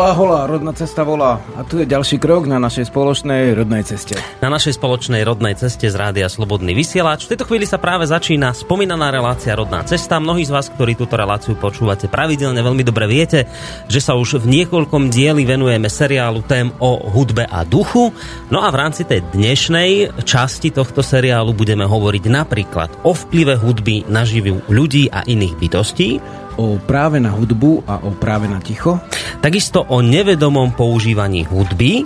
Holá, 0.00 0.16
holá, 0.16 0.48
rodná 0.48 0.72
cesta 0.72 1.04
volá. 1.04 1.44
A 1.52 1.60
tu 1.60 1.76
je 1.76 1.84
ďalší 1.84 2.16
krok 2.16 2.48
na 2.48 2.56
našej 2.56 2.88
spoločnej 2.88 3.52
rodnej 3.52 3.84
ceste. 3.84 4.16
Na 4.40 4.48
našej 4.48 4.80
spoločnej 4.80 5.20
rodnej 5.28 5.60
ceste 5.60 5.92
z 5.92 5.92
Rádia 5.92 6.24
Slobodný 6.24 6.72
vysielač. 6.72 7.28
V 7.28 7.36
tejto 7.36 7.44
chvíli 7.44 7.68
sa 7.68 7.76
práve 7.76 8.08
začína 8.08 8.56
spomínaná 8.56 9.12
relácia 9.12 9.52
Rodná 9.52 9.84
cesta. 9.84 10.16
Mnohí 10.16 10.48
z 10.48 10.56
vás, 10.56 10.72
ktorí 10.72 10.96
túto 10.96 11.20
reláciu 11.20 11.52
počúvate 11.52 12.08
pravidelne, 12.08 12.64
veľmi 12.64 12.80
dobre 12.80 13.04
viete, 13.12 13.44
že 13.92 14.00
sa 14.00 14.16
už 14.16 14.40
v 14.40 14.64
niekoľkom 14.64 15.12
dieli 15.12 15.44
venujeme 15.44 15.92
seriálu 15.92 16.48
tém 16.48 16.72
o 16.80 16.96
hudbe 17.12 17.44
a 17.44 17.60
duchu. 17.68 18.08
No 18.48 18.64
a 18.64 18.72
v 18.72 18.80
rámci 18.80 19.04
tej 19.04 19.20
dnešnej 19.36 20.24
časti 20.24 20.72
tohto 20.72 21.04
seriálu 21.04 21.52
budeme 21.52 21.84
hovoriť 21.84 22.24
napríklad 22.24 23.04
o 23.04 23.12
vplyve 23.12 23.60
hudby 23.60 24.08
na 24.08 24.24
živú 24.24 24.64
ľudí 24.64 25.12
a 25.12 25.28
iných 25.28 25.60
bytostí 25.60 26.40
o 26.60 26.76
práve 26.76 27.16
na 27.16 27.32
hudbu 27.32 27.88
a 27.88 28.04
o 28.04 28.12
práve 28.12 28.44
na 28.44 28.60
ticho. 28.60 29.00
Takisto 29.40 29.80
o 29.88 30.04
nevedomom 30.04 30.76
používaní 30.76 31.48
hudby, 31.48 32.04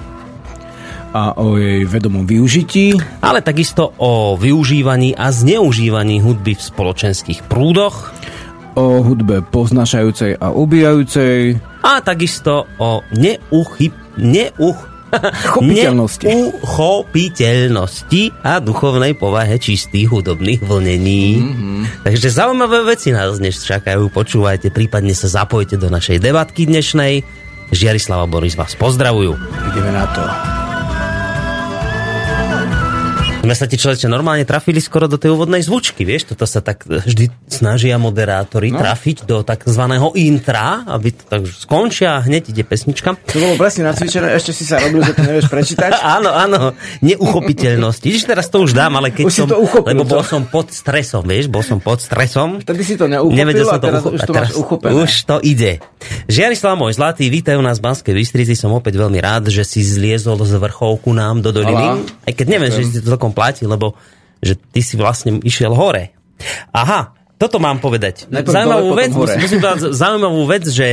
a 1.15 1.39
o 1.39 1.55
jej 1.55 1.87
vedomom 1.87 2.27
využití. 2.27 2.99
Ale 3.23 3.39
takisto 3.39 3.95
o 4.03 4.35
využívaní 4.35 5.15
a 5.15 5.31
zneužívaní 5.31 6.19
hudby 6.19 6.59
v 6.59 6.63
spoločenských 6.63 7.47
prúdoch. 7.47 8.11
O 8.75 8.99
hudbe 9.07 9.39
poznašajúcej 9.39 10.35
a 10.43 10.51
ubijajúcej. 10.51 11.63
A 11.87 12.03
takisto 12.03 12.67
o 12.83 13.07
neuchyb, 13.15 13.95
neuch, 14.19 14.94
Chopiteľnosti. 15.55 16.27
Uchopiteľnosti 16.63 18.23
a 18.43 18.59
duchovnej 18.63 19.13
povahe 19.19 19.57
čistých 19.59 20.11
hudobných 20.11 20.61
vlnení. 20.63 21.25
Mm-hmm. 21.41 21.79
Takže 22.07 22.29
zaujímavé 22.31 22.85
veci 22.87 23.11
nás 23.11 23.39
dnes 23.39 23.59
čakajú. 23.61 24.11
Počúvajte, 24.11 24.71
prípadne 24.71 25.13
sa 25.17 25.27
zapojte 25.27 25.79
do 25.81 25.91
našej 25.91 26.23
debatky 26.23 26.67
dnešnej. 26.71 27.25
Žiarislava 27.75 28.31
Boris 28.31 28.55
vás 28.55 28.77
pozdravujú. 28.79 29.35
Ideme 29.73 29.91
na 29.91 30.07
to. 30.15 30.54
Sme 33.45 33.53
sa 33.53 33.69
ti 33.69 33.77
človeče 33.77 34.09
normálne 34.09 34.49
trafili 34.49 34.81
skoro 34.81 35.05
do 35.05 35.21
tej 35.21 35.37
úvodnej 35.37 35.61
zvučky, 35.61 36.09
vieš, 36.09 36.33
toto 36.33 36.49
sa 36.49 36.65
tak 36.65 36.89
vždy 36.89 37.29
snažia 37.45 38.01
moderátori 38.01 38.73
no. 38.73 38.81
trafiť 38.81 39.29
do 39.29 39.45
takzvaného 39.45 40.17
intra, 40.17 40.89
aby 40.89 41.13
to 41.13 41.25
tak 41.29 41.45
skončia 41.45 42.17
a 42.17 42.25
hneď 42.25 42.57
ide 42.57 42.65
pesnička. 42.65 43.21
To 43.21 43.37
bolo 43.37 43.61
presne 43.61 43.85
nacvičené, 43.93 44.33
ešte 44.33 44.57
si 44.57 44.65
sa 44.65 44.81
robil, 44.81 45.05
že 45.05 45.13
to 45.13 45.23
nevieš 45.29 45.53
prečítať. 45.53 45.93
áno, 46.17 46.33
áno, 46.33 46.73
neuchopiteľnosti. 47.05 48.01
Vidíš, 48.01 48.25
teraz 48.25 48.49
to 48.49 48.65
už 48.65 48.73
dám, 48.73 48.97
ale 48.97 49.13
keď 49.13 49.25
už 49.29 49.35
som, 49.37 49.49
to 49.53 49.61
uchopil, 49.61 49.93
lebo 49.93 50.09
bol 50.09 50.25
som 50.25 50.49
pod 50.49 50.73
stresom, 50.73 51.29
vieš, 51.29 51.53
bol 51.53 51.61
som 51.61 51.85
pod 51.85 52.01
stresom. 52.01 52.65
Vtedy 52.65 52.81
si 52.81 52.95
to 52.97 53.05
neuchopil 53.13 53.37
Nevedel 53.37 53.69
som 53.69 53.77
to 53.77 53.87
teraz, 53.93 54.01
ucho- 54.01 54.15
už 54.17 54.21
to 54.25 54.33
teraz 54.33 54.51
Už 54.97 55.13
to 55.29 55.37
ide. 55.45 55.85
Žiarislav 56.33 56.81
môj 56.81 56.97
zlatý, 56.97 57.29
vítajú 57.29 57.61
nás 57.61 57.77
v 57.77 57.93
Banskej 57.93 58.15
Bystrici, 58.17 58.57
som 58.57 58.73
opäť 58.73 58.97
veľmi 58.97 59.21
rád, 59.21 59.53
že 59.53 59.69
si 59.69 59.85
zliezol 59.85 60.41
z 60.41 60.57
vrchovku 60.57 61.13
nám 61.13 61.45
do 61.45 61.53
doliny. 61.53 62.09
Aj 62.25 62.33
keď 62.33 62.47
neviem, 62.49 62.73
že 62.73 62.89
si 62.89 63.01
to 63.01 63.13
celkom 63.13 63.34
platí, 63.35 63.67
lebo 63.67 63.99
že 64.39 64.55
ty 64.57 64.81
si 64.81 64.95
vlastne 64.95 65.43
išiel 65.43 65.75
hore. 65.75 66.15
Aha, 66.71 67.17
toto 67.35 67.59
mám 67.59 67.83
povedať. 67.83 68.31
Najprv 68.31 68.55
zaujímavú 68.55 68.89
dole, 68.95 69.01
vec, 69.03 69.13
hore. 69.13 69.35
musím 69.43 69.59
povedať 69.61 69.81
zaujímavú 69.91 70.43
vec, 70.47 70.65
že 70.71 70.89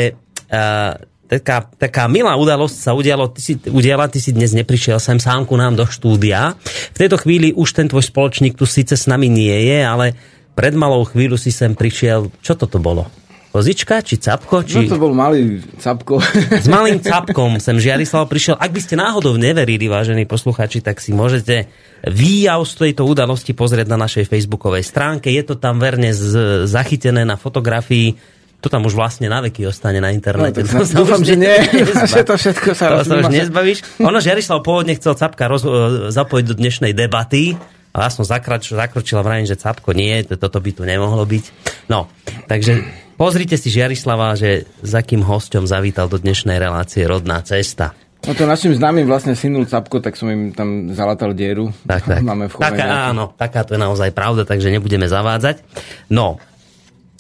uh, 0.50 0.98
taká, 1.32 1.58
taká 1.80 2.04
milá 2.12 2.36
udalosť 2.36 2.76
sa 2.76 2.92
udialo, 2.92 3.32
ty 3.32 3.40
si, 3.40 3.54
udiala, 3.70 4.12
ty 4.12 4.20
si 4.20 4.36
dnes 4.36 4.52
neprišiel 4.52 5.00
sem 5.00 5.16
sám 5.16 5.48
ku 5.48 5.56
nám 5.56 5.80
do 5.80 5.88
štúdia. 5.88 6.60
V 6.92 6.98
tejto 6.98 7.22
chvíli 7.22 7.56
už 7.56 7.72
ten 7.72 7.88
tvoj 7.88 8.04
spoločník 8.04 8.60
tu 8.60 8.68
síce 8.68 9.00
s 9.00 9.08
nami 9.08 9.32
nie 9.32 9.56
je, 9.70 9.80
ale 9.86 10.18
pred 10.58 10.76
malou 10.76 11.08
chvíľu 11.08 11.40
si 11.40 11.54
sem 11.54 11.72
prišiel. 11.72 12.28
Čo 12.44 12.60
toto 12.60 12.84
bolo? 12.84 13.08
Kozička 13.52 14.00
či 14.00 14.16
capko? 14.16 14.64
Či... 14.64 14.88
No 14.88 14.96
to 14.96 14.98
bol 14.98 15.12
malý 15.12 15.60
capko. 15.76 16.24
S 16.56 16.72
malým 16.72 17.04
capkom 17.04 17.60
sem 17.60 17.76
Žiarislav 17.76 18.32
prišiel. 18.32 18.56
Ak 18.56 18.72
by 18.72 18.80
ste 18.80 18.96
náhodou 18.96 19.36
neverili, 19.36 19.92
vážení 19.92 20.24
posluchači, 20.24 20.80
tak 20.80 21.04
si 21.04 21.12
môžete 21.12 21.68
výjav 22.08 22.64
z 22.64 22.74
tejto 22.88 23.04
udalosti 23.04 23.52
pozrieť 23.52 23.92
na 23.92 24.00
našej 24.00 24.32
facebookovej 24.32 24.88
stránke. 24.88 25.28
Je 25.28 25.44
to 25.44 25.60
tam 25.60 25.84
verne 25.84 26.16
z, 26.16 26.64
zachytené 26.64 27.28
na 27.28 27.36
fotografii. 27.36 28.16
To 28.64 28.72
tam 28.72 28.88
už 28.88 28.96
vlastne 28.96 29.28
na 29.28 29.44
veky 29.44 29.68
ostane 29.68 30.00
na 30.00 30.16
internete. 30.16 30.64
No, 30.72 30.88
tak 30.88 30.96
dúfam, 30.96 31.20
že 31.20 31.36
nie. 31.36 31.52
že 32.16 32.24
to 32.24 32.40
všetko 32.40 32.72
sa 32.72 33.04
to 33.04 33.04
sa 33.04 33.20
už 33.20 33.36
nezbavíš. 33.36 34.00
Ono, 34.00 34.24
Žiarislav 34.24 34.64
pôvodne 34.64 34.96
chcel 34.96 35.20
capka 35.20 35.52
roz, 35.52 35.68
zapojiť 36.08 36.46
do 36.48 36.56
dnešnej 36.56 36.96
debaty, 36.96 37.60
a 37.92 38.08
ja 38.08 38.10
som 38.10 38.24
zakročil, 38.24 38.80
zakročil 38.80 39.20
a 39.20 39.24
vravím, 39.28 39.44
že 39.44 39.60
capko 39.60 39.92
nie, 39.92 40.24
toto 40.24 40.64
by 40.64 40.72
tu 40.72 40.88
nemohlo 40.88 41.28
byť. 41.28 41.46
No, 41.92 42.08
takže 42.48 42.80
Pozrite 43.22 43.54
si 43.54 43.70
Žiarislava, 43.70 44.34
že 44.34 44.66
za 44.82 45.06
kým 45.06 45.22
hosťom 45.22 45.70
zavítal 45.70 46.10
do 46.10 46.18
dnešnej 46.18 46.58
relácie 46.58 47.06
Rodná 47.06 47.38
cesta. 47.46 47.94
No 48.26 48.34
to 48.34 48.50
našim 48.50 48.74
známym 48.74 49.06
vlastne 49.06 49.38
synul 49.38 49.70
Capko, 49.70 50.02
tak 50.02 50.18
som 50.18 50.26
im 50.34 50.50
tam 50.58 50.90
zalatal 50.98 51.38
dieru. 51.38 51.70
Tak, 51.86 52.02
tak. 52.10 52.26
Máme 52.34 52.50
v 52.50 52.58
taká, 52.58 53.14
áno, 53.14 53.30
taká 53.38 53.62
to 53.62 53.78
je 53.78 53.82
naozaj 53.86 54.10
pravda, 54.10 54.42
takže 54.42 54.74
nebudeme 54.74 55.06
zavádzať. 55.06 55.62
No, 56.10 56.42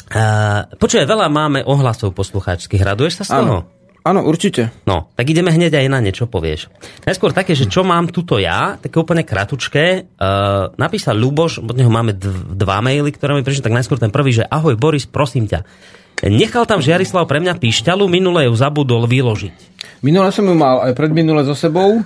uh, 0.09 0.65
počuje, 0.81 1.05
veľa 1.05 1.29
máme 1.29 1.61
ohlasov 1.69 2.17
poslucháčských. 2.17 2.81
Raduješ 2.81 3.21
sa 3.21 3.23
z 3.29 3.31
toho? 3.37 3.69
Áno. 4.01 4.25
Určite. 4.25 4.73
No, 4.89 5.13
tak 5.13 5.29
ideme 5.29 5.53
hneď 5.53 5.77
aj 5.77 5.87
na 5.93 6.01
niečo 6.01 6.25
povieš. 6.25 6.73
Najskôr 7.05 7.37
také, 7.37 7.53
že 7.53 7.69
čo 7.69 7.85
mám 7.85 8.09
tuto 8.09 8.41
ja, 8.41 8.81
také 8.81 8.97
úplne 8.97 9.21
kratučké. 9.21 10.09
Uh, 10.17 10.73
napísal 10.81 11.21
Luboš, 11.21 11.61
od 11.61 11.77
neho 11.77 11.93
máme 11.93 12.17
dv- 12.17 12.57
dva 12.57 12.81
maily, 12.81 13.13
ktoré 13.13 13.37
mi 13.37 13.45
prišli, 13.45 13.61
tak 13.61 13.77
najskôr 13.77 14.01
ten 14.01 14.09
prvý, 14.09 14.33
že 14.33 14.47
ahoj 14.49 14.73
Boris, 14.73 15.05
prosím 15.05 15.45
ťa. 15.45 15.61
Nechal 16.21 16.69
tam 16.69 16.81
Žiarislav 16.81 17.25
pre 17.25 17.41
mňa 17.41 17.57
píšťalu, 17.57 18.05
minule 18.05 18.45
ju 18.45 18.53
zabudol 18.53 19.09
vyložiť. 19.09 19.53
Minule 20.05 20.29
som 20.33 20.45
ju 20.45 20.53
mal 20.53 20.81
aj 20.85 20.97
predminule 20.97 21.45
so 21.45 21.53
sebou 21.53 22.01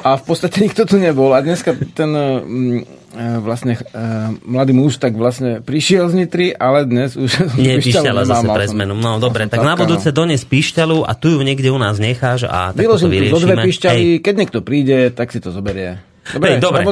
a 0.00 0.16
v 0.16 0.22
podstate 0.22 0.62
nikto 0.62 0.86
tu 0.86 0.96
nebol. 0.98 1.32
A 1.34 1.42
dneska 1.42 1.74
ten 1.94 2.10
mm, 2.10 3.00
vlastne 3.42 3.74
uh, 3.74 4.30
mladý 4.46 4.70
muž 4.70 5.02
tak 5.02 5.18
vlastne 5.18 5.58
prišiel 5.58 6.06
z 6.10 6.14
Nitry, 6.24 6.46
ale 6.54 6.86
dnes 6.86 7.18
už 7.18 7.30
Nie, 7.58 7.82
píšťala 7.82 8.22
zase 8.22 8.46
pre 8.46 8.66
zmenu. 8.70 8.94
No 8.94 9.18
dobre, 9.18 9.50
tak 9.50 9.62
na 9.62 9.74
budúce 9.74 10.14
dones 10.14 10.46
píšťalu 10.46 11.02
a 11.02 11.12
tu 11.18 11.34
ju 11.34 11.40
niekde 11.42 11.70
u 11.74 11.78
nás 11.78 11.98
necháš 11.98 12.46
a 12.46 12.70
tak 12.70 12.86
to 12.86 13.08
vyriešime. 13.10 13.34
Vyložím 13.34 13.48
dve 13.50 13.66
píšťaly, 13.66 14.04
keď 14.22 14.34
niekto 14.34 14.58
príde, 14.62 14.98
tak 15.10 15.34
si 15.34 15.42
to 15.42 15.50
zoberie. 15.50 16.09
Dobre, 16.30 16.48
Hej, 16.56 16.62
dobre. 16.62 16.82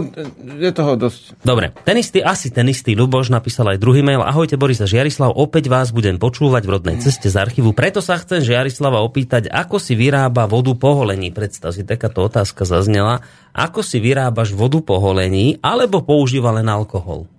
je 0.59 0.71
toho 0.75 0.93
dosť. 0.99 1.21
Dobre, 1.47 1.71
ten 1.87 1.97
istý, 2.01 2.19
asi 2.19 2.51
ten 2.51 2.67
istý 2.67 2.99
Luboš 2.99 3.31
napísal 3.31 3.71
aj 3.75 3.79
druhý 3.79 4.03
mail. 4.03 4.25
Ahojte 4.25 4.59
Boris 4.59 4.83
a 4.83 4.91
Žiarislav, 4.91 5.37
opäť 5.39 5.71
vás 5.71 5.95
budem 5.95 6.19
počúvať 6.19 6.63
v 6.67 6.71
rodnej 6.75 6.97
ceste 6.99 7.31
z 7.31 7.39
archívu. 7.39 7.71
Preto 7.71 8.03
sa 8.03 8.19
chcem 8.19 8.43
Žiarislava 8.43 8.99
opýtať, 9.05 9.47
ako 9.47 9.79
si 9.79 9.95
vyrába 9.95 10.51
vodu 10.51 10.75
po 10.75 10.99
holení. 10.99 11.31
Predstav 11.31 11.71
si, 11.71 11.87
takáto 11.87 12.27
otázka 12.27 12.67
zaznela. 12.67 13.23
Ako 13.55 13.87
si 13.87 14.03
vyrábaš 14.03 14.55
vodu 14.55 14.83
po 14.83 14.99
holení, 14.99 15.63
alebo 15.63 16.03
používa 16.03 16.51
len 16.51 16.67
alkohol? 16.67 17.31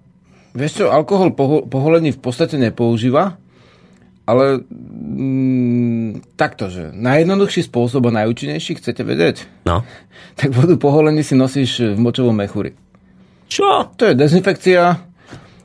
Vieš 0.56 0.84
čo, 0.84 0.86
alkohol 0.90 1.36
po, 1.38 1.64
po 1.68 1.78
holení 1.84 2.16
v 2.16 2.22
podstate 2.22 2.58
nepoužíva, 2.58 3.38
ale 4.30 4.62
mm, 4.62 6.38
takto, 6.38 6.70
že 6.70 6.94
najjednoduchší 6.94 7.66
spôsob 7.66 8.06
a 8.14 8.22
najúčinnejší, 8.22 8.78
chcete 8.78 9.02
vedieť? 9.02 9.50
No. 9.66 9.82
Tak 10.38 10.54
vodu 10.54 10.78
po 10.78 10.94
holení 10.94 11.26
si 11.26 11.34
nosíš 11.34 11.98
v 11.98 12.00
močovom 12.00 12.38
mechúri. 12.38 12.78
Čo? 13.50 13.90
To 13.98 14.04
je 14.06 14.14
dezinfekcia 14.14 15.10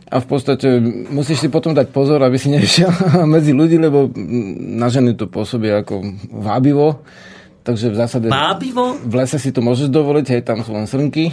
a 0.05 0.16
v 0.22 0.26
podstate 0.31 0.81
musíš 1.12 1.44
si 1.44 1.49
potom 1.52 1.76
dať 1.76 1.93
pozor, 1.93 2.22
aby 2.25 2.40
si 2.40 2.49
nešiel 2.49 2.88
medzi 3.34 3.52
ľudí, 3.52 3.76
lebo 3.76 4.08
na 4.78 4.88
ženy 4.88 5.19
to 5.19 5.28
pôsobí 5.28 5.69
ako 5.69 6.00
vábivo. 6.32 7.05
Takže 7.64 7.88
v 7.88 7.96
zásade... 7.96 8.26
Vábivo? 8.28 8.93
V 9.00 9.14
lese 9.16 9.40
si 9.40 9.49
to 9.49 9.64
môžeš 9.64 9.88
dovoliť, 9.88 10.26
hej, 10.37 10.43
tam 10.44 10.61
sú 10.61 10.76
len 10.76 10.84
srnky. 10.84 11.32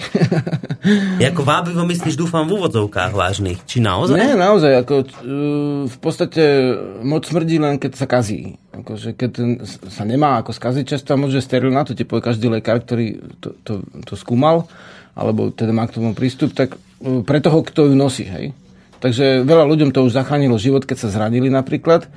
Ako 1.36 1.44
vábivo 1.44 1.83
myslíš, 1.83 2.16
dúfam, 2.16 2.48
v 2.48 2.56
úvodzovkách 2.56 3.12
vážnych. 3.12 3.60
Či 3.68 3.83
naozaj? 3.83 4.16
Nie, 4.16 4.39
naozaj. 4.39 4.80
Ako, 4.80 4.95
uh, 5.04 5.83
v 5.92 5.98
podstate 6.00 6.72
moc 7.04 7.28
smrdí 7.28 7.60
len, 7.60 7.75
keď 7.75 8.00
sa 8.00 8.07
kazí. 8.07 8.56
Akože 8.72 9.12
keď 9.12 9.60
sa 9.92 10.07
nemá 10.07 10.39
ako 10.39 10.56
skaziť, 10.56 10.95
často 10.95 11.19
môže 11.19 11.44
sterilná, 11.44 11.83
to 11.83 12.00
ti 12.00 12.07
povie 12.07 12.24
každý 12.24 12.48
lekár, 12.48 12.80
ktorý 12.80 13.19
to, 13.44 13.51
to, 13.68 13.74
to 14.07 14.16
skúmal, 14.16 14.72
alebo 15.19 15.51
teda 15.51 15.75
má 15.75 15.84
k 15.84 16.00
tomu 16.00 16.16
prístup, 16.16 16.56
tak 16.56 16.80
uh, 16.80 17.27
pre 17.27 17.44
toho, 17.44 17.60
kto 17.60 17.92
ju 17.92 17.94
nosí, 18.00 18.24
hej. 18.24 18.56
Takže 19.04 19.44
veľa 19.44 19.68
ľuďom 19.68 19.92
to 19.92 20.07
už 20.07 20.16
zachránilo 20.16 20.56
život, 20.56 20.88
keď 20.88 20.95
sa 20.95 21.12
zranili 21.12 21.51
napríklad 21.51 22.07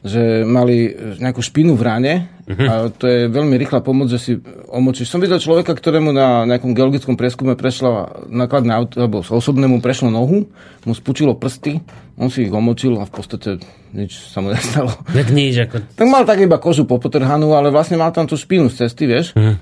že 0.00 0.48
mali 0.48 0.96
nejakú 1.20 1.44
špinu 1.44 1.76
v 1.76 1.82
ráne 1.84 2.12
uh-huh. 2.48 2.66
a 2.68 2.72
to 2.88 3.04
je 3.04 3.20
veľmi 3.28 3.52
rýchla 3.60 3.84
pomoc, 3.84 4.08
že 4.08 4.16
si 4.16 4.32
omočíš. 4.72 5.12
Som 5.12 5.20
videl 5.20 5.36
človeka, 5.36 5.76
ktorému 5.76 6.08
na 6.08 6.48
nejakom 6.48 6.72
geologickom 6.72 7.20
prieskume 7.20 7.52
prešla 7.52 8.24
nakladné 8.32 8.72
auto, 8.72 8.96
alebo 8.96 9.20
osobnému 9.20 9.84
prešlo 9.84 10.08
nohu, 10.08 10.48
mu 10.88 10.92
spučilo 10.96 11.36
prsty, 11.36 11.84
on 12.16 12.32
si 12.32 12.48
ich 12.48 12.52
omočil 12.52 12.96
a 12.96 13.04
v 13.04 13.12
podstate 13.12 13.50
nič 13.92 14.32
sa 14.32 14.40
mu 14.40 14.48
nestalo. 14.56 14.88
Tak 15.04 15.28
nič, 15.36 15.68
ako... 15.68 15.84
Tak 15.92 16.06
mal 16.08 16.24
tak 16.24 16.40
iba 16.40 16.56
kožu 16.56 16.88
popotrhanú, 16.88 17.52
ale 17.52 17.68
vlastne 17.68 18.00
mal 18.00 18.08
tam 18.08 18.24
tú 18.24 18.40
špinu 18.40 18.72
z 18.72 18.88
cesty, 18.88 19.04
vieš. 19.04 19.36
Uh-huh. 19.36 19.60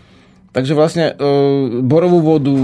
Takže 0.55 0.73
vlastne 0.73 1.13
uh, 1.13 1.83
borovú 1.83 2.25
vodu 2.25 2.55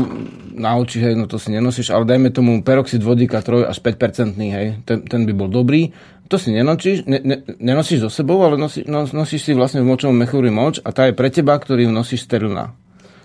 na 0.54 0.78
oči, 0.78 1.02
hej, 1.02 1.18
no 1.18 1.26
to 1.26 1.36
si 1.36 1.50
nenosíš, 1.50 1.90
ale 1.90 2.06
dajme 2.06 2.30
tomu 2.30 2.62
peroxid 2.62 3.02
vodíka 3.02 3.42
3 3.42 3.66
až 3.66 3.82
5 3.82 4.38
hej, 4.38 4.66
ten, 4.86 5.02
ten 5.04 5.26
by 5.26 5.32
bol 5.34 5.50
dobrý. 5.50 5.90
To 6.32 6.40
si 6.40 6.56
nenosíš, 6.56 7.04
ne, 7.04 7.20
ne, 7.20 7.36
nenosíš 7.60 8.08
so 8.08 8.10
sebou, 8.10 8.40
ale 8.40 8.56
nosí, 8.56 8.80
nos, 8.88 9.12
nosíš 9.12 9.44
si 9.44 9.52
vlastne 9.52 9.84
v 9.84 9.92
močovom 9.92 10.16
mechúri 10.16 10.48
moč 10.48 10.80
a 10.80 10.88
tá 10.88 11.04
je 11.04 11.12
pre 11.12 11.28
teba, 11.28 11.52
ktorý 11.60 11.84
ju 11.84 11.92
nosíš 11.92 12.24
sterilná. 12.24 12.72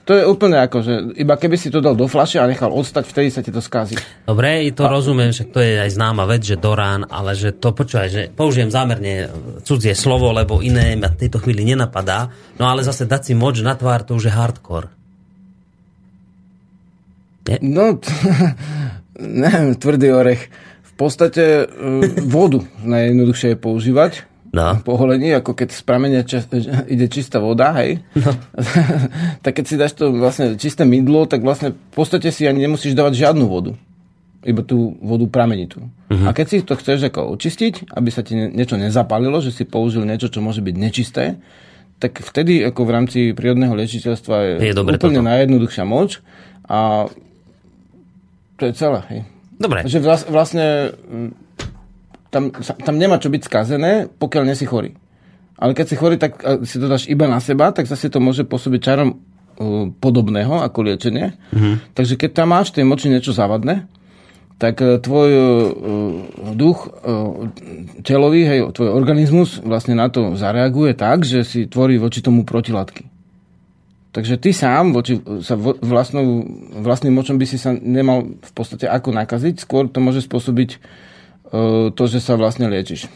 To 0.09 0.17
je 0.17 0.25
úplne 0.25 0.57
ako, 0.57 0.77
že 0.81 0.93
iba 1.21 1.37
keby 1.37 1.53
si 1.53 1.69
to 1.69 1.85
dal 1.85 1.93
do 1.93 2.09
flaše 2.09 2.41
a 2.41 2.49
nechal 2.49 2.73
odstať, 2.73 3.05
vtedy 3.05 3.29
sa 3.29 3.45
ti 3.45 3.53
to 3.53 3.61
skazí. 3.61 3.93
Dobre, 4.25 4.65
to 4.73 4.81
a... 4.81 4.89
rozumiem, 4.89 5.29
že 5.29 5.45
to 5.45 5.61
je 5.61 5.77
aj 5.77 5.93
známa 5.93 6.25
vec, 6.25 6.41
že 6.41 6.57
Dorán, 6.57 7.05
ale 7.05 7.37
že 7.37 7.53
to 7.53 7.77
počúvaj, 7.77 8.09
že 8.09 8.21
použijem 8.33 8.73
zámerne 8.73 9.29
cudzie 9.61 9.93
slovo, 9.93 10.33
lebo 10.33 10.65
iné 10.65 10.97
ma 10.97 11.13
v 11.13 11.19
tejto 11.21 11.37
chvíli 11.37 11.61
nenapadá, 11.61 12.33
no 12.57 12.65
ale 12.65 12.81
zase 12.81 13.05
dať 13.05 13.21
si 13.21 13.33
moč 13.37 13.61
na 13.61 13.77
tvár, 13.77 14.01
to 14.01 14.17
už 14.17 14.27
je 14.27 14.33
hardcore. 14.33 14.89
Nie? 17.45 17.57
No, 17.61 18.01
neviem, 19.45 19.77
tvrdý 19.77 20.09
orech. 20.09 20.49
Podstate 20.99 21.63
uh, 21.63 22.03
vodu 22.27 22.59
najjednoduchšie 22.83 23.55
je 23.55 23.57
používať 23.57 24.11
no. 24.51 24.81
poholení, 24.81 25.31
ako 25.37 25.53
keď 25.53 25.69
z 25.71 25.81
pramene 25.85 26.19
ča- 26.25 26.45
ide 26.93 27.07
čistá 27.07 27.39
voda, 27.39 27.73
hej. 27.79 28.01
No. 28.17 28.35
tak 29.45 29.61
keď 29.61 29.65
si 29.65 29.75
dáš 29.79 29.93
to 29.95 30.11
vlastne 30.11 30.57
čisté 30.59 30.83
mydlo, 30.83 31.29
tak 31.29 31.45
vlastne 31.45 31.73
v 31.75 31.93
podstate 31.95 32.33
si 32.33 32.49
ani 32.49 32.65
nemusíš 32.65 32.97
dávať 32.97 33.25
žiadnu 33.25 33.45
vodu. 33.47 33.73
Iba 34.39 34.63
tú 34.63 34.95
vodu 35.03 35.27
pramenitú. 35.27 35.91
Uh-huh. 36.07 36.27
A 36.27 36.31
keď 36.31 36.45
si 36.47 36.57
to 36.63 36.79
chceš 36.79 37.11
ako 37.11 37.35
očistiť, 37.35 37.91
aby 37.91 38.07
sa 38.07 38.23
ti 38.23 38.39
niečo 38.39 38.79
nezapálilo, 38.79 39.43
že 39.43 39.51
si 39.51 39.67
použil 39.67 40.07
niečo, 40.07 40.31
čo 40.31 40.39
môže 40.39 40.63
byť 40.63 40.75
nečisté, 40.79 41.35
tak 41.99 42.23
vtedy 42.23 42.63
ako 42.63 42.87
v 42.87 42.91
rámci 42.95 43.19
prírodného 43.35 43.75
liečiteľstva 43.75 44.63
je, 44.63 44.71
je 44.71 44.73
úplne 44.75 45.19
toto. 45.19 45.27
najjednoduchšia 45.27 45.83
moč 45.83 46.23
a 46.63 47.11
to 48.55 48.63
je 48.63 48.73
celé. 48.79 48.99
Hej. 49.11 49.21
Dobre. 49.59 49.83
Že 49.83 49.99
vlastne 50.31 50.95
tam, 52.31 52.55
tam 52.55 52.95
nemá 52.95 53.19
čo 53.19 53.27
byť 53.27 53.41
skazené, 53.43 54.07
pokiaľ 54.07 54.43
nie 54.47 54.55
si 54.55 54.63
chorý. 54.63 54.95
Ale 55.59 55.75
keď 55.75 55.85
si 55.91 55.95
chorý, 55.99 56.15
tak 56.15 56.39
si 56.63 56.79
to 56.79 56.87
dáš 56.87 57.11
iba 57.11 57.27
na 57.27 57.43
seba, 57.43 57.75
tak 57.75 57.83
zase 57.83 58.07
to 58.07 58.23
môže 58.23 58.47
pôsobiť 58.47 58.79
čarom 58.79 59.19
uh, 59.19 59.91
podobného 59.99 60.63
ako 60.63 60.87
liečenie. 60.87 61.35
Mm-hmm. 61.51 61.91
Takže 61.91 62.15
keď 62.15 62.29
tam 62.31 62.55
máš 62.55 62.71
v 62.71 62.79
tej 62.79 62.85
moči 62.87 63.11
niečo 63.11 63.35
závadné, 63.35 63.83
tak 64.55 64.79
uh, 64.79 65.03
tvoj 65.03 65.29
uh, 65.35 65.43
duch 66.55 66.87
uh, 66.87 67.51
telový, 68.07 68.47
hej, 68.47 68.71
tvoj 68.71 68.95
organizmus 68.95 69.59
vlastne 69.59 69.99
na 69.99 70.07
to 70.07 70.39
zareaguje 70.39 70.95
tak, 70.95 71.27
že 71.27 71.43
si 71.43 71.67
tvorí 71.67 71.99
voči 71.99 72.23
tomu 72.23 72.47
protilátky. 72.47 73.18
Takže 74.09 74.41
ty 74.41 74.49
sám 74.57 74.91
voči, 74.91 75.21
sa 75.45 75.53
vlastnou, 75.59 76.41
vlastným 76.81 77.13
močom 77.13 77.37
by 77.37 77.45
si 77.45 77.61
sa 77.61 77.77
nemal 77.77 78.41
v 78.41 78.51
podstate 78.57 78.89
ako 78.89 79.13
nakaziť, 79.13 79.61
skôr 79.61 79.85
to 79.85 80.01
môže 80.01 80.25
spôsobiť 80.25 80.81
E, 81.49 81.89
to, 81.93 82.03
že 82.05 82.21
sa 82.21 82.37
vlastne 82.37 82.69
liečiš. 82.69 83.09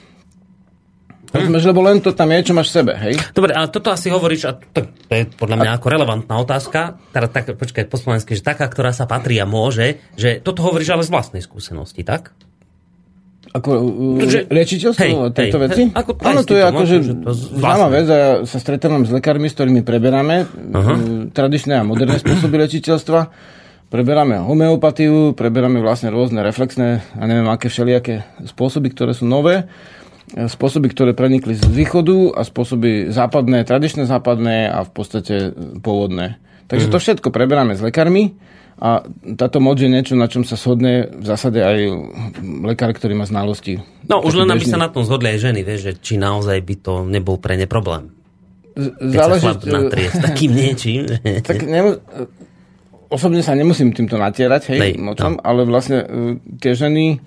Rozumieš, 1.33 1.65
lebo 1.65 1.81
len 1.81 1.97
to 1.97 2.13
tam 2.13 2.29
je, 2.29 2.45
čo 2.45 2.53
máš 2.53 2.69
v 2.69 2.77
sebe, 2.77 2.93
hej? 2.93 3.17
Dobre, 3.33 3.57
ale 3.57 3.65
toto 3.73 3.89
asi 3.89 4.13
hovoríš, 4.13 4.41
a 4.45 4.53
to, 4.53 4.85
to 4.85 5.13
je 5.17 5.25
podľa 5.33 5.57
mňa 5.65 5.71
a... 5.73 5.75
ako 5.81 5.87
relevantná 5.89 6.35
otázka, 6.37 7.01
teda 7.09 7.27
tak, 7.29 7.57
počkaj, 7.57 7.89
po 7.89 7.97
slovensky, 7.97 8.37
že 8.37 8.45
taká, 8.45 8.69
ktorá 8.69 8.93
sa 8.93 9.09
patrí 9.09 9.41
a 9.41 9.49
môže, 9.49 9.97
že 10.13 10.37
toto 10.45 10.61
hovoríš 10.61 10.93
ale 10.93 11.01
z 11.01 11.09
vlastnej 11.09 11.41
skúsenosti, 11.41 12.05
tak? 12.05 12.37
Ako 13.53 13.69
uh, 14.17 14.25
že, 14.25 14.49
liečiteľstvo 14.49 15.29
hej, 15.29 15.37
tejto 15.37 15.57
hej, 15.61 15.63
veci? 15.69 15.81
Ako 15.93 16.11
Áno, 16.25 16.41
to 16.41 16.57
je 16.57 16.63
ako, 16.65 16.83
že 16.89 16.97
známa 17.53 17.87
vec 17.93 18.05
a 18.09 18.17
ja 18.17 18.31
sa 18.49 18.57
stretávam 18.57 19.05
s 19.05 19.13
lekármi, 19.13 19.45
s 19.45 19.53
ktorými 19.53 19.85
preberáme 19.85 20.49
uh-huh. 20.49 21.29
tradičné 21.29 21.77
a 21.77 21.85
moderné 21.85 22.17
spôsoby 22.17 22.57
liečiteľstva 22.65 23.21
preberáme 23.93 24.41
homeopatiu, 24.41 25.37
preberáme 25.37 25.77
vlastne 25.77 26.09
rôzne 26.09 26.41
reflexné 26.41 27.05
a 27.13 27.23
neviem 27.29 27.45
aké 27.45 27.69
všelijaké 27.69 28.25
spôsoby, 28.41 28.89
ktoré 28.89 29.13
sú 29.13 29.29
nové, 29.29 29.69
spôsoby, 30.33 30.89
ktoré 30.89 31.13
prenikli 31.13 31.53
z 31.53 31.61
východu 31.69 32.33
a 32.33 32.41
spôsoby 32.41 33.13
západné, 33.13 33.61
tradičné 33.61 34.09
západné 34.09 34.65
a 34.65 34.81
v 34.81 34.91
podstate 34.97 35.53
pôvodné. 35.85 36.41
Takže 36.65 36.89
to 36.89 36.97
všetko 36.97 37.29
preberáme 37.29 37.77
s 37.77 37.85
lekármi 37.85 38.33
a 38.83 38.99
táto 39.39 39.63
moc 39.63 39.79
je 39.79 39.87
niečo, 39.87 40.19
na 40.19 40.27
čom 40.27 40.43
sa 40.43 40.59
shodne 40.59 41.07
v 41.07 41.23
zásade 41.23 41.63
aj 41.63 41.79
lekár, 42.67 42.91
ktorý 42.91 43.15
má 43.15 43.23
znalosti. 43.23 43.79
No 44.11 44.19
už 44.19 44.43
len 44.43 44.51
aby 44.51 44.67
sa 44.67 44.75
na 44.75 44.91
tom 44.91 45.07
zhodli 45.07 45.31
aj 45.31 45.39
ženy, 45.39 45.63
vieš, 45.63 45.87
že 45.87 45.93
či 46.03 46.13
naozaj 46.19 46.59
by 46.59 46.75
to 46.83 46.93
nebol 47.07 47.39
pre 47.39 47.55
ne 47.55 47.63
problém. 47.63 48.11
Keď 48.75 49.15
Záleží, 49.15 49.47
sa 49.47 49.55
chlap 49.55 49.61
natrie 49.71 50.07
s 50.11 50.19
takým 50.19 50.51
niečím. 50.59 51.07
Tak 51.47 51.63
nemu, 51.63 51.89
osobne 53.07 53.39
sa 53.39 53.55
nemusím 53.55 53.95
týmto 53.95 54.19
natierať, 54.19 54.75
hej, 54.75 54.79
Nej, 54.83 54.93
močom, 54.99 55.39
no. 55.39 55.43
ale 55.47 55.63
vlastne 55.63 56.03
uh, 56.03 56.35
tie 56.59 56.75
ženy 56.75 57.23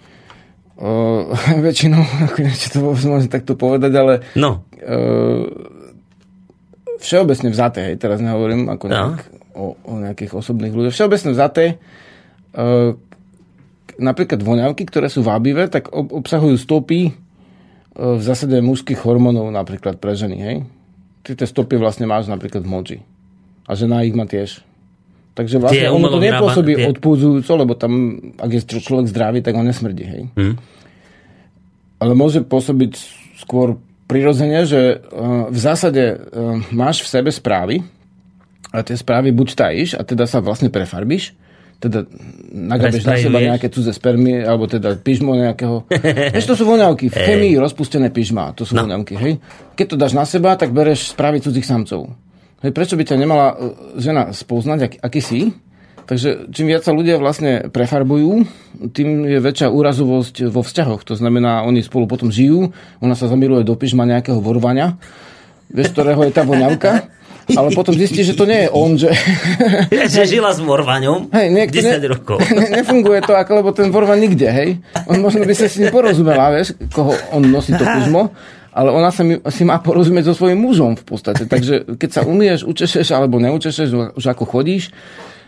uh, 0.76 1.32
väčšinou, 1.64 2.04
ako 2.28 2.38
niečo 2.44 2.68
to 2.68 2.78
môžem 2.84 3.32
takto 3.32 3.56
povedať, 3.56 3.92
ale 3.96 4.12
no. 4.36 4.60
uh, 4.84 5.48
všeobecne 7.00 7.48
vzaté, 7.48 7.80
hej, 7.88 7.96
teraz 7.96 8.20
nehovorím 8.20 8.68
ako 8.68 8.84
no. 8.92 9.16
O, 9.56 9.80
o 9.80 9.92
nejakých 10.04 10.36
osobných 10.36 10.76
ľuďoch, 10.76 10.92
všeobecne 10.92 11.30
vzaté 11.32 11.64
uh, 12.52 12.92
napríklad 13.96 14.44
voňavky, 14.44 14.84
ktoré 14.84 15.08
sú 15.08 15.24
vábivé, 15.24 15.72
tak 15.72 15.88
ob, 15.88 16.12
obsahujú 16.12 16.60
stopy 16.60 17.10
uh, 17.10 18.20
v 18.20 18.22
zásade 18.22 18.60
mužských 18.60 19.00
hormónov 19.00 19.48
napríklad 19.48 19.96
pre 19.96 20.12
ženy, 20.12 20.36
hej. 20.36 20.56
Ty 21.24 21.40
tie 21.40 21.48
stopy 21.48 21.80
vlastne 21.80 22.04
máš 22.06 22.28
napríklad 22.28 22.62
v 22.62 22.70
moči. 22.70 22.98
A 23.66 23.74
žena 23.74 24.06
ich 24.06 24.14
má 24.14 24.28
tiež. 24.28 24.62
Takže 25.36 25.58
vlastne 25.60 25.90
ono 25.90 26.08
to 26.08 26.22
nepôsobí 26.22 26.78
tie... 26.78 26.86
odpúzujúco, 26.86 27.52
lebo 27.58 27.72
tam, 27.74 28.20
ak 28.38 28.50
je 28.56 28.60
človek 28.78 29.10
zdravý, 29.10 29.42
tak 29.42 29.58
on 29.58 29.66
nesmrdí, 29.66 30.04
hej. 30.06 30.22
Hmm. 30.38 30.54
Ale 31.98 32.12
môže 32.12 32.44
pôsobiť 32.44 32.92
skôr 33.40 33.80
prirodzene, 34.06 34.64
že 34.64 35.02
uh, 35.02 35.50
v 35.50 35.58
zásade 35.58 36.04
uh, 36.14 36.62
máš 36.70 37.02
v 37.02 37.10
sebe 37.10 37.30
správy 37.34 37.82
a 38.74 38.82
tie 38.82 38.96
správy 38.98 39.30
buď 39.30 39.48
tajíš 39.54 39.90
a 39.98 40.02
teda 40.02 40.26
sa 40.26 40.42
vlastne 40.42 40.72
prefarbíš, 40.72 41.36
teda 41.76 42.08
nagabeš 42.56 43.04
na 43.04 43.20
seba 43.20 43.38
nejaké 43.38 43.68
cudze 43.68 43.92
spermy, 43.92 44.40
alebo 44.40 44.64
teda 44.64 44.96
pyžmo 44.96 45.36
nejakého. 45.36 45.84
Vieš, 46.34 46.48
to 46.48 46.56
sú 46.56 46.64
voňavky. 46.64 47.12
V 47.12 47.16
chemii 47.16 47.60
rozpustené 47.60 48.08
pyžma, 48.08 48.56
to 48.56 48.64
sú 48.64 48.72
no. 48.74 48.88
voňavky, 48.88 49.14
hej. 49.20 49.32
Keď 49.76 49.86
to 49.92 49.96
dáš 50.00 50.16
na 50.16 50.24
seba, 50.24 50.56
tak 50.56 50.72
bereš 50.72 51.12
správy 51.12 51.44
cudzích 51.44 51.68
samcov. 51.68 52.16
Hej, 52.64 52.72
prečo 52.72 52.96
by 52.96 53.04
ťa 53.04 53.20
nemala 53.20 53.46
e, 53.52 53.54
žena 54.00 54.32
spoznať, 54.32 54.78
ak, 54.88 54.92
aký 55.04 55.20
si? 55.20 55.40
Takže 56.06 56.48
čím 56.54 56.70
viac 56.70 56.86
sa 56.86 56.94
ľudia 56.94 57.18
vlastne 57.18 57.68
prefarbujú, 57.68 58.46
tým 58.94 59.26
je 59.26 59.42
väčšia 59.42 59.68
úrazovosť 59.68 60.48
vo 60.48 60.62
vzťahoch. 60.62 61.02
To 61.02 61.18
znamená, 61.18 61.66
oni 61.66 61.82
spolu 61.82 62.06
potom 62.06 62.30
žijú, 62.30 62.70
ona 63.02 63.18
sa 63.18 63.26
zamiluje 63.26 63.66
do 63.66 63.74
pyžma 63.74 64.06
nejakého 64.06 64.38
vorvania, 64.38 64.96
vieš, 65.68 65.92
ktorého 65.92 66.22
je 66.24 66.32
tá 66.32 66.46
voňavka, 66.46 66.90
ale 67.54 67.70
potom 67.70 67.94
zistí, 67.94 68.26
že 68.26 68.34
to 68.34 68.42
nie 68.42 68.66
je 68.66 68.68
on, 68.74 68.98
že... 68.98 69.14
že 70.14 70.26
žila 70.26 70.50
s 70.50 70.58
vorvaňom 70.58 71.30
hej, 71.30 71.46
10 71.70 72.02
ne, 72.02 72.08
rokov. 72.10 72.42
Ne, 72.50 72.82
nefunguje 72.82 73.22
to, 73.22 73.38
ako, 73.38 73.62
lebo 73.62 73.70
ten 73.70 73.94
vorvan 73.94 74.18
nikde, 74.18 74.50
hej. 74.50 74.82
On 75.06 75.22
možno 75.22 75.46
by 75.46 75.54
sa 75.54 75.70
s 75.70 75.78
ním 75.78 75.94
porozumela, 75.94 76.50
vieš, 76.50 76.74
koho 76.90 77.14
on 77.30 77.46
nosí 77.46 77.70
to 77.70 77.86
pyžmo, 77.86 78.34
ale 78.74 78.90
ona 78.90 79.14
sa 79.14 79.22
mi, 79.22 79.38
si 79.54 79.62
má 79.62 79.78
porozumieť 79.78 80.34
so 80.34 80.42
svojím 80.42 80.58
mužom 80.58 80.98
v 80.98 81.04
podstate. 81.06 81.46
Takže 81.46 81.94
keď 81.94 82.10
sa 82.10 82.22
umieš, 82.26 82.66
učešeš 82.66 83.14
alebo 83.14 83.38
neučešeš, 83.38 84.18
už 84.18 84.24
ako 84.26 84.44
chodíš, 84.44 84.90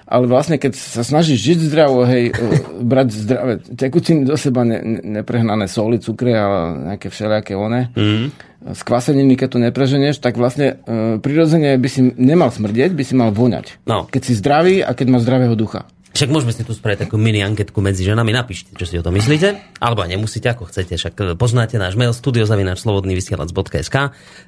ale 0.09 0.25
vlastne 0.25 0.57
keď 0.57 0.73
sa 0.73 1.05
snažíš 1.05 1.37
žiť 1.53 1.59
zdravo, 1.69 2.09
hej, 2.09 2.33
e, 2.33 2.43
brať 2.81 3.09
zdravé 3.13 3.53
tekutiny 3.61 4.25
do 4.25 4.41
seba, 4.41 4.65
ne, 4.65 4.81
neprehnané 5.05 5.69
soli, 5.69 6.01
cukre 6.01 6.33
a 6.33 6.73
nejaké 6.95 7.13
všelijaké 7.13 7.53
one, 7.53 7.93
mm. 7.93 8.48
Z 8.59 8.81
kvaseniny, 8.83 9.39
keď 9.39 9.49
to 9.55 9.59
nepreženieš, 9.63 10.19
tak 10.19 10.35
vlastne 10.35 10.83
e, 10.83 11.23
prirodzene 11.23 11.79
by 11.79 11.89
si 11.89 12.03
nemal 12.19 12.51
smrdieť, 12.51 12.91
by 12.91 13.05
si 13.07 13.15
mal 13.15 13.31
voňať. 13.31 13.87
No. 13.87 14.11
Keď 14.11 14.23
si 14.23 14.33
zdravý 14.35 14.83
a 14.83 14.91
keď 14.99 15.07
máš 15.15 15.23
zdravého 15.31 15.55
ducha. 15.55 15.87
Však 16.09 16.35
môžeme 16.35 16.51
si 16.51 16.67
tu 16.67 16.75
spraviť 16.75 17.07
takú 17.07 17.15
mini 17.15 17.47
anketku 17.47 17.79
medzi 17.79 18.03
ženami. 18.03 18.35
Napíšte, 18.35 18.75
čo 18.75 18.91
si 18.91 18.99
o 18.99 19.05
tom 19.07 19.15
myslíte. 19.15 19.79
Alebo 19.79 20.03
nemusíte, 20.03 20.51
ako 20.51 20.67
chcete. 20.67 20.99
Však 20.99 21.15
e, 21.15 21.25
poznáte 21.39 21.79
náš 21.79 21.95
mail 21.95 22.11
studiozavinačslobodnyvysielac.sk 22.11 23.97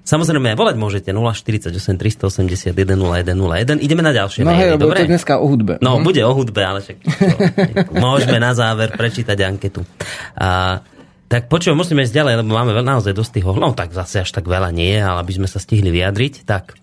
Samozrejme, 0.02 0.59
volať 0.59 0.75
môžete 0.75 1.14
048 1.14 1.71
381 1.71 2.75
0101. 2.75 3.79
Ideme 3.79 4.02
na 4.02 4.11
ďalšie 4.11 4.43
no, 4.43 4.50
maily, 4.50 4.75
hej, 4.75 4.83
dobre? 4.83 5.07
to 5.07 5.14
dneska 5.14 5.38
o 5.38 5.47
hudbe. 5.47 5.79
No, 5.79 6.00
hm? 6.00 6.02
bude 6.02 6.26
o 6.26 6.33
hudbe, 6.35 6.67
ale 6.67 6.83
však 6.83 6.97
čo, 7.07 7.38
môžeme 8.02 8.43
na 8.43 8.50
záver 8.50 8.90
prečítať 8.90 9.38
anketu. 9.47 9.87
A, 10.35 10.83
tak 11.30 11.46
počujem, 11.46 11.78
musíme 11.78 12.02
ísť 12.02 12.12
ďalej, 12.12 12.34
lebo 12.42 12.50
máme 12.58 12.75
naozaj 12.82 13.14
dosť 13.14 13.38
tých 13.38 13.46
No 13.46 13.70
tak 13.70 13.94
zase 13.94 14.26
až 14.26 14.30
tak 14.34 14.50
veľa 14.50 14.75
nie, 14.75 14.99
ale 14.99 15.22
aby 15.22 15.38
sme 15.38 15.46
sa 15.46 15.62
stihli 15.62 15.94
vyjadriť. 15.94 16.42
Tak, 16.42 16.75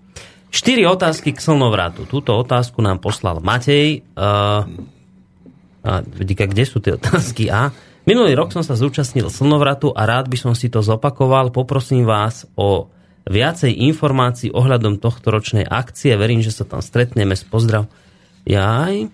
Štyri 0.48 0.88
otázky 0.88 1.36
k 1.36 1.44
slnovratu. 1.44 2.08
Túto 2.08 2.32
otázku 2.32 2.80
nám 2.80 3.04
poslal 3.04 3.44
Matej. 3.44 4.08
Uh, 4.16 4.64
a 5.84 6.04
kde 6.04 6.64
sú 6.64 6.80
tie 6.80 6.96
otázky? 6.96 7.52
A 7.52 7.72
minulý 8.08 8.36
rok 8.36 8.56
som 8.56 8.64
sa 8.64 8.80
zúčastnil 8.80 9.28
slnovratu 9.28 9.92
a 9.92 10.08
rád 10.08 10.32
by 10.32 10.38
som 10.40 10.54
si 10.56 10.72
to 10.72 10.80
zopakoval. 10.80 11.52
Poprosím 11.52 12.08
vás 12.08 12.48
o 12.56 12.88
viacej 13.28 13.76
informácií 13.92 14.56
ohľadom 14.56 15.04
tohto 15.04 15.36
ročnej 15.36 15.68
akcie. 15.68 16.16
Verím, 16.16 16.40
že 16.40 16.56
sa 16.56 16.64
tam 16.64 16.80
stretneme 16.80 17.36
s 17.36 17.44
pozdrav. 17.44 17.92
Jaj, 18.48 19.12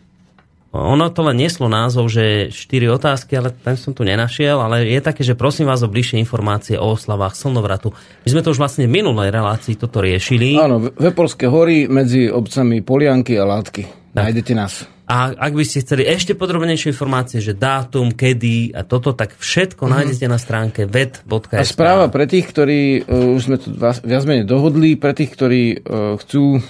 ono 0.73 1.13
to 1.13 1.21
len 1.21 1.37
neslo 1.37 1.69
názov, 1.69 2.09
že 2.09 2.49
4 2.49 2.97
otázky, 2.97 3.37
ale 3.37 3.53
ten 3.53 3.77
som 3.77 3.93
tu 3.93 4.01
nenašiel, 4.01 4.57
ale 4.57 4.89
je 4.89 4.97
také, 5.05 5.21
že 5.21 5.37
prosím 5.37 5.69
vás 5.69 5.85
o 5.85 5.89
bližšie 5.89 6.17
informácie 6.17 6.81
o 6.81 6.97
oslavách 6.97 7.37
slnovratu. 7.37 7.93
My 8.25 8.29
sme 8.33 8.41
to 8.41 8.49
už 8.49 8.57
vlastne 8.57 8.89
v 8.89 8.97
minulej 8.97 9.29
relácii 9.29 9.77
toto 9.77 10.01
riešili. 10.01 10.57
Áno, 10.57 10.81
Vepolské 10.97 11.45
hory 11.45 11.85
medzi 11.85 12.25
obcami 12.25 12.81
Polianky 12.81 13.37
a 13.37 13.45
Látky. 13.45 13.83
Tak. 14.13 14.29
Nájdete 14.29 14.53
nás. 14.57 14.89
A 15.03 15.35
ak 15.35 15.53
by 15.53 15.61
ste 15.67 15.83
chceli 15.83 16.07
ešte 16.07 16.31
podrobnejšie 16.31 16.95
informácie, 16.95 17.43
že 17.43 17.53
dátum, 17.53 18.15
kedy 18.15 18.71
a 18.71 18.87
toto, 18.87 19.11
tak 19.13 19.35
všetko 19.35 19.85
mm-hmm. 19.85 19.93
nájdete 19.99 20.25
na 20.31 20.39
stránke 20.39 20.81
ved.sk. 20.87 21.59
A 21.59 21.67
správa 21.67 22.07
pre 22.07 22.23
tých, 22.23 22.49
ktorí, 22.49 23.03
uh, 23.03 23.35
už 23.35 23.41
sme 23.45 23.57
to 23.59 23.75
viac 23.77 24.23
menej 24.23 24.47
dohodli, 24.47 24.95
pre 24.95 25.11
tých, 25.11 25.35
ktorí 25.35 25.63
uh, 25.75 26.15
chcú, 26.17 26.57
um, 26.57 26.61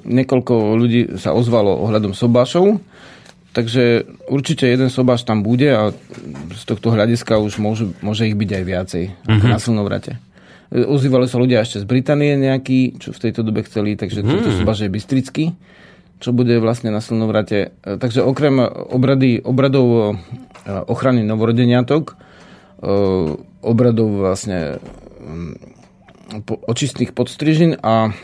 niekoľko 0.00 0.54
ľudí 0.80 1.00
sa 1.20 1.36
ozvalo 1.36 1.76
ohľadom 1.84 2.16
sobášov, 2.16 2.80
Takže 3.58 4.06
určite 4.30 4.70
jeden 4.70 4.86
sobáš 4.86 5.26
tam 5.26 5.42
bude 5.42 5.66
a 5.66 5.90
z 6.54 6.62
tohto 6.62 6.94
hľadiska 6.94 7.42
už 7.42 7.58
môže, 7.58 7.90
môže 8.06 8.30
ich 8.30 8.38
byť 8.38 8.50
aj 8.54 8.62
viacej 8.62 9.04
mm-hmm. 9.26 9.50
na 9.50 9.58
slnovrate. 9.58 10.22
E, 10.70 10.86
ozývali 10.86 11.26
sa 11.26 11.42
ľudia 11.42 11.66
ešte 11.66 11.82
z 11.82 11.86
Británie 11.90 12.38
nejakí, 12.38 13.02
čo 13.02 13.10
v 13.10 13.18
tejto 13.18 13.42
dobe 13.42 13.66
chceli, 13.66 13.98
takže 13.98 14.22
mm. 14.22 14.28
tento 14.30 14.50
sobáš 14.54 14.86
je 14.86 14.94
bystrický, 14.94 15.44
čo 16.22 16.30
bude 16.30 16.54
vlastne 16.62 16.94
na 16.94 17.02
slnovrate. 17.02 17.74
E, 17.82 17.98
takže 17.98 18.22
okrem 18.22 18.62
obrady, 18.94 19.42
obradov 19.42 19.86
e, 19.90 20.70
ochrany 20.86 21.26
novorodeniatok, 21.26 22.14
obradov 23.58 24.22
vlastne 24.22 24.78
očistných 26.46 27.10
podstrižin 27.10 27.82
a 27.82 28.14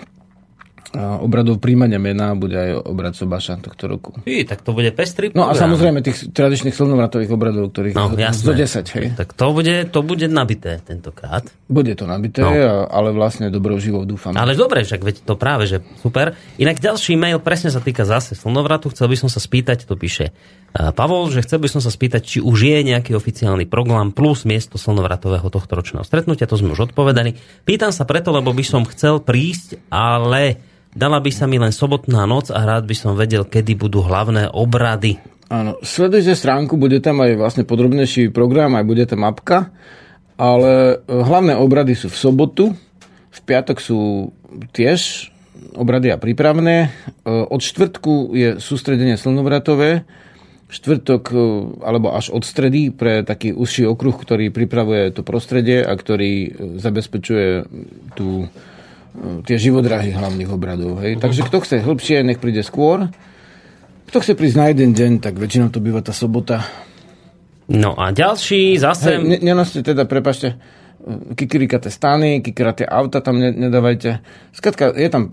obradov 0.95 1.59
príjmania 1.59 1.99
mena 1.99 2.33
bude 2.39 2.55
aj 2.55 2.71
obrad 2.87 3.13
Sobaša 3.19 3.59
tohto 3.61 3.91
roku. 3.91 4.11
I, 4.25 4.47
tak 4.47 4.63
to 4.63 4.71
bude 4.73 4.95
pestrý 4.95 5.35
program. 5.35 5.51
No 5.51 5.53
a 5.53 5.59
samozrejme 5.59 6.01
tých 6.01 6.31
tradičných 6.31 6.75
slnovratových 6.75 7.31
obradov, 7.35 7.75
ktorých 7.75 7.95
no, 7.99 8.15
zo 8.33 8.55
10. 8.55 8.95
Hej. 8.95 9.07
Tak 9.19 9.35
to 9.35 9.47
bude, 9.51 9.75
to 9.91 10.01
bude 10.07 10.27
nabité 10.31 10.79
tentokrát. 10.87 11.45
Bude 11.67 11.99
to 11.99 12.07
nabité, 12.07 12.47
no. 12.47 12.87
ale 12.87 13.11
vlastne 13.11 13.51
dobrou 13.51 13.77
živou 13.83 14.07
dúfam. 14.07 14.33
Ale 14.39 14.55
dobre, 14.55 14.87
však 14.87 15.03
veď 15.03 15.17
to 15.27 15.35
práve, 15.35 15.67
že 15.67 15.83
super. 15.99 16.39
Inak 16.57 16.79
ďalší 16.79 17.19
mail 17.19 17.43
presne 17.43 17.75
sa 17.75 17.83
týka 17.83 18.07
zase 18.07 18.39
slnovratu. 18.39 18.89
Chcel 18.95 19.11
by 19.11 19.17
som 19.19 19.29
sa 19.29 19.43
spýtať, 19.43 19.85
to 19.85 19.99
píše 19.99 20.31
Pavol, 20.75 21.31
že 21.31 21.47
chcel 21.47 21.63
by 21.63 21.71
som 21.71 21.79
sa 21.79 21.87
spýtať, 21.87 22.23
či 22.27 22.39
už 22.43 22.67
je 22.67 22.79
nejaký 22.83 23.15
oficiálny 23.15 23.71
program 23.71 24.11
plus 24.11 24.43
miesto 24.43 24.75
slnovratového 24.75 25.47
tohto 25.47 25.79
ročného 25.79 26.03
stretnutia. 26.03 26.51
To 26.51 26.59
sme 26.59 26.75
už 26.75 26.91
odpovedali. 26.91 27.39
Pýtam 27.63 27.95
sa 27.95 28.03
preto, 28.03 28.35
lebo 28.35 28.51
by 28.51 28.65
som 28.67 28.83
chcel 28.83 29.23
prísť, 29.23 29.79
ale 29.87 30.59
Dala 30.95 31.19
by 31.19 31.31
sa 31.35 31.51
mi 31.51 31.59
len 31.59 31.75
sobotná 31.75 32.23
noc 32.23 32.55
a 32.55 32.63
rád 32.63 32.87
by 32.87 32.95
som 32.95 33.19
vedel, 33.19 33.43
kedy 33.43 33.75
budú 33.75 34.07
hlavné 34.07 34.47
obrady. 34.55 35.19
Áno, 35.51 35.75
sledujte 35.83 36.39
stránku, 36.39 36.79
bude 36.79 37.03
tam 37.03 37.19
aj 37.19 37.35
vlastne 37.35 37.65
podrobnejší 37.67 38.31
program, 38.31 38.79
aj 38.79 38.87
bude 38.87 39.03
tam 39.03 39.27
mapka, 39.27 39.75
ale 40.39 41.03
e, 41.03 41.11
hlavné 41.11 41.59
obrady 41.59 41.99
sú 41.99 42.07
v 42.07 42.17
sobotu, 42.17 42.65
v 43.11 43.41
piatok 43.43 43.83
sú 43.83 44.31
tiež 44.71 45.31
obrady 45.75 46.15
a 46.15 46.19
prípravné. 46.23 46.87
E, 46.87 46.89
od 47.27 47.59
štvrtku 47.59 48.31
je 48.31 48.49
sústredenie 48.63 49.19
slnovratové, 49.19 50.07
štvrtok 50.71 51.23
e, 51.35 51.37
alebo 51.83 52.15
až 52.15 52.31
od 52.31 52.47
stredy 52.47 52.95
pre 52.95 53.27
taký 53.27 53.51
užší 53.51 53.91
okruh, 53.91 54.15
ktorý 54.15 54.55
pripravuje 54.55 55.11
to 55.11 55.27
prostredie 55.27 55.83
a 55.83 55.91
ktorý 55.91 56.55
zabezpečuje 56.79 57.67
tú 58.15 58.47
tie 59.47 59.57
živodrahy 59.57 60.11
hlavných 60.11 60.51
obradov. 60.51 60.99
Hej. 61.01 61.23
Takže 61.23 61.47
kto 61.47 61.57
chce 61.63 61.77
hĺbšie, 61.87 62.27
nech 62.27 62.43
príde 62.43 62.67
skôr. 62.67 63.09
Kto 64.11 64.17
chce 64.21 64.35
prísť 64.35 64.57
na 64.59 64.67
jeden 64.71 64.91
deň, 64.93 65.23
tak 65.23 65.39
väčšinou 65.39 65.71
to 65.71 65.79
býva 65.79 66.03
tá 66.03 66.11
sobota. 66.11 66.67
No 67.71 67.97
a 67.97 68.13
ďalší 68.13 68.77
zase... 68.77 69.17
Hej, 69.17 69.41
nenoste 69.41 69.81
teda, 69.81 70.05
prepašte, 70.05 70.59
kikirikaté 71.37 71.89
stany, 71.93 72.41
kikiraté 72.41 72.85
auta 72.85 73.21
tam 73.21 73.41
nedávajte. 73.41 74.21
Skratka, 74.53 74.93
je 74.93 75.09
tam 75.09 75.33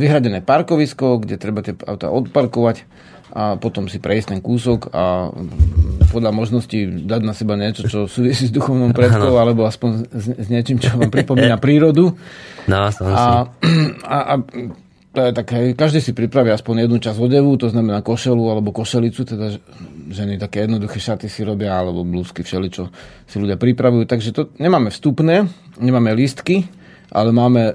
vyhradené 0.00 0.40
parkovisko, 0.40 1.20
kde 1.20 1.36
treba 1.36 1.60
tie 1.60 1.76
auta 1.84 2.08
odparkovať 2.12 2.84
a 3.34 3.58
potom 3.58 3.90
si 3.90 3.98
prejsť 3.98 4.36
ten 4.36 4.40
kúsok 4.42 4.94
a 4.94 5.32
podľa 6.14 6.30
možností 6.30 7.06
dať 7.06 7.20
na 7.26 7.34
seba 7.34 7.58
niečo, 7.58 7.86
čo 7.86 8.06
súvisí 8.06 8.46
s 8.48 8.54
duchovnou 8.54 8.94
predkou, 8.94 9.34
alebo 9.36 9.66
aspoň 9.66 10.10
s, 10.14 10.26
s 10.30 10.48
niečím, 10.52 10.78
čo 10.78 10.94
vám 10.94 11.10
pripomína 11.10 11.58
prírodu. 11.64 12.14
No, 12.70 12.76
a, 12.86 13.50
a, 14.14 14.16
a 14.30 14.34
to 15.16 15.20
je 15.24 15.32
tak, 15.32 15.48
každý 15.80 16.04
si 16.04 16.12
pripraví 16.12 16.52
aspoň 16.52 16.84
jednu 16.84 17.00
časť 17.00 17.16
odevu, 17.16 17.56
to 17.56 17.72
znamená 17.72 18.04
košelu 18.04 18.44
alebo 18.52 18.68
košelicu, 18.68 19.24
teda 19.24 19.56
ženy 20.12 20.36
také 20.36 20.68
jednoduché 20.68 21.00
šaty 21.00 21.32
si 21.32 21.40
robia, 21.40 21.72
alebo 21.72 22.04
blúzky, 22.04 22.44
všeličo 22.44 22.92
si 23.24 23.36
ľudia 23.40 23.56
pripravujú. 23.56 24.04
Takže 24.04 24.30
to 24.36 24.52
nemáme 24.60 24.92
vstupné, 24.92 25.48
nemáme 25.80 26.12
lístky, 26.12 26.68
ale 27.08 27.32
máme 27.32 27.72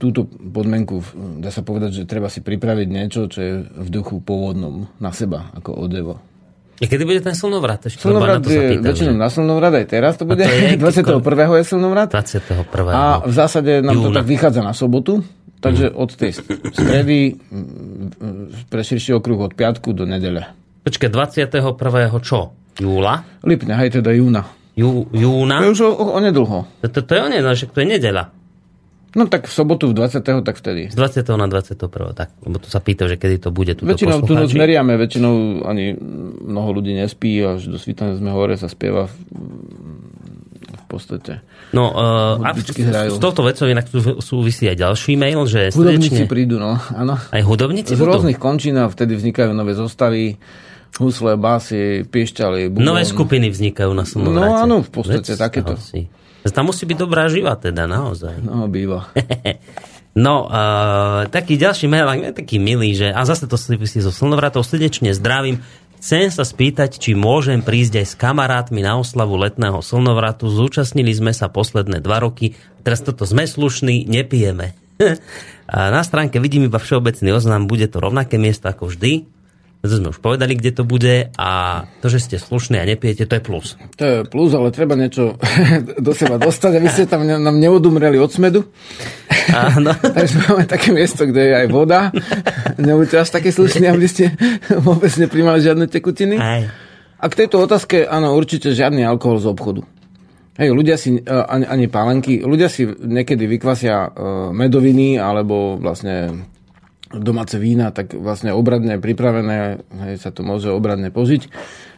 túto 0.00 0.24
podmienku, 0.28 1.04
dá 1.44 1.52
sa 1.52 1.60
povedať, 1.60 2.02
že 2.02 2.08
treba 2.08 2.32
si 2.32 2.40
pripraviť 2.40 2.88
niečo, 2.88 3.28
čo 3.28 3.38
je 3.40 3.52
v 3.64 3.88
duchu 3.92 4.24
pôvodnom 4.24 4.88
na 4.96 5.12
seba, 5.12 5.52
ako 5.52 5.76
odevo. 5.76 6.20
A 6.74 6.90
kedy 6.90 7.06
bude 7.06 7.22
ten 7.22 7.38
slnovrat? 7.38 7.86
slnovrat 7.86 8.42
je 8.42 8.82
väčšinou 8.82 9.14
na 9.14 9.30
slnovrat, 9.30 9.78
aj 9.78 9.86
teraz 9.86 10.18
to 10.18 10.26
bude. 10.26 10.42
To 10.42 10.50
je 10.50 10.74
21. 10.74 11.22
je 11.62 11.64
slnovrat. 11.70 12.08
21. 12.10 12.66
A 12.90 13.22
v 13.22 13.32
zásade 13.32 13.78
nám 13.78 13.94
Júna. 13.94 14.06
to 14.10 14.10
tak 14.18 14.26
vychádza 14.26 14.60
na 14.64 14.74
sobotu. 14.74 15.22
Takže 15.62 15.96
od 15.96 16.12
tej 16.12 16.36
stredy 16.76 17.40
mm, 17.40 18.68
pre 18.68 18.84
širší 18.84 19.16
okruh 19.16 19.48
od 19.48 19.56
piatku 19.56 19.96
do 19.96 20.04
nedele. 20.04 20.44
Počkaj, 20.84 21.08
21. 21.08 21.48
čo? 22.20 22.52
Júla? 22.76 23.24
Lipňa, 23.40 23.74
hej, 23.80 24.02
teda 24.02 24.12
júna. 24.12 24.44
Jú, 24.76 25.08
júna? 25.14 25.64
To 25.64 25.64
je 25.64 25.72
už 25.72 25.80
o, 25.88 25.90
o 25.94 26.20
nedlho. 26.20 26.58
To, 26.84 26.86
to, 26.90 27.00
to 27.06 27.12
je 27.16 27.20
o 27.22 27.28
nedlho, 27.32 27.54
to 27.56 27.78
je 27.80 27.86
nedela. 27.86 28.28
No 29.14 29.30
tak 29.30 29.46
v 29.46 29.52
sobotu 29.54 29.86
v 29.90 29.94
20. 29.94 30.26
tak 30.42 30.58
vtedy. 30.58 30.90
Z 30.90 30.98
20. 30.98 31.22
na 31.38 31.46
21. 31.46 31.78
tak. 32.18 32.34
Lebo 32.42 32.58
tu 32.58 32.66
sa 32.66 32.82
pýta, 32.82 33.06
že 33.06 33.14
kedy 33.14 33.38
to 33.38 33.54
bude. 33.54 33.78
Väčšinou 33.78 34.26
tu 34.26 34.34
noc 34.34 34.50
meriame, 34.50 34.98
väčšinou 34.98 35.62
ani 35.62 35.94
mnoho 36.42 36.82
ľudí 36.82 36.98
nespí, 36.98 37.38
až 37.38 37.70
do 37.70 37.78
svítania 37.78 38.18
sme 38.18 38.34
hore 38.34 38.58
sa 38.58 38.66
spieva 38.66 39.06
v, 39.06 39.14
v 40.74 40.84
podstate. 40.90 41.46
No, 41.70 41.94
uh, 41.94 42.42
a 42.42 42.58
s 42.58 43.18
touto 43.22 43.46
vecou 43.46 43.70
inak 43.70 43.86
súvisí 44.18 44.66
aj 44.66 44.82
ďalší 44.82 45.14
mail, 45.14 45.46
že 45.46 45.70
Hudobníci 45.70 46.26
prídu, 46.26 46.58
no, 46.58 46.74
áno. 46.94 47.14
Aj 47.18 47.42
hudobníci 47.42 47.94
Z 47.94 48.02
rôznych 48.02 48.38
končín 48.38 48.78
a 48.78 48.90
vtedy 48.90 49.14
vznikajú 49.14 49.54
nové 49.54 49.78
zostavy 49.78 50.38
husle, 50.98 51.34
basy, 51.34 52.06
piešťaly, 52.06 52.70
bubon. 52.70 52.86
Nové 52.86 53.02
skupiny 53.02 53.50
vznikajú 53.50 53.90
na 53.90 54.06
Slnovrate. 54.06 54.46
No 54.46 54.54
áno, 54.54 54.76
v 54.86 54.90
podstate 54.90 55.34
Vec, 55.34 55.42
takéto. 55.42 55.74
Si. 55.78 56.06
Tam 56.52 56.68
musí 56.68 56.84
byť 56.84 56.98
dobrá 57.00 57.30
živa 57.32 57.56
teda, 57.56 57.88
naozaj. 57.88 58.44
No, 58.44 58.68
býva. 58.68 59.08
no, 60.26 60.44
uh, 60.44 61.24
taký 61.32 61.56
ďalší 61.56 61.88
mail, 61.88 62.34
taký 62.36 62.60
milý, 62.60 62.92
že 62.92 63.08
a 63.08 63.24
zase 63.24 63.48
to 63.48 63.56
súvisí 63.56 64.04
so 64.04 64.12
slnovratou, 64.12 64.60
srdečne 64.60 65.16
zdravím. 65.16 65.64
Chcem 66.04 66.28
sa 66.28 66.44
spýtať, 66.44 67.00
či 67.00 67.16
môžem 67.16 67.64
prísť 67.64 68.04
aj 68.04 68.06
s 68.12 68.14
kamarátmi 68.20 68.84
na 68.84 69.00
oslavu 69.00 69.40
letného 69.40 69.80
slnovratu. 69.80 70.52
Zúčastnili 70.52 71.08
sme 71.16 71.32
sa 71.32 71.48
posledné 71.48 72.04
dva 72.04 72.20
roky. 72.20 72.52
Teraz 72.84 73.00
toto 73.00 73.24
sme 73.24 73.48
slušní, 73.48 74.04
nepijeme. 74.04 74.76
a 75.72 75.78
na 75.88 76.04
stránke 76.04 76.36
vidím 76.44 76.68
iba 76.68 76.76
všeobecný 76.76 77.32
oznam, 77.32 77.64
bude 77.64 77.88
to 77.88 78.04
rovnaké 78.04 78.36
miesto 78.36 78.68
ako 78.68 78.92
vždy 78.92 79.33
to 79.88 80.00
sme 80.00 80.16
už 80.16 80.20
povedali, 80.24 80.56
kde 80.56 80.72
to 80.72 80.82
bude 80.88 81.28
a 81.36 81.50
to, 82.00 82.06
že 82.08 82.24
ste 82.24 82.36
slušní 82.40 82.80
a 82.80 82.88
nepijete, 82.88 83.28
to 83.28 83.36
je 83.36 83.42
plus. 83.44 83.76
To 84.00 84.04
je 84.04 84.16
plus, 84.24 84.56
ale 84.56 84.72
treba 84.72 84.96
niečo 84.96 85.36
do 86.06 86.16
seba 86.16 86.40
dostať, 86.40 86.72
aby 86.80 86.88
ste 86.88 87.04
tam 87.04 87.28
nám 87.28 87.56
neodumreli 87.60 88.16
od 88.16 88.32
smedu. 88.32 88.64
Áno. 89.52 89.92
Takže 90.16 90.48
máme 90.48 90.64
také 90.64 90.88
miesto, 90.88 91.28
kde 91.28 91.52
je 91.52 91.54
aj 91.64 91.66
voda. 91.68 92.08
Nebuďte 92.80 93.28
až 93.28 93.28
také 93.36 93.52
slušní, 93.52 93.84
aby 93.92 94.08
ste 94.08 94.32
vôbec 94.80 95.12
neprimali 95.20 95.60
žiadne 95.60 95.84
tekutiny. 95.84 96.40
Aj. 96.40 96.64
A 97.20 97.24
k 97.28 97.44
tejto 97.44 97.60
otázke, 97.60 98.08
áno, 98.08 98.32
určite 98.36 98.72
žiadny 98.72 99.04
alkohol 99.04 99.40
z 99.40 99.52
obchodu. 99.52 99.82
Hej, 100.54 100.70
ľudia 100.70 100.94
si, 100.94 101.18
e, 101.18 101.24
ani, 101.28 101.66
ani 101.66 101.86
pálenky, 101.90 102.40
ľudia 102.40 102.70
si 102.70 102.86
niekedy 102.86 103.50
vykvasia 103.58 103.96
e, 104.06 104.08
medoviny 104.54 105.18
alebo 105.18 105.74
vlastne 105.76 106.46
domáce 107.18 107.56
vína, 107.60 107.90
tak 107.90 108.14
vlastne 108.14 108.54
obradne 108.54 108.98
pripravené, 108.98 109.82
hej, 110.08 110.14
sa 110.20 110.30
to 110.34 110.42
môže 110.42 110.70
obradne 110.70 111.10
požiť. 111.10 111.48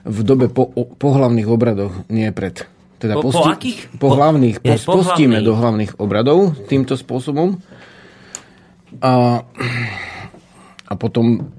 V 0.07 0.19
dobe 0.23 0.47
po, 0.49 0.71
po 0.75 1.09
hlavných 1.13 1.49
obradoch, 1.49 1.93
nie 2.13 2.31
pred. 2.31 2.69
Teda 2.97 3.21
po, 3.21 3.29
posti, 3.29 3.43
po 3.43 3.53
akých? 3.53 3.81
Po 4.01 4.09
hlavných. 4.13 4.57
Po, 4.65 4.73
po 4.73 4.93
postíme 5.01 5.41
do 5.45 5.53
hlavných 5.53 6.01
obradov 6.01 6.57
týmto 6.67 6.97
spôsobom. 6.97 7.61
A, 9.05 9.45
a 10.89 10.93
potom 10.97 11.53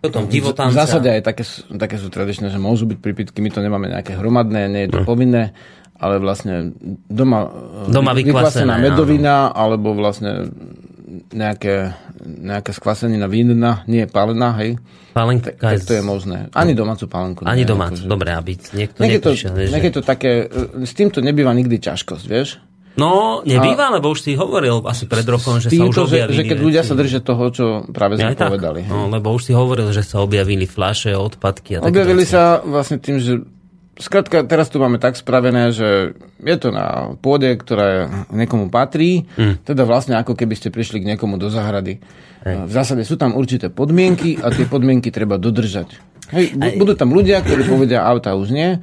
potom 0.00 0.24
V 0.32 0.72
zásade 0.72 1.12
aj 1.12 1.20
také, 1.20 1.44
také 1.76 2.00
sú 2.00 2.08
tradičné, 2.08 2.48
že 2.48 2.56
môžu 2.56 2.88
byť 2.88 2.98
pripitky, 3.04 3.44
my 3.44 3.52
to 3.52 3.60
nemáme 3.60 3.84
nejaké 3.84 4.16
hromadné, 4.16 4.64
nie 4.72 4.88
je 4.88 4.96
to 4.96 5.04
hm. 5.04 5.08
povinné 5.08 5.52
ale 6.00 6.16
vlastne 6.16 6.72
doma, 7.12 7.52
doma 7.92 8.16
vykvasená 8.16 8.80
medovina, 8.80 9.52
áno. 9.52 9.68
alebo 9.68 9.92
vlastne 9.92 10.48
nejaké, 11.34 11.94
nejaká 12.22 12.70
skvasenina 12.70 13.26
vinná, 13.26 13.82
nie 13.90 14.06
pálená, 14.06 14.54
hej. 14.62 14.78
Pálenka 15.10 15.50
tak, 15.58 15.82
tak 15.82 15.90
to 15.90 15.98
je 15.98 16.02
možné. 16.06 16.46
Ani 16.54 16.72
domácu 16.72 17.10
pálenku. 17.10 17.42
Ani 17.42 17.66
domácu, 17.66 18.06
akože... 18.06 18.10
dobre, 18.10 18.30
aby 18.30 18.52
niekto 18.78 18.98
niekde 19.02 19.20
to, 19.20 19.30
že... 19.34 19.48
to 19.90 20.02
také, 20.06 20.46
s 20.86 20.92
týmto 20.94 21.18
nebýva 21.18 21.50
nikdy 21.50 21.82
ťažkosť, 21.82 22.24
vieš? 22.30 22.62
No, 22.98 23.40
nebýva, 23.46 23.90
a... 23.90 23.94
lebo 23.98 24.10
už 24.10 24.22
si 24.26 24.32
hovoril 24.34 24.82
asi 24.86 25.06
pred 25.06 25.22
rokom, 25.26 25.62
že 25.62 25.70
sa 25.70 25.82
už 25.86 26.10
objavili. 26.10 26.34
Že, 26.34 26.42
že 26.42 26.48
keď 26.50 26.58
ľudia 26.58 26.82
sa 26.82 26.94
držia 26.98 27.20
toho, 27.22 27.44
čo 27.50 27.64
práve 27.90 28.18
sme 28.18 28.34
povedali. 28.34 28.86
No, 28.86 29.06
lebo 29.06 29.30
už 29.34 29.50
si 29.50 29.52
hovoril, 29.54 29.90
že 29.94 30.02
sa 30.02 30.22
objavili 30.22 30.66
flaše, 30.66 31.14
odpadky 31.14 31.78
a 31.78 31.86
Objavili 31.86 32.26
sa 32.26 32.58
vlastne 32.62 32.98
tým, 32.98 33.22
že 33.22 33.42
Skrátka, 34.00 34.48
teraz 34.48 34.72
tu 34.72 34.80
máme 34.80 34.96
tak 34.96 35.14
spravené, 35.20 35.76
že 35.76 36.16
je 36.40 36.56
to 36.56 36.72
na 36.72 37.12
pôde, 37.20 37.52
ktorá 37.52 38.08
niekomu 38.32 38.72
patrí, 38.72 39.28
mm. 39.36 39.68
teda 39.68 39.84
vlastne 39.84 40.16
ako 40.16 40.32
keby 40.32 40.56
ste 40.56 40.72
prišli 40.72 41.04
k 41.04 41.08
niekomu 41.14 41.36
do 41.36 41.52
zahrady. 41.52 42.00
Hej. 42.40 42.56
V 42.64 42.72
zásade 42.72 43.04
sú 43.04 43.20
tam 43.20 43.36
určité 43.36 43.68
podmienky 43.68 44.40
a 44.40 44.48
tie 44.48 44.64
podmienky 44.64 45.12
treba 45.12 45.36
dodržať. 45.36 46.00
Hej, 46.32 46.56
budú 46.80 46.96
tam 46.96 47.12
ľudia, 47.12 47.44
ktorí 47.44 47.68
povedia, 47.68 48.00
auta 48.06 48.38
už 48.38 48.48
nie. 48.54 48.80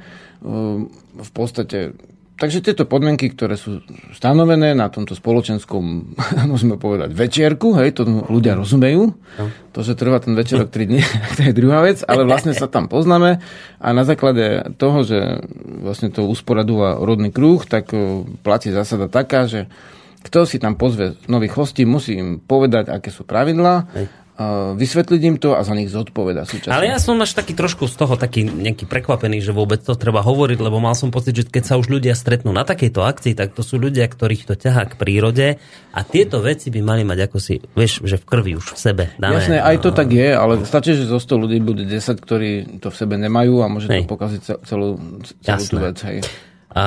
V 1.18 1.30
podstate 1.34 1.98
Takže 2.38 2.62
tieto 2.62 2.86
podmienky, 2.86 3.34
ktoré 3.34 3.58
sú 3.58 3.82
stanovené 4.14 4.70
na 4.70 4.86
tomto 4.86 5.18
spoločenskom, 5.18 6.14
môžeme 6.50 6.78
povedať, 6.78 7.10
večierku, 7.10 7.74
hej, 7.74 7.98
to 7.98 8.06
ľudia 8.06 8.54
rozumejú. 8.54 9.10
No. 9.10 9.44
To, 9.74 9.82
že 9.82 9.98
trvá 9.98 10.22
ten 10.22 10.38
večerok 10.38 10.70
3 10.70 10.86
dní, 10.86 11.02
to 11.36 11.40
je 11.50 11.52
druhá 11.52 11.82
vec, 11.82 12.06
ale 12.06 12.22
vlastne 12.22 12.54
sa 12.54 12.70
tam 12.70 12.86
poznáme 12.86 13.42
a 13.82 13.88
na 13.90 14.06
základe 14.06 14.70
toho, 14.78 15.02
že 15.02 15.42
vlastne 15.82 16.14
to 16.14 16.30
usporadúva 16.30 17.02
rodný 17.02 17.34
kruh, 17.34 17.58
tak 17.66 17.90
platí 18.46 18.70
zásada 18.70 19.10
taká, 19.10 19.50
že 19.50 19.66
kto 20.22 20.46
si 20.46 20.58
tam 20.58 20.74
pozve 20.74 21.18
nových 21.30 21.58
hostí, 21.58 21.86
musí 21.86 22.18
im 22.18 22.38
povedať, 22.42 22.90
aké 22.90 23.10
sú 23.10 23.22
pravidlá 23.26 23.90
vysvetliť 24.78 25.22
im 25.26 25.36
to 25.42 25.58
a 25.58 25.66
za 25.66 25.74
nich 25.74 25.90
zodpoveda 25.90 26.46
súčasne. 26.46 26.70
Ale 26.70 26.86
ja 26.86 27.02
som 27.02 27.18
až 27.18 27.34
taký 27.34 27.58
trošku 27.58 27.90
z 27.90 27.98
toho 27.98 28.14
taký 28.14 28.46
nejaký 28.46 28.86
prekvapený, 28.86 29.42
že 29.42 29.50
vôbec 29.50 29.82
to 29.82 29.98
treba 29.98 30.22
hovoriť, 30.22 30.58
lebo 30.62 30.78
mal 30.78 30.94
som 30.94 31.10
pocit, 31.10 31.34
že 31.34 31.42
keď 31.50 31.64
sa 31.66 31.74
už 31.74 31.90
ľudia 31.90 32.14
stretnú 32.14 32.54
na 32.54 32.62
takejto 32.62 33.02
akcii, 33.02 33.34
tak 33.34 33.58
to 33.58 33.66
sú 33.66 33.82
ľudia, 33.82 34.06
ktorých 34.06 34.46
to 34.46 34.54
ťahá 34.54 34.86
k 34.86 34.94
prírode 34.94 35.58
a 35.90 36.00
tieto 36.06 36.38
veci 36.38 36.70
by 36.70 36.80
mali 36.86 37.02
mať 37.02 37.18
ako 37.26 37.38
si, 37.42 37.58
vieš, 37.74 38.06
že 38.06 38.14
v 38.14 38.24
krvi 38.30 38.52
už 38.54 38.74
v 38.74 38.78
sebe. 38.78 39.04
Dané. 39.18 39.42
Jasné, 39.42 39.58
aj 39.58 39.76
to 39.82 39.90
tak 39.90 40.14
je, 40.14 40.30
ale 40.30 40.62
stačí, 40.62 40.94
že 40.94 41.10
zo 41.10 41.18
100 41.18 41.42
ľudí 41.42 41.58
bude 41.58 41.82
10, 41.82 41.98
ktorí 42.22 42.78
to 42.78 42.94
v 42.94 42.96
sebe 42.96 43.18
nemajú 43.18 43.58
a 43.58 43.66
môže 43.66 43.90
hej. 43.90 44.06
to 44.06 44.14
pokaziť 44.14 44.40
celú, 44.62 45.02
celú 45.42 45.64
tú 45.66 45.76
vec. 45.82 45.98
Hej. 46.06 46.22
A 46.68 46.86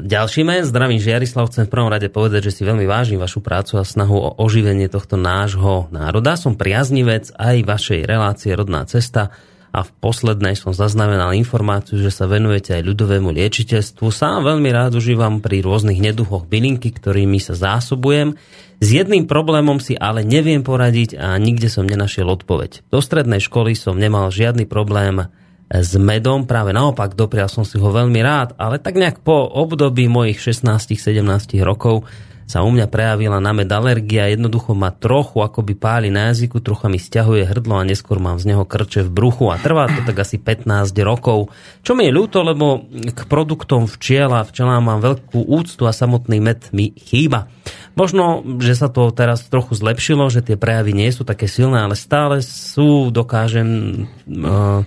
ďalší 0.00 0.40
men, 0.40 0.64
zdravím 0.64 0.96
Žiarislav, 0.96 1.52
chcem 1.52 1.68
v 1.68 1.72
prvom 1.72 1.92
rade 1.92 2.08
povedať, 2.08 2.48
že 2.48 2.54
si 2.56 2.62
veľmi 2.64 2.88
vážim 2.88 3.20
vašu 3.20 3.44
prácu 3.44 3.76
a 3.76 3.84
snahu 3.84 4.16
o 4.16 4.30
oživenie 4.40 4.88
tohto 4.88 5.20
nášho 5.20 5.92
národa. 5.92 6.40
Som 6.40 6.56
priaznivec 6.56 7.28
aj 7.36 7.60
vašej 7.60 8.08
relácie 8.08 8.56
Rodná 8.56 8.88
cesta 8.88 9.28
a 9.72 9.84
v 9.84 9.90
poslednej 10.00 10.52
som 10.52 10.76
zaznamenal 10.76 11.32
informáciu, 11.32 11.96
že 12.00 12.12
sa 12.12 12.28
venujete 12.28 12.76
aj 12.76 12.88
ľudovému 12.88 13.32
liečiteľstvu. 13.32 14.04
Sám 14.12 14.44
veľmi 14.44 14.68
rád 14.68 15.00
užívam 15.00 15.40
pri 15.40 15.64
rôznych 15.64 16.00
neduchoch 16.00 16.44
bylinky, 16.44 16.92
ktorými 16.92 17.40
sa 17.40 17.56
zásobujem. 17.56 18.36
S 18.84 18.88
jedným 18.92 19.24
problémom 19.24 19.80
si 19.80 19.96
ale 19.96 20.28
neviem 20.28 20.60
poradiť 20.60 21.16
a 21.16 21.36
nikde 21.40 21.72
som 21.72 21.88
nenašiel 21.88 22.28
odpoveď. 22.28 22.84
Do 22.92 23.00
strednej 23.00 23.40
školy 23.40 23.72
som 23.72 23.96
nemal 23.96 24.28
žiadny 24.28 24.68
problém 24.68 25.28
s 25.72 25.96
medom, 25.96 26.44
práve 26.44 26.76
naopak, 26.76 27.16
doprial 27.16 27.48
som 27.48 27.64
si 27.64 27.80
ho 27.80 27.88
veľmi 27.88 28.20
rád, 28.20 28.52
ale 28.60 28.76
tak 28.76 29.00
nejak 29.00 29.24
po 29.24 29.48
období 29.48 30.04
mojich 30.04 30.36
16-17 30.36 31.24
rokov 31.64 32.04
sa 32.52 32.60
u 32.60 32.68
mňa 32.68 32.92
prejavila 32.92 33.40
na 33.40 33.56
med 33.56 33.72
alergia, 33.72 34.28
jednoducho 34.28 34.76
ma 34.76 34.92
trochu 34.92 35.40
akoby 35.40 35.72
páli 35.72 36.08
na 36.12 36.28
jazyku, 36.28 36.60
trocha 36.60 36.92
mi 36.92 37.00
stiahuje 37.00 37.48
hrdlo 37.48 37.80
a 37.80 37.88
neskôr 37.88 38.20
mám 38.20 38.36
z 38.36 38.52
neho 38.52 38.68
krče 38.68 39.08
v 39.08 39.10
bruchu 39.14 39.48
a 39.48 39.56
trvá 39.56 39.88
to 39.88 40.04
tak 40.04 40.20
asi 40.20 40.36
15 40.36 40.68
rokov. 41.00 41.48
Čo 41.80 41.96
mi 41.96 42.04
je 42.04 42.12
ľúto, 42.12 42.44
lebo 42.44 42.84
k 42.92 43.20
produktom 43.24 43.88
včiela, 43.88 44.44
včelám 44.44 44.84
mám 44.84 45.00
veľkú 45.00 45.48
úctu 45.48 45.88
a 45.88 45.96
samotný 45.96 46.44
med 46.44 46.68
mi 46.76 46.92
chýba. 46.92 47.48
Možno, 47.96 48.44
že 48.60 48.76
sa 48.76 48.92
to 48.92 49.08
teraz 49.16 49.48
trochu 49.48 49.72
zlepšilo, 49.72 50.28
že 50.28 50.44
tie 50.44 50.60
prejavy 50.60 50.92
nie 50.92 51.08
sú 51.08 51.24
také 51.24 51.48
silné, 51.48 51.80
ale 51.80 51.96
stále 51.96 52.44
sú, 52.44 53.08
dokážem 53.08 54.04
uh, 54.28 54.84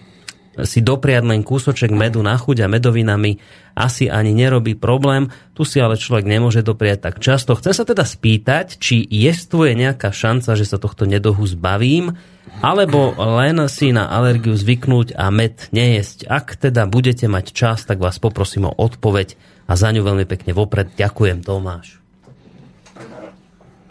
si 0.64 0.80
dopriať 0.80 1.24
len 1.28 1.44
kúsoček 1.44 1.92
medu 1.92 2.24
na 2.24 2.40
chuť 2.40 2.64
a 2.64 2.72
medovinami 2.72 3.44
asi 3.76 4.08
ani 4.08 4.32
nerobí 4.32 4.80
problém. 4.80 5.28
Tu 5.52 5.68
si 5.68 5.84
ale 5.84 6.00
človek 6.00 6.24
nemôže 6.24 6.64
dopriať 6.64 7.12
tak 7.12 7.16
často. 7.20 7.60
Chcem 7.60 7.76
sa 7.76 7.84
teda 7.84 8.08
spýtať, 8.08 8.80
či 8.80 9.04
jestvuje 9.04 9.76
nejaká 9.76 10.16
šanca, 10.16 10.56
že 10.56 10.64
sa 10.64 10.80
tohto 10.80 11.04
nedohu 11.04 11.44
zbavím, 11.44 12.16
alebo 12.64 13.12
len 13.20 13.60
si 13.68 13.92
na 13.92 14.08
alergiu 14.08 14.56
zvyknúť 14.56 15.20
a 15.20 15.28
med 15.28 15.68
nejesť. 15.76 16.32
Ak 16.32 16.56
teda 16.56 16.88
budete 16.88 17.28
mať 17.28 17.52
čas, 17.52 17.84
tak 17.84 18.00
vás 18.00 18.16
poprosím 18.16 18.72
o 18.72 18.78
odpoveď 18.78 19.36
a 19.68 19.76
za 19.76 19.92
ňu 19.92 20.08
veľmi 20.08 20.24
pekne 20.24 20.56
vopred 20.56 20.96
ďakujem, 20.96 21.44
Tomáš. 21.44 22.00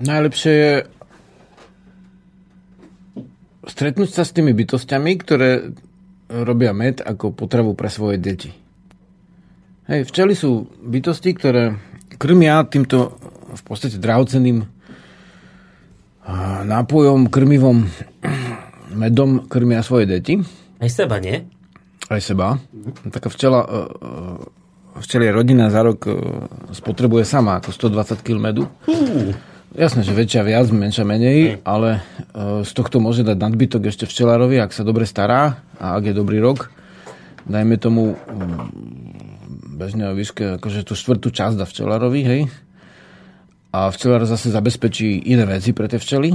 Najlepšie 0.01 0.53
je 0.53 0.75
stretnúť 3.69 4.11
sa 4.13 4.25
s 4.25 4.35
tými 4.35 4.53
bytostiami, 4.53 5.13
ktoré 5.21 5.73
robia 6.43 6.75
med 6.75 6.99
ako 6.99 7.31
potravu 7.31 7.79
pre 7.79 7.87
svoje 7.87 8.19
deti. 8.19 8.51
Hej, 9.87 10.09
včely 10.11 10.35
sú 10.35 10.67
bytosti, 10.83 11.31
ktoré 11.37 11.77
krmia 12.19 12.65
týmto 12.67 13.15
v 13.55 13.63
podstate 13.63 14.01
drahocenným 14.03 14.65
nápojom, 16.65 17.29
krmivom, 17.29 17.85
medom 19.03 19.45
krmia 19.47 19.85
svoje 19.85 20.09
deti. 20.09 20.41
Aj 20.81 20.91
seba, 20.91 21.21
nie? 21.21 21.45
Aj 22.09 22.21
seba. 22.21 22.59
Taká 23.13 23.29
včela, 23.29 23.61
e, 23.65 23.69
e, 23.71 23.81
včelie 25.05 25.31
rodina 25.33 25.69
za 25.69 25.85
rok 25.85 26.05
e, 26.09 26.13
spotrebuje 26.73 27.25
sama 27.29 27.61
ako 27.61 27.73
120 27.73 28.25
kg 28.25 28.37
medu. 28.41 28.65
Uh. 28.89 29.54
Jasné, 29.75 30.07
že 30.07 30.15
väčšia 30.15 30.47
viac, 30.47 30.71
menšia 30.71 31.03
menej, 31.03 31.59
ale 31.67 31.99
e, 32.31 32.63
z 32.63 32.71
tohto 32.79 33.03
môže 33.03 33.27
dať 33.27 33.35
nadbytok 33.35 33.91
ešte 33.91 34.07
včelárovi, 34.07 34.63
ak 34.63 34.71
sa 34.71 34.87
dobre 34.87 35.03
stará 35.03 35.67
a 35.83 35.99
ak 35.99 36.07
je 36.07 36.15
dobrý 36.15 36.39
rok. 36.39 36.71
Dajme 37.43 37.75
tomu 37.83 38.15
mm, 38.15 39.75
bežne 39.75 40.07
o 40.07 40.15
výške 40.15 40.63
akože 40.63 40.87
tú 40.87 40.95
štvrtú 40.95 41.35
časť 41.35 41.59
da 41.59 41.67
včelárovi, 41.67 42.21
hej. 42.23 42.41
A 43.75 43.91
včelár 43.91 44.23
zase 44.31 44.55
zabezpečí 44.55 45.27
iné 45.27 45.43
veci 45.43 45.75
pre 45.75 45.91
tie 45.91 45.99
včely. 45.99 46.31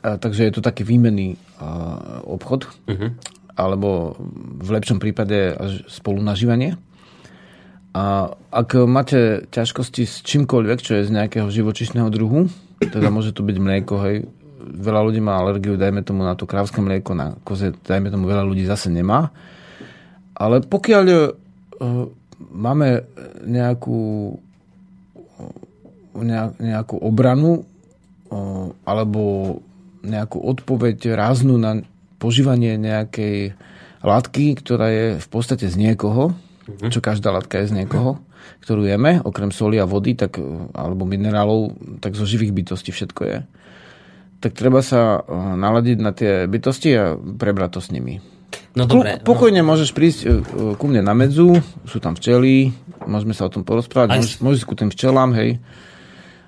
A, 0.00 0.16
takže 0.16 0.48
je 0.48 0.52
to 0.56 0.64
taký 0.64 0.88
výmenný 0.88 1.36
a, 1.60 2.24
obchod. 2.24 2.64
Uh-huh. 2.88 3.12
Alebo 3.60 4.16
v 4.64 4.68
lepšom 4.72 5.04
prípade 5.04 5.52
až 5.52 5.84
spolunažívanie. 5.92 6.80
A 7.94 8.34
ak 8.50 8.74
máte 8.90 9.46
ťažkosti 9.54 10.02
s 10.02 10.26
čímkoľvek, 10.26 10.78
čo 10.82 10.98
je 10.98 11.06
z 11.06 11.14
nejakého 11.14 11.46
živočišného 11.46 12.10
druhu, 12.10 12.50
teda 12.82 13.06
môže 13.06 13.30
to 13.30 13.46
byť 13.46 13.56
mlieko, 13.62 13.94
hej, 14.02 14.26
veľa 14.58 15.00
ľudí 15.06 15.22
má 15.22 15.38
alergiu, 15.38 15.78
dajme 15.78 16.02
tomu 16.02 16.26
na 16.26 16.34
to 16.34 16.42
krávské 16.42 16.82
mlieko, 16.82 17.14
na 17.14 17.38
koze, 17.46 17.70
dajme 17.70 18.10
tomu 18.10 18.26
veľa 18.26 18.42
ľudí 18.42 18.66
zase 18.66 18.90
nemá. 18.90 19.30
Ale 20.34 20.66
pokiaľ 20.66 21.04
uh, 21.06 21.30
máme 22.50 23.06
nejakú, 23.46 24.34
nejakú 26.58 26.96
obranu 26.98 27.62
uh, 27.62 28.74
alebo 28.82 29.22
nejakú 30.02 30.42
odpoveď 30.42 31.14
ráznu 31.14 31.62
na 31.62 31.78
požívanie 32.18 32.74
nejakej 32.74 33.54
látky, 34.02 34.58
ktorá 34.58 34.90
je 34.90 35.06
v 35.22 35.28
podstate 35.30 35.70
z 35.70 35.78
niekoho, 35.78 36.34
uh-huh. 36.68 36.90
čo 36.90 37.00
každá 37.04 37.30
látka 37.30 37.60
je 37.60 37.70
z 37.70 37.84
niekoho, 37.84 38.20
ktorú 38.64 38.84
jeme, 38.88 39.20
okrem 39.20 39.52
soli 39.52 39.76
a 39.80 39.88
vody, 39.88 40.16
tak, 40.16 40.40
alebo 40.72 41.04
minerálov, 41.08 41.76
tak 42.00 42.16
zo 42.16 42.24
živých 42.24 42.52
bytostí 42.52 42.92
všetko 42.92 43.22
je. 43.24 43.38
Tak 44.40 44.52
treba 44.52 44.84
sa 44.84 45.20
eh, 45.20 45.24
naladiť 45.34 45.98
na 46.00 46.12
tie 46.12 46.44
bytosti 46.44 46.90
a 46.96 47.04
prebrať 47.16 47.70
to 47.76 47.80
s 47.80 47.88
nimi. 47.92 48.20
No 48.74 48.86
dobre. 48.86 49.18
No. 49.18 49.24
Pokojne 49.24 49.62
no. 49.62 49.68
môžeš 49.72 49.90
prísť 49.96 50.20
eh, 50.24 50.32
ku 50.76 50.84
mne 50.88 51.04
na 51.04 51.16
medzu, 51.16 51.60
sú 51.88 51.98
tam 52.00 52.16
včely, 52.16 52.72
môžeme 53.04 53.32
sa 53.32 53.48
o 53.48 53.52
tom 53.52 53.64
porozprávať, 53.64 54.20
môžeš, 54.20 54.34
môžeš 54.40 54.62
ku 54.68 54.74
tým 54.76 54.92
včelám, 54.92 55.32
hej. 55.36 55.60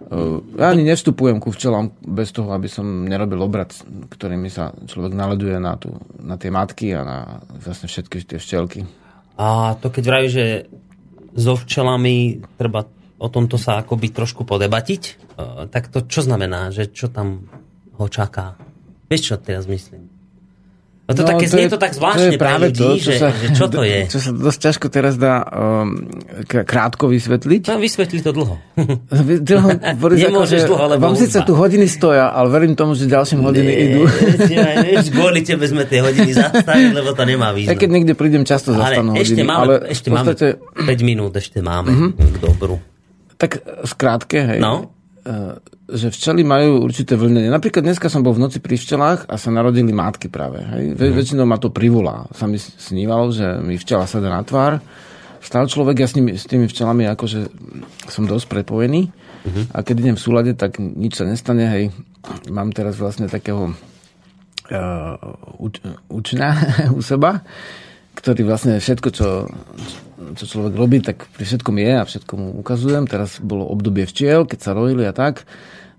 Eh, 0.06 0.38
ja 0.60 0.70
ani 0.70 0.84
nevstupujem 0.86 1.40
ku 1.40 1.50
včelám 1.50 1.90
bez 2.04 2.30
toho, 2.30 2.52
aby 2.52 2.68
som 2.68 3.08
nerobil 3.08 3.40
obrad, 3.40 3.72
ktorými 4.12 4.52
sa 4.52 4.70
človek 4.86 5.16
naleduje 5.16 5.56
na, 5.56 5.74
tú, 5.80 5.96
na 6.20 6.36
tie 6.36 6.52
matky 6.52 6.92
a 6.92 7.00
na 7.02 7.18
vlastne 7.58 7.88
všetky 7.88 8.22
tie 8.22 8.38
včelky. 8.38 8.84
A 9.36 9.76
to 9.76 9.92
keď 9.92 10.04
vraví, 10.08 10.28
že 10.32 10.46
so 11.36 11.54
včelami 11.54 12.40
treba 12.56 12.88
o 13.16 13.28
tomto 13.28 13.60
sa 13.60 13.80
akoby 13.80 14.12
trošku 14.12 14.48
podebatiť, 14.48 15.02
e, 15.04 15.12
tak 15.68 15.92
to 15.92 16.04
čo 16.08 16.24
znamená, 16.24 16.72
že 16.72 16.88
čo 16.88 17.12
tam 17.12 17.48
ho 17.96 18.06
čaká? 18.08 18.56
Vieš, 19.08 19.22
čo 19.32 19.36
teraz 19.36 19.68
myslím? 19.68 20.15
No 21.06 21.14
to, 21.14 21.22
no, 21.22 21.28
také, 21.30 21.46
to, 21.46 21.54
je, 21.54 21.70
to 21.70 21.78
tak 21.78 21.94
zvláštne 21.94 22.18
to 22.18 22.34
je 22.34 22.40
práve 22.42 22.66
ľudí, 22.66 22.82
to, 22.82 22.90
čo 22.98 23.10
že, 23.14 23.18
sa, 23.22 23.28
že 23.30 23.46
čo 23.54 23.66
to 23.70 23.86
je? 23.86 24.10
Čo 24.10 24.18
sa 24.18 24.30
dosť 24.34 24.58
ťažko 24.58 24.86
teraz 24.90 25.14
dá 25.14 25.38
um, 25.46 26.02
krátko 26.50 27.06
vysvetliť. 27.06 27.70
No, 27.70 27.78
vysvetli 27.78 28.18
to 28.26 28.34
dlho. 28.34 28.58
dlho 29.38 29.68
Nemôžeš 30.26 30.60
že, 30.60 30.66
dlho, 30.66 30.84
lebo 30.90 31.06
Vám 31.06 31.14
síce 31.14 31.46
tu 31.46 31.54
hodiny 31.54 31.86
stoja, 31.86 32.34
ale 32.34 32.50
verím 32.50 32.74
tomu, 32.74 32.98
že 32.98 33.06
ďalším 33.06 33.38
hodiny 33.38 33.70
Nie, 33.70 33.84
idú. 33.86 34.00
Kvôli 35.14 35.46
tebe 35.46 35.62
sme 35.70 35.86
tie 35.86 36.02
hodiny 36.02 36.34
zastavili, 36.34 36.90
lebo 36.90 37.14
to 37.14 37.22
nemá 37.22 37.54
význam. 37.54 37.70
Ja 37.70 37.74
keď 37.78 37.90
niekde 37.94 38.12
prídem, 38.18 38.42
často 38.42 38.74
zastanú 38.74 39.14
ale 39.14 39.22
hodiny. 39.22 39.46
Máme, 39.46 39.62
ale 39.62 39.74
ešte 39.94 40.10
podstate... 40.10 40.58
máme 40.58 40.90
5 40.90 41.06
minút, 41.06 41.32
ešte 41.38 41.62
máme 41.62 41.90
uh-huh. 41.94 42.10
k 42.18 42.36
dobru. 42.42 42.82
Tak 43.38 43.62
skrátke, 43.86 44.42
hej. 44.42 44.58
No? 44.58 44.95
Uh, 45.26 45.58
že 45.90 46.14
včely 46.14 46.46
majú 46.46 46.86
určité 46.86 47.18
vlnenie. 47.18 47.50
Napríklad 47.50 47.82
dneska 47.82 48.06
som 48.06 48.22
bol 48.22 48.34
v 48.34 48.46
noci 48.46 48.62
pri 48.62 48.78
včelách 48.78 49.26
a 49.26 49.34
sa 49.34 49.50
narodili 49.50 49.90
mátky 49.90 50.30
práve. 50.30 50.62
Hej. 50.62 50.94
Mm. 50.94 51.14
Väčšinou 51.18 51.46
ma 51.46 51.58
to 51.58 51.74
privolá. 51.74 52.30
Sa 52.30 52.46
mi 52.46 52.62
snívalo, 52.62 53.34
že 53.34 53.58
mi 53.58 53.74
včela 53.74 54.06
sada 54.06 54.30
na 54.30 54.46
tvár. 54.46 54.78
Stal 55.42 55.66
človek, 55.66 56.02
ja 56.02 56.06
s, 56.06 56.14
nimi, 56.14 56.34
s 56.38 56.46
tými 56.46 56.70
včelami 56.70 57.10
akože 57.10 57.50
som 58.06 58.26
dosť 58.26 58.46
prepojený. 58.50 59.10
Mm-hmm. 59.10 59.64
A 59.74 59.78
keď 59.82 59.94
idem 60.02 60.16
v 60.18 60.24
súlade, 60.26 60.52
tak 60.58 60.78
nič 60.78 61.18
sa 61.18 61.26
nestane. 61.26 61.70
Hej. 61.70 61.84
Mám 62.50 62.74
teraz 62.74 62.98
vlastne 62.98 63.30
takého 63.30 63.70
uh, 63.70 65.14
uč, 65.62 65.82
učňa 66.10 66.50
u 66.98 67.00
seba, 67.02 67.46
ktorý 68.18 68.42
vlastne 68.42 68.82
všetko, 68.82 69.08
čo, 69.14 69.46
čo 70.34 70.44
človek 70.50 70.74
robí, 70.74 70.98
tak 70.98 71.30
pri 71.30 71.44
všetkom 71.46 71.76
je 71.78 71.92
a 71.94 72.02
všetko 72.02 72.32
mu 72.34 72.48
ukazujem. 72.58 73.06
Teraz 73.06 73.38
bolo 73.38 73.68
obdobie 73.70 74.08
včiel, 74.08 74.42
keď 74.48 74.58
sa 74.58 74.74
rojili 74.74 75.06
a 75.06 75.14
tak 75.14 75.46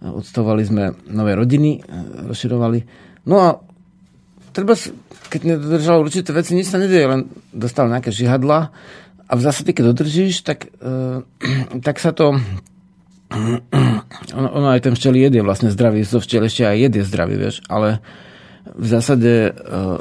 odstavovali 0.01 0.63
sme 0.65 0.83
nové 1.09 1.33
rodiny, 1.33 1.81
rozširovali. 2.29 2.79
No 3.25 3.35
a 3.41 3.49
treba, 4.53 4.77
keď 5.29 5.41
nedodržal 5.57 6.05
určité 6.05 6.29
veci, 6.33 6.53
nič 6.53 6.69
sa 6.69 6.77
nedieje, 6.77 7.05
len 7.09 7.21
dostal 7.49 7.89
nejaké 7.89 8.13
žihadla 8.13 8.69
a 9.27 9.33
v 9.33 9.41
zásade, 9.41 9.73
keď 9.73 9.91
dodržíš, 9.91 10.45
tak, 10.45 10.69
uh, 10.79 11.25
tak 11.85 11.97
sa 11.97 12.13
to 12.13 12.37
ono, 14.37 14.49
ono 14.53 14.67
aj 14.71 14.87
ten 14.87 14.93
včeli 14.95 15.19
jed 15.19 15.35
je 15.35 15.43
vlastne 15.43 15.73
zdravý, 15.73 16.05
zo 16.05 16.21
včel 16.21 16.45
ešte 16.45 16.63
aj 16.63 16.77
jed 16.77 16.93
je 17.01 17.03
zdravý, 17.03 17.35
vieš, 17.35 17.59
ale 17.67 17.99
v 18.77 18.85
zásade 18.85 19.51
uh, 19.51 19.99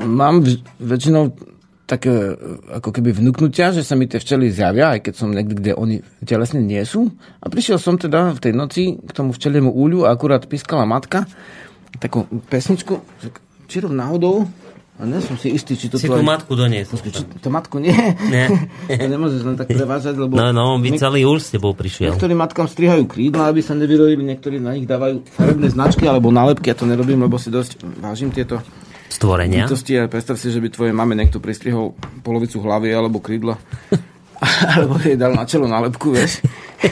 mám 0.00 0.42
väčšinou 0.80 1.36
také 1.90 2.38
ako 2.70 2.94
keby 2.94 3.10
vnúknutia, 3.10 3.74
že 3.74 3.82
sa 3.82 3.98
mi 3.98 4.06
tie 4.06 4.22
včely 4.22 4.54
zjavia, 4.54 4.94
aj 4.94 5.10
keď 5.10 5.14
som 5.18 5.34
niekde, 5.34 5.54
kde 5.58 5.72
oni 5.74 5.96
telesne 6.22 6.62
nie 6.62 6.78
sú. 6.86 7.10
A 7.42 7.50
prišiel 7.50 7.82
som 7.82 7.98
teda 7.98 8.30
v 8.30 8.38
tej 8.38 8.52
noci 8.54 8.94
k 8.94 9.10
tomu 9.10 9.34
včeliemu 9.34 9.74
úľu 9.74 10.06
a 10.06 10.14
akurát 10.14 10.46
pískala 10.46 10.86
matka 10.86 11.26
takú 11.98 12.30
pesničku, 12.46 13.02
či 13.66 13.82
rov 13.82 13.90
náhodou, 13.90 14.46
a 15.00 15.08
nie 15.08 15.16
som 15.24 15.32
si 15.40 15.48
istý, 15.48 15.80
či 15.80 15.88
to... 15.88 15.96
Si 15.96 16.12
tú 16.12 16.20
aj... 16.20 16.28
matku 16.28 16.52
doniesol. 16.52 17.00
Či, 17.00 17.24
to 17.40 17.48
matku 17.48 17.80
nie. 17.80 17.96
Nie. 18.28 18.52
to 19.00 19.08
nemôžeš 19.08 19.40
len 19.48 19.56
tak 19.56 19.72
prevážať, 19.80 20.12
lebo... 20.20 20.36
No, 20.36 20.52
no, 20.52 20.76
on 20.76 20.84
by 20.84 20.92
celý 20.92 21.24
úl 21.24 21.40
s 21.40 21.48
tebou 21.48 21.72
prišiel. 21.72 22.12
Niektorí 22.12 22.36
matkám 22.36 22.68
strihajú 22.68 23.08
krídla, 23.08 23.48
aby 23.48 23.64
sa 23.64 23.72
nevyrojili, 23.72 24.20
niektorí 24.20 24.60
na 24.60 24.76
nich 24.76 24.84
dávajú 24.84 25.24
farebné 25.32 25.72
značky 25.72 26.04
alebo 26.04 26.28
nálepky, 26.28 26.68
ja 26.68 26.76
to 26.76 26.84
nerobím, 26.84 27.24
lebo 27.24 27.40
si 27.40 27.48
dosť 27.48 27.80
vážim 28.04 28.28
tieto 28.28 28.60
stvorenia. 29.10 29.66
Bytosti 29.66 29.98
a 29.98 30.06
predstav 30.06 30.38
si, 30.38 30.54
že 30.54 30.62
by 30.62 30.68
tvoje 30.70 30.92
mame 30.94 31.18
niekto 31.18 31.42
pristrihol 31.42 31.98
polovicu 32.22 32.62
hlavy 32.62 32.94
alebo 32.94 33.18
krídla. 33.18 33.58
alebo 34.72 34.96
jej 35.02 35.18
dal 35.18 35.36
na 35.36 35.44
čelo 35.44 35.68
nálepku, 35.68 36.14
vieš. 36.14 36.40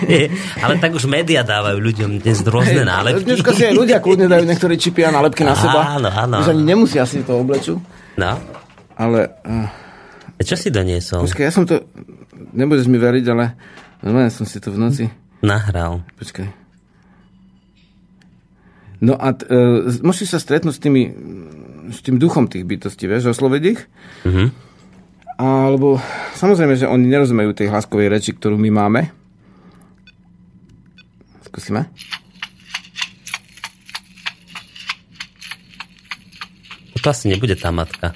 Ale 0.64 0.76
tak 0.76 0.92
už 0.92 1.08
média 1.08 1.40
dávajú 1.40 1.80
ľuďom 1.80 2.20
dnes 2.20 2.44
rôzne 2.44 2.84
nálepky. 2.84 3.24
Dneska 3.24 3.56
si 3.56 3.64
aj 3.64 3.72
ľudia 3.72 3.98
kľudne 4.04 4.28
dajú 4.28 4.44
niektorí 4.44 4.76
čipy 4.76 5.00
a 5.08 5.10
nálepky 5.14 5.48
na 5.48 5.56
seba. 5.56 5.96
Áno, 5.96 6.12
áno. 6.12 6.44
Už 6.44 6.52
ani 6.52 6.76
nemusia 6.76 7.08
si 7.08 7.24
to 7.24 7.40
obleču. 7.40 7.80
No. 8.20 8.36
Ale... 9.00 9.40
Uh, 9.48 10.44
Čo 10.44 10.60
si 10.60 10.68
doniesol? 10.68 11.24
Počkaj, 11.24 11.44
ja 11.48 11.52
som 11.54 11.64
to... 11.64 11.88
Nebudeš 12.52 12.90
mi 12.90 13.00
veriť, 13.00 13.24
ale... 13.32 13.56
Normálne 14.04 14.30
som 14.30 14.44
si 14.44 14.60
to 14.60 14.68
v 14.68 14.78
noci... 14.78 15.04
Nahral. 15.40 16.04
Počkaj. 16.18 16.68
No 18.98 19.14
a 19.14 19.30
t, 19.30 19.46
uh, 19.46 19.86
môžeš 20.02 20.34
sa 20.34 20.38
stretnúť 20.42 20.74
s 20.74 20.82
tými 20.82 21.02
s 21.88 22.04
tým 22.04 22.20
duchom 22.20 22.46
tých 22.46 22.68
bytostí, 22.68 23.08
vieš, 23.08 23.32
osloviť 23.32 23.62
ich. 23.64 23.80
Mm-hmm. 24.24 24.48
Alebo 25.38 26.02
samozrejme, 26.34 26.74
že 26.74 26.90
oni 26.90 27.06
nerozumejú 27.06 27.54
tej 27.54 27.70
hlaskovej 27.70 28.10
reči, 28.10 28.34
ktorú 28.34 28.58
my 28.58 28.70
máme. 28.74 29.00
Skúsime. 31.46 31.86
To 36.98 37.06
asi 37.14 37.30
nebude 37.30 37.54
tá 37.54 37.70
matka. 37.70 38.12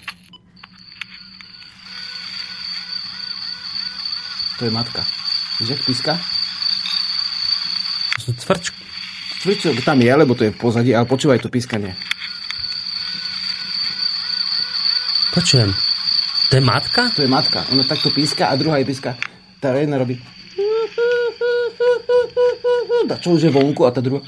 To 4.59 4.67
je 4.67 4.73
matka. 4.75 5.07
Víš, 5.63 5.79
jak 5.79 5.83
píska? 5.87 6.13
Cvrčku. 8.23 8.79
Cvrčok 9.43 9.83
tam 9.83 9.99
je, 9.99 10.13
lebo 10.15 10.35
to 10.35 10.47
je 10.47 10.55
v 10.55 10.59
pozadí, 10.59 10.91
ale 10.95 11.07
počúvaj 11.07 11.43
to 11.43 11.51
pískanie. 11.51 11.99
Počujem. 15.33 15.73
To 16.53 16.61
je 16.61 16.63
matka? 16.63 17.09
To 17.17 17.25
je 17.25 17.29
matka. 17.29 17.65
Ona 17.73 17.83
takto 17.89 18.13
píska 18.13 18.53
a 18.53 18.57
druhá 18.61 18.79
je 18.79 18.87
píska. 18.87 19.17
Tá 19.59 19.73
jedna 19.73 19.97
robí 19.97 20.21
a 23.13 23.21
čo 23.21 23.37
už 23.37 23.45
je 23.45 23.53
vonku 23.53 23.85
a 23.85 23.93
tá 23.93 24.01
druhá 24.01 24.25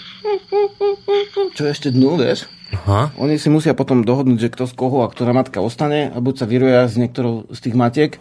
čo 1.55 1.63
je 1.65 1.71
ešte 1.71 1.89
dnu, 1.95 2.19
vieš? 2.19 2.51
Aha. 2.75 3.15
Oni 3.15 3.39
si 3.39 3.47
musia 3.47 3.79
potom 3.79 4.03
dohodnúť, 4.03 4.39
že 4.43 4.51
kto 4.51 4.67
z 4.67 4.75
koho 4.75 5.07
a 5.07 5.09
ktorá 5.09 5.31
matka 5.31 5.63
ostane 5.63 6.11
a 6.11 6.19
buď 6.19 6.35
sa 6.43 6.47
vyroja 6.51 6.83
s 6.91 6.99
niektorou 6.99 7.47
z 7.55 7.59
tých 7.63 7.79
matiek, 7.79 8.19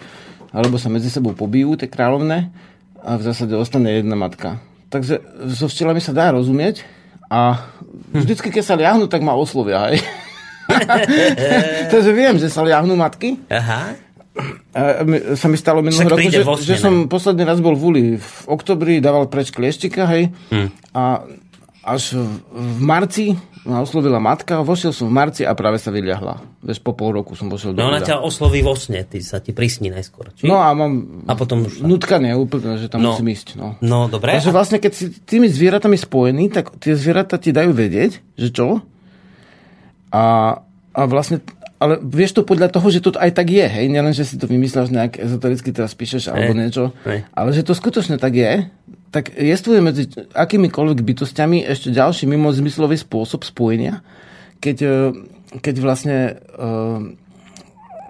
alebo 0.54 0.78
sa 0.78 0.94
medzi 0.94 1.10
sebou 1.10 1.34
pobijú, 1.34 1.74
tie 1.74 1.90
kráľovné 1.90 2.54
a 3.02 3.18
v 3.18 3.22
zásade 3.26 3.58
ostane 3.58 3.98
jedna 3.98 4.14
matka. 4.14 4.62
Takže 4.94 5.26
so 5.50 5.66
včelami 5.66 5.98
sa 5.98 6.14
dá 6.14 6.30
rozumieť 6.30 6.86
a 7.26 7.66
vždycky, 8.14 8.54
keď 8.54 8.64
sa 8.64 8.78
liahnu, 8.78 9.10
tak 9.10 9.26
ma 9.26 9.34
oslovia. 9.34 9.90
Aj. 9.90 9.98
Takže 11.94 12.12
viem, 12.12 12.36
že 12.40 12.48
sa 12.48 12.64
liahnú 12.64 12.96
matky. 12.96 13.40
Aha. 13.52 13.98
A 14.74 15.06
sa 15.38 15.46
mi 15.46 15.58
stalo 15.62 15.86
minulý 15.86 16.10
rok, 16.10 16.20
že, 16.26 16.42
že 16.66 16.76
som 16.82 17.06
posledný 17.06 17.46
raz 17.46 17.62
bol 17.62 17.78
v 17.78 17.84
Uli. 17.86 18.06
V 18.18 18.38
oktobri 18.50 18.98
dával 18.98 19.30
preč 19.30 19.54
klieštika, 19.54 20.10
hej. 20.10 20.34
Hmm. 20.50 20.74
A 20.98 21.22
až 21.86 22.18
v 22.50 22.80
marci 22.82 23.38
ma 23.64 23.80
oslovila 23.80 24.20
matka, 24.20 24.60
vošiel 24.60 24.92
som 24.92 25.08
v 25.08 25.16
marci 25.16 25.42
a 25.48 25.56
práve 25.56 25.80
sa 25.80 25.88
vyliahla. 25.88 26.36
Veď 26.64 26.84
po 26.84 26.92
pol 26.92 27.16
roku 27.16 27.36
som 27.40 27.48
vošiel 27.48 27.72
do 27.72 27.80
No 27.80 27.96
ona 27.96 28.04
ťa 28.04 28.20
osloví 28.20 28.60
vo 28.60 28.76
sne, 28.76 29.08
ty 29.08 29.24
sa 29.24 29.40
ti 29.40 29.56
prisní 29.56 29.88
najskôr. 29.88 30.36
Či? 30.36 30.52
No 30.52 30.60
a 30.60 30.76
mám 30.76 31.24
a 31.28 31.34
potom 31.40 31.64
už... 31.64 31.80
nutkanie 31.80 32.36
úplne, 32.36 32.76
že 32.76 32.92
tam 32.92 33.00
no. 33.00 33.16
musím 33.16 33.32
ísť. 33.32 33.56
No, 33.56 33.80
no 33.80 34.12
dobre. 34.12 34.36
Takže 34.36 34.52
vlastne, 34.52 34.84
keď 34.84 34.92
si 34.92 35.06
tými 35.16 35.48
zvieratami 35.48 35.96
spojený, 35.96 36.52
tak 36.52 36.76
tie 36.84 36.92
zvieratá 37.00 37.40
ti 37.40 37.56
dajú 37.56 37.72
vedieť, 37.72 38.20
že 38.36 38.50
čo? 38.52 38.84
A 40.14 40.24
a 40.94 41.10
vlastne, 41.10 41.42
ale 41.82 41.98
vieš 42.00 42.38
to 42.38 42.46
podľa 42.46 42.70
toho, 42.70 42.88
že 42.94 43.02
to 43.02 43.18
aj 43.18 43.34
tak 43.34 43.50
je, 43.50 43.66
hej, 43.66 43.90
nielen, 43.90 44.14
že 44.14 44.30
si 44.30 44.38
to 44.38 44.46
vymysláš 44.46 44.94
nejak 44.94 45.18
ezotericky 45.18 45.74
teraz 45.74 45.98
píšeš 45.98 46.30
alebo 46.30 46.54
niečo, 46.54 46.94
hej. 47.10 47.26
ale 47.34 47.50
že 47.52 47.66
to 47.66 47.74
skutočne 47.74 48.22
tak 48.22 48.38
je, 48.38 48.70
tak 49.10 49.34
jestvuje 49.34 49.80
medzi 49.82 50.04
akýmikoľvek 50.34 51.02
bytostiami 51.02 51.66
ešte 51.66 51.90
ďalší 51.90 52.30
mimozmyslový 52.30 52.98
spôsob 52.98 53.42
spojenia, 53.42 54.06
keď, 54.62 54.78
e, 54.86 54.96
keď 55.60 55.76
vlastne 55.82 56.18
e, 56.38 56.62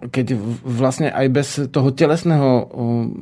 keď 0.03 0.35
vlastne 0.67 1.07
aj 1.07 1.27
bez 1.31 1.47
toho 1.71 1.95
telesného 1.95 2.51
e, 2.51 2.63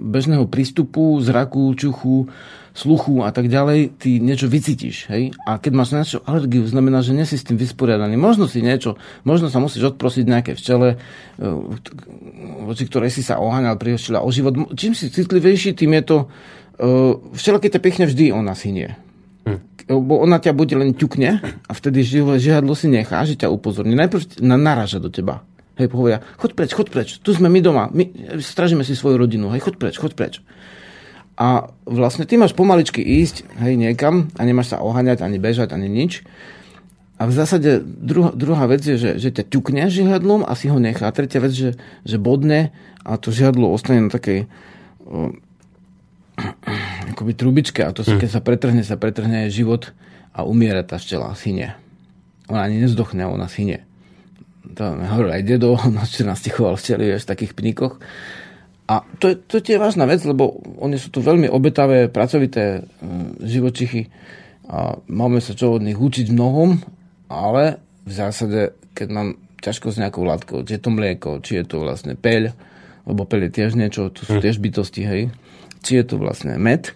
bežného 0.09 0.49
prístupu, 0.49 1.21
zraku, 1.21 1.69
čuchu, 1.77 2.33
sluchu 2.71 3.23
a 3.27 3.35
tak 3.35 3.51
ďalej, 3.51 3.99
ty 3.99 4.23
niečo 4.23 4.47
vycítiš, 4.47 5.11
hej? 5.11 5.35
A 5.43 5.59
keď 5.59 5.71
máš 5.75 5.89
na 5.91 6.03
niečo 6.03 6.23
alergiu, 6.23 6.63
znamená, 6.63 7.03
že 7.03 7.11
nie 7.11 7.27
si 7.27 7.35
s 7.35 7.43
tým 7.43 7.59
vysporiadaný. 7.59 8.15
Možno 8.15 8.47
si 8.47 8.63
niečo, 8.63 8.95
možno 9.27 9.51
sa 9.51 9.59
musíš 9.59 9.95
odprosiť 9.95 10.23
nejaké 10.23 10.51
včele, 10.55 10.95
e, 10.95 11.47
voči 12.63 12.87
ktorej 12.87 13.11
si 13.11 13.21
sa 13.21 13.43
oháňal, 13.43 13.75
prihoštila 13.75 14.23
o 14.23 14.29
život. 14.31 14.55
Čím 14.75 14.95
si 14.95 15.11
citlivejší, 15.11 15.75
tým 15.75 15.91
je 15.99 16.03
to... 16.07 16.17
E, 16.23 16.25
včela, 17.35 17.59
keď 17.59 17.79
ťa 17.79 17.81
pekne 17.83 18.03
vždy, 18.07 18.31
ona 18.31 18.55
si 18.55 18.71
nie. 18.71 18.87
Hm. 19.43 19.59
Lebo 19.91 20.23
ona 20.23 20.39
ťa 20.39 20.55
bude 20.55 20.75
len 20.79 20.95
ťukne 20.95 21.43
a 21.43 21.71
vtedy 21.75 22.07
žihadlo 22.39 22.71
si 22.71 22.87
nechá, 22.87 23.27
že 23.27 23.35
ťa 23.35 23.51
upozorní. 23.51 23.99
Najprv 23.99 24.39
naráža 24.39 25.03
do 25.03 25.11
teba. 25.11 25.43
Hej, 25.79 25.87
povedia, 25.87 26.19
choď 26.37 26.51
preč, 26.53 26.71
choď 26.75 26.87
preč, 26.93 27.09
tu 27.23 27.31
sme 27.31 27.47
my 27.47 27.59
doma, 27.63 27.87
my 27.89 28.03
stražíme 28.43 28.83
si 28.83 28.91
svoju 28.93 29.17
rodinu, 29.17 29.49
hej, 29.55 29.63
choď 29.63 29.75
preč, 29.79 29.95
choď 29.97 30.11
preč. 30.13 30.33
A 31.41 31.73
vlastne 31.89 32.29
ty 32.29 32.37
máš 32.37 32.53
pomaličky 32.53 33.01
ísť 33.01 33.49
hej, 33.65 33.73
niekam 33.73 34.29
a 34.37 34.45
nemáš 34.45 34.77
sa 34.77 34.85
oháňať, 34.85 35.25
ani 35.25 35.41
bežať, 35.41 35.73
ani 35.73 35.89
nič. 35.89 36.21
A 37.17 37.25
v 37.25 37.33
zásade 37.33 37.81
druhá, 37.81 38.29
druhá 38.29 38.69
vec 38.69 38.85
je, 38.85 38.97
že, 38.97 39.11
že 39.17 39.33
ťa 39.33 39.49
ťukne 39.49 39.89
žihadlom 39.89 40.45
a 40.45 40.53
si 40.53 40.69
ho 40.69 40.77
nechá. 40.77 41.09
A 41.09 41.13
tretia 41.13 41.41
vec, 41.41 41.53
že, 41.53 41.81
že 42.05 42.17
bodne 42.21 42.69
a 43.01 43.17
to 43.17 43.33
žihadlo 43.33 43.73
ostane 43.73 44.05
na 44.05 44.13
takej 44.13 44.45
o, 45.01 45.33
akoby 47.17 47.33
trubičke 47.33 47.81
a 47.81 47.89
to 47.89 48.05
sa, 48.05 48.17
hm. 48.17 48.21
keď 48.21 48.29
sa 48.29 48.41
pretrhne, 48.45 48.83
sa 48.85 48.97
pretrhne 49.01 49.49
život 49.49 49.97
a 50.37 50.45
umiera 50.45 50.85
tá 50.85 51.01
včela, 51.01 51.33
syne. 51.33 51.73
Ona 52.53 52.69
ani 52.69 52.85
nezdochne, 52.85 53.25
ona 53.25 53.49
syne. 53.49 53.81
to 54.77 54.93
mi 54.93 55.09
hovoril 55.09 55.41
aj 55.41 55.43
dedo, 55.45 55.73
na 55.89 56.05
čo 56.05 56.21
nás 56.21 56.41
tichoval 56.45 56.77
včeli 56.77 57.17
v 57.17 57.25
takých 57.25 57.57
pníkoch. 57.57 57.97
A 58.91 59.07
to, 59.23 59.39
to 59.39 59.63
je 59.63 59.79
vážna 59.79 60.03
vec, 60.03 60.19
lebo 60.27 60.59
oni 60.83 60.99
sú 60.99 61.15
tu 61.15 61.23
veľmi 61.23 61.47
obetavé, 61.47 62.11
pracovité 62.11 62.83
živočichy 63.39 64.11
a 64.67 64.99
máme 65.07 65.39
sa 65.39 65.55
čo 65.55 65.79
od 65.79 65.83
nich 65.87 65.95
učiť 65.95 66.27
mnohom, 66.35 66.75
ale 67.31 67.79
v 68.03 68.11
zásade, 68.11 68.75
keď 68.91 69.07
mám 69.15 69.27
ťažko 69.63 69.95
s 69.95 69.99
nejakou 70.01 70.27
látkou, 70.27 70.67
či 70.67 70.75
je 70.75 70.81
to 70.83 70.91
mlieko, 70.91 71.39
či 71.39 71.63
je 71.63 71.65
to 71.71 71.79
vlastne 71.79 72.19
peľ, 72.19 72.51
lebo 73.07 73.23
peľ 73.23 73.47
je 73.47 73.51
tiež 73.63 73.79
niečo, 73.79 74.11
to 74.11 74.27
sú 74.27 74.35
hm. 74.35 74.43
tiež 74.43 74.59
bytosti, 74.59 75.01
hej, 75.07 75.31
či 75.79 75.91
je 75.95 76.03
to 76.03 76.19
vlastne 76.19 76.59
med, 76.59 76.91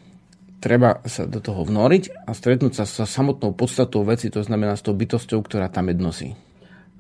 treba 0.60 1.00
sa 1.08 1.24
do 1.24 1.40
toho 1.40 1.64
vnoriť 1.64 2.28
a 2.28 2.36
stretnúť 2.36 2.84
sa 2.84 2.84
sa 2.84 3.08
samotnou 3.08 3.56
podstatou 3.56 4.04
veci, 4.04 4.28
to 4.28 4.44
znamená 4.44 4.76
s 4.76 4.84
tou 4.84 4.92
bytosťou, 4.92 5.40
ktorá 5.48 5.72
tam 5.72 5.88
med 5.88 6.04
nosí. 6.04 6.36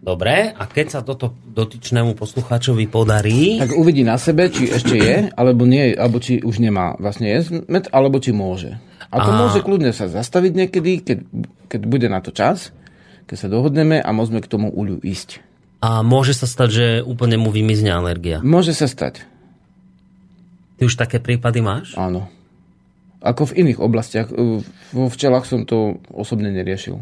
Dobre, 0.01 0.53
a 0.53 0.63
keď 0.69 0.87
sa 0.87 1.01
toto 1.01 1.33
dotyčnému 1.49 2.13
poslucháčovi 2.13 2.85
podarí... 2.85 3.57
Tak 3.57 3.73
uvidí 3.73 4.05
na 4.05 4.21
sebe, 4.21 4.53
či 4.53 4.69
ešte 4.69 4.95
je, 5.01 5.15
alebo 5.33 5.65
nie, 5.65 5.97
alebo 5.97 6.21
či 6.21 6.45
už 6.45 6.61
nemá 6.61 6.93
vlastne 7.01 7.25
jesť 7.25 7.65
med, 7.65 7.89
alebo 7.89 8.21
či 8.21 8.29
môže. 8.29 8.77
A 9.09 9.17
to 9.25 9.33
a... 9.33 9.37
môže 9.41 9.65
kľudne 9.65 9.89
sa 9.97 10.05
zastaviť 10.05 10.51
niekedy, 10.53 10.91
keď, 11.01 11.17
keď 11.73 11.81
bude 11.89 12.05
na 12.05 12.21
to 12.21 12.29
čas, 12.29 12.69
keď 13.25 13.37
sa 13.37 13.47
dohodneme 13.49 13.97
a 13.97 14.09
môžeme 14.13 14.45
k 14.45 14.51
tomu 14.51 14.69
uľu 14.69 15.01
ísť. 15.01 15.41
A 15.81 16.05
môže 16.05 16.37
sa 16.37 16.45
stať, 16.45 16.69
že 16.69 16.85
úplne 17.01 17.41
mu 17.41 17.49
vymizne 17.49 17.89
alergia? 17.89 18.45
Môže 18.45 18.77
sa 18.77 18.85
stať. 18.85 19.25
Ty 20.77 20.81
už 20.85 20.97
také 21.01 21.17
prípady 21.17 21.65
máš? 21.65 21.97
Áno. 21.97 22.29
Ako 23.25 23.49
v 23.49 23.65
iných 23.65 23.81
oblastiach. 23.81 24.29
Vo 24.93 25.09
včelách 25.09 25.49
som 25.49 25.65
to 25.65 25.97
osobne 26.13 26.53
neriešil. 26.53 27.01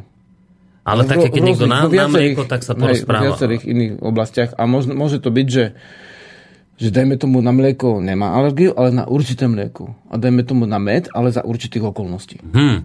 Ale 0.83 1.07
také, 1.07 1.31
keď 1.31 1.41
niekto 1.41 1.67
na, 1.67 1.87
na 1.87 2.07
mlieko, 2.11 2.43
tak 2.43 2.59
sa 2.59 2.75
porozpráva. 2.75 3.23
v 3.23 3.25
viacerých 3.31 3.63
iných 3.63 3.91
oblastiach. 4.03 4.51
A 4.59 4.67
môže, 4.67 4.91
môže 4.91 5.23
to 5.23 5.31
byť, 5.31 5.47
že, 5.47 5.65
že 6.75 6.89
dajme 6.91 7.15
tomu 7.15 7.39
na 7.39 7.55
mlieko 7.55 8.03
nemá 8.03 8.35
alergiu, 8.35 8.75
ale 8.75 8.91
na 8.91 9.07
určité 9.07 9.47
mlieko. 9.47 9.95
A 10.11 10.19
dajme 10.19 10.43
tomu 10.43 10.67
na 10.67 10.83
med, 10.83 11.07
ale 11.15 11.31
za 11.31 11.39
určitých 11.39 11.87
okolností. 11.87 12.43
Hmm. 12.51 12.83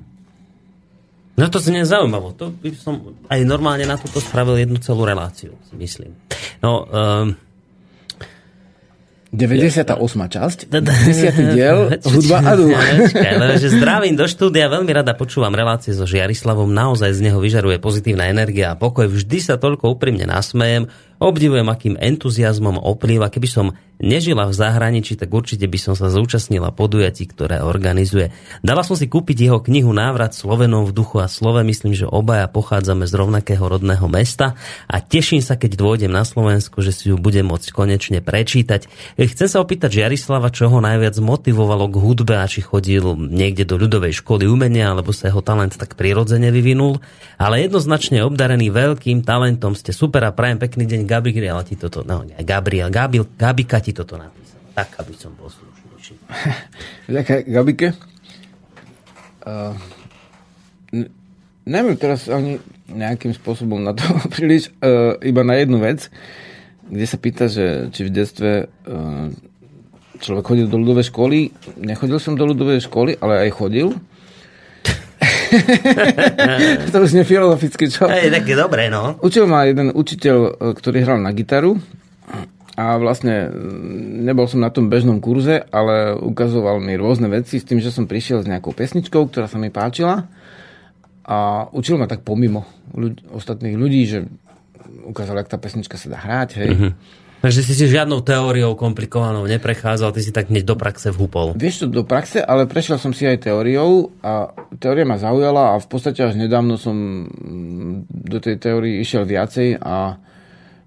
No 1.39 1.47
to 1.51 1.59
znie 1.63 1.87
zaujímavo. 1.87 2.35
To 2.39 2.51
by 2.51 2.71
som 2.75 3.15
aj 3.31 3.41
normálne 3.47 3.87
na 3.87 3.95
toto 3.95 4.19
spravil 4.19 4.59
jednu 4.59 4.79
celú 4.83 5.07
reláciu, 5.07 5.55
myslím. 5.75 6.15
No, 6.59 6.83
um, 6.87 7.39
98. 9.29 9.93
časť, 10.09 10.59
10. 10.73 11.53
diel, 11.53 11.93
hudba 12.17 12.39
a 12.41 12.53
duch. 12.57 12.73
že 13.61 13.69
zdravím 13.77 14.17
do 14.17 14.25
štúdia, 14.25 14.73
veľmi 14.73 14.89
rada 14.89 15.13
počúvam 15.13 15.53
relácie 15.53 15.93
so 15.93 16.09
Žiarislavom, 16.09 16.73
naozaj 16.73 17.13
z 17.13 17.21
neho 17.29 17.37
vyžaruje 17.37 17.77
pozitívna 17.77 18.33
energia 18.33 18.73
a 18.73 18.79
pokoj. 18.81 19.05
Vždy 19.05 19.39
sa 19.45 19.55
toľko 19.61 20.01
úprimne 20.01 20.25
nasmejem, 20.25 20.89
Obdivujem, 21.19 21.67
akým 21.67 21.99
entuziasmom 21.99 22.79
oplýva. 22.79 23.27
Keby 23.27 23.49
som 23.51 23.67
nežila 23.99 24.47
v 24.47 24.55
zahraničí, 24.55 25.19
tak 25.19 25.35
určite 25.35 25.67
by 25.67 25.75
som 25.75 25.95
sa 25.99 26.07
zúčastnila 26.07 26.71
podujatí, 26.71 27.27
ktoré 27.27 27.59
organizuje. 27.59 28.31
Dala 28.63 28.87
som 28.87 28.95
si 28.95 29.11
kúpiť 29.11 29.51
jeho 29.51 29.59
knihu 29.59 29.91
Návrat 29.91 30.39
Slovenom 30.39 30.87
v 30.87 30.95
duchu 30.95 31.19
a 31.19 31.27
slove. 31.27 31.59
Myslím, 31.67 31.99
že 31.99 32.07
obaja 32.07 32.47
pochádzame 32.47 33.11
z 33.11 33.13
rovnakého 33.19 33.67
rodného 33.67 34.07
mesta 34.07 34.55
a 34.87 35.03
teším 35.03 35.43
sa, 35.43 35.59
keď 35.59 35.75
dôjdem 35.75 36.15
na 36.15 36.23
Slovensku, 36.23 36.79
že 36.87 36.95
si 36.95 37.11
ju 37.11 37.19
budem 37.19 37.51
môcť 37.51 37.75
konečne 37.75 38.23
prečítať. 38.23 38.87
Chcem 39.19 39.49
sa 39.51 39.59
opýtať 39.59 39.99
Jarislava, 39.99 40.55
čo 40.55 40.71
ho 40.71 40.79
najviac 40.79 41.19
motivovalo 41.19 41.91
k 41.91 41.99
hudbe 41.99 42.39
a 42.39 42.47
či 42.47 42.63
chodil 42.63 43.19
niekde 43.19 43.67
do 43.67 43.75
ľudovej 43.75 44.23
školy 44.23 44.47
umenia, 44.47 44.95
alebo 44.95 45.11
sa 45.11 45.35
jeho 45.35 45.43
talent 45.43 45.75
tak 45.75 45.99
prirodzene 45.99 46.55
vyvinul. 46.55 47.03
Ale 47.35 47.67
jednoznačne 47.67 48.23
obdarený 48.23 48.71
veľkým 48.71 49.27
talentom 49.27 49.75
ste 49.75 49.91
super 49.91 50.23
a 50.23 50.31
prajem 50.31 50.63
pekný 50.63 50.87
deň 50.87 51.03
Gabriela 51.09 51.65
ti 51.65 51.81
toto, 51.81 52.05
no 52.05 52.29
Gabriel, 52.45 52.93
Gabil, 52.93 53.25
Gabika 53.35 53.81
ti 53.81 53.97
toto 53.97 54.21
napísal. 54.21 54.61
Tak, 54.77 55.01
aby 55.01 55.17
som 55.17 55.33
bol 55.33 55.49
slušnejší. 55.49 56.15
Ďakujem, 57.17 57.43
Gabike. 57.49 57.89
Uh, 59.49 59.73
neviem 61.65 61.97
teraz 61.97 62.29
ani 62.29 62.61
nejakým 62.93 63.33
spôsobom 63.33 63.81
na 63.81 63.97
to 63.97 64.05
príliš, 64.37 64.69
uh, 64.85 65.17
iba 65.25 65.41
na 65.41 65.57
jednu 65.57 65.81
vec, 65.81 66.13
kde 66.85 67.07
sa 67.09 67.17
pýta, 67.17 67.49
že 67.49 67.89
či 67.93 68.05
v 68.05 68.13
detstve 68.13 68.51
uh, 68.69 69.33
človek 70.21 70.45
chodil 70.45 70.67
do 70.69 70.77
ľudovej 70.77 71.09
školy. 71.09 71.53
Nechodil 71.81 72.21
som 72.21 72.37
do 72.37 72.45
ľudovej 72.45 72.85
školy, 72.85 73.17
ale 73.21 73.49
aj 73.49 73.57
chodil. 73.57 73.97
to 76.93 76.99
už 77.03 77.13
nie 77.17 77.25
filozoficky, 77.25 77.89
čo? 77.89 78.07
Hej, 78.07 78.31
tak 78.33 78.45
je 78.47 78.57
dobré, 78.57 78.93
no. 78.93 79.17
Učil 79.21 79.49
ma 79.49 79.65
jeden 79.69 79.93
učiteľ, 79.95 80.37
e, 80.39 80.51
ktorý 80.77 81.05
hral 81.05 81.19
na 81.21 81.33
gitaru 81.33 81.81
a 82.79 82.95
vlastne 82.95 83.51
nebol 84.23 84.47
som 84.47 84.63
na 84.63 84.71
tom 84.71 84.87
bežnom 84.87 85.19
kurze, 85.19 85.67
ale 85.75 86.15
ukazoval 86.15 86.79
mi 86.79 86.95
rôzne 86.95 87.27
veci 87.27 87.59
s 87.59 87.67
tým, 87.67 87.83
že 87.83 87.91
som 87.91 88.07
prišiel 88.07 88.47
s 88.47 88.51
nejakou 88.51 88.71
pesničkou, 88.71 89.27
ktorá 89.35 89.51
sa 89.51 89.59
mi 89.59 89.75
páčila 89.75 90.31
a 91.27 91.67
učil 91.75 91.99
ma 91.99 92.07
tak 92.07 92.23
pomimo 92.23 92.63
ľudí, 92.95 93.27
ostatných 93.35 93.75
ľudí, 93.75 94.03
že 94.07 94.19
ukázal, 95.11 95.43
jak 95.43 95.51
tá 95.51 95.59
pesnička 95.59 95.99
sa 95.99 96.07
dá 96.15 96.19
hrať, 96.23 96.51
hej. 96.63 96.71
Mm-hmm 96.71 97.27
Takže 97.39 97.63
si 97.63 97.73
si 97.75 97.87
žiadnou 97.87 98.19
teóriou 98.27 98.75
komplikovanou 98.75 99.47
neprechádzal, 99.47 100.11
ty 100.11 100.21
si 100.27 100.35
tak 100.35 100.51
hneď 100.51 100.67
do 100.67 100.75
praxe 100.75 101.15
vhúpol. 101.15 101.55
Vieš 101.55 101.87
to 101.87 101.87
do 101.87 102.03
praxe, 102.03 102.43
ale 102.43 102.67
prešiel 102.67 102.99
som 102.99 103.15
si 103.15 103.31
aj 103.31 103.47
teóriou 103.47 104.11
a 104.27 104.51
teória 104.83 105.07
ma 105.07 105.23
zaujala 105.23 105.79
a 105.79 105.81
v 105.83 105.87
podstate 105.87 106.27
až 106.27 106.35
nedávno 106.35 106.75
som 106.75 107.31
do 108.11 108.39
tej 108.43 108.59
teórii 108.59 108.99
išiel 108.99 109.23
viacej 109.23 109.79
a 109.79 110.19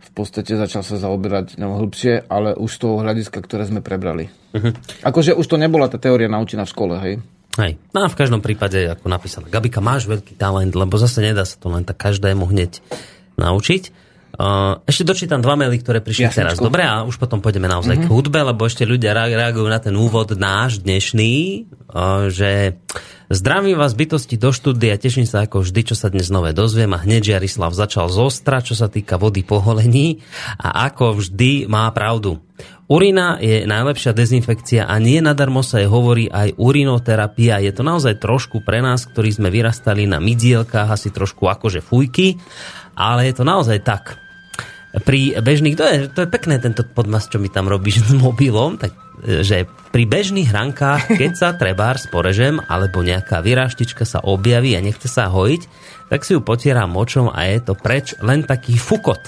v 0.02 0.10
podstate 0.12 0.60
začal 0.60 0.84
sa 0.84 1.00
zaoberať 1.00 1.56
no, 1.56 1.80
hĺbšie, 1.80 2.28
ale 2.28 2.52
už 2.60 2.68
z 2.68 2.80
toho 2.84 3.00
hľadiska, 3.00 3.40
ktoré 3.40 3.64
sme 3.64 3.80
prebrali. 3.80 4.28
Uh-huh. 4.52 4.76
Akože 5.08 5.32
už 5.32 5.48
to 5.48 5.56
nebola 5.56 5.88
tá 5.88 5.96
teória 5.96 6.28
naučená 6.28 6.68
v 6.68 6.74
škole, 6.76 6.96
hej? 7.00 7.16
Hej. 7.60 7.80
No 7.96 8.04
a 8.04 8.12
v 8.12 8.20
každom 8.20 8.44
prípade, 8.44 8.92
ako 8.92 9.08
napísala 9.08 9.48
Gabika, 9.48 9.80
máš 9.80 10.08
veľký 10.08 10.36
talent, 10.36 10.76
lebo 10.76 11.00
zase 11.00 11.24
nedá 11.24 11.48
sa 11.48 11.56
to 11.56 11.72
len 11.72 11.88
tak 11.88 12.00
každému 12.00 12.48
hneď 12.48 12.84
naučiť. 13.40 14.01
Uh, 14.41 14.82
ešte 14.89 15.06
dočítam 15.06 15.38
dva 15.38 15.54
maily, 15.54 15.77
ktoré 15.77 16.01
prišli 16.01 16.25
Jasnečko. 16.25 16.41
teraz. 16.41 16.58
Dobre, 16.58 16.82
a 16.82 17.06
už 17.06 17.21
potom 17.21 17.45
pôjdeme 17.45 17.69
naozaj 17.69 17.93
mm-hmm. 17.93 18.10
k 18.10 18.13
hudbe, 18.17 18.41
lebo 18.41 18.65
ešte 18.65 18.89
ľudia 18.89 19.13
reagujú 19.13 19.69
na 19.69 19.77
ten 19.77 19.93
úvod 19.93 20.34
náš 20.34 20.82
dnešný, 20.82 21.34
uh, 21.93 22.25
že 22.34 22.82
zdravím 23.30 23.77
vás 23.77 23.93
bytosti 23.93 24.41
do 24.41 24.49
štúdia, 24.49 24.97
teším 24.97 25.30
sa 25.30 25.45
ako 25.45 25.62
vždy, 25.62 25.93
čo 25.93 25.95
sa 25.95 26.10
dnes 26.10 26.34
nové 26.34 26.58
dozviem 26.58 26.89
a 26.89 27.04
hneď 27.06 27.38
Jarislav 27.38 27.77
začal 27.77 28.10
z 28.10 28.17
ostra, 28.17 28.65
čo 28.65 28.73
sa 28.73 28.89
týka 28.89 29.21
vody 29.21 29.45
poholení 29.45 30.25
a 30.58 30.89
ako 30.89 31.21
vždy 31.21 31.69
má 31.69 31.86
pravdu. 31.93 32.41
Urina 32.89 33.38
je 33.38 33.69
najlepšia 33.69 34.10
dezinfekcia 34.10 34.89
a 34.89 34.97
nie 34.97 35.21
nadarmo 35.21 35.62
sa 35.62 35.86
jej 35.86 35.88
hovorí 35.88 36.34
aj 36.34 36.58
urinoterapia. 36.58 37.62
Je 37.62 37.71
to 37.77 37.86
naozaj 37.86 38.17
trošku 38.17 38.65
pre 38.65 38.82
nás, 38.82 39.06
ktorí 39.06 39.30
sme 39.38 39.54
vyrastali 39.54 40.10
na 40.10 40.17
midielkách, 40.17 40.89
asi 40.89 41.13
trošku 41.13 41.45
akože 41.45 41.86
fujky, 41.86 42.41
ale 42.97 43.30
je 43.30 43.34
to 43.38 43.45
naozaj 43.45 43.80
tak 43.86 44.21
pri 44.91 45.39
bežných, 45.39 45.75
to 45.80 45.86
je, 45.88 45.97
to 46.12 46.19
je 46.23 46.30
pekné 46.30 46.60
tento 46.60 46.84
podmas, 46.84 47.32
čo 47.32 47.39
mi 47.39 47.47
tam 47.47 47.71
robíš 47.71 48.12
s 48.12 48.12
mobilom, 48.12 48.75
tak 48.75 48.91
že 49.21 49.69
pri 49.93 50.04
bežných 50.10 50.49
hrankách, 50.49 51.13
keď 51.13 51.32
sa 51.38 51.49
trebár 51.54 52.01
sporežem 52.01 52.58
alebo 52.65 53.06
nejaká 53.06 53.39
vyráštička 53.39 54.01
sa 54.01 54.19
objaví 54.19 54.73
a 54.73 54.82
nechce 54.82 55.06
sa 55.06 55.30
hojiť, 55.30 55.62
tak 56.10 56.25
si 56.25 56.34
ju 56.34 56.41
potieram 56.41 56.91
močom 56.91 57.30
a 57.30 57.45
je 57.47 57.60
to 57.62 57.73
preč 57.77 58.17
len 58.19 58.43
taký 58.43 58.75
fukot. 58.75 59.21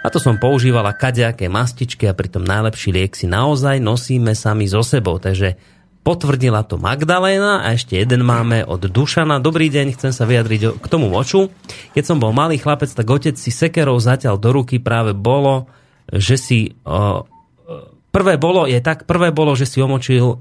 A 0.00 0.08
to 0.08 0.16
som 0.16 0.40
používala 0.40 0.96
kadejaké 0.96 1.52
mastičky 1.52 2.08
a 2.08 2.16
pritom 2.16 2.40
najlepší 2.40 2.88
liek 2.88 3.12
si 3.12 3.28
naozaj 3.28 3.84
nosíme 3.84 4.32
sami 4.32 4.64
so 4.64 4.80
sebou. 4.80 5.20
Takže 5.20 5.60
Potvrdila 6.00 6.64
to 6.64 6.80
Magdaléna 6.80 7.60
a 7.60 7.76
ešte 7.76 8.00
jeden 8.00 8.24
máme 8.24 8.64
od 8.64 8.88
Dušana. 8.88 9.36
Dobrý 9.38 9.68
deň, 9.68 9.94
chcem 9.94 10.12
sa 10.16 10.24
vyjadriť 10.24 10.80
k 10.80 10.86
tomu 10.88 11.12
moču. 11.12 11.52
Keď 11.92 12.04
som 12.08 12.16
bol 12.16 12.32
malý 12.32 12.56
chlapec, 12.56 12.88
tak 12.88 13.04
otec 13.04 13.36
si 13.36 13.52
sekerou 13.52 14.00
zatiaľ 14.00 14.40
do 14.40 14.50
ruky 14.56 14.80
práve 14.80 15.12
bolo, 15.12 15.68
že 16.08 16.40
si... 16.40 16.58
Uh, 16.88 17.28
prvé 18.10 18.40
bolo, 18.40 18.64
je 18.64 18.80
tak, 18.80 19.04
prvé 19.04 19.28
bolo, 19.30 19.52
že 19.52 19.68
si 19.68 19.78
omočil 19.78 20.40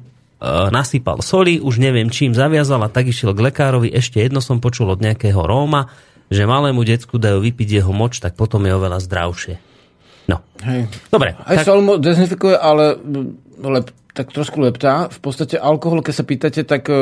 nasypal 0.72 1.20
soli, 1.20 1.60
už 1.60 1.84
neviem 1.84 2.08
čím 2.08 2.32
zaviazal 2.32 2.80
a 2.80 2.88
tak 2.88 3.12
išiel 3.12 3.36
k 3.36 3.52
lekárovi. 3.52 3.92
Ešte 3.92 4.24
jedno 4.24 4.40
som 4.40 4.64
počul 4.64 4.88
od 4.88 5.04
nejakého 5.04 5.44
Róma, 5.44 5.92
že 6.32 6.48
malému 6.48 6.88
decku 6.88 7.20
dajú 7.20 7.44
vypiť 7.44 7.84
jeho 7.84 7.92
moč, 7.92 8.24
tak 8.24 8.40
potom 8.40 8.64
je 8.64 8.72
oveľa 8.72 9.04
zdravšie. 9.04 9.69
No. 10.30 10.46
Hej. 10.62 10.86
Dobre. 11.10 11.34
Aj 11.34 11.58
tak... 11.58 11.66
sol 11.66 11.82
dezinfikuje, 11.98 12.54
ale 12.54 12.94
lep, 13.58 13.90
tak 14.14 14.30
trošku 14.30 14.62
leptá. 14.62 15.10
V 15.10 15.20
podstate 15.24 15.58
alkohol, 15.58 16.06
keď 16.06 16.14
sa 16.14 16.28
pýtate, 16.28 16.62
tak 16.68 16.86
e, 16.86 16.96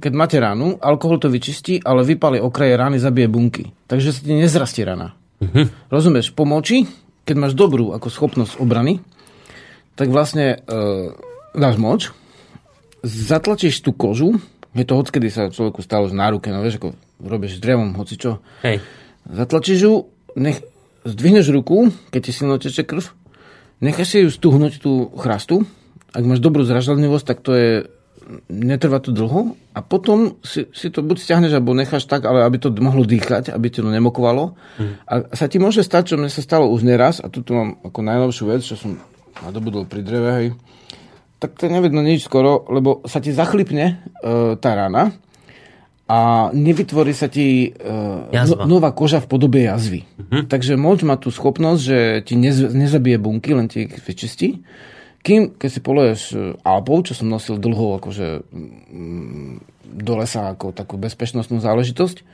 keď 0.00 0.12
máte 0.16 0.40
ránu, 0.40 0.80
alkohol 0.80 1.20
to 1.20 1.28
vyčistí, 1.28 1.84
ale 1.84 2.06
vypali 2.06 2.40
okraje 2.40 2.72
rány, 2.78 2.96
zabije 2.96 3.28
bunky. 3.28 3.64
Takže 3.84 4.16
sa 4.16 4.20
ti 4.24 4.32
nezrastie 4.32 4.88
rana. 4.88 5.12
Uh-huh. 5.42 5.68
Rozumieš? 5.92 6.32
Po 6.32 6.48
moči, 6.48 6.88
keď 7.28 7.36
máš 7.36 7.52
dobrú 7.52 7.92
ako 7.92 8.08
schopnosť 8.08 8.56
obrany, 8.62 9.04
tak 9.98 10.08
vlastne 10.08 10.64
e, 10.64 10.78
dáš 11.52 11.76
moč, 11.76 12.14
zatlačíš 13.04 13.84
tú 13.84 13.92
kožu, 13.92 14.38
je 14.70 14.84
to 14.86 14.94
odkedy 14.94 15.28
sa 15.28 15.50
človeku 15.50 15.82
stalo 15.82 16.06
z 16.06 16.14
náruke, 16.14 16.54
no 16.54 16.62
vieš, 16.62 16.78
ako 16.78 16.94
robíš 17.18 17.58
drevom, 17.58 17.98
hoci 17.98 18.14
čo. 18.14 18.38
Hej. 18.62 18.78
Zatlačíš 19.26 19.78
ju, 19.82 19.94
nech, 20.38 20.62
zdvihneš 21.04 21.52
ruku, 21.54 21.92
keď 22.12 22.20
ti 22.20 22.32
silno 22.32 22.56
teče 22.60 22.84
krv, 22.84 23.04
necháš 23.80 24.08
si 24.12 24.18
ju 24.24 24.30
stuhnúť 24.30 24.82
tú 24.82 25.08
chrastu, 25.16 25.64
ak 26.10 26.24
máš 26.26 26.42
dobrú 26.42 26.66
zražľadnivosť, 26.66 27.24
tak 27.26 27.38
to 27.40 27.52
je 27.54 27.70
netrvá 28.46 29.02
to 29.02 29.10
dlho 29.10 29.58
a 29.74 29.80
potom 29.82 30.38
si, 30.46 30.70
si 30.70 30.86
to 30.92 31.02
buď 31.02 31.18
stiahneš 31.18 31.58
alebo 31.58 31.74
necháš 31.74 32.06
tak, 32.06 32.22
ale 32.26 32.46
aby 32.46 32.62
to 32.62 32.70
mohlo 32.78 33.02
dýchať, 33.02 33.50
aby 33.50 33.66
to 33.72 33.82
nemokovalo. 33.82 34.54
Mm. 34.78 34.94
A 35.08 35.12
sa 35.34 35.50
ti 35.50 35.58
môže 35.58 35.82
stať, 35.82 36.14
čo 36.14 36.18
mne 36.20 36.30
sa 36.30 36.44
stalo 36.44 36.70
už 36.70 36.86
neraz, 36.86 37.18
a 37.18 37.26
tu 37.26 37.42
mám 37.50 37.82
ako 37.82 38.00
najnovšiu 38.06 38.44
vec, 38.46 38.62
čo 38.62 38.78
som 38.78 39.02
nadobudol 39.42 39.88
pri 39.88 40.06
dreve, 40.06 40.30
hej, 40.36 40.48
tak 41.40 41.56
to 41.56 41.72
nevedno 41.72 42.04
nič 42.04 42.28
skoro, 42.28 42.68
lebo 42.68 43.00
sa 43.08 43.18
ti 43.18 43.32
zachlipne 43.32 44.04
uh, 44.20 44.54
tá 44.60 44.76
rana 44.76 45.16
a 46.10 46.50
nevytvorí 46.50 47.14
sa 47.14 47.30
ti 47.30 47.70
uh, 47.70 48.26
no, 48.34 48.66
nová 48.66 48.90
koža 48.90 49.22
v 49.22 49.30
podobe 49.30 49.62
jazvy. 49.62 50.02
Mm-hmm. 50.02 50.42
Takže 50.50 50.74
moč 50.74 51.06
má 51.06 51.14
tú 51.14 51.30
schopnosť, 51.30 51.80
že 51.80 51.98
ti 52.26 52.34
nez, 52.34 52.58
nezabije 52.58 53.22
bunky, 53.22 53.54
len 53.54 53.70
ti 53.70 53.86
ich 53.86 53.94
vyčistí. 54.02 54.66
Kým, 55.22 55.54
keď 55.54 55.68
si 55.70 55.80
poluješ 55.84 56.20
e, 56.32 56.36
Alpou, 56.64 57.04
čo 57.04 57.12
som 57.12 57.28
nosil 57.28 57.60
dlho 57.60 58.00
akože 58.00 58.40
mm, 58.40 59.52
do 60.00 60.14
lesa 60.16 60.48
ako 60.48 60.72
takú 60.72 60.96
bezpečnostnú 60.96 61.60
záležitosť, 61.60 62.24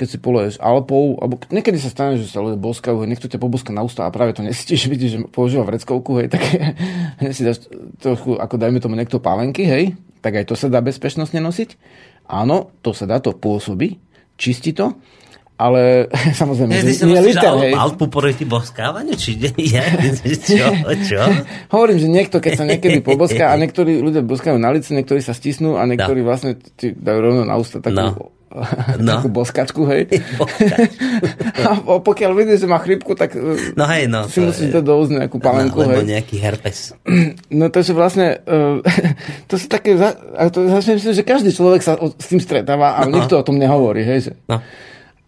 keď 0.00 0.06
si 0.08 0.16
poluješ 0.16 0.56
Alpou, 0.56 1.20
alebo 1.20 1.36
niekedy 1.52 1.76
sa 1.76 1.92
stane, 1.92 2.16
že 2.16 2.32
sa 2.32 2.40
ľudia 2.40 2.56
boskajú, 2.56 3.04
niekto 3.04 3.28
ťa 3.28 3.36
poboska 3.36 3.76
na 3.76 3.84
ústa 3.84 4.08
a 4.08 4.14
práve 4.14 4.32
to 4.32 4.40
nesítiš, 4.40 4.88
vidíš, 4.92 5.10
že 5.14 5.18
používa 5.28 5.68
vreckovku, 5.68 6.18
hej, 6.24 6.32
tak 6.32 6.42
si 7.36 7.44
dáš 7.44 7.68
trochu, 8.00 8.40
ako 8.40 8.54
dajme 8.56 8.80
tomu 8.80 8.96
niekto 8.96 9.20
pálenky, 9.20 9.68
hej, 9.68 9.94
tak 10.24 10.40
aj 10.40 10.48
to 10.48 10.56
sa 10.56 10.72
dá 10.72 10.80
bezpečnostne 10.80 11.44
nosiť. 11.44 11.76
Áno, 12.30 12.70
to 12.78 12.94
sa 12.94 13.10
dá, 13.10 13.18
to 13.18 13.34
pôsobí, 13.34 13.98
čistí 14.38 14.70
to, 14.70 14.94
ale 15.60 16.08
samozrejme, 16.40 16.72
ja, 16.72 16.80
že 16.80 17.04
nie 17.04 17.20
liter, 17.20 17.52
hej. 17.60 17.76
Alpu 17.76 18.08
proti 18.08 18.48
boskávaniu, 18.48 19.12
či 19.12 19.36
nie? 19.36 19.52
Ja, 19.76 19.84
čo, 20.24 20.66
čo? 21.04 21.20
Hovorím, 21.76 22.00
že 22.00 22.08
niekto, 22.08 22.40
keď 22.40 22.52
sa 22.56 22.64
niekedy 22.64 23.04
poboská 23.04 23.52
a 23.52 23.60
niektorí 23.60 24.00
ľudia 24.00 24.24
boskajú 24.24 24.56
na 24.56 24.72
lice, 24.72 24.96
niektorí 24.96 25.20
sa 25.20 25.36
stisnú 25.36 25.76
a 25.76 25.84
niektorí 25.84 26.24
no. 26.24 26.26
vlastne 26.32 26.56
ti 26.56 26.96
dajú 26.96 27.18
rovno 27.20 27.42
na 27.44 27.60
ústa 27.60 27.78
takú, 27.78 27.94
no. 27.94 28.32
no. 28.98 29.10
takú 29.20 29.28
boskačku, 29.30 29.84
hej. 29.92 30.08
a 31.60 31.70
pokiaľ 32.02 32.30
vidíš, 32.34 32.66
že 32.66 32.68
má 32.72 32.80
chrypku, 32.80 33.12
tak 33.14 33.36
no, 33.76 33.84
hej, 33.84 34.08
no, 34.10 34.26
si 34.26 34.40
musíš 34.40 34.74
dať 34.74 34.82
do 34.82 34.94
úzne 34.96 35.28
nejakú 35.28 35.38
palenku, 35.38 35.84
no, 35.84 35.92
hej. 35.92 36.08
nejaký 36.08 36.40
herpes. 36.40 36.96
No 37.50 37.68
to, 37.68 37.84
že 37.84 37.92
vlastne, 37.92 38.40
uh, 38.46 38.80
to 39.50 39.60
sú 39.60 39.68
také, 39.68 39.98
to, 40.50 40.58
myslím, 40.66 41.12
že 41.12 41.26
každý 41.26 41.52
človek 41.52 41.84
sa 41.84 41.98
s 41.98 42.26
tým 42.26 42.40
stretáva, 42.40 42.96
ale 42.96 43.12
no. 43.12 43.16
nikto 43.20 43.36
o 43.36 43.44
tom 43.44 43.60
nehovorí, 43.60 44.02
hej. 44.06 44.30
Že, 44.30 44.32
no 44.48 44.58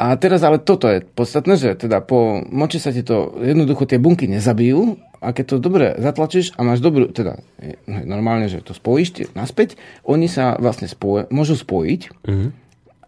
a 0.02 0.18
teraz 0.18 0.42
ale 0.42 0.58
toto 0.58 0.90
je 0.90 0.98
podstatné, 1.06 1.54
že 1.54 1.78
teda 1.78 2.02
po 2.02 2.42
moči 2.50 2.82
sa 2.82 2.90
ti 2.90 3.06
to, 3.06 3.38
jednoducho 3.38 3.86
tie 3.86 4.02
bunky 4.02 4.26
nezabijú 4.26 4.98
a 5.22 5.30
keď 5.30 5.44
to 5.46 5.56
dobre 5.62 5.94
zatlačíš 5.94 6.58
a 6.58 6.66
máš 6.66 6.82
dobrú, 6.82 7.14
teda 7.14 7.38
normálne, 7.86 8.50
že 8.50 8.66
to 8.66 8.74
spojíš 8.74 9.30
naspäť, 9.38 9.78
oni 10.02 10.26
sa 10.26 10.58
vlastne 10.58 10.90
spoje, 10.90 11.30
môžu 11.30 11.54
spojiť 11.54 12.00
mm-hmm. 12.18 12.48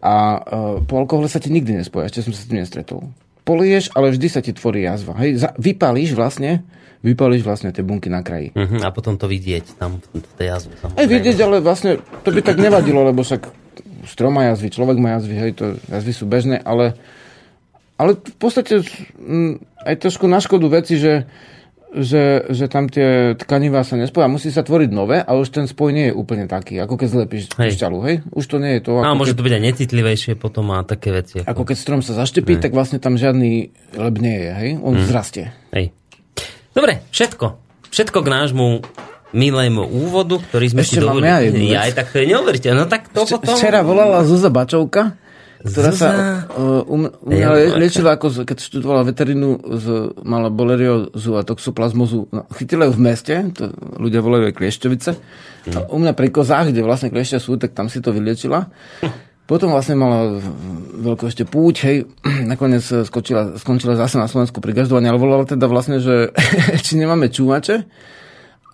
a 0.07 0.15
uh, 0.39 0.75
po 0.87 0.95
alkohole 1.03 1.27
sa 1.27 1.43
ti 1.43 1.51
nikdy 1.51 1.83
nespoja, 1.83 2.07
ešte 2.07 2.23
som 2.23 2.31
sa 2.31 2.39
s 2.39 2.47
tým 2.47 2.63
nestretol. 2.63 3.11
Polieš, 3.43 3.91
ale 3.91 4.15
vždy 4.15 4.27
sa 4.31 4.39
ti 4.39 4.55
tvorí 4.55 4.87
jazva. 4.87 5.19
Hej, 5.19 5.43
za, 5.43 5.51
vypalíš 5.59 6.15
vlastne, 6.15 6.63
vypalíš 7.03 7.43
vlastne 7.43 7.75
tie 7.75 7.83
bunky 7.83 8.07
na 8.07 8.23
kraji. 8.23 8.55
Uh-huh, 8.55 8.81
a 8.81 8.89
potom 8.95 9.19
to 9.19 9.27
vidieť 9.27 9.75
tam 9.75 9.99
v 9.99 10.33
tej 10.39 10.47
jazve. 10.47 10.73
Aj 10.79 11.05
vidieť, 11.05 11.37
ale 11.43 11.59
vlastne 11.59 11.99
to 12.23 12.31
by 12.31 12.39
tak 12.39 12.55
nevadilo, 12.55 13.03
lebo 13.03 13.21
však 13.21 13.64
strom 14.07 14.37
má 14.37 14.49
jazvy, 14.53 14.69
človek 14.71 14.97
má 15.01 15.17
jazvy, 15.19 15.35
hej, 15.35 15.51
to 15.57 15.65
jazvy 15.89 16.13
sú 16.13 16.25
bežné, 16.25 16.61
ale, 16.61 16.97
ale 17.99 18.17
v 18.17 18.37
podstate 18.37 18.81
aj 19.85 19.95
trošku 20.01 20.25
na 20.25 20.41
škodu 20.41 20.65
veci, 20.69 20.97
že, 20.97 21.29
že, 21.93 22.49
že 22.51 22.65
tam 22.67 22.89
tie 22.91 23.37
tkanivá 23.37 23.85
sa 23.85 23.95
nespoja. 23.95 24.27
Musí 24.27 24.49
sa 24.49 24.65
tvoriť 24.65 24.89
nové, 24.91 25.21
ale 25.21 25.45
už 25.45 25.53
ten 25.53 25.65
spoj 25.69 25.93
nie 25.93 26.11
je 26.11 26.13
úplne 26.17 26.49
taký, 26.49 26.81
ako 26.81 26.99
keď 26.99 27.07
zlepíš 27.07 27.43
šťalu, 27.55 27.99
hej? 28.03 28.15
Už 28.33 28.45
to 28.49 28.57
nie 28.57 28.77
je 28.77 28.81
to. 28.83 28.99
Ako 28.99 29.05
a 29.05 29.15
môže 29.15 29.31
keď, 29.33 29.39
to 29.39 29.45
byť 29.47 29.53
aj 29.53 29.63
necitlivejšie 29.63 30.33
potom 30.35 30.73
a 30.75 30.83
také 30.83 31.15
veci. 31.15 31.45
Ako, 31.45 31.47
ako 31.51 31.61
keď 31.71 31.77
strom 31.77 32.01
sa 32.03 32.17
zaštepí, 32.17 32.57
hej. 32.57 32.61
tak 32.65 32.75
vlastne 32.75 32.99
tam 32.99 33.15
žiadny 33.15 33.71
leb 33.95 34.15
nie 34.19 34.37
je, 34.41 34.51
hej? 34.51 34.71
On 34.81 34.97
hmm. 34.97 35.07
zrastie. 35.07 35.55
Hej. 35.71 35.95
Dobre, 36.75 37.05
všetko. 37.13 37.45
Všetko 37.93 38.19
k 38.19 38.27
nášmu 38.27 38.67
milému 39.33 39.87
úvodu, 39.87 40.37
ktorý 40.37 40.65
sme 40.75 40.81
Ešte 40.85 40.99
si 40.99 41.03
dovolili. 41.03 41.71
Ja, 41.71 41.79
ja 41.79 41.79
aj 41.89 41.93
tak 41.97 42.07
to 42.13 42.21
je 42.21 42.27
neuveriteľné. 42.29 42.77
No 42.85 42.89
tak 42.91 43.09
to 43.09 43.25
potom... 43.25 43.55
Včera 43.57 43.81
volala 43.81 44.21
Zuza 44.27 44.53
Bačovka, 44.53 45.17
ktorá 45.65 45.89
Zuza... 45.91 45.97
sa 45.97 46.09
uh, 46.53 46.85
um, 46.85 47.09
um, 47.09 47.33
ja, 47.33 47.49
liečila, 47.73 48.21
ako, 48.21 48.45
keď 48.45 48.57
študovala 48.61 49.01
veterínu, 49.01 49.49
z, 49.81 49.85
mala 50.21 50.53
boleriozu 50.53 51.35
a 51.35 51.41
toxoplazmozu. 51.41 52.29
No, 52.29 52.45
chytila 52.53 52.85
ju 52.85 52.93
v 52.93 53.01
meste, 53.01 53.33
to 53.57 53.73
ľudia 53.97 54.21
volajú 54.21 54.53
aj 54.53 54.55
kliešťovice. 54.61 55.11
A 55.73 55.77
u 55.89 55.97
mňa 55.97 56.13
pri 56.13 56.29
kozách, 56.29 56.69
kde 56.69 56.85
vlastne 56.85 57.09
kliešťa 57.09 57.39
sú, 57.41 57.57
tak 57.57 57.73
tam 57.73 57.89
si 57.89 57.97
to 57.97 58.13
vyliečila. 58.13 58.69
Potom 59.45 59.73
vlastne 59.73 59.93
mala 59.93 60.41
veľkú 61.01 61.29
ešte 61.29 61.45
púť, 61.45 61.75
hej, 61.85 61.97
nakoniec 62.51 62.81
skočila, 62.81 63.57
skončila 63.57 63.97
zase 63.97 64.21
na 64.21 64.29
Slovensku 64.29 64.61
pri 64.61 64.73
gazdovaní, 64.73 65.09
ale 65.09 65.21
volala 65.21 65.45
teda 65.49 65.65
vlastne, 65.65 65.97
že 65.97 66.33
či 66.85 66.97
nemáme 66.97 67.29
čúvače, 67.33 67.85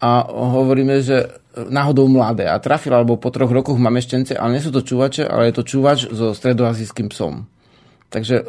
a 0.02 0.26
hovoríme, 0.28 0.98
že 1.06 1.30
náhodou 1.56 2.10
mladé 2.10 2.50
a 2.50 2.58
trafil, 2.58 2.96
alebo 2.98 3.22
po 3.22 3.30
troch 3.30 3.54
rokoch 3.54 3.78
máme 3.78 4.02
štence, 4.02 4.34
ale 4.34 4.58
nie 4.58 4.66
sú 4.66 4.74
to 4.74 4.82
čúvače, 4.82 5.28
ale 5.28 5.52
je 5.52 5.62
to 5.62 5.64
čúvač 5.68 6.10
so 6.10 6.34
stredoazijským 6.34 7.12
psom. 7.14 7.46
Takže 8.12 8.44
e, 8.44 8.46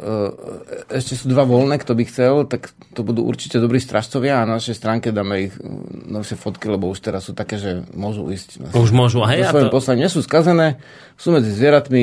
ešte 0.90 1.14
sú 1.14 1.30
dva 1.30 1.46
voľné, 1.46 1.78
kto 1.78 1.94
by 1.94 2.02
chcel, 2.10 2.34
tak 2.50 2.74
to 2.98 3.06
budú 3.06 3.22
určite 3.22 3.62
dobrí 3.62 3.78
stražcovia 3.78 4.42
a 4.42 4.48
na 4.48 4.58
našej 4.58 4.74
stránke 4.74 5.14
dáme 5.14 5.50
ich 5.50 5.54
novšie 6.10 6.34
fotky, 6.34 6.66
lebo 6.66 6.90
už 6.90 6.98
teraz 6.98 7.30
sú 7.30 7.32
také, 7.36 7.62
že 7.62 7.86
môžu 7.94 8.26
ísť. 8.26 8.74
Už 8.74 8.90
môžu, 8.90 9.22
hej? 9.22 9.46
Ja 9.46 9.54
to... 9.54 9.70
poslaní 9.70 10.02
nie 10.02 10.10
sú 10.10 10.18
skazené, 10.18 10.82
sú 11.14 11.30
medzi 11.30 11.54
zvieratmi, 11.54 12.02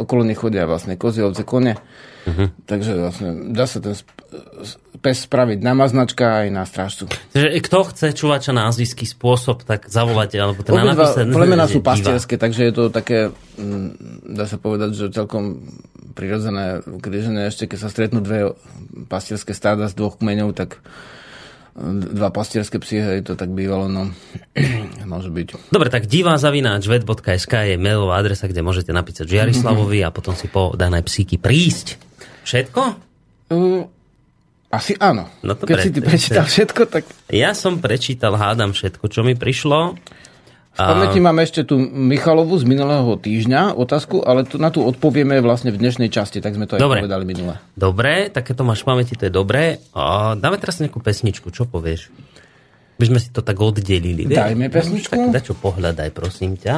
okolo 0.00 0.24
nich 0.24 0.40
chodia 0.40 0.64
vlastne 0.64 0.96
kozy, 0.96 1.20
ovce, 1.28 1.44
kone. 1.44 1.76
Uh-huh. 2.24 2.48
Takže 2.64 2.92
vlastne 2.96 3.52
dá 3.52 3.68
sa 3.68 3.84
ten 3.84 3.92
pes 4.98 5.24
spraviť 5.24 5.58
na 5.62 5.72
maznačka 5.72 6.44
aj 6.44 6.48
na 6.50 6.62
strážcu. 6.66 7.08
Takže 7.32 7.48
kto 7.64 7.78
chce 7.94 8.06
čúvať 8.14 8.40
čo 8.50 8.52
na 8.52 8.66
azijský 8.68 9.06
spôsob, 9.06 9.62
tak 9.62 9.86
zavolajte, 9.86 10.36
alebo 10.36 10.60
teda 10.66 10.82
napísať. 10.82 11.30
Plemená 11.30 11.64
sú 11.70 11.80
pastierské, 11.80 12.36
takže 12.36 12.68
je 12.68 12.72
to 12.74 12.84
také, 12.90 13.30
mm, 13.56 13.88
dá 14.34 14.44
sa 14.44 14.58
povedať, 14.58 14.94
že 14.98 15.14
celkom 15.14 15.62
prirodzené 16.18 16.82
križené. 16.98 17.46
Ešte 17.46 17.70
keď 17.70 17.78
sa 17.78 17.88
stretnú 17.88 18.18
dve 18.20 18.58
pastierské 19.06 19.54
stáda 19.54 19.86
z 19.86 19.94
dvoch 19.94 20.18
kmeňov, 20.18 20.50
tak 20.52 20.82
dva 21.88 22.34
pastierské 22.34 22.82
psy, 22.82 22.98
hej, 22.98 23.20
to 23.22 23.38
tak 23.38 23.54
bývalo, 23.54 23.86
no 23.86 24.10
môže 25.10 25.30
byť. 25.30 25.70
Dobre, 25.70 25.88
tak 25.88 26.10
divá 26.10 26.34
zavináč 26.34 26.90
ved.sk 26.90 27.54
je 27.70 27.76
mailová 27.78 28.18
adresa, 28.18 28.50
kde 28.50 28.66
môžete 28.66 28.90
napísať 28.90 29.30
Žiarislavovi 29.30 30.02
a 30.02 30.10
potom 30.10 30.34
si 30.34 30.50
po 30.50 30.74
dané 30.74 31.06
psíky 31.06 31.38
prísť. 31.38 31.94
Všetko? 32.42 32.82
Uh, 33.54 33.86
asi 34.68 34.92
áno. 35.00 35.32
No 35.40 35.56
to 35.56 35.64
Keď 35.64 35.76
pre... 35.76 35.84
si 35.84 35.90
ty 35.90 36.00
prečítal 36.04 36.44
všetko, 36.52 36.82
tak... 36.92 37.08
Ja 37.32 37.56
som 37.56 37.80
prečítal, 37.80 38.36
hádam 38.36 38.76
všetko, 38.76 39.08
čo 39.08 39.24
mi 39.24 39.32
prišlo. 39.32 39.96
V 40.78 40.86
pamäti 40.86 41.18
máme 41.18 41.42
ešte 41.42 41.66
tu 41.66 41.74
Michalovu 41.80 42.54
z 42.54 42.62
minulého 42.62 43.18
týždňa 43.18 43.74
otázku, 43.74 44.22
ale 44.22 44.46
tu, 44.46 44.62
na 44.62 44.70
tú 44.70 44.86
odpovieme 44.86 45.42
vlastne 45.42 45.74
v 45.74 45.80
dnešnej 45.82 46.06
časti, 46.06 46.38
tak 46.38 46.54
sme 46.54 46.70
to 46.70 46.78
aj 46.78 46.84
dobre. 46.86 47.02
povedali 47.02 47.26
minule. 47.26 47.58
Dobre, 47.74 48.30
také 48.30 48.54
to 48.54 48.62
máš 48.62 48.86
v 48.86 48.94
pamäti, 48.94 49.18
to 49.18 49.26
je 49.26 49.34
dobré. 49.34 49.82
A 49.90 50.38
dáme 50.38 50.54
teraz 50.54 50.78
nejakú 50.78 51.02
pesničku, 51.02 51.50
čo 51.50 51.66
povieš? 51.66 52.14
By 52.94 53.04
sme 53.10 53.18
si 53.18 53.34
to 53.34 53.42
tak 53.42 53.58
oddelili. 53.58 54.30
Dajme 54.30 54.70
pesničku. 54.70 55.34
Tak 55.34 55.50
čo 55.50 55.58
pohľadaj, 55.58 56.14
prosím 56.14 56.54
ťa. 56.54 56.74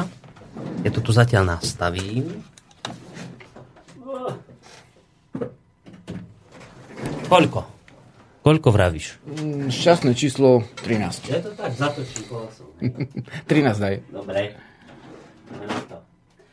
Ja 0.80 0.90
to 0.96 1.04
tu 1.04 1.12
zatiaľ 1.12 1.60
nastavím. 1.60 2.40
Koľko? 7.28 7.60
Koľko 8.40 8.72
vravíš? 8.72 9.20
Mm, 9.28 9.68
šťastné 9.68 10.16
číslo 10.16 10.64
13. 10.80 11.28
Je 11.28 11.40
to 11.44 11.52
tak, 11.52 11.76
zatočím 11.76 12.24
kolosom. 12.24 12.72
13 13.52 13.76
daj. 13.76 13.94
Dobre. 14.08 14.56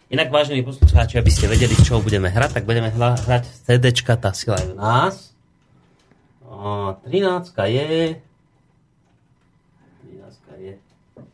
Inak, 0.07 0.31
vážení 0.31 0.63
poslucháči, 0.63 1.19
aby 1.19 1.31
ste 1.31 1.51
vedeli, 1.51 1.75
čo 1.83 1.99
budeme 1.99 2.31
hrať, 2.31 2.59
tak 2.59 2.63
budeme 2.63 2.91
hla, 2.91 3.19
hrať 3.27 3.43
CDčka, 3.67 4.15
tá 4.15 4.31
sila 4.31 4.55
je 4.59 4.71
v 4.71 4.75
nás. 4.79 5.35
O, 6.47 6.95
13 7.07 7.51
je... 7.67 8.15
13 10.07 10.63
je... 10.63 10.73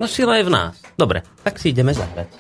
No 0.01 0.06
sila 0.10 0.41
je 0.41 0.49
v 0.49 0.51
nás. 0.54 0.74
Dobre, 0.97 1.22
tak 1.45 1.62
si 1.62 1.70
ideme 1.70 1.93
zahrať. 1.93 2.34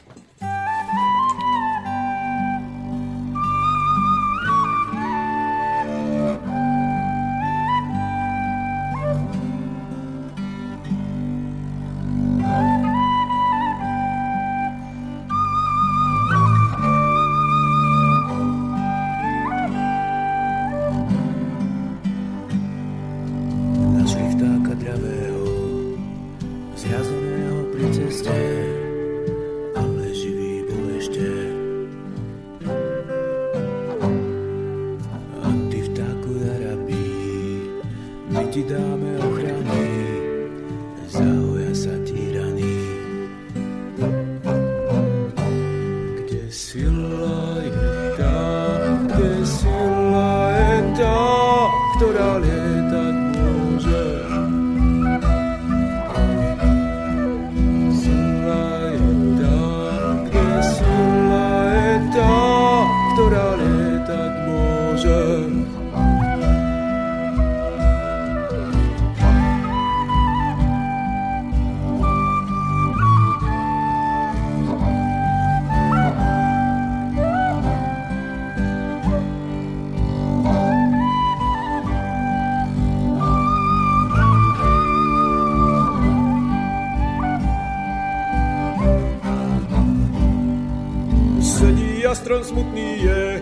Sedí 91.63 92.03
a 92.03 92.11
strom 92.11 92.43
smutný 92.43 93.07
je, 93.07 93.39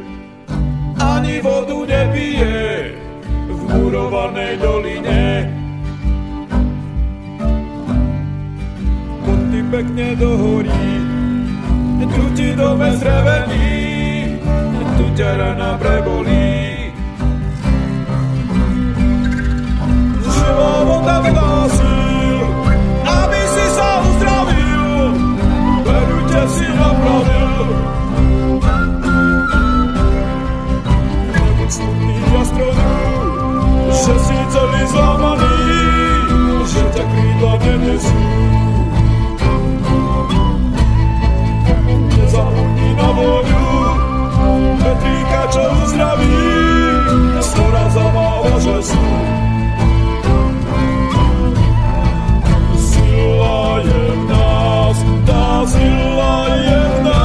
ani 1.02 1.42
vodu 1.42 1.90
nepije 1.90 2.94
v 3.50 3.62
murovanej 3.66 4.62
doline. 4.62 5.50
Pod 9.26 9.40
ty 9.50 9.60
pekne 9.74 10.08
dohorí, 10.22 10.86
tu 12.14 12.24
ti 12.38 12.54
dome 12.54 12.94
zrevení, 13.02 14.38
tu 15.02 15.06
ťa 15.18 15.30
rana 15.42 15.82
prebolí. 15.82 16.94
Živá 20.30 20.74
voda 20.86 21.26
síl, 21.74 21.91
celý 34.52 34.84
zlamaný, 34.92 35.56
že 36.68 36.84
ťa 36.92 37.04
krídla 37.08 37.54
nenesú. 37.64 38.20
Nezabudni 42.12 42.90
na 43.00 43.10
vodu, 43.16 43.66
Petríka, 44.82 45.42
čo 45.56 45.64
uzdraví, 45.84 46.36
skora 47.40 47.86
zamáva, 47.96 48.54
že 48.60 48.78
sú. 48.92 49.04
Sila 52.76 53.80
je 53.88 54.04
v 54.12 54.22
nás, 54.28 54.98
tá 55.28 55.48
sila 55.68 56.36
je 56.60 56.80
v 56.80 56.98
nás, 57.08 57.21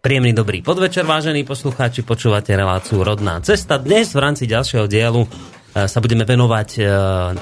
Príjemný 0.00 0.32
dobrý 0.32 0.64
podvečer, 0.64 1.04
vážení 1.04 1.44
poslucháči, 1.44 2.00
počúvate 2.00 2.56
reláciu 2.56 3.04
Rodná 3.04 3.36
cesta. 3.44 3.76
Dnes 3.76 4.16
v 4.16 4.24
rámci 4.24 4.48
ďalšieho 4.48 4.88
dielu 4.88 5.28
e, 5.28 5.28
sa 5.84 6.00
budeme 6.00 6.24
venovať 6.24 6.68
e, 6.72 6.82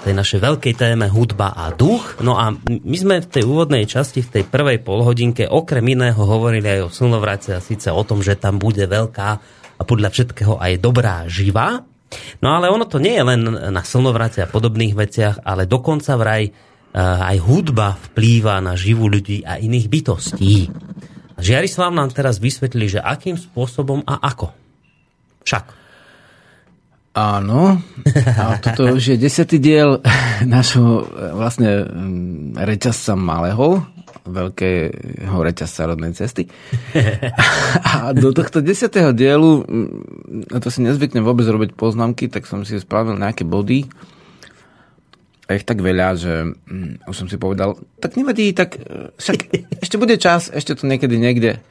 tej 0.03 0.11
našej 0.19 0.43
veľkej 0.43 0.75
téme 0.75 1.07
hudba 1.07 1.55
a 1.55 1.71
duch. 1.71 2.19
No 2.19 2.35
a 2.35 2.51
my 2.67 2.97
sme 2.99 3.23
v 3.23 3.31
tej 3.31 3.47
úvodnej 3.47 3.87
časti, 3.87 4.27
v 4.27 4.43
tej 4.43 4.45
prvej 4.51 4.83
polhodinke 4.83 5.47
okrem 5.47 5.87
iného 5.87 6.19
hovorili 6.19 6.67
aj 6.67 6.81
o 6.83 6.91
slnovrace 6.91 7.55
a 7.55 7.63
síce 7.63 7.95
o 7.95 8.03
tom, 8.03 8.27
že 8.27 8.35
tam 8.35 8.59
bude 8.59 8.91
veľká 8.91 9.29
a 9.79 9.83
podľa 9.87 10.11
všetkého 10.11 10.59
aj 10.59 10.83
dobrá 10.83 11.31
živá. 11.31 11.87
No 12.43 12.59
ale 12.59 12.75
ono 12.75 12.91
to 12.91 12.99
nie 12.99 13.15
je 13.15 13.23
len 13.23 13.71
na 13.71 13.87
slnovrate 13.87 14.43
a 14.43 14.51
podobných 14.51 14.99
veciach, 14.99 15.47
ale 15.47 15.71
dokonca 15.71 16.19
vraj 16.19 16.43
e, 16.43 16.53
aj 16.99 17.39
hudba 17.39 17.95
vplýva 18.11 18.59
na 18.59 18.75
živú 18.75 19.07
ľudí 19.07 19.47
a 19.47 19.63
iných 19.63 19.87
bytostí. 19.87 20.55
Žiarislav 21.39 21.95
nám 21.95 22.11
teraz 22.11 22.43
vysvetlí, 22.43 22.99
že 22.99 23.01
akým 23.01 23.39
spôsobom 23.39 24.03
a 24.03 24.19
ako. 24.23 24.51
Však. 25.47 25.65
Áno, 27.19 27.83
a 28.39 28.63
toto 28.63 28.95
už 28.95 29.15
je 29.15 29.17
desiatý 29.19 29.59
diel 29.59 29.99
našho 30.47 31.03
e, 31.03 31.35
vlastne 31.35 31.83
reťazca 32.55 33.19
malého, 33.19 33.83
veľkého 34.23 35.35
reťazca 35.35 35.89
rodnej 35.91 36.15
cesty. 36.15 36.47
A 37.91 38.15
do 38.15 38.31
tohto 38.31 38.61
desiatého 38.63 39.11
dielu, 39.17 39.65
a 40.53 40.57
to 40.61 40.69
si 40.69 40.85
nezvyknem 40.85 41.25
vôbec 41.25 41.49
robiť 41.49 41.73
poznámky, 41.75 42.29
tak 42.29 42.45
som 42.45 42.63
si 42.63 42.77
spravil 42.77 43.17
nejaké 43.17 43.43
body, 43.49 43.89
a 45.49 45.57
ich 45.57 45.65
tak 45.65 45.81
veľa, 45.81 46.09
že 46.13 46.45
mm, 46.45 47.09
už 47.09 47.17
som 47.17 47.27
si 47.27 47.41
povedal, 47.41 47.81
tak 48.05 48.21
nevadí, 48.21 48.53
tak 48.53 48.77
e, 48.77 49.09
však 49.17 49.37
ešte 49.81 49.97
bude 49.97 50.21
čas, 50.21 50.53
ešte 50.53 50.77
to 50.77 50.85
niekedy 50.85 51.17
niekde 51.17 51.65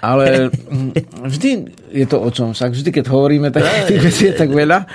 Ale 0.00 0.48
mm, 0.54 0.94
vždy 1.26 1.50
je 1.92 2.06
to 2.06 2.16
o 2.22 2.30
čom. 2.30 2.54
Však 2.54 2.72
vždy, 2.72 2.90
keď 2.94 3.04
hovoríme, 3.10 3.50
tak 3.50 3.66
tých 3.90 4.02
vecí 4.02 4.22
je 4.30 4.34
tak 4.38 4.54
veľa, 4.54 4.86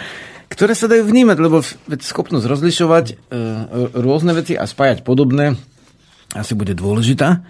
ktoré 0.48 0.72
sa 0.72 0.88
dajú 0.88 1.04
vnímať, 1.04 1.38
lebo 1.38 1.60
schopnosť 1.92 2.48
rozlišovať 2.48 3.06
e, 3.12 3.14
rôzne 4.00 4.32
veci 4.34 4.56
a 4.56 4.64
spájať 4.64 5.04
podobné 5.04 5.60
asi 6.32 6.56
bude 6.56 6.72
dôležitá. 6.72 7.44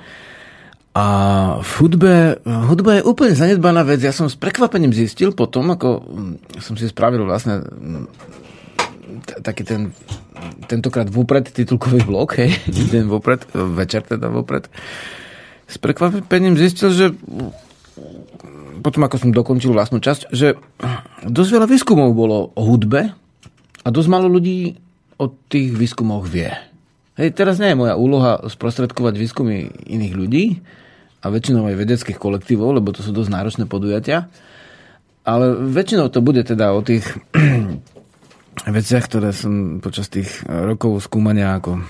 A 0.92 1.06
v 1.64 1.72
hudbe, 1.80 2.44
hudba 2.44 3.00
je 3.00 3.08
úplne 3.08 3.32
zanedbaná 3.32 3.88
vec. 3.88 4.04
Ja 4.04 4.12
som 4.12 4.28
s 4.28 4.36
prekvapením 4.36 4.92
zistil 4.92 5.32
potom, 5.32 5.72
ako 5.72 6.04
mm, 6.04 6.60
som 6.60 6.76
si 6.76 6.90
spravil 6.90 7.24
vlastne 7.24 7.64
taký 9.22 9.64
ten 9.64 9.82
tentokrát 10.66 11.08
vopred 11.08 11.50
titulkový 11.50 12.02
blok, 12.04 12.40
hej, 12.42 12.58
deň 12.68 13.06
vopred, 13.08 13.46
večer 13.54 14.02
teda 14.06 14.32
vopred. 14.32 14.68
S 15.70 15.78
prekvapením 15.80 16.58
zistil, 16.58 16.92
že 16.92 17.06
potom 18.82 19.06
ako 19.06 19.16
som 19.22 19.32
dokončil 19.32 19.72
vlastnú 19.72 20.02
časť, 20.02 20.34
že 20.34 20.58
dosť 21.28 21.50
veľa 21.54 21.68
výskumov 21.70 22.18
bolo 22.18 22.50
o 22.58 22.62
hudbe 22.66 23.14
a 23.82 23.88
dosť 23.88 24.10
málo 24.10 24.28
ľudí 24.28 24.76
o 25.22 25.30
tých 25.30 25.78
výskumoch 25.78 26.26
vie. 26.26 26.50
Hej, 27.20 27.38
teraz 27.38 27.62
nie 27.62 27.72
je 27.72 27.80
moja 27.80 27.94
úloha 28.00 28.42
sprostredkovať 28.50 29.14
výskumy 29.20 29.70
iných 29.86 30.14
ľudí, 30.18 30.46
a 31.22 31.26
väčšinou 31.30 31.70
aj 31.70 31.78
vedeckých 31.78 32.18
kolektívov, 32.18 32.82
lebo 32.82 32.90
to 32.90 33.06
sú 33.06 33.14
dosť 33.14 33.30
náročné 33.30 33.64
podujatia. 33.70 34.28
Ale 35.22 35.54
väčšinou 35.54 36.10
to 36.10 36.18
bude 36.18 36.42
teda 36.42 36.74
o 36.74 36.82
tých 36.82 37.06
veciach, 38.70 39.10
ktoré 39.10 39.34
som 39.34 39.82
počas 39.82 40.12
tých 40.12 40.46
rokov 40.46 41.02
skúmania 41.02 41.58
ako 41.58 41.82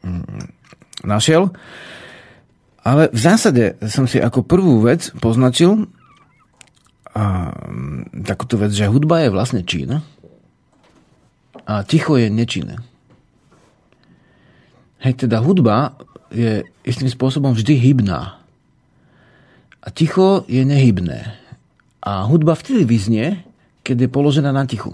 mm, 0.00 1.04
našiel. 1.04 1.52
Ale 2.80 3.12
v 3.12 3.20
zásade 3.20 3.76
som 3.92 4.08
si 4.08 4.16
ako 4.16 4.40
prvú 4.40 4.80
vec 4.80 5.12
poznačil 5.20 5.84
a, 7.12 7.52
mm, 7.52 8.24
takúto 8.24 8.56
vec, 8.56 8.72
že 8.72 8.88
hudba 8.88 9.20
je 9.20 9.28
vlastne 9.28 9.60
čin 9.60 10.00
a 11.68 11.74
ticho 11.84 12.16
je 12.16 12.32
nečinné. 12.32 12.80
Hej, 15.00 15.24
teda 15.26 15.40
hudba 15.40 15.96
je 16.32 16.64
istým 16.84 17.08
spôsobom 17.08 17.52
vždy 17.56 17.76
hybná. 17.76 18.40
A 19.80 19.88
ticho 19.88 20.44
je 20.44 20.60
nehybné. 20.60 21.40
A 22.04 22.24
hudba 22.28 22.52
vtedy 22.52 22.84
vyznie, 22.84 23.44
keď 23.80 24.06
je 24.06 24.08
položená 24.12 24.52
na 24.52 24.68
tichu. 24.68 24.92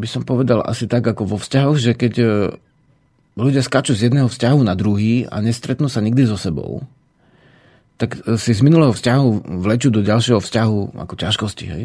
By 0.00 0.08
som 0.08 0.24
povedal 0.24 0.64
asi 0.64 0.88
tak, 0.88 1.04
ako 1.04 1.28
vo 1.28 1.36
vzťahoch, 1.36 1.76
že 1.76 1.92
keď 1.92 2.12
e, 2.16 2.26
ľudia 3.36 3.60
skáču 3.60 3.92
z 3.92 4.08
jedného 4.08 4.32
vzťahu 4.32 4.60
na 4.64 4.72
druhý 4.72 5.28
a 5.28 5.44
nestretnú 5.44 5.92
sa 5.92 6.00
nikdy 6.00 6.24
so 6.24 6.40
sebou, 6.40 6.80
tak 8.00 8.16
e, 8.24 8.40
si 8.40 8.56
z 8.56 8.64
minulého 8.64 8.96
vzťahu 8.96 9.60
vlečú 9.60 9.92
do 9.92 10.00
ďalšieho 10.00 10.40
vzťahu 10.40 10.96
ako 10.96 11.14
ťažkosti, 11.20 11.64
hej? 11.68 11.84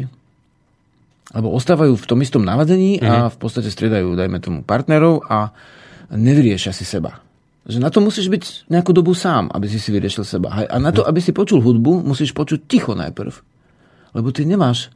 Lebo 1.36 1.52
ostávajú 1.52 1.98
v 2.00 2.08
tom 2.08 2.22
istom 2.24 2.40
navadení 2.40 3.02
a 3.04 3.28
mhm. 3.28 3.36
v 3.36 3.36
podstate 3.36 3.68
striedajú, 3.68 4.16
dajme 4.16 4.40
tomu, 4.40 4.58
partnerov 4.64 5.28
a 5.28 5.52
nevyriešia 6.08 6.72
si 6.72 6.88
seba. 6.88 7.20
Že 7.66 7.82
na 7.82 7.90
to 7.90 7.98
musíš 7.98 8.30
byť 8.30 8.70
nejakú 8.70 8.94
dobu 8.94 9.10
sám, 9.10 9.50
aby 9.50 9.66
si 9.66 9.82
si 9.82 9.90
vyriešil 9.90 10.22
seba. 10.22 10.54
A 10.70 10.76
na 10.78 10.94
to, 10.94 11.02
aby 11.02 11.18
si 11.18 11.34
počul 11.34 11.58
hudbu, 11.58 12.06
musíš 12.06 12.30
počuť 12.30 12.70
ticho 12.70 12.94
najprv. 12.94 13.34
Lebo 14.14 14.30
ty 14.30 14.46
nemáš 14.46 14.94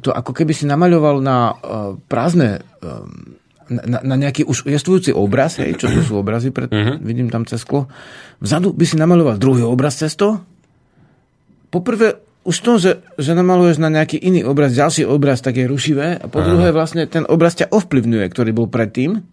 to 0.00 0.14
ako 0.14 0.32
keby 0.32 0.52
si 0.54 0.64
namaľoval 0.64 1.20
na 1.20 1.52
uh, 1.52 1.94
prázdne 2.06 2.62
uh, 2.82 3.04
na, 3.72 3.98
na 4.04 4.16
nejaký 4.20 4.44
už 4.44 4.68
jestvujúci 4.68 5.16
obraz, 5.16 5.56
hej, 5.56 5.80
čo 5.80 5.88
to 5.88 6.00
sú 6.04 6.14
obrazy, 6.20 6.52
pred, 6.52 6.68
uh-huh. 6.68 7.00
vidím 7.00 7.32
tam 7.32 7.48
cez 7.48 7.64
sklo. 7.64 7.88
Vzadu 8.42 8.76
by 8.76 8.84
si 8.84 9.00
namaľoval 9.00 9.40
druhý 9.40 9.64
obraz 9.64 9.96
cez 9.96 10.12
to. 10.12 10.42
Poprvé, 11.72 12.20
už 12.44 12.56
to, 12.60 12.72
že, 12.76 12.92
že 13.16 13.32
namaluješ 13.32 13.80
na 13.80 13.88
nejaký 13.88 14.20
iný 14.20 14.44
obraz, 14.44 14.76
ďalší 14.76 15.08
obraz, 15.08 15.40
tak 15.40 15.56
je 15.56 15.64
rušivé. 15.64 16.20
A 16.20 16.26
po 16.28 16.42
uh-huh. 16.42 16.48
druhé, 16.52 16.68
vlastne 16.74 17.08
ten 17.08 17.24
obraz 17.24 17.56
ťa 17.56 17.72
ovplyvňuje, 17.72 18.26
ktorý 18.28 18.50
bol 18.52 18.68
predtým. 18.68 19.24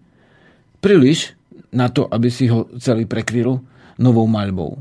Príliš 0.79 1.35
na 1.75 1.91
to, 1.91 2.07
aby 2.07 2.31
si 2.31 2.47
ho 2.47 2.69
celý 2.79 3.03
prekryl 3.03 3.59
novou 3.99 4.25
maľbou. 4.29 4.79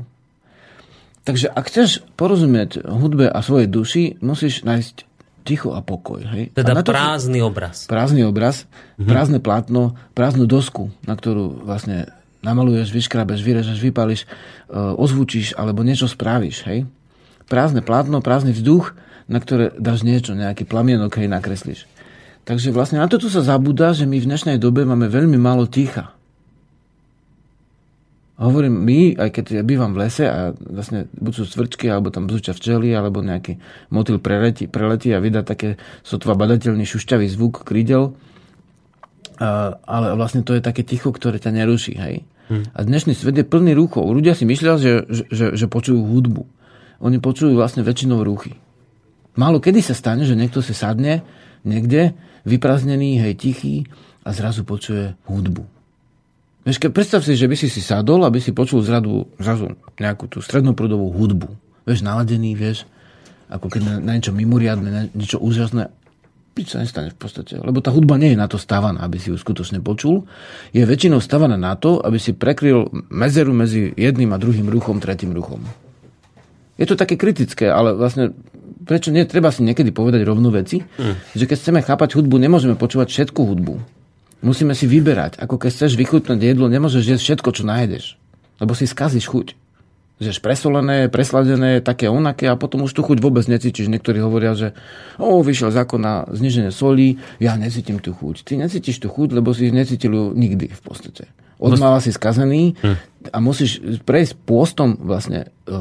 Takže 1.27 1.51
ak 1.51 1.67
chceš 1.67 2.01
porozumieť 2.15 2.87
hudbe 2.87 3.27
a 3.27 3.43
svojej 3.43 3.67
duši, 3.67 4.03
musíš 4.23 4.63
nájsť 4.63 5.08
ticho 5.49 5.73
a 5.73 5.81
pokoj. 5.81 6.21
Hej? 6.21 6.53
Teda 6.53 6.77
a 6.77 6.85
to, 6.85 6.93
prázdny 6.93 7.41
obraz. 7.41 7.89
Prázdny 7.89 8.21
obraz, 8.29 8.69
mhm. 9.01 9.09
prázdne 9.09 9.39
plátno, 9.41 9.97
prázdnu 10.13 10.45
dosku, 10.45 10.93
na 11.09 11.17
ktorú 11.17 11.65
vlastne 11.65 12.13
namaluješ, 12.45 12.93
vyškrabeš, 12.93 13.41
vyrežeš, 13.41 13.77
vypališ, 13.81 14.21
e, 14.23 14.27
ozvučíš 14.77 15.57
alebo 15.57 15.81
niečo 15.81 16.05
spravíš. 16.05 16.57
Hej? 16.69 16.85
Prázdne 17.49 17.81
plátno, 17.81 18.21
prázdny 18.21 18.53
vzduch, 18.53 18.93
na 19.25 19.41
ktoré 19.41 19.73
dáš 19.77 20.05
niečo, 20.05 20.37
nejaký 20.37 20.65
plamienok, 20.65 21.17
hej, 21.17 21.29
nakreslíš. 21.29 21.85
Takže 22.49 22.73
vlastne 22.73 22.97
na 22.97 23.05
toto 23.05 23.29
sa 23.29 23.45
zabúda, 23.45 23.93
že 23.93 24.09
my 24.09 24.17
v 24.17 24.25
dnešnej 24.25 24.57
dobe 24.57 24.81
máme 24.81 25.05
veľmi 25.05 25.37
málo 25.37 25.69
ticha. 25.69 26.17
Hovorím, 28.39 28.71
my, 28.71 28.99
aj 29.19 29.29
keď 29.35 29.45
ja 29.59 29.63
bývam 29.67 29.91
v 29.91 30.07
lese 30.07 30.23
a 30.23 30.55
vlastne 30.55 31.11
buď 31.11 31.33
sú 31.35 31.43
cvrčky, 31.43 31.91
alebo 31.91 32.07
tam 32.07 32.23
bzučia 32.23 32.55
včely, 32.55 32.87
alebo 32.95 33.19
nejaký 33.19 33.59
motil 33.91 34.15
preletí, 34.15 34.71
preletí 34.71 35.11
a 35.11 35.19
vydá 35.19 35.43
také 35.43 35.75
sotva 36.07 36.39
badateľný 36.39 36.87
šušťavý 36.87 37.27
zvuk 37.27 37.67
krídel. 37.67 38.15
A, 39.43 39.75
ale 39.83 40.15
vlastne 40.15 40.47
to 40.47 40.55
je 40.55 40.63
také 40.63 40.87
ticho, 40.87 41.11
ktoré 41.11 41.35
ťa 41.35 41.51
neruší. 41.51 41.99
Hej? 41.99 42.15
Hmm. 42.47 42.63
A 42.71 42.79
dnešný 42.87 43.11
svet 43.11 43.35
je 43.35 43.43
plný 43.43 43.75
ruchov. 43.75 44.07
Ľudia 44.07 44.31
si 44.39 44.47
myslia, 44.47 44.79
že, 44.79 45.03
že, 45.11 45.23
že, 45.27 45.45
že 45.59 45.65
počujú 45.67 45.99
hudbu. 45.99 46.47
Oni 47.03 47.19
počujú 47.19 47.59
vlastne 47.59 47.83
väčšinou 47.83 48.23
ruchy. 48.23 48.55
Málo 49.35 49.59
kedy 49.59 49.83
sa 49.83 49.91
stane, 49.91 50.23
že 50.23 50.39
niekto 50.39 50.63
si 50.63 50.71
sadne 50.71 51.27
niekde, 51.67 52.15
vyprázdnený, 52.47 53.19
hej, 53.19 53.35
tichý 53.35 53.83
a 54.23 54.31
zrazu 54.31 54.63
počuje 54.63 55.19
hudbu 55.27 55.78
Vieš, 56.69 56.85
predstav 56.93 57.25
si, 57.25 57.33
že 57.33 57.49
by 57.49 57.55
si 57.57 57.65
si 57.65 57.81
sadol, 57.81 58.21
aby 58.29 58.37
si 58.37 58.53
počul 58.53 58.85
zradu, 58.85 59.25
zrazu 59.41 59.73
nejakú 59.97 60.29
tú 60.29 60.37
strednoprúdovú 60.37 61.09
hudbu. 61.17 61.49
Vieš, 61.89 62.05
naladený, 62.05 62.53
vieš, 62.53 62.85
ako 63.49 63.73
keď 63.73 63.81
na, 63.81 63.93
na 63.97 64.11
niečo 64.13 64.29
mimoriadne, 64.29 64.89
na 64.93 65.01
niečo 65.09 65.41
úžasné. 65.41 65.89
Nič 66.53 66.69
sa 66.69 66.85
nestane 66.85 67.09
v 67.09 67.17
podstate. 67.17 67.57
Lebo 67.57 67.81
tá 67.81 67.89
hudba 67.89 68.21
nie 68.21 68.37
je 68.37 68.37
na 68.37 68.45
to 68.45 68.61
stávaná, 68.61 69.01
aby 69.01 69.17
si 69.17 69.33
ju 69.33 69.37
skutočne 69.41 69.81
počul. 69.81 70.29
Je 70.69 70.85
väčšinou 70.85 71.17
stávaná 71.17 71.57
na 71.57 71.73
to, 71.73 72.05
aby 72.05 72.21
si 72.21 72.37
prekryl 72.37 72.85
medzeru 73.09 73.49
medzi 73.49 73.89
jedným 73.97 74.29
a 74.29 74.37
druhým 74.37 74.69
ruchom, 74.69 75.01
tretím 75.01 75.33
ruchom. 75.33 75.65
Je 76.77 76.85
to 76.85 76.93
také 76.93 77.17
kritické, 77.17 77.65
ale 77.65 77.97
vlastne 77.97 78.37
prečo 78.85 79.09
nie, 79.09 79.25
treba 79.25 79.49
si 79.49 79.65
niekedy 79.65 79.89
povedať 79.89 80.21
rovnú 80.21 80.53
veci, 80.53 80.85
mm. 80.85 81.33
že 81.33 81.49
keď 81.49 81.57
chceme 81.57 81.81
chápať 81.81 82.13
hudbu, 82.13 82.37
nemôžeme 82.37 82.77
počúvať 82.77 83.09
všetku 83.09 83.41
hudbu 83.41 83.98
Musíme 84.39 84.71
si 84.71 84.87
vyberať. 84.87 85.35
Ako 85.39 85.59
keď 85.59 85.71
chceš 85.75 85.99
vychutnať 85.99 86.39
jedlo, 86.39 86.71
nemôžeš 86.71 87.03
jesť 87.03 87.23
všetko, 87.23 87.49
čo 87.51 87.63
nájdeš. 87.67 88.05
Lebo 88.63 88.71
si 88.71 88.87
skazíš 88.87 89.27
chuť. 89.27 89.47
Žeš 90.19 90.43
presolené, 90.43 91.07
presladené, 91.07 91.79
také 91.79 92.11
onaké 92.11 92.51
a 92.51 92.59
potom 92.59 92.83
už 92.83 92.91
tu 92.91 92.99
chuť 93.03 93.23
vôbec 93.23 93.47
necítiš. 93.47 93.87
Niektorí 93.87 94.19
hovoria, 94.19 94.51
že 94.51 94.75
o, 95.15 95.39
vyšiel 95.39 95.71
zákon 95.71 95.99
na 96.03 96.27
zniženie 96.27 96.75
solí, 96.75 97.23
ja 97.39 97.55
necítim 97.55 98.03
tú 98.03 98.11
chuť. 98.11 98.43
Ty 98.43 98.59
necítiš 98.59 98.99
tú 98.99 99.07
chuť, 99.07 99.31
lebo 99.31 99.55
si 99.55 99.71
necítil 99.71 100.35
nikdy 100.35 100.75
v 100.75 100.81
podstate. 100.83 101.31
Odmáva 101.59 101.99
si 101.99 102.15
skazený 102.15 102.79
hm. 102.79 102.95
a 103.35 103.37
musíš 103.43 103.83
prejsť 104.07 104.33
pôstom 104.47 104.95
vlastne 104.95 105.51
e, 105.67 105.75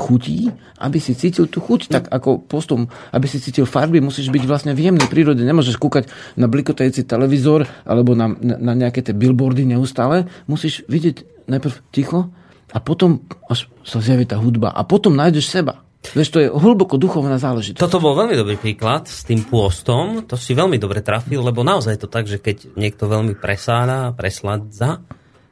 chutí, 0.00 0.48
aby 0.80 0.96
si 0.96 1.12
cítil 1.12 1.44
tú 1.44 1.60
chuť. 1.60 1.92
Tak 1.92 2.04
ako 2.08 2.40
postom, 2.40 2.88
aby 3.12 3.28
si 3.28 3.36
cítil 3.36 3.68
farby, 3.68 4.00
musíš 4.00 4.32
byť 4.32 4.44
vlastne 4.48 4.72
v 4.72 4.88
jemnej 4.88 5.04
prírode. 5.12 5.44
Nemôžeš 5.44 5.76
kúkať 5.76 6.08
na 6.40 6.48
blikotajúci 6.48 7.04
televízor 7.04 7.68
alebo 7.84 8.16
na, 8.16 8.32
na, 8.32 8.56
na 8.56 8.72
nejaké 8.72 9.04
tie 9.04 9.12
billboardy 9.12 9.68
neustále. 9.68 10.24
Musíš 10.48 10.88
vidieť 10.88 11.46
najprv 11.52 11.74
ticho 11.92 12.32
a 12.72 12.78
potom 12.80 13.20
až 13.52 13.68
sa 13.84 14.00
zjaví 14.00 14.24
tá 14.24 14.40
hudba 14.40 14.72
a 14.72 14.88
potom 14.88 15.12
nájdeš 15.12 15.52
seba. 15.52 15.84
Vieš, 16.00 16.28
to 16.32 16.38
je 16.40 16.48
hlboko 16.48 16.96
duchovná 16.96 17.36
záležitosť. 17.36 17.78
Toto 17.78 18.00
bol 18.00 18.16
veľmi 18.16 18.34
dobrý 18.34 18.56
príklad 18.56 19.06
s 19.06 19.22
tým 19.22 19.44
pôstom. 19.44 20.24
To 20.24 20.34
si 20.34 20.56
veľmi 20.56 20.80
dobre 20.80 21.04
trafil, 21.04 21.44
lebo 21.44 21.60
naozaj 21.60 21.94
je 21.94 22.02
to 22.02 22.10
tak, 22.10 22.24
že 22.24 22.40
keď 22.40 22.72
niekto 22.74 23.04
veľmi 23.04 23.36
presáda, 23.36 24.10
presladza, 24.16 25.04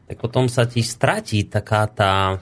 tak 0.08 0.16
potom 0.16 0.48
sa 0.48 0.64
ti 0.64 0.80
stratí 0.80 1.44
taká 1.44 1.84
tá 1.86 2.40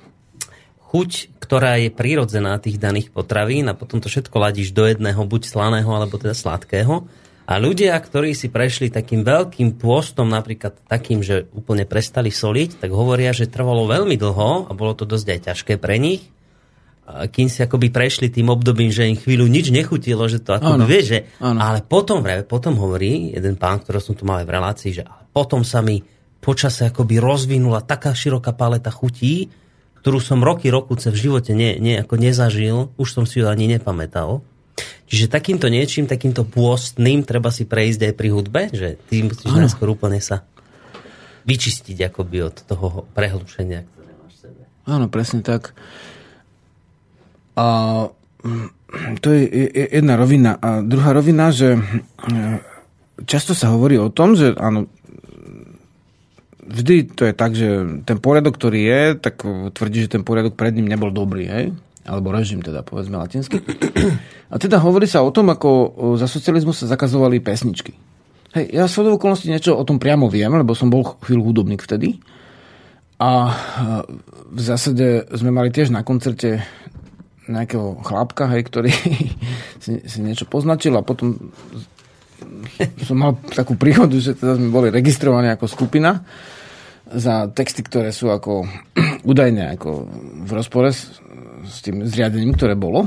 chuť, 0.94 1.42
ktorá 1.42 1.82
je 1.82 1.90
prirodzená 1.90 2.56
tých 2.62 2.78
daných 2.78 3.10
potravín 3.10 3.66
a 3.66 3.74
potom 3.74 3.98
to 3.98 4.06
všetko 4.06 4.38
ladíš 4.38 4.70
do 4.70 4.86
jedného, 4.86 5.26
buď 5.26 5.42
slaného, 5.50 5.90
alebo 5.90 6.14
teda 6.16 6.32
sladkého. 6.32 7.10
A 7.46 7.58
ľudia, 7.58 7.94
ktorí 7.98 8.34
si 8.38 8.50
prešli 8.50 8.90
takým 8.90 9.26
veľkým 9.26 9.78
pôstom, 9.78 10.30
napríklad 10.30 10.78
takým, 10.86 11.22
že 11.26 11.50
úplne 11.54 11.86
prestali 11.86 12.30
soliť, 12.30 12.82
tak 12.82 12.90
hovoria, 12.94 13.34
že 13.34 13.50
trvalo 13.50 13.86
veľmi 13.86 14.14
dlho 14.14 14.70
a 14.70 14.72
bolo 14.74 14.94
to 14.94 15.06
dosť 15.06 15.26
aj 15.26 15.40
ťažké 15.50 15.74
pre 15.78 15.98
nich 15.98 16.35
kým 17.06 17.46
si 17.46 17.62
akoby 17.62 17.94
prešli 17.94 18.34
tým 18.34 18.50
obdobím, 18.50 18.90
že 18.90 19.06
im 19.06 19.14
chvíľu 19.14 19.46
nič 19.46 19.70
nechutilo, 19.70 20.26
že 20.26 20.42
to 20.42 20.58
ako 20.58 20.82
vie, 20.84 21.06
že... 21.06 21.18
Ale 21.38 21.86
potom, 21.86 22.26
potom 22.50 22.74
hovorí 22.74 23.30
jeden 23.30 23.54
pán, 23.54 23.78
ktorý 23.78 24.02
som 24.02 24.18
tu 24.18 24.26
mal 24.26 24.42
aj 24.42 24.46
v 24.50 24.54
relácii, 24.58 24.90
že 24.90 25.02
potom 25.30 25.62
sa 25.62 25.86
mi 25.86 26.02
počase 26.42 26.90
akoby 26.90 27.22
rozvinula 27.22 27.82
taká 27.82 28.10
široká 28.10 28.54
paleta 28.54 28.90
chutí, 28.90 29.50
ktorú 30.02 30.18
som 30.22 30.42
roky, 30.42 30.70
rokuce 30.70 31.10
v 31.10 31.18
živote 31.18 31.50
ne, 31.54 31.78
ne, 31.82 31.98
ako 31.98 32.14
nezažil, 32.18 32.94
už 32.94 33.08
som 33.10 33.24
si 33.26 33.42
ju 33.42 33.50
ani 33.50 33.66
nepamätal. 33.66 34.42
Čiže 35.06 35.30
takýmto 35.30 35.70
niečím, 35.70 36.10
takýmto 36.10 36.42
pôstným 36.46 37.22
treba 37.22 37.50
si 37.54 37.66
prejsť 37.66 38.10
aj 38.10 38.14
pri 38.14 38.28
hudbe, 38.34 38.62
že 38.74 38.98
ty 39.10 39.22
musíš 39.22 39.50
najskôr 39.54 39.94
úplne 39.94 40.18
sa 40.18 40.46
vyčistiť 41.46 42.10
akoby 42.10 42.38
od 42.42 42.56
toho 42.66 43.06
prehlušenia, 43.14 43.86
ktoré 43.86 44.12
máš 44.18 44.34
v 44.34 44.38
sebe. 44.50 44.62
Áno, 44.86 45.06
presne 45.06 45.46
tak. 45.46 45.78
A 47.56 47.66
mm, 48.44 48.68
to 49.20 49.32
je 49.32 49.42
je- 49.48 49.72
je 49.72 49.86
jedna 49.96 50.14
rovina. 50.16 50.56
A 50.60 50.80
druhá 50.84 51.16
rovina, 51.16 51.50
že 51.50 51.76
mm, 51.76 52.56
často 53.24 53.56
sa 53.56 53.72
hovorí 53.72 53.96
o 53.96 54.12
tom, 54.12 54.36
že 54.36 54.52
áno, 54.56 54.86
vždy 56.66 57.14
to 57.16 57.22
je 57.26 57.32
tak, 57.32 57.52
že 57.56 57.68
ten 58.04 58.18
poriadok, 58.20 58.58
ktorý 58.58 58.80
je, 58.84 59.02
tak 59.16 59.40
tvrdí, 59.72 60.06
že 60.06 60.12
ten 60.18 60.22
poriadok 60.26 60.58
pred 60.58 60.74
ním 60.74 60.90
nebol 60.90 61.08
dobrý, 61.14 61.46
hej? 61.48 61.66
Alebo 62.06 62.30
režim 62.30 62.62
teda, 62.62 62.86
povedzme 62.86 63.18
latinsky. 63.18 63.58
A 64.52 64.62
teda 64.62 64.78
hovorí 64.78 65.10
sa 65.10 65.26
o 65.26 65.34
tom, 65.34 65.50
ako 65.50 65.70
eh, 65.72 65.90
za 66.20 66.30
socializmu 66.30 66.70
sa 66.70 66.86
zakazovali 66.86 67.42
pesničky. 67.42 67.96
Hej, 68.56 68.72
ja 68.72 68.88
z 68.88 69.04
okolností 69.04 69.52
niečo 69.52 69.76
o 69.76 69.84
tom 69.84 70.00
priamo 70.00 70.32
viem, 70.32 70.48
lebo 70.48 70.72
som 70.72 70.88
bol 70.88 71.04
chvíľu 71.20 71.52
hudobník 71.52 71.84
vtedy. 71.84 72.16
A 73.20 73.28
e, 73.48 73.54
v 74.48 74.60
zásade 74.60 75.28
sme 75.36 75.52
mali 75.52 75.68
tiež 75.68 75.92
na 75.92 76.00
koncerte 76.00 76.64
nejakého 77.46 78.02
chlapka, 78.02 78.50
hej, 78.50 78.62
ktorý 78.66 78.90
si, 79.84 80.02
si 80.04 80.18
niečo 80.22 80.46
poznačil 80.46 80.94
a 80.98 81.06
potom 81.06 81.52
som 83.02 83.16
mal 83.16 83.38
takú 83.54 83.78
príhodu, 83.80 84.12
že 84.20 84.36
teda 84.36 84.60
sme 84.60 84.68
boli 84.68 84.88
registrovaní 84.92 85.48
ako 85.52 85.66
skupina 85.70 86.20
za 87.06 87.46
texty, 87.48 87.86
ktoré 87.86 88.10
sú 88.10 88.28
ako 88.28 88.66
údajne 89.30 89.78
ako 89.78 89.90
v 90.46 90.50
rozpore 90.50 90.90
s, 90.90 91.22
s 91.64 91.80
tým 91.82 92.04
zriadením, 92.04 92.54
ktoré 92.54 92.74
bolo. 92.74 93.06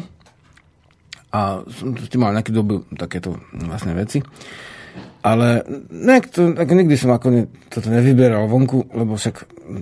A 1.29 1.61
som 1.69 1.93
s 1.93 2.09
tým 2.09 2.25
mal 2.25 2.33
nejaké 2.33 2.49
doby 2.49 2.81
takéto 2.97 3.37
vlastné 3.53 3.93
veci. 3.93 4.17
Ale 5.19 5.67
nejak 5.91 6.31
to, 6.31 6.55
ako 6.55 6.71
nikdy 6.79 6.95
som 6.95 7.11
ako 7.11 7.27
ne, 7.27 7.43
toto 7.67 7.91
nevyberal 7.91 8.47
vonku, 8.47 8.87
lebo 8.95 9.19
však 9.19 9.35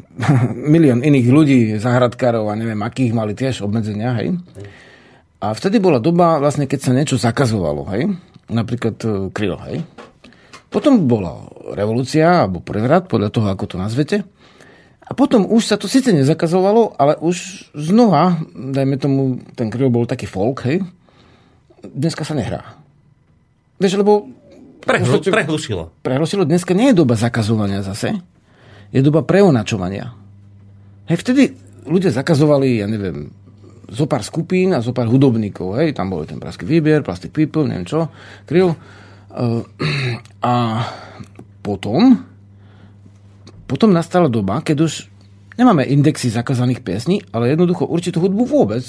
milión 0.73 1.05
iných 1.05 1.27
ľudí, 1.29 1.59
zahradkárov 1.77 2.49
a 2.49 2.57
neviem 2.57 2.81
akých 2.81 3.13
mali 3.13 3.38
tiež 3.38 3.61
obmedzenia, 3.61 4.17
hej. 4.17 4.33
A 5.38 5.53
vtedy 5.53 5.77
bola 5.77 6.01
doba, 6.01 6.41
vlastne, 6.41 6.65
keď 6.65 6.79
sa 6.81 6.91
niečo 6.97 7.21
zakazovalo, 7.21 7.85
hej. 7.93 8.09
Napríklad 8.49 8.97
e, 9.05 9.09
krylo, 9.29 9.61
hej. 9.69 9.85
Potom 10.73 11.05
bola 11.05 11.45
revolúcia, 11.77 12.41
alebo 12.41 12.57
prevrat, 12.57 13.05
podľa 13.05 13.29
toho, 13.29 13.47
ako 13.53 13.65
to 13.69 13.77
nazvete. 13.77 14.17
A 15.07 15.13
potom 15.13 15.45
už 15.45 15.69
sa 15.69 15.77
to 15.77 15.85
síce 15.85 16.09
nezakazovalo, 16.09 16.97
ale 16.97 17.13
už 17.21 17.69
znova, 17.77 18.41
dajme 18.51 18.97
tomu, 18.97 19.21
ten 19.53 19.69
kryl 19.69 19.93
bol 19.93 20.09
taký 20.09 20.25
folk, 20.25 20.65
hej. 20.65 20.81
Dneska 21.85 22.25
sa 22.25 22.33
nehrá. 22.33 22.73
Vieš, 23.77 24.01
lebo 24.01 24.33
Prehlu, 24.88 25.19
Podstate- 25.19 25.35
prehlušilo. 25.35 25.83
prehlasilo, 25.99 26.43
dneska 26.43 26.71
nie 26.71 26.89
je 26.89 26.95
doba 26.95 27.13
zakazovania 27.13 27.83
zase. 27.83 28.15
Je 28.89 29.03
doba 29.03 29.19
preonačovania. 29.21 30.15
Hej, 31.05 31.17
vtedy 31.19 31.43
ľudia 31.83 32.09
zakazovali, 32.09 32.79
ja 32.79 32.88
neviem, 32.88 33.31
zo 33.88 34.03
pár 34.03 34.23
skupín 34.23 34.71
a 34.71 34.79
zo 34.79 34.91
pár 34.91 35.07
hudobníkov. 35.07 35.75
Hej, 35.75 35.95
tam 35.95 36.11
bol 36.11 36.23
ten 36.23 36.39
praský 36.39 36.63
výbier, 36.63 37.03
Plastic 37.03 37.31
People, 37.31 37.67
neviem 37.67 37.83
čo, 37.83 38.07
Kryl. 38.43 38.71
Uh, 39.27 39.63
a 40.43 40.83
potom, 41.59 42.23
potom 43.67 43.91
nastala 43.91 44.31
doba, 44.31 44.63
keď 44.63 44.88
už 44.88 45.11
nemáme 45.55 45.83
indexy 45.83 46.31
zakazaných 46.31 46.79
piesní, 46.79 47.23
ale 47.31 47.51
jednoducho 47.51 47.83
určitú 47.83 48.23
hudbu 48.23 48.43
vôbec, 48.47 48.83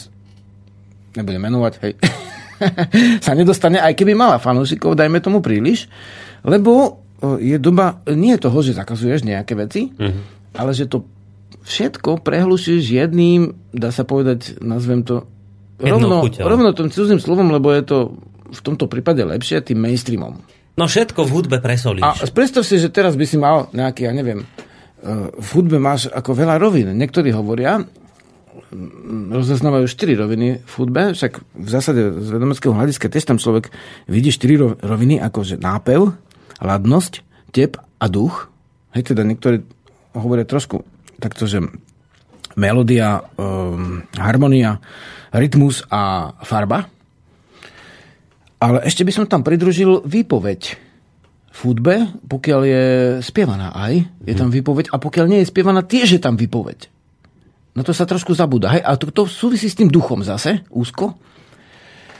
nebudem 1.14 1.42
menovať, 1.42 1.72
hej, 1.82 1.92
sa 3.24 3.32
nedostane, 3.34 3.78
aj 3.78 3.94
keby 3.94 4.12
mala 4.14 4.42
fanúšikov, 4.42 4.98
dajme 4.98 5.22
tomu 5.22 5.38
príliš, 5.42 5.86
lebo 6.42 7.02
o, 7.22 7.38
je 7.38 7.56
doba 7.58 8.02
nie 8.10 8.34
toho, 8.38 8.58
že 8.62 8.78
zakazuješ 8.78 9.26
nejaké 9.26 9.54
veci, 9.58 9.90
mm-hmm. 9.90 10.54
ale 10.58 10.70
že 10.74 10.86
to 10.90 11.06
všetko 11.68 12.24
prehlušíš 12.24 12.82
jedným, 12.88 13.52
dá 13.74 13.92
sa 13.92 14.08
povedať, 14.08 14.60
nazvem 14.64 15.04
to, 15.04 15.28
rovno, 15.80 16.24
rovno 16.26 16.70
tým 16.72 16.88
cudzým 16.88 17.20
slovom, 17.20 17.52
lebo 17.52 17.70
je 17.70 17.82
to 17.84 17.98
v 18.48 18.60
tomto 18.64 18.88
prípade 18.88 19.20
lepšie, 19.20 19.60
tým 19.60 19.78
mainstreamom. 19.78 20.40
No 20.78 20.86
všetko 20.86 21.26
v 21.26 21.30
hudbe 21.34 21.56
presolíš. 21.58 22.06
A 22.06 22.14
predstav 22.30 22.62
si, 22.62 22.78
že 22.78 22.88
teraz 22.88 23.18
by 23.18 23.26
si 23.26 23.36
mal 23.36 23.66
nejaký, 23.74 24.06
ja 24.06 24.12
neviem, 24.14 24.46
eh, 24.46 25.28
v 25.34 25.48
hudbe 25.58 25.76
máš 25.82 26.06
ako 26.08 26.38
veľa 26.38 26.56
rovín. 26.56 26.94
Niektorí 26.94 27.34
hovoria, 27.34 27.82
rozoznávajú 29.32 29.86
štyri 29.88 30.14
roviny 30.14 30.60
v 30.60 30.72
hudbe, 30.78 31.12
však 31.16 31.32
v 31.40 31.68
zásade 31.68 32.02
z 32.22 32.28
vedomeckého 32.32 32.74
hľadiska 32.74 33.08
tiež 33.08 33.24
tam 33.24 33.38
človek 33.40 33.72
vidí 34.10 34.30
štyri 34.32 34.60
ro- 34.60 34.76
roviny, 34.78 35.18
ako 35.18 35.44
že 35.44 35.56
nápev, 35.56 36.12
ladnosť, 36.62 37.22
tep 37.54 37.78
a 37.78 38.06
duch. 38.06 38.50
Hej, 38.92 39.14
teda 39.14 39.22
niektorí 39.24 39.62
hovoria 40.16 40.48
trošku 40.48 40.82
takto, 41.18 41.46
že 41.46 41.64
melódia, 42.58 43.22
um, 43.38 44.02
harmonia, 44.18 44.82
rytmus 45.30 45.86
a 45.88 46.34
farba. 46.42 46.90
Ale 48.58 48.82
ešte 48.82 49.06
by 49.06 49.12
som 49.14 49.24
tam 49.30 49.46
pridružil 49.46 50.02
výpoveď 50.02 50.60
v 51.54 51.58
hudbe, 51.62 51.94
pokiaľ 52.26 52.60
je 52.66 52.84
spievaná 53.22 53.70
aj, 53.74 54.02
je 54.26 54.34
tam 54.34 54.50
výpoveď 54.50 54.90
a 54.94 54.98
pokiaľ 54.98 55.26
nie 55.30 55.40
je 55.42 55.50
spievaná, 55.50 55.86
tiež 55.86 56.18
je 56.18 56.20
tam 56.22 56.34
výpoveď. 56.34 56.97
No 57.78 57.86
to 57.86 57.94
sa 57.94 58.02
trošku 58.02 58.34
zabúda. 58.34 58.74
Hej? 58.74 58.82
A 58.82 58.98
to, 58.98 59.14
to 59.14 59.30
súvisí 59.30 59.70
s 59.70 59.78
tým 59.78 59.86
duchom 59.86 60.26
zase, 60.26 60.66
úzko. 60.74 61.14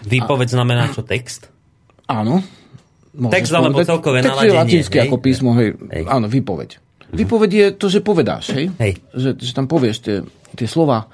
Výpoveď 0.07 0.55
znamená 0.55 0.87
čo 0.95 1.03
text? 1.03 1.51
Áno. 2.07 2.39
Text 3.35 3.51
alebo 3.51 3.83
povedať. 3.83 3.91
celkové 3.91 4.19
Text 4.23 4.39
je 4.39 4.55
naladenie, 4.55 4.59
latinský 4.63 4.97
hej? 5.03 5.07
ako 5.11 5.17
písmo, 5.19 5.51
hej. 5.59 5.75
Hej. 5.91 6.03
Áno, 6.07 6.31
výpoveď. 6.31 6.71
Výpoveď 7.11 7.51
je 7.51 7.67
to, 7.75 7.87
že 7.91 7.99
povedáš, 8.07 8.55
hej? 8.55 8.71
Hej. 8.79 9.03
Že, 9.11 9.31
že 9.43 9.53
tam 9.57 9.67
povieš 9.67 9.97
tie, 9.99 10.17
tie 10.55 10.69
slova, 10.71 11.11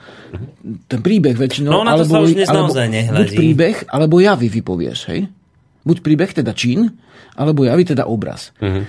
ten 0.90 1.01
príbeh 1.01 1.38
väčšinou. 1.38 1.70
No, 1.70 1.80
na 1.80 1.97
to 1.97 2.05
sa 2.05 2.20
už 2.20 2.36
dnes 2.36 2.51
naozaj 2.51 2.92
nehľadí. 2.92 3.16
Buď 3.16 3.28
príbeh, 3.32 3.76
alebo 3.88 4.20
javy 4.20 4.53
vypovieš, 4.53 4.99
hej? 5.14 5.32
Buď 5.88 5.97
príbeh, 6.05 6.30
teda 6.36 6.53
čin, 6.53 6.92
alebo 7.38 7.64
javy, 7.64 7.97
teda 7.97 8.05
obraz. 8.05 8.53
Mhm. 8.61 8.82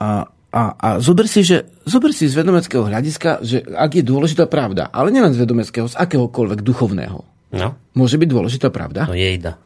A, 0.00 0.24
a, 0.52 0.76
a 0.76 0.88
zober 1.00 1.24
si, 1.24 1.40
že, 1.40 1.64
zober 1.88 2.12
si 2.12 2.28
z 2.28 2.36
vedomeckého 2.36 2.84
hľadiska, 2.84 3.40
že 3.40 3.64
ak 3.64 3.96
je 3.96 4.04
dôležitá 4.04 4.44
pravda, 4.46 4.92
ale 4.92 5.08
nielen 5.08 5.32
z 5.32 5.40
vedomeckého, 5.42 5.88
z 5.88 5.96
akéhokoľvek 5.96 6.60
duchovného, 6.60 7.24
No, 7.52 7.76
môže 7.92 8.16
byť 8.16 8.28
dôležitá 8.32 8.72
pravda. 8.72 9.04
no 9.04 9.12
jejda. 9.12 9.60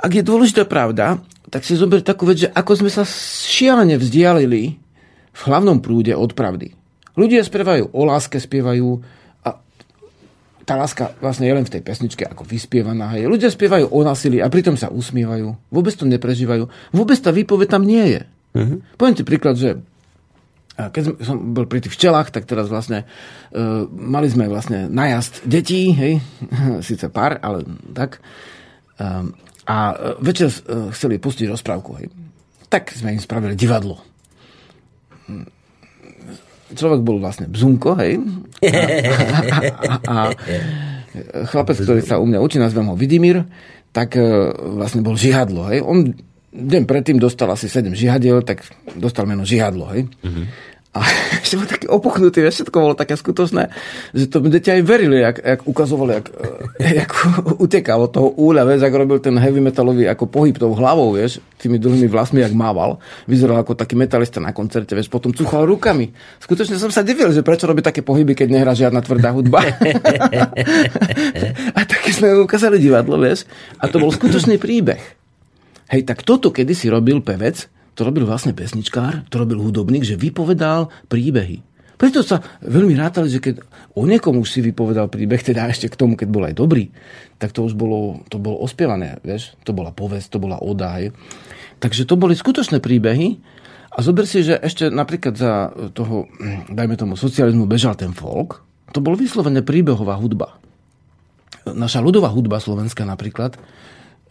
Ak 0.00 0.08
je 0.16 0.24
dôležitá 0.24 0.64
pravda, 0.64 1.20
tak 1.52 1.68
si 1.68 1.76
zober 1.76 2.00
takú 2.00 2.24
vec, 2.24 2.40
že 2.40 2.48
ako 2.48 2.80
sme 2.80 2.88
sa 2.88 3.04
šialene 3.04 4.00
vzdialili 4.00 4.80
v 5.32 5.40
hlavnom 5.44 5.84
prúde 5.84 6.16
od 6.16 6.32
pravdy. 6.32 6.72
Ľudia 7.12 7.44
spievajú 7.44 7.92
o 7.92 8.02
láske, 8.08 8.40
spievajú 8.40 9.04
a 9.44 9.60
tá 10.64 10.80
láska 10.80 11.12
vlastne 11.20 11.44
je 11.44 11.54
len 11.60 11.68
v 11.68 11.76
tej 11.76 11.82
pesničke 11.84 12.24
ako 12.24 12.48
vyspievaná. 12.48 13.12
Hej. 13.12 13.28
Ľudia 13.28 13.52
spievajú 13.52 13.92
o 13.92 14.00
násilí 14.00 14.40
a 14.40 14.48
pritom 14.48 14.80
sa 14.80 14.88
usmievajú. 14.88 15.52
Vôbec 15.68 15.92
to 15.92 16.08
neprežívajú. 16.08 16.72
Vôbec 16.96 17.20
tá 17.20 17.28
výpoveď 17.28 17.68
tam 17.68 17.84
nie 17.84 18.16
je. 18.16 18.20
Mm-hmm. 18.52 18.78
Poviem 19.00 19.16
ti 19.16 19.24
príklad, 19.24 19.56
že 19.56 19.80
a 20.72 20.88
keď 20.88 21.20
som- 21.20 21.52
bol 21.52 21.68
pri 21.68 21.84
tých 21.84 21.92
včelách, 21.92 22.32
tak 22.32 22.48
teraz 22.48 22.72
vlastne 22.72 23.04
uh, 23.04 23.84
mali 23.92 24.32
sme 24.32 24.48
vlastne 24.48 24.88
najazd 24.88 25.44
detí, 25.44 25.92
hej, 25.92 26.24
síce 26.88 27.12
pár, 27.12 27.36
ale 27.44 27.68
tak. 27.92 28.24
Um, 28.96 29.36
a 29.68 29.76
uh, 29.92 29.96
večer 30.24 30.48
uh, 30.48 30.88
chceli 30.96 31.20
pustiť 31.20 31.52
rozprávku, 31.52 31.90
hej. 32.00 32.08
Tak 32.72 32.88
sme 32.96 33.12
im 33.12 33.20
spravili 33.20 33.52
divadlo. 33.52 34.00
Hm. 35.28 35.44
Človek 36.72 37.04
bol 37.04 37.20
vlastne 37.20 37.52
bzunko, 37.52 37.92
hej. 38.00 38.16
A, 38.64 38.72
a, 38.72 39.60
a, 39.76 39.92
a 40.08 40.16
chlapec, 41.52 41.76
ktorý 41.84 42.00
sa 42.00 42.16
u 42.16 42.24
mňa 42.24 42.40
učí, 42.40 42.56
nazvem 42.56 42.88
ho 42.88 42.96
Vidimír, 42.96 43.44
tak 43.92 44.16
uh, 44.16 44.56
vlastne 44.80 45.04
bol 45.04 45.20
žihadlo, 45.20 45.68
hej. 45.68 45.84
On 45.84 46.16
deň 46.52 46.82
predtým 46.84 47.16
dostal 47.16 47.48
asi 47.48 47.66
7 47.66 47.96
žihadiel, 47.96 48.44
tak 48.44 48.62
dostal 48.94 49.24
meno 49.24 49.42
žihadlo, 49.42 49.88
hej. 49.96 50.06
A 50.92 51.00
ešte 51.40 51.56
bol 51.56 51.64
taký 51.64 51.88
opuchnutý, 51.88 52.44
všetko 52.44 52.76
bolo 52.76 52.92
také 52.92 53.16
skutočné, 53.16 53.72
že 54.12 54.28
to 54.28 54.44
deti 54.44 54.68
aj 54.68 54.84
verili, 54.84 55.24
jak, 55.24 55.40
jak 55.40 55.60
ukazovali, 55.64 56.20
jak, 56.20 56.26
jak 57.00 57.10
utekal 57.56 58.04
od 58.04 58.12
toho 58.12 58.28
úľa, 58.36 58.68
vieš, 58.68 58.84
jak 58.84 58.92
robil 58.92 59.16
ten 59.24 59.32
heavy 59.40 59.64
metalový 59.64 60.04
ako 60.12 60.28
pohyb 60.28 60.52
tou 60.60 60.76
hlavou, 60.76 61.16
vieš, 61.16 61.40
tými 61.56 61.80
dlhými 61.80 62.12
vlasmi, 62.12 62.44
jak 62.44 62.52
mával. 62.52 63.00
Vyzeral 63.24 63.64
ako 63.64 63.72
taký 63.72 63.96
metalista 63.96 64.36
na 64.36 64.52
koncerte, 64.52 64.92
vieš, 64.92 65.08
potom 65.08 65.32
cuchal 65.32 65.64
rukami. 65.64 66.12
Skutočne 66.44 66.76
som 66.76 66.92
sa 66.92 67.00
divil, 67.00 67.32
že 67.32 67.40
prečo 67.40 67.64
robí 67.64 67.80
také 67.80 68.04
pohyby, 68.04 68.36
keď 68.36 68.48
nehrá 68.52 68.76
žiadna 68.76 69.00
tvrdá 69.00 69.32
hudba. 69.32 69.64
a 71.76 71.80
také 71.88 72.12
sme 72.12 72.36
ukázali 72.36 72.76
divadlo, 72.76 73.16
vieš, 73.16 73.48
a 73.80 73.88
to 73.88 73.96
bol 73.96 74.12
skutočný 74.12 74.60
príbeh. 74.60 75.21
Hej, 75.92 76.08
tak 76.08 76.24
toto 76.24 76.48
kedy 76.48 76.72
si 76.72 76.88
robil 76.88 77.20
pevec, 77.20 77.68
to 77.92 78.08
robil 78.08 78.24
vlastne 78.24 78.56
pesničkár, 78.56 79.28
to 79.28 79.36
robil 79.36 79.60
hudobník, 79.60 80.08
že 80.08 80.16
vypovedal 80.16 80.88
príbehy. 81.12 81.60
Preto 82.00 82.24
sa 82.24 82.40
veľmi 82.64 82.96
rátali, 82.96 83.28
že 83.28 83.38
keď 83.38 83.60
o 83.94 84.08
niekom 84.08 84.40
už 84.40 84.48
si 84.48 84.60
vypovedal 84.64 85.12
príbeh, 85.12 85.38
teda 85.38 85.68
ešte 85.68 85.92
k 85.92 85.94
tomu, 86.00 86.16
keď 86.16 86.28
bol 86.32 86.48
aj 86.48 86.56
dobrý, 86.56 86.88
tak 87.36 87.52
to 87.52 87.62
už 87.62 87.76
bolo, 87.76 88.24
to 88.32 88.40
bolo 88.40 88.58
ospievané, 88.64 89.20
vieš? 89.22 89.54
To 89.68 89.76
bola 89.76 89.92
povesť, 89.92 90.34
to 90.34 90.38
bola 90.40 90.58
oda. 90.58 90.98
Takže 91.78 92.08
to 92.08 92.16
boli 92.16 92.34
skutočné 92.34 92.80
príbehy 92.80 93.38
a 93.92 93.98
zober 94.00 94.24
si, 94.24 94.42
že 94.42 94.58
ešte 94.58 94.88
napríklad 94.88 95.36
za 95.36 95.70
toho, 95.92 96.26
dajme 96.72 96.96
tomu, 96.96 97.14
socializmu 97.14 97.68
bežal 97.68 97.94
ten 97.94 98.16
folk, 98.16 98.64
to 98.90 99.04
bol 99.04 99.12
vyslovene 99.14 99.60
príbehová 99.60 100.16
hudba. 100.16 100.56
Naša 101.68 102.02
ľudová 102.02 102.32
hudba 102.32 102.58
slovenská 102.58 103.06
napríklad, 103.06 103.60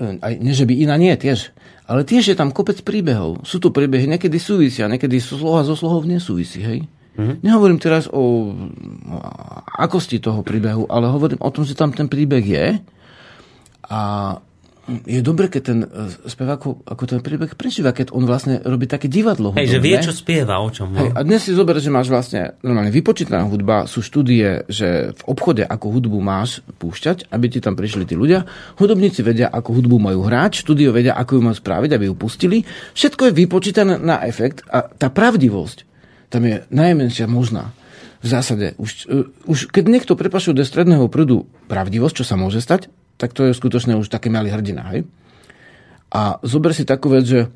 aj 0.01 0.33
nie, 0.41 0.53
že 0.57 0.65
by 0.65 0.73
iná 0.73 0.95
nie 0.97 1.13
tiež, 1.13 1.53
ale 1.85 2.01
tiež 2.01 2.33
je 2.33 2.35
tam 2.35 2.49
kopec 2.49 2.81
príbehov. 2.81 3.45
Sú 3.45 3.61
to 3.61 3.69
príbehy, 3.69 4.09
niekedy 4.09 4.41
súvisia, 4.41 4.89
niekedy 4.89 5.21
sloha 5.21 5.61
zo 5.61 5.77
slohov 5.77 6.09
nesúvisí, 6.09 6.59
hej. 6.63 6.79
Mm-hmm. 7.19 7.43
Nehovorím 7.43 7.79
teraz 7.79 8.07
o, 8.07 8.15
o 8.15 8.23
akosti 9.77 10.23
toho 10.23 10.41
príbehu, 10.41 10.87
ale 10.87 11.11
hovorím 11.11 11.43
o 11.43 11.51
tom, 11.51 11.67
že 11.67 11.75
tam 11.75 11.91
ten 11.91 12.07
príbeh 12.07 12.43
je 12.43 12.65
a 13.91 14.01
je 14.87 15.21
dobre, 15.21 15.45
keď 15.47 15.61
ten 15.61 15.79
e, 15.85 16.09
spevák 16.25 16.57
ako, 16.57 16.69
ako 16.83 17.03
ten 17.05 17.19
príbeh 17.21 17.53
prežíva, 17.53 17.93
keď 17.93 18.13
on 18.17 18.25
vlastne 18.25 18.59
robí 18.65 18.89
také 18.89 19.05
divadlo. 19.05 19.53
Hej, 19.53 19.77
že 19.77 19.79
vie, 19.79 19.95
čo 20.01 20.09
spieva, 20.09 20.57
o 20.57 20.73
čom. 20.73 20.91
Hej, 20.97 21.13
a 21.13 21.19
dnes 21.21 21.45
si 21.45 21.53
zober, 21.53 21.77
že 21.77 21.93
máš 21.93 22.09
vlastne 22.09 22.57
normálne 22.65 22.89
vypočítaná 22.89 23.45
hudba, 23.45 23.85
sú 23.85 24.01
štúdie, 24.01 24.65
že 24.65 25.13
v 25.13 25.21
obchode 25.29 25.61
ako 25.61 26.01
hudbu 26.01 26.17
máš 26.19 26.65
púšťať, 26.81 27.29
aby 27.29 27.45
ti 27.47 27.59
tam 27.61 27.77
prišli 27.77 28.09
tí 28.09 28.17
ľudia. 28.17 28.49
Hudobníci 28.81 29.21
vedia, 29.21 29.53
ako 29.53 29.77
hudbu 29.77 29.97
majú 30.01 30.25
hrať, 30.25 30.65
štúdio 30.65 30.89
vedia, 30.91 31.13
ako 31.13 31.37
ju 31.37 31.41
majú 31.45 31.55
spraviť, 31.55 31.89
aby 31.93 32.05
ju 32.09 32.15
pustili. 32.17 32.57
Všetko 32.97 33.29
je 33.29 33.37
vypočítané 33.37 34.01
na 34.01 34.25
efekt 34.25 34.65
a 34.67 34.89
tá 34.89 35.13
pravdivosť 35.13 35.91
tam 36.31 36.47
je 36.47 36.63
najmenšia 36.71 37.27
možná. 37.27 37.75
V 38.23 38.27
zásade, 38.31 38.79
už, 38.79 38.89
uh, 39.11 39.27
už 39.45 39.67
keď 39.67 39.83
niekto 39.91 40.13
prepašuje 40.15 40.55
do 40.55 40.63
stredného 40.63 41.11
prúdu 41.11 41.51
pravdivosť, 41.67 42.23
čo 42.23 42.25
sa 42.25 42.39
môže 42.39 42.63
stať, 42.63 42.87
tak 43.21 43.37
to 43.37 43.45
je 43.45 43.53
skutočne 43.53 43.93
už 44.01 44.09
taký 44.09 44.33
malý 44.33 44.49
hrdina. 44.49 44.89
Hej? 44.89 45.05
A 46.09 46.41
zober 46.41 46.73
si 46.73 46.89
takú 46.89 47.13
vec, 47.13 47.29
že 47.29 47.53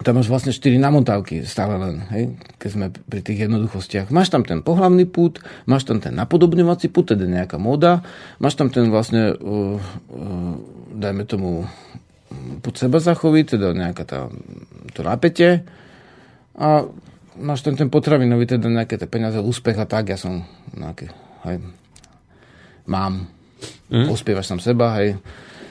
tam 0.00 0.16
máš 0.16 0.30
vlastne 0.32 0.54
4 0.54 0.78
namontávky 0.80 1.44
stále 1.44 1.76
len, 1.76 2.06
hej? 2.14 2.38
keď 2.56 2.70
sme 2.70 2.86
pri 2.88 3.20
tých 3.20 3.50
jednoduchostiach. 3.50 4.14
Máš 4.14 4.30
tam 4.30 4.46
ten 4.46 4.62
pohlavný 4.62 5.04
pút, 5.04 5.42
máš 5.66 5.84
tam 5.84 5.98
ten 5.98 6.14
napodobňovací 6.14 6.88
pút, 6.88 7.12
teda 7.12 7.26
nejaká 7.26 7.58
móda, 7.58 8.00
máš 8.38 8.56
tam 8.56 8.72
ten 8.72 8.88
vlastne, 8.88 9.36
uh, 9.36 9.76
uh, 9.76 10.54
dajme 10.94 11.26
tomu, 11.28 11.68
pod 12.62 12.78
seba 12.78 13.02
zachový, 13.02 13.42
teda 13.42 13.74
nejaká 13.74 14.04
tá, 14.06 14.20
to 14.94 15.02
napätie 15.02 15.66
a 16.54 16.86
máš 17.36 17.60
ten, 17.60 17.76
ten 17.76 17.90
potravinový, 17.92 18.46
teda 18.46 18.70
nejaké 18.70 18.96
tie 18.96 19.10
peniaze, 19.10 19.36
úspech 19.36 19.76
a 19.76 19.84
tak, 19.84 20.14
ja 20.14 20.16
som 20.16 20.46
nejaký, 20.72 21.10
hej, 21.44 21.60
mám, 22.86 23.28
mm. 23.90 24.06
pospievaš 24.08 24.50
tam 24.50 24.60
seba, 24.62 24.96
hej. 25.00 25.18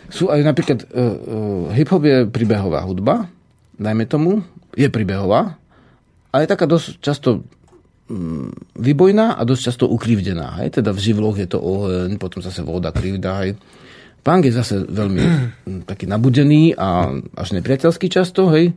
Sú 0.09 0.33
aj 0.33 0.41
napríklad, 0.41 0.89
uh, 0.89 0.89
uh, 0.89 1.65
hip-hop 1.73 2.01
je 2.01 2.17
príbehová 2.25 2.81
hudba, 2.85 3.29
dajme 3.77 4.09
tomu, 4.09 4.41
je 4.73 4.89
príbehová, 4.89 5.57
ale 6.29 6.45
je 6.45 6.53
taká 6.53 6.65
dosť 6.65 7.01
často 7.01 7.29
um, 8.09 8.49
vybojná 8.77 9.37
a 9.37 9.41
dosť 9.45 9.61
často 9.69 9.85
ukrivdená, 9.85 10.61
hej. 10.61 10.81
Teda 10.81 10.93
v 10.93 10.99
živloch 11.01 11.37
je 11.37 11.47
to 11.49 11.61
oheň, 11.61 12.17
potom 12.17 12.41
zase 12.41 12.65
voda, 12.65 12.89
krivda, 12.89 13.45
hej. 13.45 13.57
Punk 14.19 14.43
je 14.45 14.53
zase 14.53 14.83
veľmi 14.89 15.21
mm. 15.69 15.81
taký 15.85 16.09
nabudený 16.09 16.73
a 16.73 17.13
až 17.37 17.55
nepriateľský 17.57 18.09
často, 18.09 18.49
hej. 18.53 18.73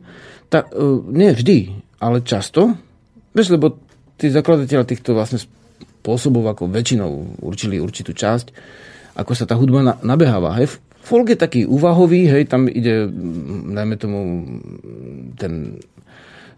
Tak, 0.53 0.69
uh, 0.73 1.01
nie 1.09 1.33
vždy, 1.33 1.57
ale 1.97 2.21
často, 2.21 2.77
vieš, 3.33 3.53
lebo 3.57 3.81
tí 4.17 4.29
zakladateľa 4.29 4.85
týchto 4.85 5.17
vlastne 5.17 5.41
spôsobov 5.41 6.45
ako 6.51 6.67
väčšinou 6.67 7.41
určili 7.41 7.79
určitú 7.79 8.11
časť, 8.11 8.47
ako 9.13 9.31
sa 9.37 9.45
tá 9.45 9.53
hudba 9.53 9.85
na, 9.85 9.93
nabeháva. 10.01 10.57
Hej. 10.57 10.81
Folk 11.03 11.29
je 11.29 11.37
taký 11.37 11.61
úvahový, 11.67 12.31
hej, 12.31 12.47
tam 12.47 12.71
ide, 12.71 13.11
najmä 13.69 13.99
tomu, 13.99 14.19
ten, 15.35 15.83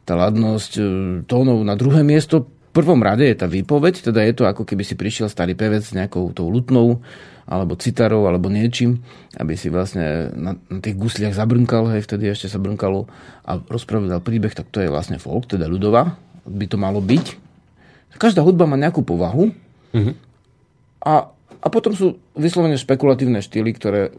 tá 0.05 0.13
ladnosť 0.13 0.71
e, 0.77 0.83
tónov 1.25 1.65
na 1.65 1.73
druhé 1.73 2.05
miesto. 2.05 2.45
V 2.45 2.83
prvom 2.83 3.01
rade 3.01 3.25
je 3.25 3.33
tá 3.33 3.49
výpoveď, 3.49 4.05
teda 4.11 4.21
je 4.21 4.33
to 4.35 4.43
ako 4.45 4.67
keby 4.67 4.85
si 4.85 4.93
prišiel 4.93 5.31
starý 5.31 5.57
pevec 5.57 5.81
s 5.81 5.97
nejakou 5.97 6.29
tou 6.29 6.51
lutnou, 6.51 7.01
alebo 7.45 7.77
citarou, 7.77 8.25
alebo 8.25 8.49
niečím, 8.49 9.05
aby 9.37 9.53
si 9.53 9.69
vlastne 9.69 10.33
na, 10.33 10.57
na 10.69 10.79
tých 10.81 10.97
gusliach 10.97 11.33
zabrnkal, 11.33 11.89
hej, 11.93 12.05
vtedy 12.05 12.29
ešte 12.29 12.49
sa 12.49 12.61
brnkalo 12.61 13.09
a 13.45 13.57
rozprával 13.61 14.21
príbeh, 14.21 14.53
tak 14.53 14.69
to 14.69 14.81
je 14.81 14.89
vlastne 14.89 15.21
folk, 15.21 15.49
teda 15.49 15.65
ľudová, 15.69 16.17
by 16.45 16.65
to 16.69 16.77
malo 16.77 17.01
byť. 17.01 17.37
Každá 18.15 18.41
hudba 18.45 18.63
má 18.69 18.79
nejakú 18.79 19.03
povahu 19.03 19.51
mm-hmm. 19.91 20.15
a, 21.03 21.34
a 21.65 21.67
potom 21.73 21.97
sú 21.97 22.21
vyslovene 22.37 22.77
špekulatívne 22.77 23.41
štýly, 23.41 23.73
ktoré 23.73 24.13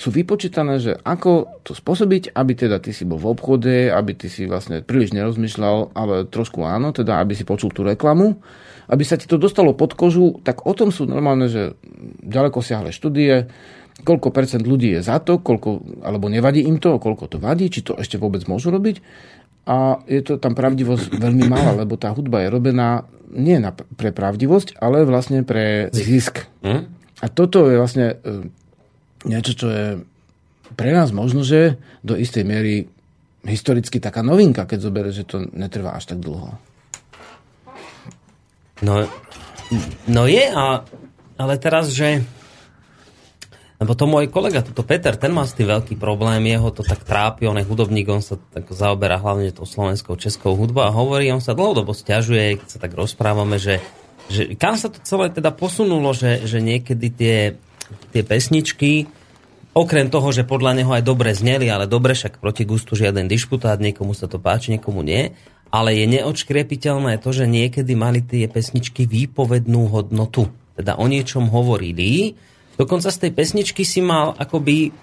sú 0.00 0.08
vypočítané, 0.08 0.80
že 0.80 0.96
ako 1.04 1.60
to 1.60 1.76
spôsobiť, 1.76 2.32
aby 2.32 2.52
teda 2.56 2.80
ty 2.80 2.96
si 2.96 3.04
bol 3.04 3.20
v 3.20 3.28
obchode, 3.28 3.92
aby 3.92 4.16
ty 4.16 4.32
si 4.32 4.48
vlastne 4.48 4.80
príliš 4.80 5.12
nerozmýšľal, 5.12 5.92
ale 5.92 6.24
trošku 6.24 6.64
áno, 6.64 6.96
teda 6.96 7.20
aby 7.20 7.36
si 7.36 7.44
počul 7.44 7.68
tú 7.76 7.84
reklamu 7.84 8.40
aby 8.88 9.04
sa 9.04 9.20
ti 9.20 9.28
to 9.28 9.36
dostalo 9.36 9.76
pod 9.76 9.92
kožu, 9.92 10.40
tak 10.40 10.64
o 10.64 10.72
tom 10.72 10.88
sú 10.88 11.04
normálne, 11.04 11.46
že 11.52 11.76
ďaleko 12.24 12.64
siahle 12.64 12.88
štúdie, 12.88 13.52
koľko 14.00 14.32
percent 14.32 14.64
ľudí 14.64 14.96
je 14.96 15.04
za 15.04 15.20
to, 15.20 15.44
koľko, 15.44 16.00
alebo 16.00 16.32
nevadí 16.32 16.64
im 16.64 16.80
to, 16.80 16.96
koľko 16.96 17.28
to 17.28 17.36
vadí, 17.36 17.68
či 17.68 17.84
to 17.84 17.98
ešte 18.00 18.16
vôbec 18.16 18.48
môžu 18.48 18.72
robiť. 18.72 19.04
A 19.64 20.00
je 20.08 20.20
to 20.24 20.40
tam 20.40 20.54
pravdivosť 20.56 21.16
veľmi 21.16 21.44
malá, 21.48 21.74
lebo 21.76 21.98
tá 21.98 22.12
hudba 22.14 22.44
je 22.44 22.52
robená 22.52 23.04
nie 23.28 23.60
na, 23.60 23.76
pre 23.76 24.08
pravdivosť, 24.08 24.80
ale 24.80 25.04
vlastne 25.04 25.44
pre 25.44 25.92
zisk. 25.92 26.48
Hm? 26.64 26.88
A 27.20 27.26
toto 27.28 27.68
je 27.68 27.76
vlastne 27.76 28.16
e, 28.24 28.48
niečo, 29.28 29.52
čo 29.52 29.68
je 29.68 29.86
pre 30.78 30.90
nás 30.94 31.12
možno, 31.12 31.44
že 31.44 31.76
do 32.00 32.16
istej 32.16 32.44
miery 32.46 32.88
historicky 33.44 34.00
taká 34.00 34.24
novinka, 34.24 34.68
keď 34.68 34.78
zoberie, 34.80 35.12
že 35.12 35.28
to 35.28 35.44
netrvá 35.52 35.96
až 35.96 36.14
tak 36.14 36.20
dlho. 36.20 36.56
No, 38.84 39.04
no 40.06 40.22
je, 40.30 40.44
a, 40.48 40.86
ale 41.36 41.54
teraz, 41.58 41.90
že... 41.90 42.22
Lebo 43.78 43.94
to 43.94 44.10
môj 44.10 44.26
kolega, 44.26 44.66
toto 44.66 44.82
Peter, 44.82 45.14
ten 45.14 45.30
má 45.30 45.46
s 45.46 45.54
tým 45.54 45.70
veľký 45.70 46.02
problém, 46.02 46.42
jeho 46.50 46.74
to 46.74 46.82
tak 46.82 47.06
trápi, 47.06 47.46
on 47.46 47.62
je 47.62 47.68
hudobník, 47.68 48.10
on 48.10 48.18
sa 48.18 48.34
tak 48.34 48.66
zaoberá 48.74 49.22
hlavne 49.22 49.54
tou 49.54 49.70
slovenskou, 49.70 50.18
českou 50.18 50.58
hudbou 50.58 50.82
a 50.82 50.90
hovorí, 50.90 51.30
on 51.30 51.38
sa 51.38 51.54
dlhodobo 51.54 51.94
stiažuje, 51.94 52.58
keď 52.58 52.68
sa 52.74 52.78
tak 52.82 52.98
rozprávame, 52.98 53.62
že, 53.62 53.78
že 54.26 54.58
kam 54.58 54.74
sa 54.74 54.90
to 54.90 54.98
celé 55.06 55.30
teda 55.30 55.54
posunulo, 55.54 56.10
že, 56.10 56.42
že 56.42 56.58
niekedy 56.58 57.06
tie, 57.14 57.38
tie 58.10 58.22
pesničky, 58.26 59.06
okrem 59.78 60.10
toho, 60.10 60.34
že 60.34 60.42
podľa 60.42 60.82
neho 60.82 60.90
aj 60.90 61.06
dobre 61.06 61.30
zneli, 61.30 61.70
ale 61.70 61.86
dobre, 61.86 62.18
však 62.18 62.42
proti 62.42 62.66
gustu 62.66 62.98
žiaden 62.98 63.30
dišputát, 63.30 63.78
niekomu 63.78 64.10
sa 64.10 64.26
to 64.26 64.42
páči, 64.42 64.74
niekomu 64.74 65.06
nie, 65.06 65.30
ale 65.70 65.94
je 65.94 66.18
neočkriepiteľné 66.18 67.22
to, 67.22 67.30
že 67.30 67.46
niekedy 67.46 67.94
mali 67.94 68.26
tie 68.26 68.50
pesničky 68.50 69.06
výpovednú 69.06 69.86
hodnotu. 69.86 70.50
Teda 70.74 70.98
o 70.98 71.06
niečom 71.06 71.46
hovorili. 71.46 72.34
Dokonca 72.78 73.10
z 73.10 73.18
tej 73.26 73.32
pesničky 73.34 73.82
si 73.82 73.98
mal 73.98 74.38
akoby, 74.38 74.94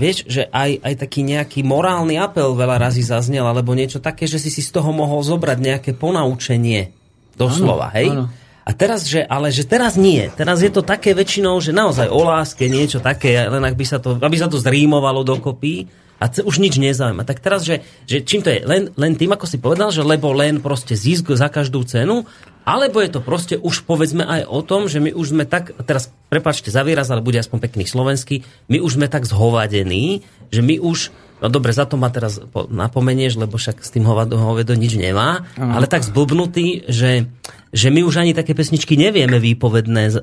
vieš, 0.00 0.24
že 0.24 0.48
aj, 0.48 0.80
aj 0.80 0.94
taký 1.04 1.20
nejaký 1.20 1.60
morálny 1.60 2.16
apel 2.16 2.56
veľa 2.56 2.80
razy 2.80 3.04
zaznel, 3.04 3.44
alebo 3.44 3.76
niečo 3.76 4.00
také, 4.00 4.24
že 4.24 4.40
si 4.40 4.48
si 4.48 4.64
z 4.64 4.72
toho 4.72 4.88
mohol 4.88 5.20
zobrať 5.20 5.58
nejaké 5.60 5.90
ponaučenie. 5.92 6.96
Doslova, 7.36 7.92
ano, 7.92 7.96
hej? 8.00 8.08
Ano. 8.08 8.24
A 8.64 8.70
teraz, 8.72 9.04
že, 9.04 9.20
ale 9.24 9.52
že 9.52 9.68
teraz 9.68 10.00
nie. 10.00 10.30
Teraz 10.32 10.64
je 10.64 10.70
to 10.72 10.80
také 10.80 11.12
väčšinou, 11.12 11.60
že 11.60 11.76
naozaj 11.76 12.08
o 12.08 12.22
láske, 12.24 12.70
niečo 12.72 13.04
také, 13.04 13.36
len 13.48 13.60
ak 13.60 13.76
by 13.76 13.84
sa 13.84 13.98
to, 14.00 14.16
aby 14.16 14.36
sa 14.36 14.48
to 14.48 14.56
zrímovalo 14.56 15.20
dokopy 15.26 15.88
a 16.20 16.28
už 16.28 16.60
nič 16.60 16.76
nezaujíma. 16.76 17.24
Tak 17.24 17.40
teraz, 17.40 17.64
že, 17.64 17.80
že 18.04 18.20
čím 18.20 18.44
to 18.44 18.52
je? 18.52 18.60
Len, 18.68 18.92
len 19.00 19.16
tým, 19.16 19.32
ako 19.32 19.48
si 19.48 19.56
povedal, 19.56 19.88
že 19.88 20.04
lebo 20.04 20.36
len 20.36 20.60
proste 20.60 20.92
zisk 20.92 21.32
za 21.32 21.48
každú 21.48 21.80
cenu, 21.88 22.28
alebo 22.68 23.00
je 23.00 23.08
to 23.08 23.24
proste 23.24 23.56
už 23.56 23.88
povedzme 23.88 24.28
aj 24.28 24.44
o 24.44 24.60
tom, 24.60 24.84
že 24.84 25.00
my 25.00 25.16
už 25.16 25.32
sme 25.32 25.48
tak, 25.48 25.72
teraz 25.88 26.12
prepačte 26.28 26.68
za 26.68 26.84
výraz, 26.84 27.08
ale 27.08 27.24
bude 27.24 27.40
aspoň 27.40 27.58
pekný 27.64 27.88
slovenský, 27.88 28.44
my 28.68 28.84
už 28.84 29.00
sme 29.00 29.08
tak 29.08 29.24
zhovadení, 29.24 30.20
že 30.52 30.60
my 30.60 30.76
už 30.76 31.08
No 31.40 31.48
dobre, 31.48 31.72
za 31.72 31.88
to 31.88 31.96
ma 31.96 32.12
teraz 32.12 32.36
napomenieš, 32.52 33.40
lebo 33.40 33.56
však 33.56 33.80
s 33.80 33.90
tým 33.90 34.04
hovedo 34.08 34.76
nič 34.76 35.00
nemá, 35.00 35.48
ale 35.56 35.88
tak 35.88 36.04
zblbnutý, 36.04 36.84
že, 36.84 37.32
že 37.72 37.88
my 37.88 38.04
už 38.04 38.20
ani 38.20 38.36
také 38.36 38.52
pesničky 38.52 39.00
nevieme 39.00 39.40
výpovedné 39.40 40.02
s, 40.12 40.16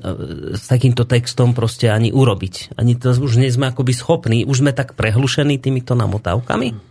s 0.54 0.64
takýmto 0.70 1.02
textom 1.02 1.58
proste 1.58 1.90
ani 1.90 2.14
urobiť. 2.14 2.78
Ani 2.78 2.94
to 2.94 3.10
už 3.10 3.42
nie 3.42 3.50
sme 3.50 3.74
akoby 3.74 3.90
schopní, 3.90 4.46
už 4.46 4.62
sme 4.62 4.70
tak 4.70 4.94
prehlušení 4.94 5.58
týmito 5.58 5.98
namotávkami. 5.98 6.88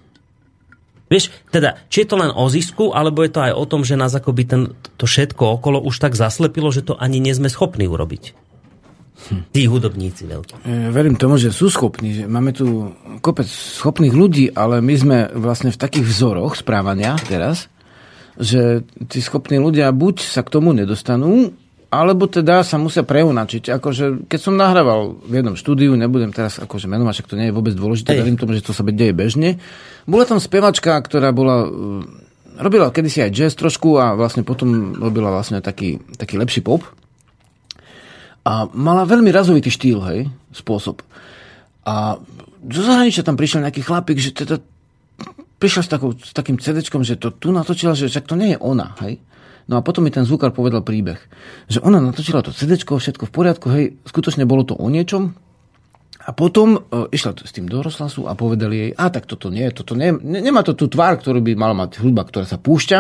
Vieš, 1.08 1.32
teda, 1.56 1.80
či 1.88 2.04
je 2.04 2.08
to 2.12 2.20
len 2.20 2.36
o 2.36 2.52
zisku, 2.52 2.92
alebo 2.92 3.24
je 3.24 3.32
to 3.32 3.40
aj 3.40 3.56
o 3.56 3.64
tom, 3.64 3.88
že 3.88 3.96
nás 3.96 4.12
akoby 4.12 4.44
ten, 4.44 4.62
to 5.00 5.08
všetko 5.08 5.56
okolo 5.56 5.80
už 5.80 6.04
tak 6.04 6.20
zaslepilo, 6.20 6.68
že 6.68 6.84
to 6.84 7.00
ani 7.00 7.24
nie 7.24 7.32
sme 7.32 7.48
schopní 7.48 7.88
urobiť. 7.88 8.47
Tí 9.52 9.68
hudobníci 9.68 10.24
veľkí. 10.30 10.64
E, 10.64 10.94
verím 10.94 11.18
tomu, 11.20 11.36
že 11.36 11.52
sú 11.52 11.68
schopní. 11.68 12.22
Že 12.22 12.24
máme 12.30 12.52
tu 12.56 12.94
kopec 13.20 13.50
schopných 13.50 14.14
ľudí, 14.14 14.46
ale 14.54 14.80
my 14.80 14.96
sme 14.96 15.18
vlastne 15.36 15.74
v 15.74 15.82
takých 15.82 16.06
vzoroch 16.08 16.56
správania 16.56 17.18
teraz, 17.26 17.68
že 18.38 18.86
tí 19.10 19.20
schopní 19.20 19.58
ľudia 19.58 19.90
buď 19.92 20.22
sa 20.24 20.46
k 20.46 20.54
tomu 20.54 20.72
nedostanú, 20.72 21.52
alebo 21.88 22.28
teda 22.28 22.62
sa 22.68 22.76
musia 22.76 23.02
preunačiť. 23.08 23.72
Akože, 23.80 24.28
keď 24.28 24.40
som 24.40 24.60
nahrával 24.60 25.24
v 25.24 25.34
jednom 25.40 25.56
štúdiu, 25.56 25.96
nebudem 25.96 26.36
teraz 26.36 26.60
akože 26.60 26.86
menovať, 26.92 27.14
však 27.16 27.30
to 27.32 27.40
nie 27.40 27.48
je 27.50 27.56
vôbec 27.56 27.74
dôležité, 27.74 28.12
verím 28.12 28.36
tomu, 28.36 28.54
že 28.54 28.64
to 28.64 28.76
sa 28.76 28.84
deje 28.84 29.16
bežne. 29.16 29.58
Bola 30.04 30.28
tam 30.28 30.40
spevačka, 30.40 31.00
ktorá 31.00 31.32
bola 31.32 31.64
e, 31.64 31.70
robila 32.60 32.92
kedysi 32.92 33.24
aj 33.24 33.32
jazz 33.32 33.54
trošku 33.56 34.02
a 34.02 34.18
vlastne 34.18 34.42
potom 34.44 34.98
robila 34.98 35.32
vlastne 35.32 35.62
taký, 35.64 36.02
taký 36.18 36.36
lepší 36.36 36.62
pop. 36.66 36.84
A 38.48 38.64
mala 38.72 39.04
veľmi 39.04 39.28
razovitý 39.28 39.68
štýl, 39.68 40.00
hej, 40.08 40.32
spôsob. 40.56 41.04
A 41.84 42.16
zo 42.64 42.82
zahraničia 42.88 43.28
tam 43.28 43.36
prišiel 43.36 43.68
nejaký 43.68 43.84
chlapík, 43.84 44.24
že 44.24 44.32
teda 44.32 44.64
prišiel 45.60 45.84
s, 45.84 45.90
takou, 45.92 46.16
s 46.16 46.32
takým 46.32 46.56
cd 46.56 46.80
že 46.80 47.20
to 47.20 47.36
tu 47.36 47.52
natočila, 47.52 47.92
že 47.92 48.08
však 48.08 48.24
to 48.24 48.40
nie 48.40 48.56
je 48.56 48.60
ona, 48.64 48.96
hej. 49.04 49.20
No 49.68 49.76
a 49.76 49.84
potom 49.84 50.08
mi 50.08 50.16
ten 50.16 50.24
zvukár 50.24 50.56
povedal 50.56 50.80
príbeh, 50.80 51.20
že 51.68 51.84
ona 51.84 52.00
natočila 52.00 52.40
to 52.40 52.56
CD, 52.56 52.80
všetko 52.80 53.28
v 53.28 53.34
poriadku, 53.36 53.68
hej, 53.68 53.86
skutočne 54.08 54.48
bolo 54.48 54.64
to 54.64 54.80
o 54.80 54.88
niečom, 54.88 55.36
a 56.28 56.36
potom 56.36 56.76
e, 56.76 56.80
išla 57.16 57.40
s 57.40 57.56
tým 57.56 57.72
do 57.72 57.80
rozhlasu 57.80 58.28
a 58.28 58.36
povedali 58.36 58.76
jej, 58.76 58.92
a 58.92 59.08
tak 59.08 59.24
toto 59.24 59.48
nie, 59.48 59.64
toto 59.72 59.96
nie, 59.96 60.12
ne, 60.12 60.44
nemá 60.44 60.60
to 60.60 60.76
tú 60.76 60.92
tvár, 60.92 61.24
ktorú 61.24 61.40
by 61.40 61.56
mala 61.56 61.88
mať 61.88 62.04
hudba, 62.04 62.28
ktorá 62.28 62.44
sa 62.44 62.60
púšťa 62.60 63.00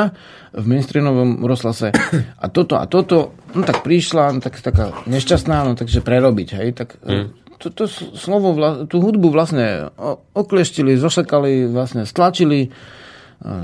v 0.56 0.66
mainstreamovom 0.66 1.44
rozhlase. 1.44 1.92
A 2.40 2.48
toto 2.48 2.80
a 2.80 2.88
toto, 2.88 3.36
no 3.52 3.68
tak 3.68 3.84
prišla, 3.84 4.32
no 4.32 4.40
tak 4.40 4.56
taká 4.64 4.96
nešťastná, 5.04 5.68
no 5.68 5.76
takže 5.76 6.00
prerobiť, 6.00 6.50
hej, 6.56 6.70
tak 6.72 6.96
e, 7.04 7.28
mm. 7.28 7.60
to, 7.60 7.68
to 7.76 7.84
slovo, 8.16 8.56
tú 8.88 9.04
hudbu 9.04 9.28
vlastne 9.28 9.92
okleštili, 10.32 10.96
zošekali, 10.96 11.68
vlastne 11.68 12.08
stlačili, 12.08 12.64
e, 12.64 12.70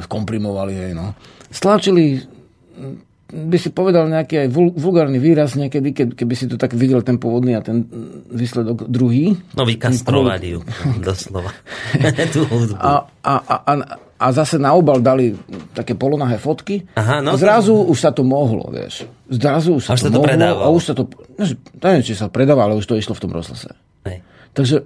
skomprimovali 0.04 0.74
jej, 0.76 0.92
no, 0.92 1.16
stlačili 1.48 2.20
by 3.34 3.58
si 3.58 3.74
povedal 3.74 4.06
nejaký 4.06 4.46
aj 4.46 4.48
vulgárny 4.78 5.18
výraz 5.18 5.58
niekedy, 5.58 6.14
keby 6.14 6.34
si 6.38 6.46
to 6.46 6.56
tak 6.62 6.78
videl 6.78 7.02
ten 7.02 7.18
pôvodný 7.18 7.58
a 7.58 7.66
ten 7.66 7.90
výsledok 8.30 8.86
druhý. 8.86 9.34
No 9.58 9.66
vykastrovali 9.66 10.54
ju, 10.54 10.60
doslova. 11.08 11.50
a, 12.78 13.10
a, 13.26 13.34
a, 13.34 13.56
a, 13.58 13.74
a 13.98 14.26
zase 14.30 14.62
na 14.62 14.78
obal 14.78 15.02
dali 15.02 15.34
také 15.74 15.98
polonahé 15.98 16.38
fotky. 16.38 16.86
Aha, 16.94 17.26
no, 17.26 17.34
a 17.34 17.42
zrazu 17.42 17.74
to... 17.74 17.90
už 17.90 17.98
sa 17.98 18.12
to 18.14 18.22
mohlo, 18.22 18.70
vieš. 18.70 19.10
Zrazu 19.28 19.82
už 19.82 19.84
sa 19.90 19.98
to, 19.98 20.14
to 20.14 20.22
mohlo. 20.22 20.30
Predávalo. 20.30 20.62
A 20.62 20.68
už 20.70 20.84
sa 20.86 20.94
to, 20.94 21.04
neviem, 21.82 22.04
či 22.06 22.14
sa 22.14 22.30
predávalo, 22.30 22.78
ale 22.78 22.80
už 22.80 22.86
to 22.86 22.96
išlo 22.96 23.18
v 23.18 23.24
tom 23.26 23.34
rozhlase. 23.34 23.74
Takže 24.54 24.86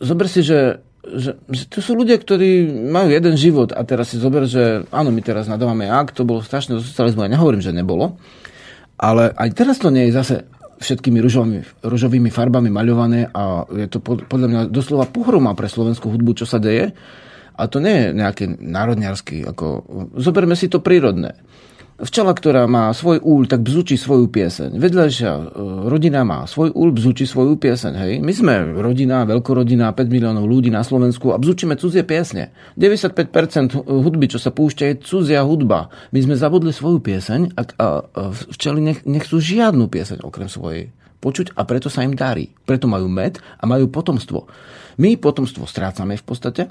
zober 0.00 0.26
si, 0.32 0.40
že 0.40 0.80
že, 1.12 1.36
že 1.52 1.64
to 1.68 1.84
sú 1.84 1.92
ľudia, 1.94 2.16
ktorí 2.16 2.68
majú 2.88 3.12
jeden 3.12 3.36
život 3.36 3.76
a 3.76 3.84
teraz 3.84 4.12
si 4.12 4.16
zober, 4.16 4.48
že 4.48 4.88
áno, 4.88 5.12
my 5.12 5.20
teraz 5.20 5.46
nadávame 5.46 5.86
ak, 5.86 6.16
to 6.16 6.24
bolo 6.24 6.40
strašné 6.40 6.76
do 6.76 6.82
socializmu, 6.82 7.24
ja 7.24 7.34
nehovorím, 7.36 7.60
že 7.60 7.76
nebolo, 7.76 8.16
ale 8.96 9.30
aj 9.36 9.48
teraz 9.52 9.76
to 9.82 9.92
nie 9.92 10.08
je 10.08 10.16
zase 10.16 10.36
všetkými 10.80 11.18
ružovými, 11.22 11.60
ružovými 11.86 12.30
farbami 12.32 12.68
maľované 12.68 13.30
a 13.30 13.64
je 13.70 13.86
to 13.88 14.02
podľa 14.02 14.48
mňa 14.50 14.60
doslova 14.68 15.06
pohroma 15.08 15.56
pre 15.56 15.70
slovenskú 15.70 16.10
hudbu, 16.10 16.44
čo 16.44 16.46
sa 16.48 16.58
deje. 16.58 16.92
A 17.54 17.70
to 17.70 17.78
nie 17.78 17.94
je 17.94 18.06
nejaké 18.18 18.44
národňarský, 18.50 19.46
ako, 19.46 19.86
zoberme 20.18 20.58
si 20.58 20.66
to 20.66 20.82
prírodné. 20.82 21.38
Včela, 21.94 22.34
ktorá 22.34 22.66
má 22.66 22.90
svoj 22.90 23.22
úl, 23.22 23.46
tak 23.46 23.62
bzučí 23.62 23.94
svoju 23.94 24.26
pieseň. 24.26 24.82
Vedľajšia 24.82 25.30
e, 25.30 25.42
rodina 25.86 26.26
má 26.26 26.42
svoj 26.42 26.74
úl, 26.74 26.90
bzučí 26.90 27.22
svoju 27.22 27.54
pieseň. 27.54 27.92
Hej. 27.94 28.12
My 28.18 28.32
sme 28.34 28.54
rodina, 28.82 29.22
veľkorodina, 29.22 29.94
5 29.94 30.10
miliónov 30.10 30.42
ľudí 30.42 30.74
na 30.74 30.82
Slovensku 30.82 31.30
a 31.30 31.38
bzučíme 31.38 31.78
cudzie 31.78 32.02
piesne. 32.02 32.50
95% 32.74 33.78
hudby, 33.86 34.26
čo 34.26 34.42
sa 34.42 34.50
púšťa, 34.50 34.84
je 34.90 34.94
cudzia 35.06 35.46
hudba. 35.46 35.86
My 36.10 36.18
sme 36.18 36.34
zavodli 36.34 36.74
svoju 36.74 36.98
pieseň 36.98 37.54
a, 37.54 37.62
a, 37.62 37.86
a 38.02 38.22
včeli 38.50 38.82
nech, 38.82 39.06
nechcú 39.06 39.38
žiadnu 39.38 39.86
pieseň 39.86 40.26
okrem 40.26 40.50
svojej 40.50 40.90
počuť 41.22 41.56
a 41.56 41.64
preto 41.64 41.88
sa 41.88 42.04
im 42.04 42.12
darí. 42.12 42.52
Preto 42.68 42.84
majú 42.84 43.08
med 43.08 43.40
a 43.40 43.64
majú 43.64 43.88
potomstvo. 43.88 44.44
My 45.00 45.16
potomstvo 45.16 45.64
strácame 45.64 46.20
v 46.20 46.24
podstate 46.26 46.62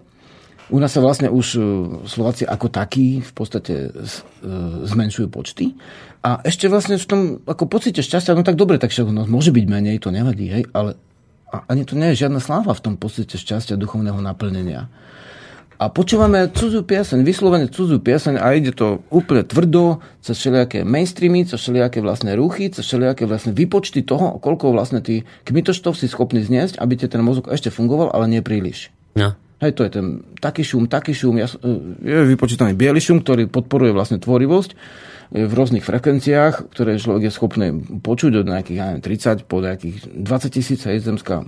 u 0.72 0.78
nás 0.80 0.92
sa 0.92 1.04
vlastne 1.04 1.28
už 1.28 1.48
e, 1.56 1.60
Slováci 2.08 2.48
ako 2.48 2.72
takí 2.72 3.20
v 3.20 3.32
podstate 3.36 3.90
e, 3.90 4.10
zmenšujú 4.88 5.28
počty. 5.28 5.76
A 6.24 6.40
ešte 6.48 6.72
vlastne 6.72 6.96
v 6.96 7.08
tom 7.08 7.22
ako 7.44 7.68
pocite 7.68 8.00
šťastia, 8.00 8.32
no 8.38 8.48
tak 8.48 8.56
dobre, 8.56 8.80
tak 8.80 8.96
však 8.96 9.12
no, 9.12 9.28
môže 9.28 9.52
byť 9.52 9.66
menej, 9.68 10.00
to 10.00 10.14
nevadí, 10.14 10.48
hej, 10.48 10.64
ale 10.72 10.96
ani 11.68 11.84
to 11.84 12.00
nie 12.00 12.16
je 12.16 12.26
žiadna 12.26 12.40
sláva 12.40 12.72
v 12.72 12.84
tom 12.84 12.94
pocite 12.96 13.36
šťastia, 13.36 13.76
duchovného 13.76 14.24
naplnenia. 14.24 14.88
A 15.82 15.92
počúvame 15.92 16.48
cudzú 16.54 16.86
pieseň, 16.86 17.28
vyslovene 17.28 17.68
cudzú 17.68 18.00
pieseň 18.00 18.40
a 18.40 18.56
ide 18.56 18.72
to 18.72 19.04
úplne 19.12 19.44
tvrdo, 19.44 20.00
cez 20.24 20.40
všelijaké 20.40 20.88
mainstreamy, 20.88 21.44
cez 21.44 21.60
všelijaké 21.60 22.00
vlastné 22.00 22.40
ruchy, 22.40 22.72
cez 22.72 22.88
všelijaké 22.88 23.28
vlastné 23.28 23.52
výpočty 23.52 24.00
toho, 24.06 24.40
koľko 24.40 24.72
vlastne 24.72 25.04
tí 25.04 25.28
kmitoštov 25.44 25.98
si 25.98 26.08
schopní 26.08 26.40
zniesť, 26.40 26.80
aby 26.80 26.94
ti 26.96 27.12
ten 27.12 27.20
mozog 27.20 27.52
ešte 27.52 27.68
fungoval, 27.68 28.16
ale 28.16 28.32
nie 28.32 28.40
príliš. 28.40 28.94
No. 29.20 29.36
Hej, 29.62 29.72
to 29.78 29.82
je 29.86 29.92
ten 29.94 30.06
taký 30.42 30.64
šum, 30.66 30.90
taký 30.90 31.14
šum. 31.14 31.38
Ja, 31.38 31.48
e, 31.48 31.70
je 32.04 32.30
vypočítaný 32.34 32.74
biely 32.74 33.00
šum, 33.00 33.22
ktorý 33.22 33.48
podporuje 33.48 33.94
vlastne 33.94 34.18
tvorivosť 34.20 34.72
e, 34.74 35.46
v 35.46 35.54
rôznych 35.54 35.86
frekvenciách, 35.86 36.74
ktoré 36.74 36.98
človek 36.98 37.30
je 37.30 37.32
schopný 37.32 37.68
počuť 38.02 38.44
od 38.44 38.48
nejakých 38.50 38.78
ja 38.78 38.86
neviem, 38.92 39.04
30 39.06 39.46
po 39.48 39.62
nejakých 39.64 39.96
20 40.20 40.56
tisíc. 40.56 40.80
Hej, 40.84 41.06
zemská, 41.06 41.48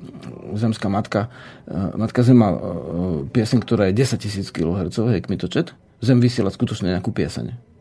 zemská 0.55 0.87
matka, 0.87 1.27
e, 1.65 1.97
matka 1.97 2.21
Zem 2.21 2.37
má 2.39 2.55
pieseň, 3.33 3.59
ktorá 3.65 3.91
je 3.91 3.99
10 3.99 4.21
tisíc 4.21 4.47
kHz, 4.53 4.95
hej, 5.11 5.21
kmitočet. 5.25 5.75
Zem 5.99 6.21
vysiela 6.21 6.53
skutočne 6.53 6.95
nejakú 6.95 7.11
pieseň. 7.11 7.75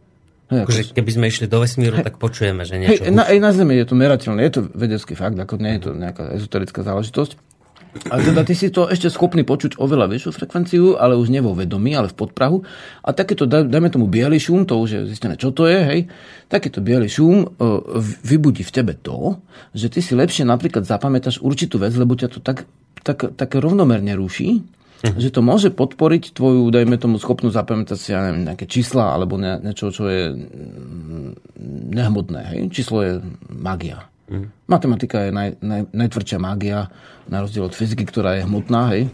Hej, 0.53 0.61
akože 0.69 0.83
keby 0.93 1.11
sme 1.11 1.25
išli 1.33 1.47
do 1.49 1.57
vesmíru, 1.65 1.97
hej, 1.97 2.05
tak 2.05 2.21
počujeme, 2.21 2.69
že 2.69 2.77
niečo... 2.77 3.01
Hej, 3.01 3.17
na, 3.17 3.25
aj 3.25 3.39
na 3.41 3.51
Zemi 3.57 3.81
je 3.81 3.87
to 3.89 3.97
merateľné, 3.97 4.41
je 4.45 4.53
to 4.61 4.63
vedecký 4.77 5.17
fakt, 5.17 5.41
ako 5.41 5.57
nie 5.57 5.81
je 5.81 5.89
to 5.89 5.91
nejaká 5.97 6.37
ezoterická 6.37 6.85
záležitosť. 6.85 7.54
A 8.11 8.19
teda 8.19 8.43
ty 8.43 8.59
si 8.59 8.75
to 8.75 8.91
ešte 8.91 9.07
schopný 9.07 9.47
počuť 9.47 9.79
oveľa 9.79 10.11
vyššiu 10.11 10.31
frekvenciu, 10.35 10.85
ale 10.99 11.15
už 11.15 11.31
nie 11.31 11.39
vo 11.39 11.55
vedomí, 11.55 11.95
ale 11.95 12.11
v 12.11 12.19
podprahu. 12.19 12.67
A 13.07 13.15
takéto, 13.15 13.47
dajme 13.47 13.89
tomu 13.89 14.11
biely 14.11 14.37
šum, 14.43 14.67
to 14.67 14.83
už 14.83 14.89
je 14.91 15.01
zistené, 15.07 15.39
čo 15.39 15.55
to 15.55 15.71
je, 15.71 15.79
hej. 15.79 16.01
Takýto 16.51 16.83
biely 16.83 17.07
šum 17.07 17.47
e, 17.47 17.47
vybudí 18.27 18.67
v 18.67 18.75
tebe 18.75 18.93
to, 18.99 19.39
že 19.73 19.95
ty 19.95 20.03
si 20.03 20.19
lepšie 20.19 20.43
napríklad 20.43 20.83
zapamätáš 20.83 21.39
určitú 21.39 21.79
vec, 21.79 21.95
lebo 21.95 22.19
ťa 22.19 22.29
to 22.35 22.39
tak, 22.43 22.67
tak, 23.07 23.31
tak 23.39 23.51
rovnomerne 23.55 24.19
ruší, 24.19 24.67
uh-huh. 25.07 25.15
že 25.15 25.31
to 25.31 25.41
môže 25.47 25.71
podporiť 25.71 26.35
tvoju, 26.35 26.67
dajme 26.75 26.99
tomu, 26.99 27.23
schopnú 27.23 27.55
zapamätať 27.55 27.99
si, 27.99 28.11
ja 28.11 28.27
neviem, 28.27 28.43
nejaké 28.43 28.67
čísla 28.67 29.15
alebo 29.15 29.39
ne, 29.39 29.63
niečo, 29.63 29.95
čo 29.95 30.11
je 30.11 30.35
mm, 30.35 31.31
nehmotné. 31.95 32.41
Hej? 32.51 32.61
Číslo 32.75 32.99
je 33.07 33.13
magia. 33.49 34.11
Mm. 34.25 34.49
Matematika 34.69 35.29
je 35.29 35.31
naj, 35.33 35.49
naj, 35.61 35.83
najtvrdšia 35.93 36.39
mágia, 36.41 36.89
na 37.29 37.45
rozdiel 37.45 37.69
od 37.69 37.77
fyziky, 37.77 38.09
ktorá 38.09 38.41
je 38.41 38.49
hmotná, 38.49 38.97
hej. 38.97 39.13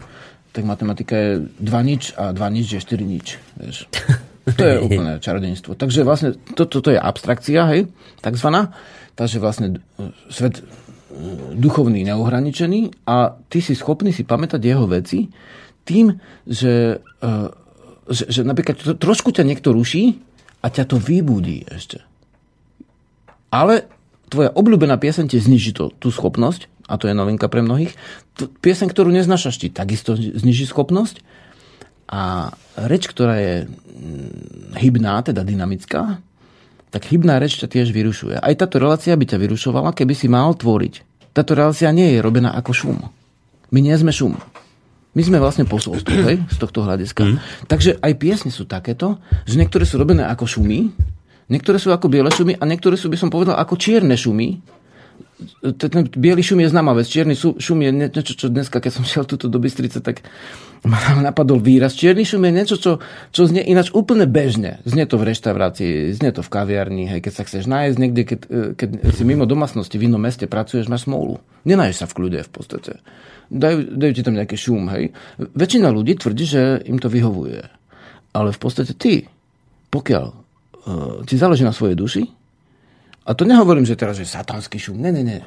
Tak 0.51 0.67
matematika 0.67 1.15
je 1.15 1.31
2 1.59 1.89
nič 1.89 2.11
a 2.15 2.31
2 2.35 2.55
nič 2.55 2.67
je 2.75 2.79
4 2.79 3.03
nič, 3.03 3.27
vieš. 3.59 3.87
To 4.41 4.65
je 4.65 4.81
úplné 4.81 5.21
čarodenstvo. 5.21 5.77
Takže 5.77 6.01
vlastne 6.01 6.33
toto 6.57 6.81
to, 6.81 6.89
to 6.89 6.97
je 6.97 6.99
abstrakcia, 6.99 7.61
hej, 7.69 7.93
takzvaná. 8.25 8.73
Takže 9.13 9.37
vlastne 9.37 9.77
e, 10.01 10.09
svet 10.33 10.57
e, 10.57 10.63
duchovný, 11.53 12.01
neohraničený 12.09 13.05
a 13.05 13.37
ty 13.37 13.61
si 13.61 13.77
schopný 13.77 14.09
si 14.09 14.25
pamätať 14.25 14.57
jeho 14.65 14.89
veci 14.89 15.29
tým, 15.85 16.17
že, 16.49 17.05
e, 17.21 17.31
že, 18.09 18.25
že 18.33 18.41
napríklad 18.41 18.97
trošku 18.97 19.29
ťa 19.29 19.45
niekto 19.45 19.77
ruší 19.77 20.17
a 20.65 20.73
ťa 20.73 20.89
to 20.89 20.97
vybudí 20.97 21.69
ešte. 21.69 22.01
Ale 23.53 23.85
tvoja 24.31 24.49
obľúbená 24.55 24.95
pieseň 24.95 25.35
ti 25.35 25.37
zniží 25.43 25.75
to, 25.75 25.91
tú 25.99 26.07
schopnosť, 26.07 26.71
a 26.87 26.95
to 26.95 27.07
je 27.07 27.15
novinka 27.15 27.51
pre 27.51 27.63
mnohých. 27.63 27.95
Pieseň, 28.35 28.87
ktorú 28.91 29.11
neznášaš 29.11 29.55
ti, 29.59 29.67
takisto 29.71 30.15
zniží 30.15 30.67
schopnosť. 30.67 31.23
A 32.11 32.51
reč, 32.75 33.07
ktorá 33.07 33.39
je 33.39 33.55
mm, 33.63 34.75
hybná, 34.75 35.23
teda 35.23 35.47
dynamická, 35.47 36.19
tak 36.91 37.07
hybná 37.07 37.39
reč 37.39 37.55
ťa 37.55 37.71
tiež 37.71 37.95
vyrušuje. 37.95 38.35
Aj 38.35 38.51
táto 38.59 38.83
relácia 38.83 39.15
by 39.15 39.23
ťa 39.23 39.39
vyrušovala, 39.39 39.95
keby 39.95 40.11
si 40.11 40.27
mal 40.27 40.51
tvoriť. 40.51 41.07
Táto 41.31 41.55
relácia 41.55 41.87
nie 41.95 42.11
je 42.11 42.19
robená 42.19 42.51
ako 42.51 42.71
šum. 42.75 42.99
My 43.71 43.79
nie 43.79 43.95
sme 43.95 44.11
šum. 44.11 44.35
My 45.15 45.23
sme 45.23 45.39
vlastne 45.39 45.63
posolstvo, 45.63 46.15
hej, 46.27 46.43
z 46.51 46.57
tohto 46.59 46.83
hľadiska. 46.83 47.23
Mm. 47.23 47.37
Takže 47.71 47.99
aj 48.03 48.13
piesne 48.19 48.51
sú 48.51 48.67
takéto, 48.67 49.19
že 49.47 49.55
niektoré 49.55 49.87
sú 49.87 49.95
robené 49.95 50.27
ako 50.27 50.43
šumy, 50.47 50.91
Niektoré 51.51 51.75
sú 51.75 51.91
ako 51.91 52.07
biele 52.07 52.31
šumy 52.31 52.55
a 52.55 52.63
niektoré 52.63 52.95
sú, 52.95 53.11
by 53.11 53.19
som 53.19 53.27
povedal, 53.27 53.59
ako 53.59 53.75
čierne 53.75 54.15
šumy. 54.15 54.63
Ten 55.75 56.05
biely 56.07 56.39
šum 56.45 56.63
je 56.63 56.71
známa 56.71 56.95
vec. 56.95 57.09
Čierny 57.09 57.35
šum 57.35 57.79
je 57.81 57.91
niečo, 57.91 58.33
čo 58.37 58.47
dneska, 58.47 58.79
keď 58.79 58.91
som 58.93 59.03
šiel 59.03 59.25
tuto 59.25 59.49
do 59.49 59.57
Bystrice, 59.57 59.99
tak 59.99 60.21
ma 60.85 60.97
napadol 61.17 61.57
výraz. 61.57 61.97
Čierny 61.97 62.23
šum 62.23 62.45
je 62.45 62.53
niečo, 62.53 62.75
čo, 62.77 62.91
čo 63.33 63.41
znie 63.49 63.65
ináč 63.65 63.89
úplne 63.91 64.29
bežne. 64.29 64.79
Znie 64.85 65.09
to 65.09 65.17
v 65.17 65.33
reštaurácii, 65.33 66.13
znie 66.13 66.31
to 66.31 66.45
v 66.45 66.49
kaviarni, 66.49 67.09
hej, 67.09 67.19
keď 67.25 67.33
sa 67.33 67.43
chceš 67.45 67.65
nájsť 67.65 67.97
niekde, 67.97 68.23
keď, 68.25 68.39
keď 68.77 68.89
si 69.11 69.23
mimo 69.25 69.49
domácnosti 69.49 69.97
v 69.97 70.07
inom 70.09 70.21
meste 70.21 70.45
pracuješ, 70.45 70.89
máš 70.89 71.09
smolu. 71.09 71.41
Nenáješ 71.65 72.05
sa 72.05 72.07
v 72.09 72.15
kľude 72.21 72.39
v 72.45 72.51
podstate. 72.53 72.91
Dajú, 73.49 73.97
dajú 73.97 74.11
ti 74.13 74.21
tam 74.21 74.37
nejaký 74.37 74.57
šum, 74.57 74.93
hej. 74.93 75.11
Väčšina 75.37 75.89
ľudí 75.89 76.21
tvrdí, 76.21 76.45
že 76.45 76.61
im 76.85 77.01
to 77.01 77.09
vyhovuje. 77.09 77.65
Ale 78.31 78.49
v 78.53 78.59
podstate 78.61 78.93
ty, 78.93 79.25
pokiaľ 79.89 80.40
ti 81.25 81.35
záleží 81.37 81.61
na 81.61 81.73
svojej 81.75 81.97
duši. 81.97 82.23
A 83.25 83.37
to 83.37 83.45
nehovorím, 83.45 83.85
že 83.85 83.99
teraz 83.99 84.17
je 84.17 84.25
satanský 84.25 84.81
šum. 84.81 84.97
Ne, 84.97 85.13
ne, 85.13 85.21
ne. 85.21 85.39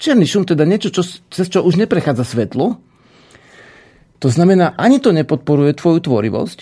Černý 0.00 0.26
šum, 0.26 0.42
teda 0.42 0.66
niečo, 0.66 0.90
čo, 0.90 1.06
cez 1.06 1.46
čo 1.46 1.62
už 1.62 1.78
neprechádza 1.78 2.26
svetlo. 2.26 2.82
To 4.20 4.28
znamená, 4.28 4.76
ani 4.76 5.00
to 5.00 5.14
nepodporuje 5.16 5.72
tvoju 5.76 6.04
tvorivosť, 6.04 6.58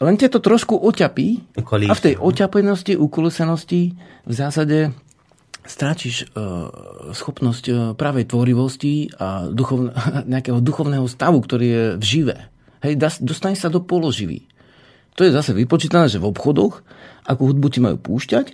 len 0.00 0.16
ťa 0.16 0.32
to 0.32 0.40
trošku 0.40 0.80
oťapí. 0.80 1.60
Kolíši. 1.60 1.92
A 1.92 1.98
v 1.98 2.04
tej 2.04 2.14
oťapenosti, 2.16 2.96
ukúlesenosti 2.96 3.92
v 4.24 4.32
zásade 4.32 4.96
stráčiš 5.60 6.32
uh, 6.32 6.72
schopnosť 7.12 7.64
uh, 7.68 7.76
pravej 7.92 8.24
tvorivosti 8.32 9.12
a 9.20 9.52
duchovne, 9.52 9.92
nejakého 10.32 10.64
duchovného 10.64 11.04
stavu, 11.04 11.44
ktorý 11.44 11.66
je 11.68 11.84
v 12.00 12.04
žive. 12.04 12.36
Hej, 12.80 12.96
das, 12.96 13.14
dostane 13.20 13.60
sa 13.60 13.68
do 13.68 13.84
položivý. 13.84 14.48
To 15.20 15.28
je 15.28 15.36
zase 15.36 15.52
vypočítané, 15.52 16.08
že 16.08 16.16
v 16.16 16.32
obchodoch, 16.32 16.80
akú 17.24 17.50
hudbu 17.50 17.66
ti 17.72 17.78
majú 17.82 17.96
púšťať, 18.00 18.46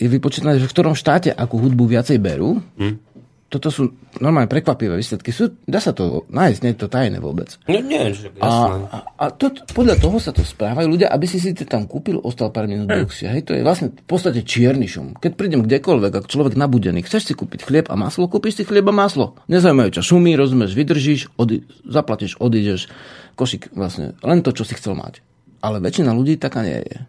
je 0.00 0.08
vypočítané, 0.08 0.56
že 0.56 0.68
v 0.68 0.74
ktorom 0.74 0.96
štáte 0.96 1.28
akú 1.28 1.60
hudbu 1.60 1.84
viacej 1.84 2.16
berú. 2.18 2.60
Hm. 2.80 3.12
Toto 3.50 3.66
sú 3.66 3.90
normálne 4.22 4.46
prekvapivé 4.46 4.94
výsledky. 4.94 5.34
Sú, 5.34 5.50
dá 5.66 5.82
sa 5.82 5.90
to 5.90 6.22
nájsť, 6.30 6.58
nie 6.62 6.70
je 6.70 6.78
to 6.78 6.86
tajné 6.86 7.18
vôbec. 7.18 7.50
Nie, 7.66 7.82
nie, 7.82 8.14
že 8.14 8.30
A, 8.38 8.78
a, 8.78 8.98
a 9.18 9.24
to, 9.34 9.50
podľa 9.74 9.98
toho 9.98 10.22
sa 10.22 10.30
to 10.30 10.46
správajú 10.46 10.86
ľudia, 10.86 11.10
aby 11.10 11.26
si 11.26 11.42
si 11.42 11.50
to 11.50 11.66
tam 11.66 11.90
kúpil, 11.90 12.22
ostal 12.22 12.54
pár 12.54 12.70
minút 12.70 12.86
dlhšie. 12.86 13.26
Hej, 13.26 13.50
to 13.50 13.58
je 13.58 13.66
vlastne 13.66 13.90
v 13.90 14.06
podstate 14.06 14.46
čierny 14.46 14.86
šum. 14.86 15.18
Keď 15.18 15.34
prídem 15.34 15.66
kdekoľvek, 15.66 16.22
ako 16.22 16.30
človek 16.30 16.54
nabudený, 16.54 17.02
chceš 17.02 17.26
si 17.26 17.34
kúpiť 17.34 17.66
chlieb 17.66 17.86
a 17.90 17.98
maslo, 17.98 18.30
kúpiš 18.30 18.62
si 18.62 18.64
chlieb 18.64 18.86
a 18.86 18.94
maslo. 18.94 19.34
Nezaujímajú 19.50 19.98
ťa 19.98 20.02
šumy, 20.06 20.38
rozumieš, 20.38 20.78
vydržíš, 20.78 21.34
odi- 21.34 21.66
zaplatíš, 21.82 22.38
odídeš. 22.38 22.86
Košik 23.34 23.74
vlastne, 23.74 24.14
len 24.22 24.46
to, 24.46 24.54
čo 24.54 24.62
si 24.62 24.78
chcel 24.78 24.94
mať. 24.94 25.26
Ale 25.58 25.82
väčšina 25.82 26.14
ľudí 26.14 26.38
taká 26.38 26.62
nie 26.62 26.86
je. 26.86 27.02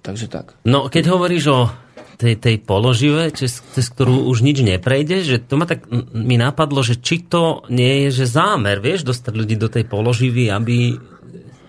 Takže 0.00 0.26
tak. 0.32 0.56
No, 0.64 0.88
keď 0.88 1.04
hovoríš 1.12 1.44
o 1.52 1.60
tej, 2.20 2.36
tej 2.36 2.56
položive, 2.60 3.32
cez, 3.32 3.64
cez 3.72 3.86
ktorú 3.88 4.28
už 4.28 4.44
nič 4.44 4.60
neprejde, 4.60 5.24
že 5.24 5.36
to 5.40 5.56
ma 5.56 5.64
tak 5.64 5.88
mi 6.12 6.36
napadlo, 6.36 6.84
že 6.84 7.00
či 7.00 7.24
to 7.24 7.64
nie 7.72 8.08
je, 8.08 8.24
že 8.24 8.36
zámer, 8.36 8.80
vieš, 8.84 9.08
dostať 9.08 9.32
ľudí 9.32 9.56
do 9.56 9.72
tej 9.72 9.88
položivy, 9.88 10.52
aby, 10.52 11.00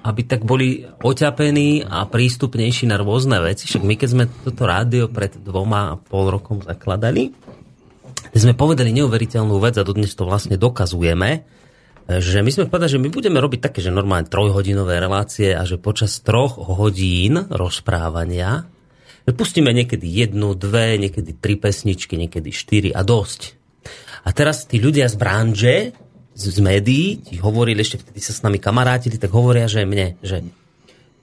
aby 0.03 0.21
tak 0.27 0.43
boli 0.43 0.83
oťapení 0.83 1.87
a 1.87 2.03
prístupnejší 2.03 2.91
na 2.91 2.99
rôzne 2.99 3.39
veci. 3.39 3.67
Však 3.67 3.83
my, 3.83 3.95
keď 3.95 4.09
sme 4.11 4.23
toto 4.27 4.67
rádio 4.67 5.07
pred 5.07 5.31
dvoma 5.39 5.95
a 5.95 5.99
pol 5.99 6.27
rokom 6.27 6.59
zakladali, 6.59 7.31
sme 8.31 8.55
povedali 8.55 8.91
neuveriteľnú 8.95 9.55
vec 9.59 9.75
a 9.79 9.87
dodnes 9.87 10.11
to 10.15 10.27
vlastne 10.27 10.59
dokazujeme, 10.59 11.47
že 12.19 12.43
my 12.43 12.51
sme 12.51 12.65
povedali, 12.67 12.97
že 12.97 13.03
my 13.03 13.09
budeme 13.13 13.39
robiť 13.39 13.61
také, 13.63 13.79
že 13.79 13.93
normálne 13.93 14.27
trojhodinové 14.27 14.99
relácie 14.99 15.55
a 15.55 15.63
že 15.63 15.79
počas 15.79 16.19
troch 16.19 16.59
hodín 16.59 17.47
rozprávania 17.47 18.67
pustíme 19.29 19.69
niekedy 19.69 20.09
jednu, 20.09 20.57
dve, 20.57 20.97
niekedy 20.97 21.37
tri 21.37 21.53
pesničky, 21.53 22.17
niekedy 22.17 22.49
štyri 22.49 22.89
a 22.89 23.05
dosť. 23.05 23.53
A 24.25 24.29
teraz 24.33 24.65
tí 24.65 24.81
ľudia 24.81 25.05
z 25.09 25.15
branže, 25.17 25.75
z, 26.33 26.43
z 26.49 26.59
médií, 26.61 27.21
ti 27.21 27.37
hovorili, 27.37 27.81
ešte 27.81 28.01
vtedy 28.01 28.17
sa 28.21 28.33
s 28.33 28.41
nami 28.41 28.57
kamarátili, 28.57 29.21
tak 29.21 29.29
hovoria, 29.33 29.69
že 29.69 29.85
mne, 29.85 30.17
že 30.25 30.41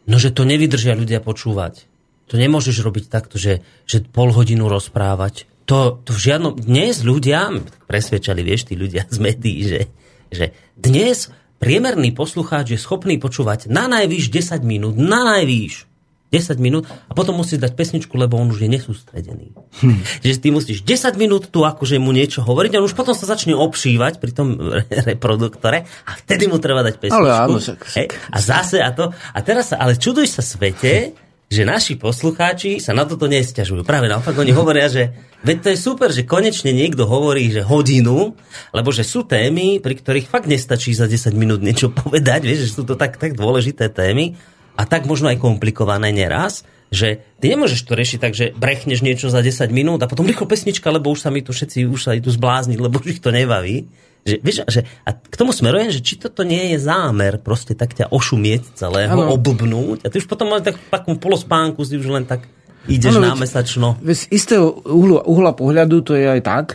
no, 0.07 0.17
že 0.19 0.31
to 0.31 0.47
nevydržia 0.47 0.95
ľudia 0.95 1.19
počúvať. 1.19 1.87
To 2.29 2.37
nemôžeš 2.37 2.85
robiť 2.85 3.05
takto, 3.09 3.41
že, 3.41 3.65
že 3.89 4.05
pol 4.05 4.31
hodinu 4.31 4.69
rozprávať. 4.69 5.49
To, 5.65 6.01
to 6.01 6.13
v 6.13 6.21
žiadnom... 6.29 6.53
Dnes 6.61 7.01
ľudia, 7.01 7.49
presvedčali, 7.89 8.41
vieš, 8.45 8.69
tí 8.69 8.75
ľudia 8.77 9.09
z 9.09 9.19
médií, 9.21 9.61
že, 9.65 9.81
že 10.29 10.53
dnes 10.75 11.29
priemerný 11.59 12.15
poslucháč 12.15 12.75
je 12.75 12.79
schopný 12.79 13.19
počúvať 13.19 13.67
na 13.67 13.91
najvýš 13.91 14.31
10 14.31 14.63
minút, 14.63 14.95
na 14.95 15.27
najvýš 15.27 15.89
10 16.29 16.61
minút 16.61 16.85
a 17.09 17.17
potom 17.17 17.41
musíš 17.41 17.57
dať 17.57 17.73
pesničku, 17.73 18.13
lebo 18.13 18.37
on 18.37 18.53
už 18.53 18.61
je 18.61 18.69
nesústredený. 18.69 19.57
Hm. 19.81 19.99
Čiže 20.23 20.39
ty 20.45 20.49
musíš 20.53 20.79
10 20.85 21.17
minút 21.17 21.49
tu 21.49 21.65
akože 21.65 21.97
mu 21.97 22.13
niečo 22.13 22.45
hovoriť 22.45 22.77
a 22.77 22.79
on 22.79 22.87
už 22.87 22.93
potom 22.93 23.17
sa 23.17 23.25
začne 23.25 23.57
obšívať 23.57 24.21
pri 24.21 24.31
tom 24.37 24.61
re- 24.61 24.85
reproduktore 24.87 25.89
a 26.05 26.11
vtedy 26.21 26.45
mu 26.47 26.61
treba 26.61 26.85
dať 26.85 27.01
pesničku. 27.01 27.17
Ale 27.17 27.33
áno, 27.33 27.57
však- 27.57 27.81
Hej? 27.97 28.07
A 28.29 28.39
zase 28.39 28.77
a 28.85 28.93
to. 28.93 29.09
A 29.09 29.39
teraz 29.41 29.73
sa, 29.73 29.81
ale 29.81 29.97
čuduj 29.97 30.29
sa 30.29 30.45
svete, 30.45 31.17
že 31.49 31.65
naši 31.65 31.97
poslucháči 31.97 32.77
sa 32.77 32.93
na 32.93 33.09
toto 33.09 33.25
nesťažujú. 33.25 33.81
Práve 33.81 34.05
naopak 34.05 34.37
oni 34.37 34.53
hovoria, 34.53 34.85
že 34.93 35.17
veď 35.41 35.57
to 35.65 35.69
je 35.73 35.79
super, 35.81 36.09
že 36.13 36.29
konečne 36.29 36.77
niekto 36.77 37.09
hovorí, 37.09 37.49
že 37.49 37.65
hodinu, 37.65 38.37
lebo 38.77 38.93
že 38.93 39.01
sú 39.01 39.25
témy, 39.25 39.81
pri 39.81 39.97
ktorých 39.97 40.29
fakt 40.29 40.45
nestačí 40.45 40.93
za 40.93 41.09
10 41.09 41.33
minút 41.33 41.65
niečo 41.65 41.89
povedať, 42.05 42.45
vieš, 42.45 42.69
že 42.69 42.75
sú 42.77 42.83
to 42.85 43.01
tak, 43.01 43.17
tak 43.17 43.33
dôležité 43.33 43.89
témy 43.89 44.37
a 44.77 44.85
tak 44.85 45.09
možno 45.09 45.33
aj 45.33 45.41
komplikované 45.41 46.13
neraz, 46.13 46.69
že 46.93 47.25
ty 47.41 47.53
nemôžeš 47.53 47.85
to 47.85 47.97
riešiť 47.97 48.19
tak, 48.21 48.33
že 48.37 48.53
brechneš 48.53 49.01
niečo 49.05 49.29
za 49.33 49.41
10 49.41 49.73
minút 49.73 50.01
a 50.05 50.09
potom 50.09 50.29
rýchlo 50.29 50.49
pesnička, 50.49 50.93
lebo 50.93 51.13
už 51.13 51.25
sa 51.25 51.33
mi 51.33 51.41
tu 51.41 51.53
všetci 51.53 51.89
už 51.89 52.01
sa 52.01 52.13
idú 52.17 52.29
zblázniť, 52.29 52.79
lebo 52.81 53.01
už 53.01 53.19
ich 53.19 53.25
to 53.25 53.33
nebaví. 53.33 53.89
Že, 54.29 54.37
vieš, 54.39 54.57
že, 54.67 54.81
a 55.03 55.11
k 55.13 55.35
tomu 55.35 55.51
smerujem, 55.51 55.89
že 55.89 55.99
či 55.99 56.15
toto 56.15 56.43
nie 56.43 56.71
je 56.71 56.79
zámer 56.79 57.37
proste 57.39 57.73
tak 57.73 57.93
ťa 57.93 58.09
ošumieť 58.09 58.77
celého, 58.77 59.09
Áno. 59.11 59.33
oblbnúť 59.35 60.05
a 60.05 60.09
ty 60.09 60.17
už 60.17 60.27
potom 60.27 60.49
máš 60.49 60.63
tak, 60.65 60.77
takom 60.87 61.17
polospánku, 61.17 61.81
si 61.81 61.95
už 61.95 62.09
len 62.11 62.23
tak 62.23 62.45
ideš 62.85 63.15
veď- 63.15 63.25
námesačno. 63.27 63.97
Veď 63.99 64.17
z 64.19 64.25
istého 64.31 64.67
uhla, 64.83 65.21
uhla 65.23 65.53
pohľadu 65.53 66.03
to 66.03 66.13
je 66.13 66.29
aj 66.29 66.41
tak, 66.41 66.67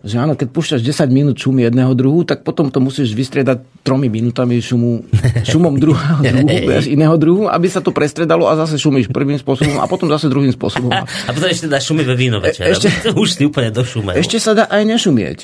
že 0.00 0.16
áno, 0.16 0.32
keď 0.32 0.48
púšťaš 0.48 0.80
10 0.80 0.96
minút 1.10 1.36
šumy 1.36 1.60
jedného 1.62 1.92
druhu, 1.92 2.24
tak 2.24 2.40
potom 2.40 2.66
to 2.66 2.80
musíš 2.80 3.12
vystriedať 3.12 3.60
tromi 3.82 4.08
minútami 4.08 4.56
šumu, 4.58 5.04
šumom 5.44 5.76
druhého 5.76 6.24
druhu, 6.24 6.48
vieš, 6.72 6.88
iného 6.88 7.12
druhu, 7.14 7.44
aby 7.46 7.68
sa 7.68 7.78
to 7.78 7.90
prestredalo 7.90 8.48
a 8.48 8.56
zase 8.56 8.78
šumíš 8.78 9.08
prvým 9.08 9.36
spôsobom 9.36 9.76
a 9.76 9.84
potom 9.84 10.08
zase 10.08 10.26
druhým 10.26 10.50
spôsobom. 10.50 10.88
A, 10.96 11.04
potom 11.28 11.46
ešte 11.46 11.68
dáš 11.68 11.84
šumy 11.84 12.00
ve 12.02 12.16
víno 12.16 12.38
večer. 12.38 12.64
ešte- 12.66 12.88
Ešte... 12.88 13.12
Už 13.20 13.28
si 13.30 13.44
úplne 13.44 13.68
došumel. 13.68 14.16
Ešte 14.16 14.40
sa 14.40 14.54
dá 14.54 14.64
aj 14.66 14.88
nešumieť 14.88 15.38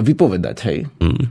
vypovedať, 0.00 0.56
hej. 0.66 0.78
Mm. 1.02 1.26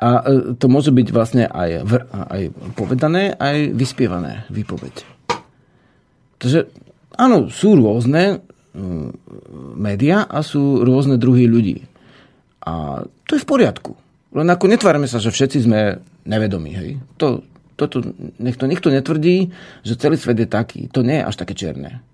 A 0.00 0.08
e, 0.24 0.56
to 0.56 0.66
môže 0.72 0.90
byť 0.90 1.08
vlastne 1.12 1.44
aj, 1.44 1.70
vr- 1.84 2.08
aj 2.08 2.42
povedané, 2.72 3.36
aj 3.36 3.76
vyspievané 3.76 4.48
výpoveď. 4.48 5.04
Takže 6.40 6.72
áno, 7.20 7.52
sú 7.52 7.76
rôzne 7.76 8.40
média 9.76 10.22
a 10.24 10.40
sú 10.46 10.82
rôzne 10.86 11.18
druhy 11.18 11.50
ľudí. 11.50 11.84
A 12.62 13.02
to 13.26 13.34
je 13.34 13.42
v 13.42 13.48
poriadku. 13.48 13.92
Len 14.30 14.46
ako 14.46 14.70
netvárme 14.70 15.10
sa, 15.10 15.18
že 15.18 15.34
všetci 15.34 15.66
sme 15.66 15.98
nevedomí. 16.22 16.70
Hej? 16.70 16.90
To, 17.18 17.42
toto, 17.74 18.04
nech 18.38 18.54
to 18.54 18.70
nikto 18.70 18.92
netvrdí, 18.94 19.50
že 19.82 19.98
celý 19.98 20.14
svet 20.20 20.38
je 20.38 20.46
taký. 20.46 20.86
To 20.94 21.02
nie 21.02 21.18
je 21.18 21.26
až 21.26 21.34
také 21.34 21.58
čierne. 21.58 22.04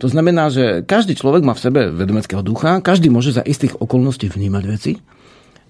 To 0.00 0.08
znamená, 0.08 0.48
že 0.52 0.84
každý 0.84 1.16
človek 1.16 1.44
má 1.44 1.56
v 1.56 1.64
sebe 1.64 1.80
vedomeckého 1.88 2.44
ducha, 2.44 2.84
každý 2.84 3.08
môže 3.08 3.32
za 3.32 3.44
istých 3.44 3.80
okolností 3.80 4.28
vnímať 4.28 4.64
veci 4.68 4.92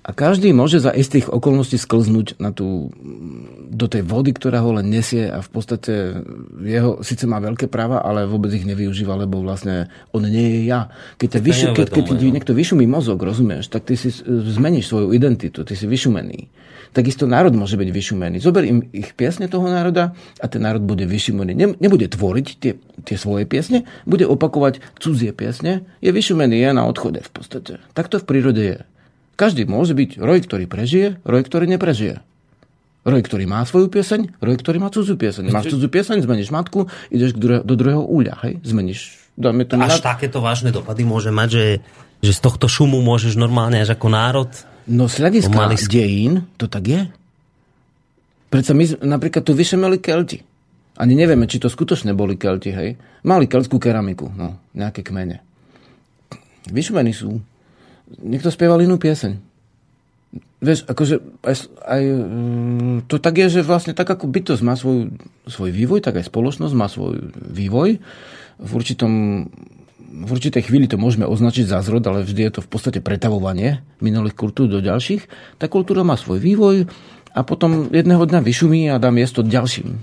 a 0.06 0.14
každý 0.14 0.54
môže 0.54 0.78
za 0.78 0.94
istých 0.94 1.26
okolností 1.26 1.82
sklznúť 1.82 2.38
na 2.38 2.54
tú, 2.54 2.94
do 3.66 3.90
tej 3.90 4.06
vody, 4.06 4.30
ktorá 4.30 4.62
ho 4.62 4.78
len 4.78 4.86
nesie 4.86 5.26
a 5.26 5.42
v 5.42 5.50
podstate 5.50 6.22
jeho 6.62 7.02
síce 7.02 7.26
má 7.26 7.42
veľké 7.42 7.66
práva, 7.66 8.06
ale 8.06 8.22
vôbec 8.22 8.54
ich 8.54 8.62
nevyužíva, 8.62 9.18
lebo 9.18 9.42
vlastne 9.42 9.90
on 10.14 10.22
nie 10.22 10.46
je 10.46 10.60
ja. 10.70 10.94
Keď, 11.18 11.28
ťa 11.34 11.40
vyšu, 11.42 11.66
keď, 11.74 11.86
keď 11.90 12.02
ti 12.06 12.14
neuvedomuje, 12.14 12.30
no. 12.30 12.34
niekto 12.38 12.52
vyšumí 12.54 12.86
mozog, 12.86 13.18
rozumieš, 13.18 13.66
tak 13.66 13.90
ty 13.90 13.98
si 13.98 14.14
e, 14.14 14.22
zmeníš 14.30 14.94
svoju 14.94 15.10
identitu, 15.10 15.66
ty 15.66 15.74
si 15.74 15.90
vyšumený. 15.90 16.54
Takisto 16.94 17.26
národ 17.26 17.58
môže 17.58 17.74
byť 17.74 17.90
vyšumený. 17.90 18.38
Zober 18.38 18.62
im 18.62 18.86
ich 18.94 19.10
piesne 19.18 19.50
toho 19.50 19.66
národa 19.66 20.14
a 20.38 20.46
ten 20.46 20.62
národ 20.62 20.86
bude 20.86 21.02
vyšumený. 21.02 21.52
Ne, 21.58 21.74
nebude 21.82 22.06
tvoriť 22.06 22.46
tie, 22.62 22.78
tie 23.02 23.16
svoje 23.18 23.42
piesne, 23.42 23.82
bude 24.06 24.22
opakovať 24.22 24.78
cudzie 25.02 25.34
piesne, 25.34 25.82
je 25.98 26.14
vyšumený, 26.14 26.62
je 26.62 26.70
na 26.70 26.86
odchode 26.86 27.26
v 27.26 27.30
podstate. 27.34 27.82
Tak 27.90 28.06
to 28.06 28.22
v 28.22 28.28
prírode 28.30 28.62
je. 28.62 28.78
Každý 29.36 29.68
môže 29.68 29.92
byť 29.92 30.16
roj, 30.16 30.38
ktorý 30.48 30.64
prežije, 30.64 31.20
roj, 31.22 31.42
ktorý 31.44 31.68
neprežije. 31.76 32.24
Roj, 33.06 33.22
ktorý 33.22 33.46
má 33.46 33.62
svoju 33.62 33.86
pieseň, 33.86 34.42
roj, 34.42 34.56
ktorý 34.58 34.82
má 34.82 34.90
cudzú 34.90 35.14
pieseň. 35.14 35.54
Máš 35.54 35.70
cudzú 35.70 35.86
pieseň, 35.86 36.26
zmeníš 36.26 36.50
matku, 36.50 36.90
ideš 37.12 37.38
do 37.38 37.74
druhého 37.78 38.02
úľa, 38.02 38.42
hej? 38.42 38.58
Zmeníš, 38.66 39.30
dáme 39.38 39.62
to 39.62 39.78
Až 39.78 40.02
takéto 40.02 40.42
vážne 40.42 40.74
dopady 40.74 41.06
môže 41.06 41.30
mať, 41.30 41.48
že, 41.54 41.66
že 42.18 42.32
z 42.34 42.40
tohto 42.42 42.66
šumu 42.66 42.98
môžeš 43.06 43.38
normálne 43.38 43.78
až 43.78 43.94
ako 43.94 44.10
národ 44.10 44.50
No 44.86 45.10
z 45.10 45.18
hľadiska 45.18 45.50
Pomaly 45.50 45.76
dejín 45.90 46.46
to 46.54 46.70
tak 46.70 46.86
je. 46.86 47.02
Predsa 48.46 48.70
my 48.70 49.02
napríklad 49.02 49.42
tu 49.42 49.52
vyšemeli 49.58 49.98
Kelti. 49.98 50.38
Ani 50.96 51.18
nevieme, 51.18 51.50
či 51.50 51.58
to 51.58 51.66
skutočne 51.66 52.14
boli 52.14 52.38
Kelti, 52.38 52.70
hej. 52.70 52.94
Mali 53.26 53.50
keltskú 53.50 53.76
keramiku, 53.76 54.30
no, 54.32 54.56
nejaké 54.72 55.02
kmene. 55.02 55.42
Vyšumení 56.70 57.12
sú. 57.12 57.42
Niekto 58.06 58.54
spieval 58.54 58.82
inú 58.82 58.96
pieseň. 58.96 59.38
Vieš, 60.56 60.88
akože 60.88 61.20
aj, 61.44 61.54
aj, 61.84 62.02
mm, 62.02 62.96
to 63.12 63.20
tak 63.20 63.36
je, 63.38 63.60
že 63.60 63.66
vlastne 63.66 63.92
tak 63.92 64.08
ako 64.08 64.24
bytosť 64.26 64.62
má 64.64 64.74
svoj, 64.74 65.12
svoj 65.46 65.70
vývoj, 65.70 66.00
tak 66.00 66.16
aj 66.16 66.32
spoločnosť 66.32 66.74
má 66.74 66.88
svoj 66.88 67.28
vývoj. 67.34 68.00
V 68.56 68.70
určitom 68.72 69.12
v 70.16 70.30
určitej 70.32 70.64
chvíli 70.64 70.88
to 70.88 70.96
môžeme 70.96 71.28
označiť 71.28 71.68
za 71.68 71.84
zrod, 71.84 72.00
ale 72.08 72.24
vždy 72.24 72.48
je 72.48 72.52
to 72.56 72.64
v 72.64 72.70
podstate 72.72 73.04
pretavovanie 73.04 73.84
minulých 74.00 74.32
kultúr 74.32 74.64
do 74.64 74.80
ďalších. 74.80 75.28
Tá 75.60 75.68
kultúra 75.68 76.08
má 76.08 76.16
svoj 76.16 76.40
vývoj 76.40 76.88
a 77.36 77.44
potom 77.44 77.92
jedného 77.92 78.24
dňa 78.24 78.40
vyšumí 78.40 78.88
a 78.88 78.96
dá 78.96 79.12
miesto 79.12 79.44
ďalším. 79.44 80.00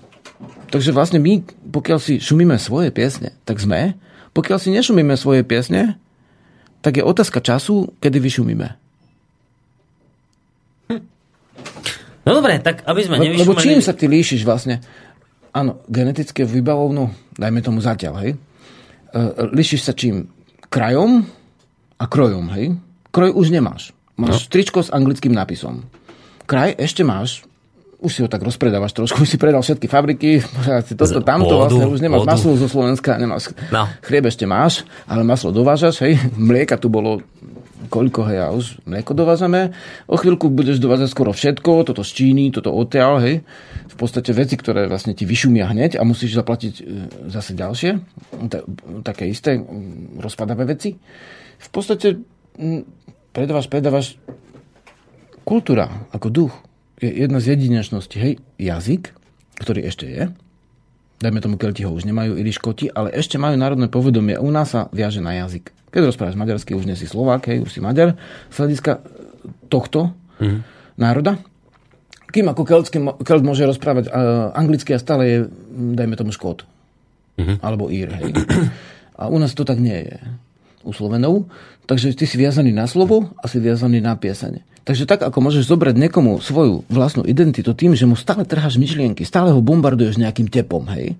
Takže 0.70 0.94
vlastne 0.94 1.18
my, 1.18 1.42
pokiaľ 1.70 1.98
si 1.98 2.22
šumíme 2.22 2.58
svoje 2.62 2.94
piesne, 2.94 3.34
tak 3.46 3.58
sme. 3.58 3.98
Pokiaľ 4.38 4.58
si 4.58 4.70
nešumíme 4.74 5.14
svoje 5.18 5.46
piesne, 5.46 5.98
tak 6.84 7.00
je 7.00 7.04
otázka 7.04 7.40
času, 7.40 7.96
kedy 8.04 8.20
vyšumíme. 8.20 8.68
No 12.24 12.32
dobre, 12.32 12.60
tak 12.60 12.84
aby 12.84 13.02
sme 13.04 13.20
nevyšumeli... 13.20 13.48
Lebo 13.48 13.60
čím 13.60 13.80
sa 13.80 13.96
ty 13.96 14.08
líšiš 14.08 14.44
vlastne? 14.44 14.84
Áno, 15.56 15.84
genetické 15.88 16.44
vybavovno, 16.44 17.12
dajme 17.36 17.60
tomu 17.64 17.80
zatiaľ, 17.80 18.14
hej. 18.24 18.32
E, 18.36 18.38
líšiš 19.52 19.82
sa 19.84 19.94
čím? 19.96 20.28
Krajom 20.72 21.24
a 22.00 22.06
krojom, 22.08 22.48
hej. 22.56 22.76
Kroj 23.12 23.32
už 23.36 23.52
nemáš. 23.52 23.92
Máš 24.16 24.48
no. 24.48 24.52
tričko 24.52 24.80
s 24.84 24.92
anglickým 24.92 25.36
nápisom. 25.36 25.84
Kraj 26.48 26.76
ešte 26.80 27.04
máš, 27.04 27.44
už 28.04 28.12
si 28.12 28.20
ho 28.20 28.28
tak 28.28 28.44
rozpredávaš 28.44 28.92
trošku, 28.92 29.22
už 29.24 29.30
si 29.30 29.40
predal 29.40 29.64
všetky 29.64 29.88
fabriky, 29.88 30.44
toto, 31.00 31.24
tamto, 31.24 31.48
pôdu, 31.50 31.58
vlastne 31.58 31.88
už 31.88 32.00
nemáš 32.00 32.20
pôdu. 32.22 32.32
maslo 32.36 32.52
zo 32.60 32.68
Slovenska, 32.68 33.16
nemáš, 33.16 33.56
No. 33.72 33.88
chlieb 34.04 34.28
ešte 34.28 34.44
máš, 34.44 34.84
ale 35.08 35.24
maslo 35.24 35.50
dovážaš, 35.50 36.04
hej, 36.04 36.20
mlieka 36.34 36.76
tu 36.76 36.92
bolo 36.92 37.24
koľko, 37.84 38.26
hej, 38.26 38.40
a 38.40 38.48
už 38.50 38.82
mlieko 38.84 39.14
dovážame. 39.14 39.70
O 40.06 40.18
chvíľku 40.18 40.50
budeš 40.50 40.78
dovážať 40.78 41.10
skoro 41.10 41.30
všetko, 41.30 41.86
toto 41.86 42.02
z 42.02 42.12
Číny, 42.12 42.50
toto 42.50 42.74
odtiaľ, 42.74 43.22
hej. 43.22 43.36
V 43.86 43.96
podstate 43.96 44.34
veci, 44.34 44.58
ktoré 44.58 44.90
vlastne 44.90 45.14
ti 45.14 45.24
vyšumia 45.24 45.70
hneď 45.70 45.96
a 45.96 46.04
musíš 46.04 46.34
zaplatiť 46.34 46.74
e, 46.76 46.84
zase 47.30 47.54
ďalšie, 47.54 47.92
ta- 48.50 48.66
také 49.06 49.30
isté 49.30 49.62
rozpadavé 50.18 50.66
veci. 50.66 50.98
V 51.60 51.70
podstate 51.70 52.18
predávaš, 53.30 53.70
predávaš 53.70 54.18
kultúra 55.44 55.86
ako 56.10 56.28
duch 56.30 56.54
je 57.04 57.12
jedna 57.12 57.44
z 57.44 57.60
jedinečností, 57.60 58.16
hej, 58.16 58.34
jazyk, 58.56 59.12
ktorý 59.60 59.84
ešte 59.84 60.08
je, 60.08 60.24
dajme 61.20 61.40
tomu 61.44 61.56
Kelti 61.60 61.84
ho 61.84 61.92
už 61.92 62.08
nemajú, 62.08 62.40
ili 62.40 62.52
Škoti, 62.52 62.92
ale 62.92 63.12
ešte 63.12 63.36
majú 63.36 63.56
národné 63.60 63.92
povedomie. 63.92 64.40
U 64.40 64.48
nás 64.52 64.72
sa 64.72 64.88
viaže 64.96 65.20
na 65.20 65.36
jazyk. 65.36 65.72
Keď 65.92 66.10
rozprávaš 66.10 66.40
maďarsky, 66.40 66.74
už 66.74 66.90
nie 66.90 66.98
si 66.98 67.06
Slovák, 67.06 67.48
hej, 67.48 67.62
už 67.62 67.70
si 67.70 67.80
Maďar, 67.84 68.18
z 68.50 68.56
hľadiska 68.58 69.04
tohto 69.70 70.16
mm. 70.42 70.60
národa. 70.98 71.38
Kým 72.34 72.50
ako 72.50 72.66
keltský, 72.66 72.98
Kelt 73.22 73.46
môže 73.46 73.62
rozprávať 73.62 74.10
uh, 74.10 74.50
anglicky 74.58 74.98
a 74.98 75.00
stále 75.00 75.24
je, 75.30 75.38
dajme 75.94 76.18
tomu, 76.18 76.34
Škót. 76.34 76.66
Mm-hmm. 77.38 77.58
Alebo 77.62 77.94
Ír, 77.94 78.10
hej. 78.10 78.34
A 79.14 79.30
u 79.30 79.38
nás 79.38 79.54
to 79.54 79.62
tak 79.62 79.78
nie 79.78 80.02
je. 80.02 80.18
U 80.84 80.92
Slovenov. 80.92 81.48
Takže 81.84 82.16
ty 82.16 82.24
si 82.24 82.40
viazaný 82.40 82.72
na 82.72 82.88
slovo 82.88 83.32
a 83.40 83.48
si 83.52 83.60
viazaný 83.60 84.00
na 84.00 84.16
pieseň. 84.16 84.64
Takže 84.84 85.08
tak, 85.08 85.24
ako 85.24 85.40
môžeš 85.40 85.72
zobrať 85.72 85.96
niekomu 85.96 86.44
svoju 86.44 86.84
vlastnú 86.92 87.24
identitu 87.24 87.72
tým, 87.72 87.96
že 87.96 88.04
mu 88.04 88.20
stále 88.20 88.44
trháš 88.44 88.76
myšlienky, 88.76 89.24
stále 89.24 89.56
ho 89.56 89.64
bombarduješ 89.64 90.20
nejakým 90.20 90.52
tepom, 90.52 90.84
hej. 90.92 91.16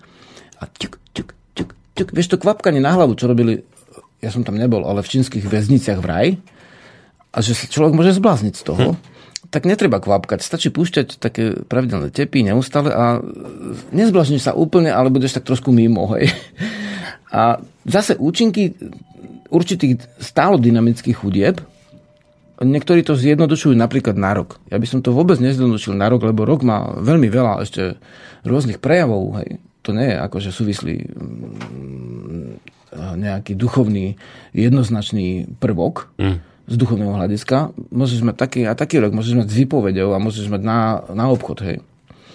A 0.60 0.68
ťuk, 0.68 1.00
ťuk, 1.16 1.30
ťuk, 1.56 1.70
ťuk. 1.96 2.10
Vieš 2.12 2.36
to 2.36 2.42
kvapkanie 2.44 2.84
na 2.84 2.92
hlavu, 2.92 3.16
čo 3.16 3.32
robili, 3.32 3.64
ja 4.20 4.36
som 4.36 4.44
tam 4.44 4.60
nebol, 4.60 4.84
ale 4.84 5.00
v 5.00 5.12
čínskych 5.16 5.48
väzniciach 5.48 6.00
v 6.04 6.08
raj, 6.08 6.28
a 7.34 7.38
že 7.40 7.56
sa 7.56 7.66
človek 7.72 7.96
môže 7.96 8.14
zblázniť 8.20 8.54
z 8.54 8.64
toho, 8.68 8.86
hm. 8.94 8.98
tak 9.48 9.64
netreba 9.64 10.04
kvapkať. 10.04 10.44
Stačí 10.44 10.68
púšťať 10.68 11.18
také 11.24 11.56
pravidelné 11.64 12.12
tepy 12.12 12.44
neustále 12.44 12.92
a 12.92 13.24
nezblážniš 13.96 14.44
sa 14.44 14.54
úplne, 14.54 14.92
ale 14.92 15.08
budeš 15.08 15.40
tak 15.40 15.48
trošku 15.48 15.72
mimo. 15.72 16.12
Hej. 16.14 16.36
A 17.34 17.64
zase 17.88 18.20
účinky 18.20 18.78
určitých 19.54 20.02
stálo 20.18 20.58
dynamických 20.58 21.22
chudieb, 21.22 21.62
niektorí 22.62 23.06
to 23.06 23.14
zjednodušujú 23.14 23.78
napríklad 23.78 24.18
na 24.18 24.34
rok. 24.34 24.58
Ja 24.74 24.82
by 24.82 24.88
som 24.90 25.00
to 25.06 25.14
vôbec 25.14 25.38
nezjednodušil 25.38 25.94
na 25.94 26.10
rok, 26.10 26.26
lebo 26.26 26.48
rok 26.48 26.66
má 26.66 26.98
veľmi 26.98 27.30
veľa 27.30 27.62
ešte 27.62 27.98
rôznych 28.42 28.82
prejavov. 28.82 29.42
Hej. 29.42 29.62
To 29.84 29.92
nie 29.92 30.16
je 30.16 30.18
ako, 30.18 30.38
že 30.40 30.50
súvislí 30.56 30.96
mm, 31.06 32.52
nejaký 33.20 33.54
duchovný 33.60 34.16
jednoznačný 34.56 35.60
prvok 35.60 36.14
mm. 36.16 36.38
z 36.72 36.76
duchovného 36.80 37.14
hľadiska. 37.20 37.76
Môžeš 37.92 38.24
mať 38.24 38.36
taký 38.38 38.62
a 38.64 38.74
taký 38.78 39.04
rok, 39.04 39.12
môžeš 39.12 39.44
mať 39.44 39.48
s 39.52 39.60
výpovedou 39.60 40.16
a 40.16 40.24
môžeš 40.24 40.48
mať 40.48 40.62
na, 40.64 41.04
na 41.12 41.28
obchod. 41.28 41.60
Hej. 41.62 41.78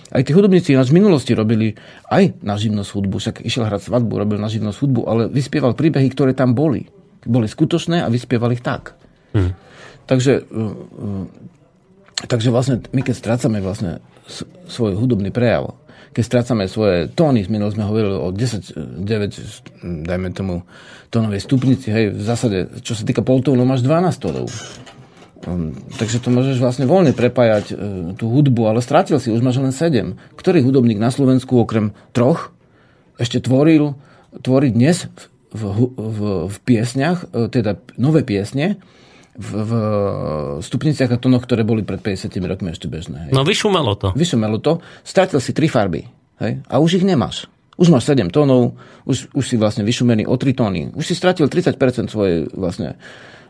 Aj 0.08 0.24
tí 0.24 0.32
hudobníci 0.32 0.72
nás 0.72 0.88
v 0.88 1.04
minulosti 1.04 1.36
robili 1.36 1.76
aj 2.08 2.40
na 2.40 2.56
živnosť 2.56 2.90
hudbu, 2.96 3.16
však 3.20 3.36
išiel 3.44 3.68
hrať 3.68 3.92
svadbu, 3.92 4.24
robil 4.24 4.40
na 4.40 4.48
živnosť 4.48 4.78
hudbu, 4.80 5.00
ale 5.04 5.22
vyspieval 5.28 5.76
príbehy, 5.76 6.08
ktoré 6.16 6.32
tam 6.32 6.56
boli. 6.56 6.88
Boli 7.26 7.50
skutočné 7.50 8.04
a 8.04 8.12
vyspieval 8.12 8.52
ich 8.54 8.62
tak. 8.62 8.94
Mm. 9.34 9.52
Takže, 10.06 10.44
uh, 10.44 10.72
uh, 10.74 11.24
takže 12.28 12.48
vlastne 12.52 12.84
my 12.94 13.00
keď 13.02 13.14
strácame 13.14 13.58
vlastne 13.64 14.04
svoj 14.68 14.96
hudobný 14.96 15.32
prejav, 15.32 15.76
keď 16.12 16.22
strácame 16.24 16.64
svoje 16.66 17.06
tóny, 17.12 17.44
minul 17.46 17.70
sme 17.70 17.84
hovorili 17.84 18.16
o 18.16 18.28
10, 18.32 19.04
9, 19.04 20.08
dajme 20.08 20.28
tomu, 20.32 20.64
tónovej 21.12 21.40
stupnici, 21.44 21.92
hej, 21.92 22.10
v 22.10 22.22
zásade, 22.24 22.82
čo 22.82 22.96
sa 22.96 23.04
týka 23.04 23.20
poltónov, 23.20 23.68
máš 23.68 23.84
12 23.84 24.18
tónov. 24.18 24.48
Um, 25.46 25.78
takže 25.94 26.18
to 26.18 26.34
môžeš 26.34 26.58
vlastne 26.58 26.90
voľne 26.90 27.14
prepájať 27.14 27.66
uh, 27.70 27.78
tú 28.18 28.26
hudbu, 28.34 28.66
ale 28.66 28.82
strátil 28.82 29.22
si, 29.22 29.30
už 29.30 29.44
máš 29.44 29.62
len 29.62 29.70
7. 29.70 30.18
Ktorý 30.34 30.66
hudobník 30.66 30.98
na 30.98 31.14
Slovensku 31.14 31.54
okrem 31.62 31.94
troch 32.10 32.50
ešte 33.22 33.38
tvoril, 33.38 33.94
tvorí 34.42 34.74
dnes 34.74 35.06
v, 35.52 35.62
v, 35.96 36.20
v, 36.48 36.56
piesňach, 36.64 37.32
uh, 37.32 37.48
teda 37.48 37.80
nové 37.96 38.22
piesne, 38.24 38.80
v, 39.38 39.50
v 39.54 39.72
stupniciach 40.58 41.14
a 41.14 41.18
tónoch, 41.20 41.46
ktoré 41.46 41.62
boli 41.62 41.86
pred 41.86 42.02
50 42.02 42.34
rokmi 42.42 42.74
ešte 42.74 42.90
bežné. 42.90 43.30
Hej. 43.30 43.32
No 43.32 43.46
vyšumelo 43.46 43.94
to. 43.94 44.10
Vyšumelo 44.18 44.58
to, 44.58 44.82
stratil 45.06 45.38
si 45.38 45.54
tri 45.54 45.70
farby 45.70 46.10
hej? 46.42 46.58
a 46.66 46.74
už 46.82 46.98
ich 46.98 47.06
nemáš. 47.06 47.46
Už 47.78 47.94
máš 47.94 48.10
7 48.10 48.34
tónov, 48.34 48.74
už, 49.06 49.30
už 49.30 49.44
si 49.46 49.54
vlastne 49.54 49.86
vyšumený 49.86 50.26
o 50.26 50.34
3 50.34 50.58
tóny. 50.58 50.90
Už 50.90 51.06
si 51.06 51.14
stratil 51.14 51.46
30% 51.46 51.78
svojej 52.10 52.50
vlastne 52.50 52.98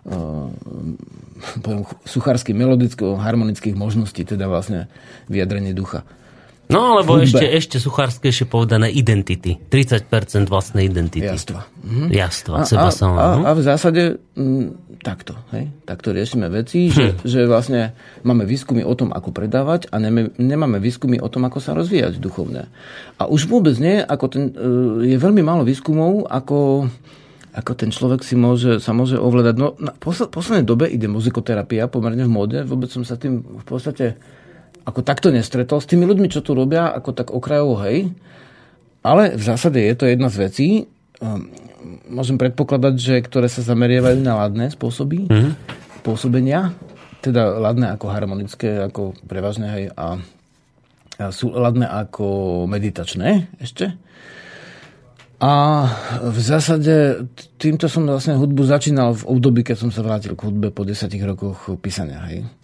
uh, 0.05 0.53
poviem, 1.65 1.89
suchárskych 2.05 2.53
melodicko-harmonických 2.53 3.73
možností, 3.73 4.29
teda 4.29 4.45
vlastne 4.45 4.93
vyjadrenie 5.33 5.73
ducha. 5.73 6.05
No 6.69 7.01
alebo 7.01 7.16
ešte, 7.16 7.49
ešte 7.49 7.81
suchárskejšie 7.81 8.45
povedané 8.45 8.93
identity. 8.93 9.57
30% 9.57 10.53
vlastnej 10.53 10.85
identity. 10.85 11.25
Jastva. 11.25 11.64
Mhm. 11.81 12.12
Jastva, 12.12 12.57
A, 12.61 12.69
seba 12.69 12.89
a, 12.89 12.93
sama. 12.93 13.19
a, 13.19 13.27
no. 13.37 13.43
a 13.49 13.51
v 13.57 13.62
zásade 13.64 14.03
m, 14.37 14.77
takto, 15.01 15.33
hej? 15.57 15.73
takto 15.89 16.12
riešime 16.12 16.53
veci, 16.53 16.93
že, 16.93 17.16
že 17.25 17.49
vlastne 17.49 17.97
máme 18.20 18.45
výskumy 18.45 18.85
o 18.85 18.93
tom, 18.93 19.16
ako 19.16 19.32
predávať 19.32 19.89
a 19.89 19.97
neme, 19.97 20.35
nemáme 20.36 20.77
výskumy 20.77 21.16
o 21.24 21.28
tom, 21.32 21.49
ako 21.49 21.59
sa 21.62 21.73
rozvíjať 21.73 22.20
duchovne. 22.20 22.69
A 23.16 23.24
už 23.24 23.49
vôbec 23.49 23.73
nie, 23.81 24.05
ako 24.05 24.27
ten, 24.28 24.45
e, 24.53 25.15
je 25.15 25.16
veľmi 25.16 25.40
málo 25.40 25.65
výskumov, 25.65 26.28
ako, 26.28 26.90
ako 27.57 27.73
ten 27.73 27.89
človek 27.89 28.20
si 28.20 28.36
môže, 28.36 28.77
sa 28.82 28.93
môže 28.93 29.16
ovládať. 29.16 29.55
No, 29.57 29.73
na 29.81 29.97
posl- 29.97 30.28
poslednej 30.28 30.69
dobe 30.69 30.85
ide 30.90 31.09
muzikoterapia 31.09 31.89
pomerne 31.89 32.28
v 32.28 32.31
móde, 32.31 32.59
vôbec 32.69 32.93
som 32.93 33.09
sa 33.09 33.16
tým 33.16 33.40
v 33.40 33.65
podstate 33.65 34.20
ako 34.89 35.05
takto 35.05 35.28
nestretol. 35.28 35.85
S 35.85 35.90
tými 35.90 36.09
ľuďmi, 36.09 36.32
čo 36.32 36.40
tu 36.40 36.56
robia, 36.56 36.89
ako 36.89 37.12
tak 37.12 37.28
okrajovo, 37.28 37.77
hej, 37.85 38.09
ale 39.05 39.36
v 39.36 39.43
zásade 39.44 39.77
je 39.77 39.94
to 39.94 40.09
jedna 40.09 40.32
z 40.32 40.36
vecí, 40.40 40.69
um, 41.20 41.52
môžem 42.09 42.40
predpokladať, 42.40 42.94
že 42.97 43.15
ktoré 43.20 43.52
sa 43.52 43.60
zameriavajú 43.60 44.19
na 44.24 44.40
ladné 44.40 44.73
spôsoby 44.73 45.28
mm-hmm. 45.28 45.52
pôsobenia, 46.02 46.73
teda 47.20 47.60
ladné 47.60 47.93
ako 47.93 48.06
harmonické, 48.09 48.89
ako 48.89 49.12
prevažné, 49.28 49.66
hej, 49.77 49.85
a, 49.93 50.16
a 51.20 51.24
sú 51.28 51.52
ladné 51.52 51.85
ako 51.85 52.65
meditačné 52.65 53.52
ešte. 53.60 53.93
A 55.39 55.86
v 56.19 56.39
zásade 56.43 57.31
týmto 57.62 57.86
som 57.86 58.02
vlastne 58.02 58.35
hudbu 58.35 58.66
začínal 58.66 59.15
v 59.15 59.39
období, 59.39 59.62
keď 59.62 59.86
som 59.86 59.90
sa 59.94 60.02
vrátil 60.02 60.35
k 60.35 60.51
hudbe 60.51 60.74
po 60.74 60.82
10 60.82 61.06
rokoch 61.23 61.78
písania. 61.78 62.27
Hej. 62.27 62.57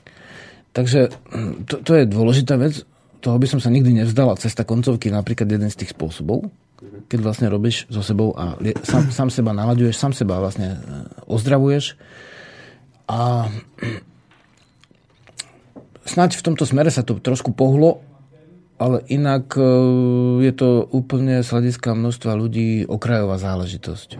Takže 0.74 1.14
hm, 1.30 1.70
to, 1.70 1.74
to 1.86 1.92
je 1.94 2.05
dôležitá 2.10 2.59
vec, 2.59 2.82
toho 3.22 3.38
by 3.38 3.46
som 3.48 3.62
sa 3.62 3.72
nikdy 3.72 3.94
nevzdala. 4.05 4.36
Cesta 4.36 4.66
koncovky 4.66 5.09
je 5.09 5.16
napríklad 5.16 5.48
jeden 5.48 5.70
z 5.70 5.80
tých 5.80 5.96
spôsobov, 5.96 6.51
keď 7.09 7.18
vlastne 7.24 7.46
robíš 7.48 7.88
so 7.88 8.05
sebou 8.05 8.36
a 8.36 8.59
sám, 8.84 9.09
sám 9.09 9.28
seba 9.32 9.56
nalaďuješ, 9.56 9.96
sám 9.96 10.12
seba 10.12 10.42
vlastne 10.42 10.76
e, 10.76 10.78
ozdravuješ. 11.30 11.96
A 13.09 13.48
hm, 13.48 14.02
snáď 16.05 16.36
v 16.36 16.44
tomto 16.52 16.66
smere 16.66 16.90
sa 16.90 17.06
to 17.06 17.16
trošku 17.16 17.55
pohlo, 17.55 18.02
ale 18.76 19.06
inak 19.06 19.55
e, 19.55 19.62
je 20.44 20.52
to 20.52 20.84
úplne 20.90 21.40
z 21.40 21.48
hľadiska 21.48 21.94
množstva 21.94 22.34
ľudí 22.34 22.84
okrajová 22.90 23.38
záležitosť. 23.38 24.18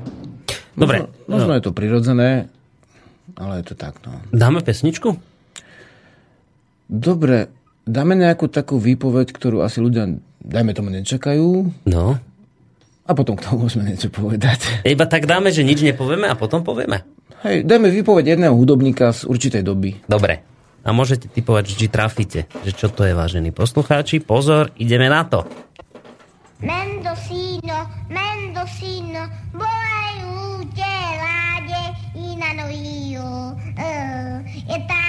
Dobre. 0.79 1.11
Možno, 1.27 1.29
možno 1.29 1.53
je 1.59 1.63
to 1.67 1.77
prirodzené, 1.77 2.31
ale 3.35 3.61
je 3.61 3.65
to 3.69 3.75
tak. 3.75 3.99
No. 4.07 4.23
Dáme 4.31 4.63
pesničku? 4.63 5.34
Dobre, 6.89 7.49
dáme 7.85 8.15
nejakú 8.17 8.49
takú 8.49 8.77
výpoveď, 8.77 9.33
ktorú 9.33 9.65
asi 9.65 9.81
ľudia, 9.81 10.09
dajme 10.45 10.73
tomu, 10.77 10.93
nečakajú 10.93 11.73
No. 11.89 12.21
a 13.05 13.11
potom 13.13 13.37
k 13.37 13.45
tomu 13.45 13.65
môžeme 13.69 13.89
niečo 13.89 14.09
povedať. 14.09 14.65
Iba 14.87 15.05
tak 15.09 15.25
dáme, 15.25 15.53
že 15.53 15.65
nič 15.65 15.81
nepovieme 15.81 16.29
a 16.29 16.37
potom 16.37 16.65
povieme. 16.65 17.05
Hej, 17.45 17.69
dajme 17.69 17.93
výpoveď 17.93 18.37
jedného 18.37 18.57
hudobníka 18.57 19.13
z 19.13 19.29
určitej 19.29 19.61
doby. 19.61 20.01
Dobre. 20.09 20.41
A 20.85 20.93
môžete 20.93 21.33
typovať, 21.33 21.65
či 21.77 21.89
trafíte, 21.89 22.45
že 22.65 22.73
čo 22.77 22.93
to 22.93 23.09
je, 23.09 23.17
vážení 23.17 23.53
poslucháči. 23.53 24.21
Pozor, 24.21 24.69
ideme 24.77 25.09
na 25.09 25.25
to. 25.25 25.49
Mendocino, 26.61 27.89
Mendocino, 28.09 29.25
voy 29.57 29.85
a 29.93 30.05
y 32.15 32.37
na 32.37 32.53
no 32.55 32.69
io. 32.71 33.57
Je 34.69 34.79
tá 34.89 35.04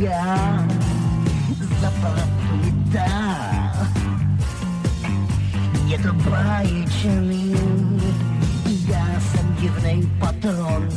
я 0.00 0.66
запамята 1.80 3.06
Нету 5.84 6.14
баечный 6.24 7.54
Я 8.64 9.04
сам 9.32 9.56
дивный 9.60 10.08
патрон 10.18 10.90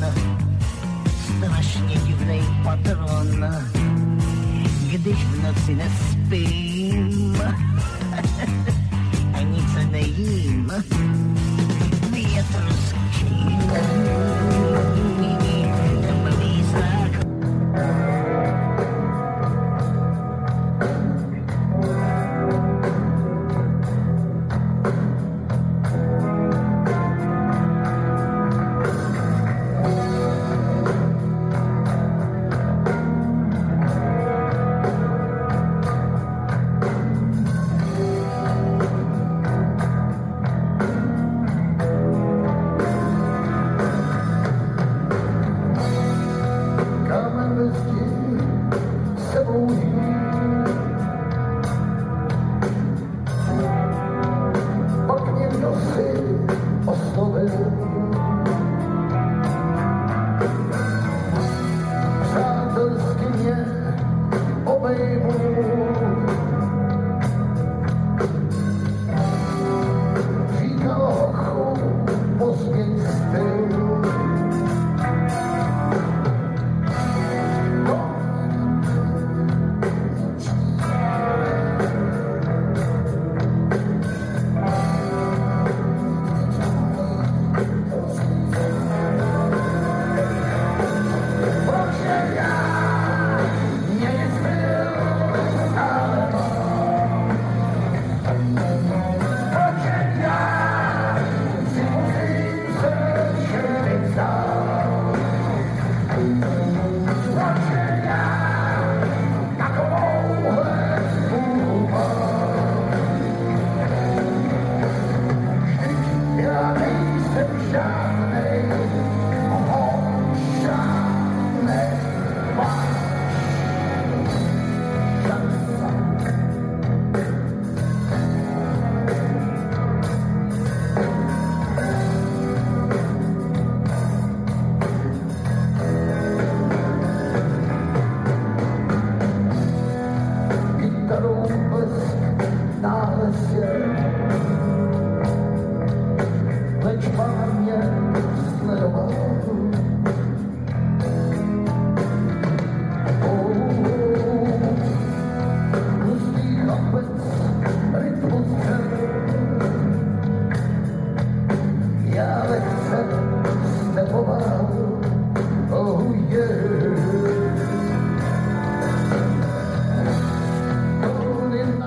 Страшně 1.38 1.96
divný 2.06 2.42
patron 2.64 3.46
Když 4.92 5.18
v 5.26 5.44
noci 5.44 5.76
nespím 5.76 7.42
A 9.34 9.42
nic 9.42 9.92
nejím 9.92 10.72
Větr 12.12 12.74
skříká 12.88 14.73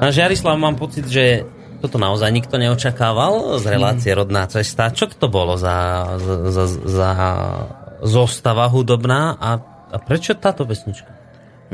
Pán 0.06 0.14
Žiarislav, 0.14 0.54
mám 0.54 0.78
pocit, 0.78 1.02
že 1.10 1.42
toto 1.82 1.98
naozaj 1.98 2.30
nikto 2.30 2.62
neočakával 2.62 3.58
z 3.58 3.66
relácie 3.66 4.14
Rodná 4.14 4.46
cesta. 4.46 4.94
Čo 4.94 5.10
to 5.10 5.26
bolo 5.26 5.58
za, 5.58 6.06
za, 6.46 6.64
za 6.70 7.10
zostava 8.06 8.70
hudobná 8.70 9.34
a, 9.34 9.58
a 9.90 9.96
prečo 9.98 10.38
táto 10.38 10.62
pesnička? 10.62 11.10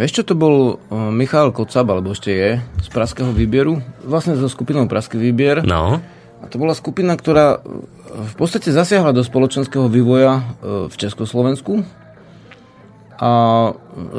Vieš 0.00 0.16
čo, 0.16 0.22
to 0.24 0.32
bol 0.32 0.80
uh, 0.80 1.12
Michal 1.12 1.52
Kocab, 1.52 1.92
alebo 1.92 2.16
ešte 2.16 2.32
je, 2.32 2.50
z 2.56 2.88
Praského 2.88 3.36
výbieru, 3.36 3.84
vlastne 4.00 4.32
so 4.40 4.48
skupinou 4.48 4.88
Praský 4.88 5.20
výbier. 5.20 5.60
No, 5.60 6.00
A 6.40 6.48
to 6.48 6.56
bola 6.56 6.72
skupina, 6.72 7.12
ktorá 7.12 7.60
v 8.16 8.34
podstate 8.40 8.72
zasiahla 8.72 9.12
do 9.12 9.20
spoločenského 9.20 9.92
vývoja 9.92 10.40
e, 10.40 10.42
v 10.88 10.94
Československu. 10.96 11.84
A 13.20 13.30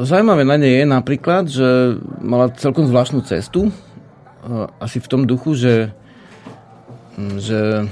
zaujímavé 0.06 0.46
na 0.46 0.54
nej 0.54 0.80
je 0.80 0.86
napríklad, 0.86 1.50
že 1.50 1.98
mala 2.22 2.54
celkom 2.54 2.86
zvláštnu 2.86 3.26
cestu. 3.26 3.74
E, 4.44 4.68
Asi 4.78 5.00
v 5.00 5.08
tom 5.08 5.24
duchu, 5.24 5.56
že, 5.56 5.90
že, 7.40 7.88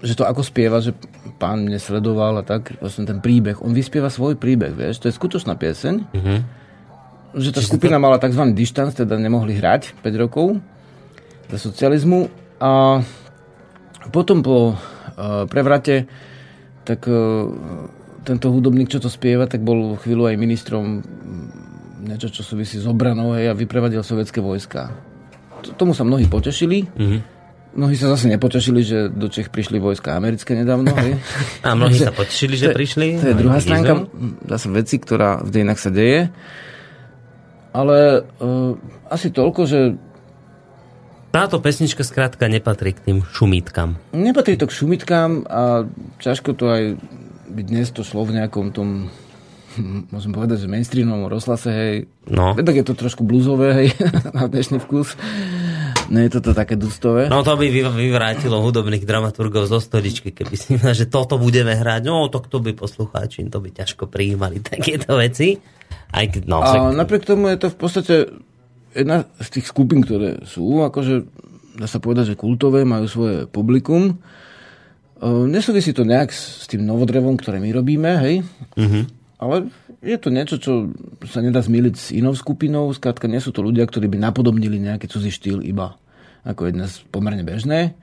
že 0.00 0.12
to 0.14 0.22
ako 0.24 0.46
spieva, 0.46 0.78
že 0.78 0.94
pán 1.36 1.66
mne 1.66 1.76
sledoval 1.82 2.40
a 2.40 2.44
tak, 2.46 2.78
vlastne 2.78 3.04
ten 3.04 3.18
príbeh. 3.20 3.60
On 3.60 3.74
vyspieva 3.74 4.08
svoj 4.08 4.38
príbeh, 4.38 4.72
vieš, 4.72 5.02
to 5.02 5.10
je 5.10 5.18
skutočná 5.18 5.58
pieseň. 5.58 5.94
Že 7.36 7.50
tá 7.52 7.60
skupina 7.60 8.00
mala 8.00 8.16
tzv. 8.16 8.40
dištanc, 8.56 8.96
teda 8.96 9.20
nemohli 9.20 9.58
hrať 9.58 9.98
5 10.00 10.22
rokov 10.22 10.56
za 11.52 11.58
socializmu 11.60 12.32
a 12.62 13.04
potom 14.08 14.40
po 14.40 14.72
uh, 14.72 15.44
prevrate 15.50 16.08
tak 16.86 17.04
uh, 17.10 17.50
tento 18.26 18.50
hudobník, 18.50 18.90
čo 18.90 18.98
to 18.98 19.06
spieva, 19.06 19.46
tak 19.46 19.62
bol 19.62 19.94
chvíľu 19.98 20.30
aj 20.30 20.36
ministrom 20.38 21.02
mm, 21.02 22.06
niečo, 22.06 22.30
čo 22.30 22.42
súvisí 22.42 22.78
s 22.78 22.86
obranou 22.86 23.34
hej, 23.38 23.50
a 23.50 23.58
vyprevadil 23.58 24.02
sovietské 24.02 24.42
vojska. 24.42 24.90
Tomu 25.74 25.90
sa 25.96 26.06
mnohí 26.06 26.30
potešili. 26.30 26.86
Mnohí 27.76 27.92
sa 27.98 28.08
zase 28.08 28.32
nepotešili, 28.32 28.80
že 28.80 28.98
do 29.12 29.28
Čech 29.28 29.52
prišli 29.52 29.76
vojska 29.76 30.16
americké 30.16 30.56
nedávno. 30.56 30.96
Hej. 30.96 31.20
A 31.66 31.76
mnohí 31.76 31.98
sa 31.98 32.14
potešili, 32.14 32.56
že 32.56 32.72
to 32.72 32.78
prišli. 32.78 33.20
To 33.20 33.28
je 33.28 33.36
No, 33.36 33.40
druhá 33.42 33.58
stránka 33.60 34.08
zase 34.48 34.66
veci, 34.72 34.96
ktorá 34.96 35.44
v 35.44 35.50
dejinách 35.52 35.80
sa 35.82 35.90
deje. 35.92 36.32
Ale 37.76 38.24
uh, 38.24 38.72
asi 39.12 39.28
toľko, 39.28 39.60
že 39.68 39.80
Táto 41.36 41.60
pesnička 41.60 42.00
skrátka 42.00 42.48
nepatrí 42.48 42.96
k 42.96 43.12
tým 43.12 43.18
šumítkam. 43.20 44.00
Nepatrí 44.16 44.56
to 44.56 44.64
k 44.64 44.72
šumitkám 44.72 45.44
a 45.44 45.84
ťažko 46.16 46.56
to 46.56 46.64
aj 46.72 46.82
by 47.52 47.60
dnes 47.60 47.92
to 47.92 48.00
šlo 48.00 48.24
v 48.24 48.40
nejakom 48.40 48.72
tom 48.72 49.12
môžem 50.14 50.32
povedať, 50.32 50.64
že 50.64 50.68
mainstreamovom 50.70 51.30
rozhlase, 51.30 51.68
hej. 51.70 51.94
No. 52.26 52.56
Tak 52.56 52.74
je 52.74 52.84
to 52.86 52.94
trošku 52.94 53.22
blúzové, 53.22 53.68
hej, 53.84 53.88
na 54.36 54.48
dnešný 54.48 54.82
vkus. 54.82 55.14
Nie 56.06 56.30
je 56.30 56.38
toto 56.38 56.54
také 56.54 56.78
dustové. 56.78 57.26
No 57.26 57.42
to 57.42 57.58
by 57.58 57.66
vy- 57.66 57.82
vyvrátilo 57.90 58.62
hudobných 58.62 59.02
dramaturgov 59.02 59.66
zo 59.66 59.82
stoličky, 59.82 60.30
keby 60.30 60.54
si 60.54 60.78
myslel, 60.78 60.94
že 61.02 61.10
toto 61.10 61.36
budeme 61.36 61.74
hrať. 61.74 62.06
No 62.06 62.30
to 62.30 62.38
kto 62.42 62.62
by 62.62 62.72
poslucháči, 62.78 63.46
to 63.50 63.58
by 63.58 63.70
ťažko 63.74 64.06
prijímali 64.06 64.62
takéto 64.62 65.18
veci. 65.18 65.58
Aj 66.10 66.26
no, 66.46 66.62
A 66.62 66.66
však, 66.66 66.82
napriek 66.98 67.24
tomu 67.26 67.50
je 67.50 67.58
to 67.62 67.68
v 67.70 67.78
podstate 67.78 68.14
jedna 68.94 69.26
z 69.42 69.48
tých 69.58 69.66
skupín, 69.70 70.02
ktoré 70.02 70.42
sú, 70.46 70.82
akože 70.82 71.26
dá 71.76 71.86
sa 71.86 72.00
povedať, 72.00 72.34
že 72.34 72.40
kultové, 72.40 72.88
majú 72.88 73.06
svoje 73.06 73.44
publikum. 73.44 74.16
E, 75.20 75.28
Nesúvisí 75.46 75.92
to 75.92 76.08
nejak 76.08 76.32
s 76.32 76.64
tým 76.66 76.88
novodrevom, 76.88 77.36
ktoré 77.36 77.60
my 77.60 77.70
robíme, 77.70 78.10
hej? 78.24 78.34
Ale 79.36 79.68
je 80.00 80.16
to 80.16 80.32
niečo, 80.32 80.56
čo 80.56 80.96
sa 81.28 81.44
nedá 81.44 81.60
zmýliť 81.60 81.94
s 81.94 82.08
inou 82.16 82.32
skupinou. 82.32 82.88
Skrátka, 82.96 83.28
nie 83.28 83.40
sú 83.40 83.52
to 83.52 83.60
ľudia, 83.60 83.84
ktorí 83.84 84.08
by 84.08 84.16
napodobnili 84.16 84.80
nejaký 84.80 85.12
cudzí 85.12 85.28
štýl 85.28 85.60
iba 85.60 86.00
ako 86.46 86.70
je 86.70 86.76
dnes 86.78 86.92
pomerne 87.10 87.42
bežné. 87.42 87.98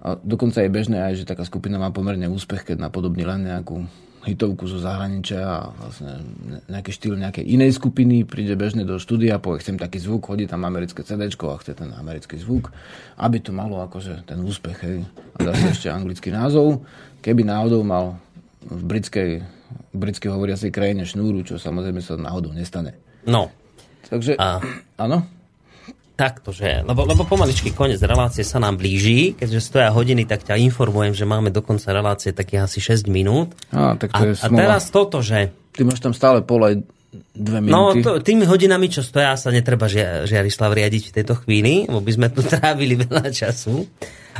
A 0.00 0.16
dokonca 0.16 0.64
je 0.64 0.72
bežné 0.72 1.02
aj, 1.02 1.14
že 1.20 1.28
taká 1.28 1.44
skupina 1.44 1.76
má 1.76 1.92
pomerne 1.92 2.30
úspech, 2.30 2.72
keď 2.72 2.88
napodobní 2.88 3.26
len 3.26 3.44
nejakú 3.44 3.84
hitovku 4.20 4.68
zo 4.68 4.80
zahraničia 4.80 5.40
a 5.44 5.72
vlastne 5.76 6.24
nejaký 6.68 6.92
štýl 6.92 7.16
nejakej 7.16 7.44
inej 7.44 7.80
skupiny 7.80 8.28
príde 8.28 8.52
bežne 8.52 8.84
do 8.84 9.00
štúdia, 9.00 9.40
povie, 9.40 9.64
chcem 9.64 9.80
taký 9.80 9.96
zvuk, 9.96 10.28
hodí 10.28 10.44
tam 10.44 10.64
americké 10.68 11.04
CD 11.04 11.28
a 11.28 11.56
chce 11.60 11.72
ten 11.72 11.88
americký 11.92 12.36
zvuk, 12.36 12.68
aby 13.16 13.40
to 13.40 13.52
malo 13.52 13.80
akože 13.80 14.28
ten 14.28 14.40
úspech, 14.44 14.78
hej. 14.84 14.98
A 15.36 15.48
dá 15.48 15.52
ešte 15.56 15.88
anglický 15.88 16.32
názov. 16.32 16.84
Keby 17.24 17.48
náhodou 17.48 17.80
mal 17.80 18.20
v 18.64 18.82
britskej, 18.84 19.30
britskej 19.92 20.30
hovoriacej 20.30 20.70
krajine 20.70 21.02
šnúru, 21.04 21.42
čo 21.42 21.56
samozrejme 21.56 22.00
sa 22.00 22.14
náhodou 22.16 22.52
nestane. 22.52 22.96
no, 23.26 23.50
Takže, 24.00 24.34
áno? 24.98 25.18
takto, 26.20 26.52
že, 26.52 26.84
lebo, 26.84 27.08
lebo 27.08 27.24
pomaličky 27.24 27.72
koniec 27.72 27.96
relácie 28.04 28.44
sa 28.44 28.60
nám 28.60 28.76
blíži, 28.76 29.32
keďže 29.32 29.60
stoja 29.64 29.88
hodiny, 29.88 30.28
tak 30.28 30.44
ťa 30.44 30.60
informujem, 30.60 31.16
že 31.16 31.24
máme 31.24 31.48
do 31.48 31.64
konca 31.64 31.96
relácie 31.96 32.36
takých 32.36 32.68
asi 32.68 32.78
6 32.84 33.08
minút. 33.08 33.56
Á, 33.72 33.96
tak 33.96 34.12
to 34.12 34.20
A, 34.20 34.28
je 34.28 34.32
a 34.36 34.48
teraz 34.52 34.92
toto, 34.92 35.24
že 35.24 35.48
Ty 35.72 35.88
máš 35.88 36.04
tam 36.04 36.12
stále 36.12 36.44
pol 36.44 36.60
aj 36.60 36.74
dve 37.32 37.58
No, 37.64 37.96
minúty. 37.96 38.04
to, 38.04 38.20
tými 38.20 38.44
hodinami, 38.44 38.92
čo 38.92 39.00
stoja, 39.00 39.32
sa 39.40 39.48
netreba 39.48 39.88
žia, 39.88 40.28
Žiarislav 40.28 40.76
riadiť 40.76 41.08
v 41.08 41.14
tejto 41.22 41.34
chvíli, 41.40 41.88
lebo 41.88 42.04
by 42.04 42.12
sme 42.12 42.28
tu 42.28 42.44
trávili 42.52 43.00
veľa 43.00 43.32
času. 43.32 43.88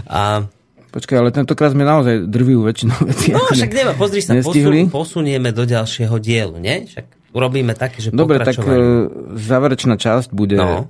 A, 0.04 0.44
Počkaj, 0.90 1.16
ale 1.16 1.30
tentokrát 1.30 1.70
sme 1.70 1.82
naozaj 1.82 2.26
drvivú 2.26 2.62
väčšinu 2.62 2.92
vecí. 3.08 3.30
no, 3.30 3.46
však 3.46 3.68
ne- 3.68 3.76
neviem, 3.76 3.96
pozri 3.96 4.20
sa, 4.20 4.34
posun, 4.36 4.90
posunieme 4.90 5.50
do 5.50 5.62
ďalšieho 5.62 6.16
dielu, 6.16 6.56
nie? 6.56 6.84
Však 6.84 7.06
urobíme 7.30 7.72
také, 7.72 8.00
že 8.00 8.10
Dobre, 8.10 8.38
tak 8.38 8.58
e, 8.58 9.06
záverečná 9.32 9.94
časť 9.94 10.30
bude, 10.30 10.58
No. 10.58 10.66
no. 10.66 10.80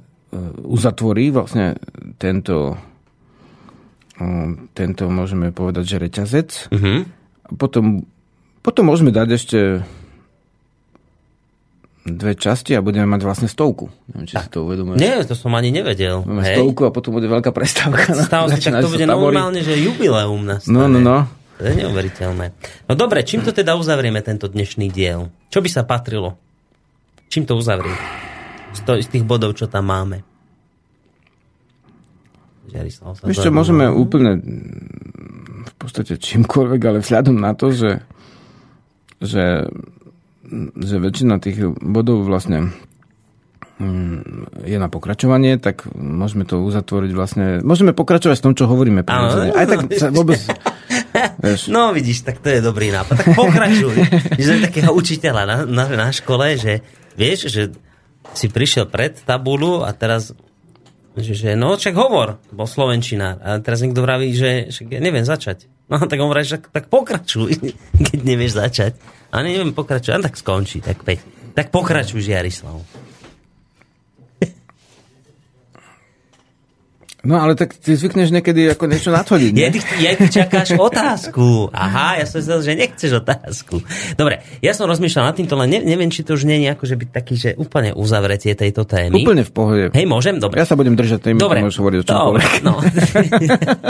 uzatvorí 0.65 1.29
vlastne 1.29 1.77
tento, 2.17 2.81
e, 4.17 4.25
tento 4.73 5.05
môžeme 5.07 5.51
povedať, 5.51 5.85
že 5.87 5.97
reťazec. 5.99 6.49
A 7.43 7.51
potom, 7.53 8.09
potom 8.61 8.85
môžeme 8.87 9.11
dať 9.11 9.29
ešte 9.33 9.59
dve 12.05 12.33
časti 12.33 12.73
a 12.73 12.81
budeme 12.81 13.05
mať 13.05 13.21
vlastne 13.23 13.49
stovku. 13.49 13.93
Neviem, 14.09 14.27
či 14.27 14.35
si 14.41 14.49
to 14.49 14.65
uvedomuješ. 14.65 14.99
Nie, 14.99 15.21
to 15.25 15.37
som 15.37 15.53
ani 15.53 15.69
nevedel. 15.69 16.25
Máme 16.25 16.43
Hej. 16.43 16.57
stovku 16.57 16.89
a 16.89 16.91
potom 16.91 17.13
bude 17.13 17.29
veľká 17.29 17.53
prestávka. 17.53 18.17
Stav 18.17 18.49
si, 18.53 18.61
tak 18.61 18.81
to 18.81 18.89
bude 18.89 19.05
normálne, 19.05 19.61
že 19.61 19.77
jubileum 19.77 20.41
nastane. 20.41 20.73
No, 20.73 20.89
no, 20.89 20.99
no. 20.99 21.29
To 21.61 21.69
je 21.69 21.77
neuveriteľné. 21.77 22.47
No 22.89 22.93
dobre, 22.97 23.21
čím 23.21 23.45
to 23.45 23.53
teda 23.53 23.77
uzavrieme, 23.77 24.25
tento 24.25 24.49
dnešný 24.49 24.89
diel? 24.89 25.29
Čo 25.53 25.61
by 25.61 25.69
sa 25.69 25.85
patrilo? 25.85 26.41
Čím 27.29 27.45
to 27.45 27.53
uzavrieť? 27.61 28.01
Z, 28.73 28.81
to, 28.89 28.97
z 28.97 29.09
tých 29.13 29.25
bodov, 29.29 29.53
čo 29.53 29.69
tam 29.69 29.93
máme. 29.93 30.25
Vieš 32.71 33.45
čo, 33.45 33.51
môžeme 33.51 33.91
úplne 33.91 34.41
v 35.67 35.75
podstate 35.77 36.17
čímkoľvek, 36.17 36.81
ale 36.87 36.99
vzhľadom 37.03 37.37
na 37.37 37.53
to, 37.53 37.75
že, 37.75 38.01
že, 39.19 39.67
že 40.77 40.97
väčšina 40.99 41.39
tých 41.39 41.63
bodov 41.79 42.27
vlastne 42.27 42.75
mm, 43.81 44.67
je 44.67 44.77
na 44.77 44.89
pokračovanie, 44.93 45.57
tak 45.57 45.89
môžeme 45.95 46.45
to 46.45 46.61
uzatvoriť 46.61 47.11
vlastne... 47.15 47.47
Môžeme 47.65 47.97
pokračovať 47.97 48.37
v 48.39 48.45
tom, 48.45 48.55
čo 48.55 48.69
hovoríme. 48.69 49.07
prirodzene. 49.07 49.55
Aj 49.57 49.67
tak 49.67 49.81
sa 49.97 50.13
vôbec... 50.19 50.39
Vieš, 51.41 51.73
No 51.73 51.91
vidíš, 51.91 52.23
tak 52.23 52.45
to 52.45 52.53
je 52.53 52.61
dobrý 52.61 52.93
nápad. 52.93 53.15
Tak 53.25 53.29
pokračuj. 53.35 53.97
že 54.39 54.43
sme 54.45 54.67
takého 54.67 54.93
učiteľa 54.93 55.43
na, 55.49 55.57
na, 55.65 55.85
na 55.89 56.09
škole, 56.13 56.59
že 56.61 56.85
vieš, 57.17 57.51
že 57.51 57.63
si 58.37 58.47
prišiel 58.47 58.87
pred 58.87 59.17
tabulu 59.25 59.83
a 59.83 59.91
teraz 59.97 60.37
že, 61.19 61.35
že 61.35 61.51
no, 61.59 61.75
však 61.75 61.95
hovor, 61.99 62.39
bol 62.55 62.71
slovenčinár. 62.71 63.43
A 63.43 63.59
teraz 63.59 63.83
niekto 63.83 64.01
vraví, 64.01 64.31
že 64.31 64.71
však 64.71 64.95
ja 64.95 65.01
neviem 65.03 65.27
začať. 65.27 65.67
No, 65.91 65.99
tak 66.07 66.23
on 66.23 66.31
vraví, 66.31 66.47
že 66.47 66.63
tak 66.63 66.87
pokračuj, 66.87 67.59
keď 68.07 68.19
nevieš 68.23 68.55
začať. 68.55 68.93
A 69.31 69.37
neviem 69.41 69.71
pokračovať, 69.71 70.17
a 70.17 70.25
tak 70.27 70.35
skončí, 70.35 70.79
tak 70.79 71.03
peď. 71.03 71.23
Tak 71.55 71.71
pokračuj, 71.71 72.19
Žiarislav. 72.21 72.83
no 77.21 77.37
ale 77.37 77.53
tak 77.53 77.77
ty 77.77 77.93
zvykneš 77.93 78.33
niekedy 78.33 78.73
ako 78.73 78.89
niečo 78.89 79.13
nadhodiť, 79.13 79.53
Ja 79.53 79.69
nie? 79.69 79.77
ty, 79.77 79.81
ja 80.01 80.17
ty 80.17 80.27
čakáš 80.33 80.73
otázku. 80.73 81.69
Aha, 81.69 82.17
ja 82.17 82.25
som 82.25 82.41
myslel, 82.41 82.65
že 82.65 82.73
nechceš 82.73 83.11
otázku. 83.21 83.85
Dobre, 84.17 84.41
ja 84.65 84.73
som 84.73 84.89
rozmýšľal 84.89 85.29
nad 85.29 85.37
týmto, 85.37 85.53
len 85.53 85.69
ne, 85.69 85.79
neviem, 85.85 86.09
či 86.09 86.25
to 86.25 86.33
už 86.33 86.49
nie 86.49 86.65
je 86.65 86.73
akože 86.73 86.97
byť 86.97 87.11
taký, 87.13 87.35
že 87.37 87.51
úplne 87.61 87.93
uzavretie 87.93 88.57
tejto 88.57 88.89
témy. 88.89 89.21
Úplne 89.21 89.45
v 89.45 89.53
pohode. 89.53 89.85
Hej, 89.93 90.07
môžem? 90.09 90.41
Dobre. 90.41 90.59
Ja 90.59 90.67
sa 90.67 90.81
budem 90.81 90.97
držať 90.97 91.21
témy, 91.21 91.37
Dobre, 91.37 91.61
môžeš 91.61 91.77
hovoriť 91.77 91.99
o 92.01 92.05
Dobre, 92.09 92.41
čomkoľvek. 92.41 92.53
no. 92.65 92.75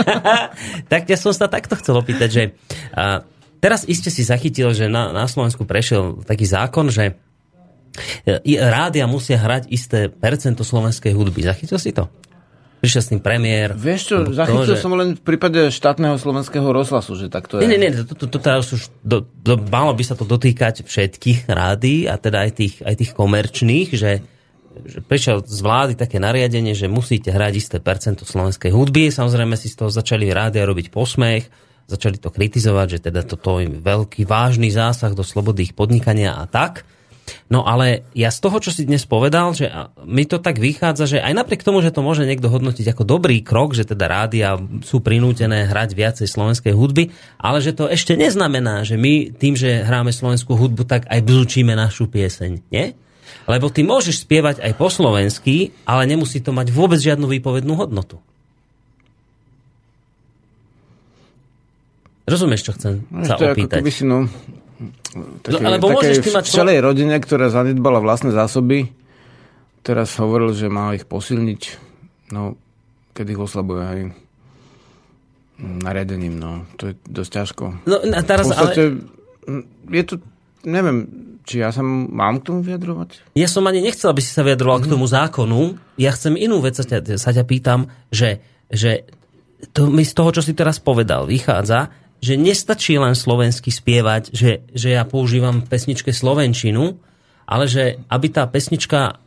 tak 0.91 1.07
ja 1.07 1.15
som 1.15 1.31
sa 1.31 1.47
takto 1.47 1.79
chcel 1.79 1.95
opýtať, 1.95 2.29
že 2.29 2.43
a, 2.91 3.23
teraz 3.61 3.85
iste 3.85 4.09
si 4.09 4.25
zachytil, 4.25 4.73
že 4.73 4.89
na, 4.89 5.13
na 5.13 5.29
Slovensku 5.29 5.63
prešiel 5.63 6.25
taký 6.25 6.49
zákon, 6.49 6.89
že 6.89 7.15
e, 8.25 8.57
rádia 8.57 9.05
musia 9.05 9.37
hrať 9.37 9.69
isté 9.69 10.09
percento 10.09 10.65
slovenskej 10.65 11.13
hudby. 11.13 11.45
Zachytil 11.45 11.77
si 11.77 11.93
to? 11.93 12.09
Prišiel 12.81 13.01
s 13.05 13.09
tým 13.13 13.21
premiér. 13.21 13.77
Vieš 13.77 14.01
čo, 14.09 14.15
to, 14.25 14.33
zachytil 14.33 14.73
že- 14.73 14.81
som 14.81 14.89
len 14.97 15.13
v 15.13 15.21
prípade 15.21 15.69
štátneho 15.69 16.17
slovenského 16.17 16.65
rozhlasu, 16.65 17.13
že 17.13 17.29
tak 17.29 17.45
to 17.45 17.61
je. 17.61 17.69
Nie, 17.69 17.77
nie, 17.77 17.93
nie, 17.93 18.01
to, 18.01 18.17
to, 18.17 18.25
to 18.25 18.41
teraz 18.41 18.73
už 18.73 18.89
do, 19.05 19.21
do, 19.21 19.53
malo 19.69 19.93
by 19.93 20.01
sa 20.01 20.17
to 20.17 20.25
dotýkať 20.25 20.81
všetkých 20.81 21.45
rádií 21.45 22.09
a 22.09 22.17
teda 22.17 22.49
aj 22.49 22.51
tých, 22.57 22.75
aj 22.81 22.95
tých 22.97 23.13
komerčných, 23.13 23.93
že, 23.93 24.25
že 24.89 24.97
prišiel 25.05 25.45
z 25.45 25.59
vlády 25.61 25.93
také 25.93 26.17
nariadenie, 26.17 26.73
že 26.73 26.89
musíte 26.89 27.29
hrať 27.29 27.53
isté 27.53 27.77
percento 27.77 28.25
slovenskej 28.25 28.73
hudby. 28.73 29.13
Samozrejme 29.13 29.53
si 29.61 29.69
z 29.69 29.77
toho 29.77 29.93
začali 29.93 30.33
rádia 30.33 30.65
robiť 30.65 30.89
posmech, 30.89 31.45
začali 31.91 32.15
to 32.15 32.31
kritizovať, 32.31 32.87
že 32.97 32.99
teda 33.11 33.27
toto 33.27 33.59
je 33.59 33.67
veľký 33.67 34.23
vážny 34.23 34.71
zásah 34.71 35.11
do 35.11 35.27
slobody 35.27 35.67
ich 35.67 35.75
podnikania 35.75 36.39
a 36.39 36.47
tak. 36.47 36.87
No 37.51 37.67
ale 37.67 38.07
ja 38.15 38.31
z 38.31 38.39
toho, 38.43 38.57
čo 38.63 38.71
si 38.71 38.87
dnes 38.87 39.03
povedal, 39.03 39.51
že 39.51 39.71
mi 40.07 40.23
to 40.23 40.39
tak 40.39 40.57
vychádza, 40.57 41.17
že 41.17 41.23
aj 41.23 41.35
napriek 41.35 41.63
tomu, 41.63 41.83
že 41.83 41.91
to 41.93 42.03
môže 42.03 42.23
niekto 42.23 42.47
hodnotiť 42.47 42.95
ako 42.95 43.03
dobrý 43.03 43.43
krok, 43.43 43.75
že 43.75 43.87
teda 43.87 44.07
rádia 44.07 44.55
sú 44.83 45.03
prinútené 45.03 45.67
hrať 45.67 45.89
viacej 45.95 46.27
slovenskej 46.27 46.73
hudby, 46.75 47.11
ale 47.39 47.59
že 47.59 47.75
to 47.75 47.87
ešte 47.87 48.15
neznamená, 48.15 48.87
že 48.87 48.95
my 48.95 49.35
tým, 49.35 49.55
že 49.59 49.83
hráme 49.83 50.15
slovenskú 50.15 50.55
hudbu, 50.55 50.87
tak 50.87 51.07
aj 51.07 51.19
bzučíme 51.23 51.75
našu 51.75 52.07
pieseň, 52.07 52.51
nie? 52.71 52.95
Lebo 53.47 53.71
ty 53.71 53.83
môžeš 53.83 54.27
spievať 54.27 54.63
aj 54.63 54.73
po 54.75 54.87
slovensky, 54.91 55.71
ale 55.87 56.07
nemusí 56.07 56.43
to 56.43 56.51
mať 56.51 56.71
vôbec 56.71 56.99
žiadnu 56.99 57.27
výpovednú 57.31 57.73
hodnotu. 57.79 58.19
Rozumieš, 62.31 62.61
čo 62.63 62.71
chcem 62.79 62.93
sa 63.27 63.35
to 63.35 63.43
je 63.43 63.49
ako 63.51 63.55
opýtať? 63.59 63.77
keby 63.83 63.91
si, 63.91 64.03
no, 64.07 64.31
také, 65.43 65.59
No, 65.59 65.67
alebo 65.67 65.91
môžeš 65.91 66.23
ty 66.23 66.29
mať 66.31 66.45
v 66.47 66.53
celej 66.55 66.77
rodine, 66.79 67.15
ktorá 67.19 67.51
zanedbala 67.51 67.99
vlastné 67.99 68.31
zásoby, 68.31 68.89
teraz 69.83 70.15
hovoril, 70.17 70.55
že 70.55 70.71
má 70.71 70.95
ich 70.95 71.03
posilniť, 71.03 71.61
no, 72.31 72.55
keď 73.11 73.25
ich 73.35 73.39
oslabuje, 73.41 73.83
hej, 73.91 74.01
nariadením, 75.61 76.39
no, 76.39 76.65
to 76.79 76.89
je 76.91 76.93
dosť 77.05 77.31
ťažko. 77.35 77.65
No, 77.85 77.95
a 78.01 78.21
teraz, 78.25 78.45
v 78.47 78.55
podstate, 78.55 78.83
ale... 79.45 79.93
je 79.93 80.03
to, 80.07 80.15
neviem, 80.65 80.97
či 81.45 81.61
ja 81.61 81.73
sa 81.73 81.81
mám 81.85 82.41
k 82.41 82.53
tomu 82.53 82.59
vyjadrovať? 82.65 83.35
Ja 83.37 83.49
som 83.49 83.65
ani 83.65 83.81
nechcel, 83.81 84.13
aby 84.13 84.21
si 84.21 84.31
sa 84.31 84.45
vyjadroval 84.45 84.81
mm. 84.81 84.83
k 84.85 84.91
tomu 84.93 85.05
zákonu. 85.09 85.61
Ja 85.97 86.13
chcem 86.13 86.37
inú 86.37 86.61
vec, 86.61 86.77
sa 86.77 86.85
ťa, 86.85 87.17
sa 87.17 87.33
ťa 87.33 87.43
pýtam, 87.45 87.89
že, 88.13 88.41
že 88.69 89.09
to 89.73 89.89
mi 89.89 90.05
z 90.05 90.13
toho, 90.13 90.29
čo 90.33 90.41
si 90.41 90.53
teraz 90.57 90.81
povedal, 90.81 91.25
vychádza, 91.29 91.89
že 92.21 92.37
nestačí 92.37 93.01
len 93.01 93.17
slovensky 93.17 93.73
spievať, 93.73 94.29
že, 94.29 94.61
že 94.71 94.93
ja 94.93 95.03
používam 95.03 95.65
pesničke 95.65 96.13
slovenčinu, 96.13 97.01
ale 97.49 97.65
že 97.65 97.97
aby 98.07 98.27
tá 98.29 98.45
pesnička 98.45 99.17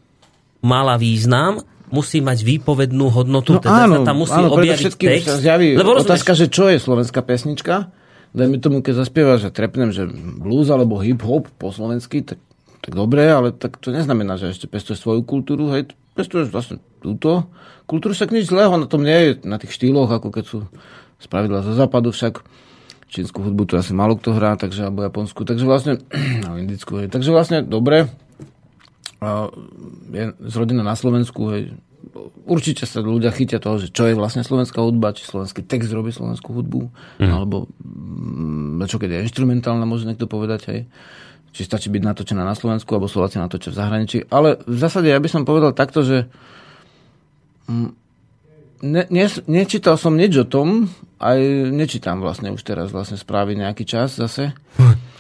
mala 0.63 0.95
význam, 0.97 1.61
musí 1.91 2.23
mať 2.25 2.39
výpovednú 2.43 3.07
hodnotu, 3.13 3.59
No 3.59 3.63
teda 3.63 3.87
áno, 3.87 4.03
sa 4.03 4.09
tam 4.09 4.17
musí 4.23 4.41
áno, 4.41 4.49
objaviť 4.57 4.95
text. 4.97 5.27
sa 5.29 5.37
zjaví 5.37 5.77
Lebo 5.77 5.95
rozumieš, 5.95 6.09
otázka, 6.09 6.33
že 6.35 6.47
čo 6.49 6.71
je 6.73 6.79
slovenská 6.81 7.21
pesnička. 7.23 7.93
Dajme 8.35 8.59
tomu, 8.59 8.83
keď 8.83 9.07
zaspievaš, 9.07 9.47
že 9.47 9.51
trepnem, 9.55 9.95
že 9.95 10.11
blues 10.43 10.67
alebo 10.67 10.99
hip-hop 10.99 11.47
po 11.55 11.71
slovensky, 11.71 12.27
tak, 12.27 12.43
tak 12.83 12.93
dobre, 12.99 13.31
ale 13.31 13.55
tak 13.55 13.79
to 13.79 13.95
neznamená, 13.95 14.35
že 14.41 14.51
ešte 14.51 14.67
pestuješ 14.67 15.07
svoju 15.07 15.23
kultúru, 15.23 15.71
hej, 15.71 15.95
pestuješ 16.19 16.51
vlastne 16.51 16.83
túto 16.99 17.47
kultúru, 17.87 18.11
však 18.11 18.35
nič 18.35 18.51
zlého 18.51 18.75
na 18.75 18.91
tom 18.91 19.07
nie 19.07 19.15
je, 19.15 19.31
na 19.47 19.63
tých 19.63 19.71
štýloch, 19.77 20.11
ako 20.11 20.35
keď 20.35 20.45
sú 20.51 20.59
spravidla 21.23 21.63
zo 21.63 21.79
západu, 21.79 22.11
však 22.11 22.43
čínsku 23.09 23.41
hudbu 23.45 23.69
tu 23.69 23.75
asi 23.77 23.93
málo 23.97 24.19
kto 24.19 24.37
hrá, 24.37 24.57
takže, 24.59 24.89
alebo 24.89 25.05
japonskú, 25.05 25.47
takže 25.47 25.65
vlastne, 25.65 26.01
no, 26.45 26.57
indickú, 26.57 27.01
hej, 27.03 27.09
takže 27.09 27.31
vlastne 27.31 27.63
dobre, 27.63 28.09
je 30.13 30.25
zrodená 30.45 30.83
na 30.85 30.97
Slovensku, 30.99 31.43
hej, 31.55 31.63
určite 32.45 32.85
sa 32.85 33.01
ľudia 33.01 33.33
chytia 33.33 33.63
toho, 33.63 33.81
že 33.81 33.89
čo 33.91 34.09
je 34.09 34.15
vlastne 34.19 34.45
slovenská 34.45 34.79
hudba, 34.81 35.17
či 35.17 35.25
slovenský 35.25 35.65
text 35.65 35.91
robí 35.91 36.13
slovenskú 36.13 36.53
hudbu, 36.53 36.81
mm. 37.21 37.31
alebo 37.33 37.67
čo 38.85 39.01
keď 39.01 39.21
je 39.21 39.27
instrumentálna, 39.31 39.89
môže 39.89 40.05
niekto 40.05 40.29
povedať, 40.29 40.61
hej. 40.71 40.81
Či 41.55 41.71
stačí 41.71 41.87
byť 41.87 42.03
natočená 42.03 42.43
na 42.43 42.59
Slovensku, 42.59 42.91
alebo 42.91 43.07
Slováci 43.07 43.39
natočia 43.39 43.71
v 43.71 43.79
zahraničí. 43.79 44.19
Ale 44.27 44.59
v 44.67 44.75
zásade 44.75 45.07
ja 45.07 45.23
by 45.23 45.29
som 45.31 45.47
povedal 45.47 45.71
takto, 45.71 46.03
že 46.03 46.27
mm, 47.71 48.04
ne, 48.83 49.07
ne, 49.11 49.27
nečítal 49.47 50.01
som 50.01 50.17
nič 50.17 50.35
o 50.43 50.47
tom, 50.49 50.89
aj 51.21 51.39
nečítam 51.71 52.25
vlastne 52.25 52.51
už 52.51 52.63
teraz 52.65 52.91
vlastne 52.91 53.21
správy 53.21 53.55
nejaký 53.55 53.85
čas 53.87 54.19
zase. 54.19 54.57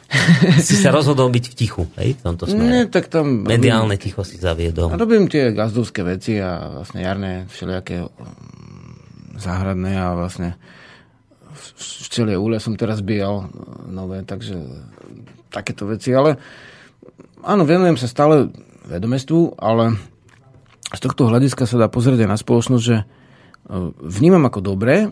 si 0.66 0.76
sa 0.78 0.94
rozhodol 0.94 1.30
byť 1.32 1.44
v 1.50 1.54
tichu, 1.54 1.82
hej, 1.98 2.14
v 2.18 2.22
tomto 2.22 2.46
smere. 2.46 2.64
Nie, 2.64 2.82
tak 2.86 3.10
tam... 3.10 3.46
Mediálne 3.46 3.98
ticho 3.98 4.22
si 4.22 4.38
zaviedol. 4.38 4.94
Robím 4.94 5.26
tie 5.26 5.50
gazdovské 5.50 6.06
veci 6.06 6.38
a 6.38 6.80
vlastne 6.80 7.02
jarné 7.02 7.32
všelijaké 7.50 8.04
mm, 8.04 9.40
záhradné 9.40 9.92
a 9.98 10.14
vlastne 10.14 10.54
včelie 11.78 12.38
úle 12.38 12.62
som 12.62 12.78
teraz 12.78 13.02
bijal 13.02 13.50
nové, 13.90 14.22
takže 14.22 14.54
takéto 15.50 15.86
veci, 15.86 16.10
ale 16.14 16.38
áno, 17.42 17.62
venujem 17.66 17.98
sa 17.98 18.10
stále 18.10 18.50
vedomestvu, 18.86 19.58
ale 19.58 19.98
z 20.94 21.00
tohto 21.00 21.26
hľadiska 21.26 21.66
sa 21.66 21.80
dá 21.80 21.88
pozrieť 21.90 22.26
aj 22.26 22.30
na 22.30 22.38
spoločnosť, 22.38 22.84
že 22.84 22.96
vnímam 24.00 24.44
ako 24.46 24.60
dobré, 24.60 25.08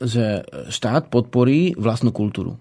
že 0.00 0.44
štát 0.68 1.08
podporí 1.08 1.72
vlastnú 1.74 2.12
kultúru. 2.12 2.60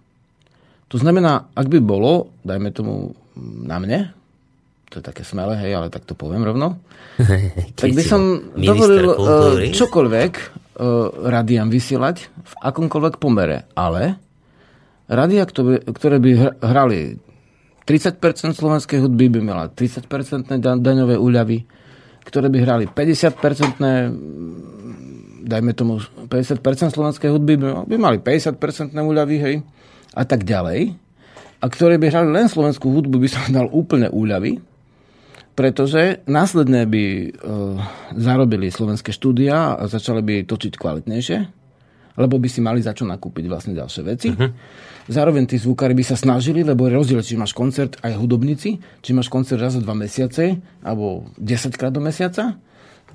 To 0.94 0.98
znamená, 1.02 1.50
ak 1.58 1.68
by 1.68 1.80
bolo, 1.82 2.32
dajme 2.46 2.70
tomu 2.72 3.18
na 3.66 3.82
mne, 3.82 4.14
to 4.88 5.02
je 5.02 5.04
také 5.04 5.26
smelé, 5.28 5.58
hej, 5.60 5.76
ale 5.76 5.88
tak 5.92 6.06
to 6.08 6.16
poviem 6.16 6.46
rovno, 6.46 6.80
tak 7.80 7.92
by 7.92 8.04
som 8.06 8.54
dovolil 8.56 9.12
uh, 9.12 9.16
čokoľvek 9.74 10.32
uh, 10.36 10.46
rádiam 11.28 11.68
vysielať 11.68 12.18
v 12.30 12.54
akomkoľvek 12.64 13.16
pomere. 13.20 13.68
Ale 13.76 14.16
ktoré, 15.10 15.84
ktoré 15.86 16.18
by 16.18 16.32
hrali 16.64 17.18
30% 17.86 18.58
slovenskej 18.58 19.06
hudby, 19.06 19.30
by 19.30 19.40
mala 19.44 19.70
30% 19.70 20.10
daňové 20.60 21.14
úľavy, 21.20 21.62
ktoré 22.26 22.50
by 22.50 22.58
hrali 22.64 22.86
50% 22.90 23.78
dajme 25.46 25.72
tomu 25.78 26.02
50% 26.02 26.60
slovenskej 26.92 27.30
hudby, 27.30 27.56
by, 27.62 27.96
mali 28.02 28.18
50% 28.18 28.98
úľavy, 28.98 29.36
hej, 29.38 29.56
a 30.16 30.24
tak 30.26 30.44
ďalej. 30.44 30.98
A 31.62 31.66
ktoré 31.70 32.02
by 32.02 32.10
hrali 32.10 32.30
len 32.34 32.48
slovenskú 32.50 32.90
hudbu, 32.90 33.22
by 33.22 33.30
som 33.30 33.46
dal 33.58 33.70
úplne 33.70 34.10
úľavy, 34.10 34.60
pretože 35.56 36.20
následne 36.28 36.84
by 36.84 37.04
e, 37.04 37.28
zarobili 38.20 38.68
slovenské 38.68 39.16
štúdia 39.16 39.80
a 39.80 39.88
začali 39.88 40.20
by 40.20 40.36
točiť 40.44 40.76
kvalitnejšie, 40.76 41.38
lebo 42.20 42.36
by 42.36 42.48
si 42.52 42.60
mali 42.60 42.84
za 42.84 42.92
čo 42.92 43.08
nakúpiť 43.08 43.48
vlastne 43.48 43.72
ďalšie 43.72 44.02
veci. 44.04 44.30
Uh-huh. 44.36 44.52
Zároveň 45.08 45.48
tí 45.48 45.56
zvukári 45.56 45.96
by 45.96 46.04
sa 46.04 46.20
snažili, 46.20 46.60
lebo 46.60 46.88
je 46.88 46.96
rozdiel, 46.96 47.22
či 47.24 47.40
máš 47.40 47.56
koncert 47.56 47.96
aj 48.04 48.20
hudobníci, 48.20 48.84
či 49.00 49.12
máš 49.16 49.32
koncert 49.32 49.64
raz 49.64 49.80
za 49.80 49.82
dva 49.84 49.96
mesiace, 49.96 50.60
alebo 50.84 51.30
10 51.40 51.72
krát 51.80 51.92
do 51.96 52.04
mesiaca. 52.04 52.60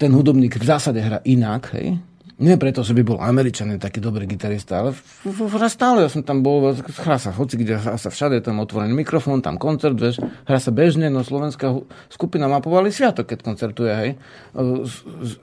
Ten 0.00 0.16
hudobník 0.16 0.56
v 0.56 0.64
zásade 0.64 0.96
hrá 0.96 1.20
inak, 1.28 1.76
hej, 1.76 2.00
nie 2.40 2.56
preto, 2.56 2.80
že 2.80 2.96
by 2.96 3.02
bol 3.04 3.18
Američan 3.20 3.76
taký 3.76 4.00
dobrý 4.00 4.24
gitarista, 4.24 4.80
ale 4.80 4.96
hra 5.28 5.68
stále, 5.68 6.08
ja 6.08 6.10
som 6.10 6.24
tam 6.24 6.40
bol, 6.40 6.72
hrá 6.72 7.20
sa 7.20 7.36
hoci 7.36 7.60
kde, 7.60 7.76
hrá 7.76 8.00
sa 8.00 8.08
všade, 8.08 8.40
tam 8.40 8.64
otvorený 8.64 8.96
mikrofón, 8.96 9.44
tam 9.44 9.60
koncert, 9.60 10.00
vieš, 10.00 10.24
hrá 10.48 10.56
sa 10.56 10.72
bežne, 10.72 11.12
no 11.12 11.20
slovenská 11.20 11.68
skupina 12.08 12.48
má 12.48 12.64
povali 12.64 12.88
sviatok, 12.88 13.36
keď 13.36 13.44
koncertuje, 13.44 13.92
hej. 13.92 14.10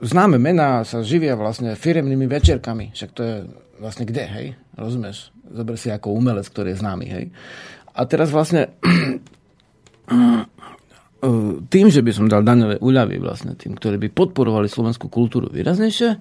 Známe 0.02 0.42
mená 0.42 0.82
sa 0.82 1.06
živia 1.06 1.38
vlastne 1.38 1.78
firemnými 1.78 2.26
večerkami, 2.26 2.90
však 2.90 3.10
to 3.14 3.22
je 3.22 3.34
vlastne 3.78 4.02
kde, 4.02 4.24
hej, 4.26 4.46
rozumieš? 4.74 5.30
Zober 5.48 5.78
si 5.78 5.94
ako 5.94 6.18
umelec, 6.18 6.50
ktorý 6.50 6.74
je 6.74 6.82
známy, 6.82 7.06
hej. 7.06 7.24
A 7.94 8.10
teraz 8.10 8.34
vlastne 8.34 8.74
tým, 11.72 11.86
že 11.94 12.02
by 12.02 12.10
som 12.10 12.26
dal 12.26 12.42
daňové 12.42 12.82
úľavy 12.82 13.22
vlastne 13.22 13.54
tým, 13.54 13.78
ktorí 13.78 14.02
by 14.02 14.08
podporovali 14.10 14.66
slovenskú 14.66 15.06
kultúru 15.06 15.46
výraznejšie, 15.50 16.18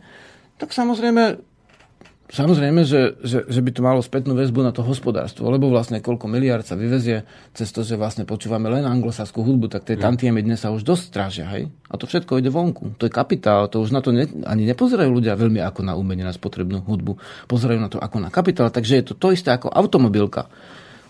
tak 0.58 0.74
samozrejme, 0.74 1.38
samozrejme 2.28 2.82
že, 2.84 3.22
že, 3.22 3.46
že 3.46 3.60
by 3.62 3.72
to 3.72 3.82
malo 3.86 4.02
spätnú 4.02 4.34
väzbu 4.34 4.66
na 4.66 4.74
to 4.74 4.82
hospodárstvo, 4.82 5.48
lebo 5.48 5.70
vlastne 5.70 6.02
koľko 6.02 6.26
miliard 6.26 6.66
sa 6.66 6.74
vyvezie 6.74 7.24
cez 7.54 7.70
to, 7.70 7.86
že 7.86 7.96
vlastne 7.96 8.26
počúvame 8.26 8.68
len 8.68 8.84
anglosaskú 8.84 9.46
hudbu, 9.46 9.70
tak 9.70 9.86
tie 9.86 9.96
tantiemy 9.96 10.42
dnes 10.42 10.60
sa 10.60 10.74
už 10.74 10.82
dosť 10.82 11.04
strážia, 11.14 11.46
hej? 11.54 11.70
A 11.88 11.96
to 11.96 12.10
všetko 12.10 12.42
ide 12.42 12.50
vonku. 12.50 12.98
To 12.98 13.08
je 13.08 13.14
kapitál, 13.14 13.70
to 13.70 13.80
už 13.80 13.94
na 13.94 14.02
to 14.02 14.10
ne, 14.10 14.26
ani 14.50 14.66
nepozerajú 14.66 15.14
ľudia 15.14 15.38
veľmi 15.38 15.62
ako 15.62 15.86
na 15.86 15.94
umenie, 15.94 16.26
na 16.26 16.34
spotrebnú 16.36 16.84
hudbu. 16.84 17.16
Pozerajú 17.48 17.80
na 17.80 17.88
to 17.88 18.02
ako 18.02 18.18
na 18.20 18.34
kapitál, 18.34 18.74
takže 18.74 19.00
je 19.00 19.06
to 19.08 19.14
to 19.16 19.32
isté 19.32 19.54
ako 19.54 19.70
automobilka. 19.70 20.50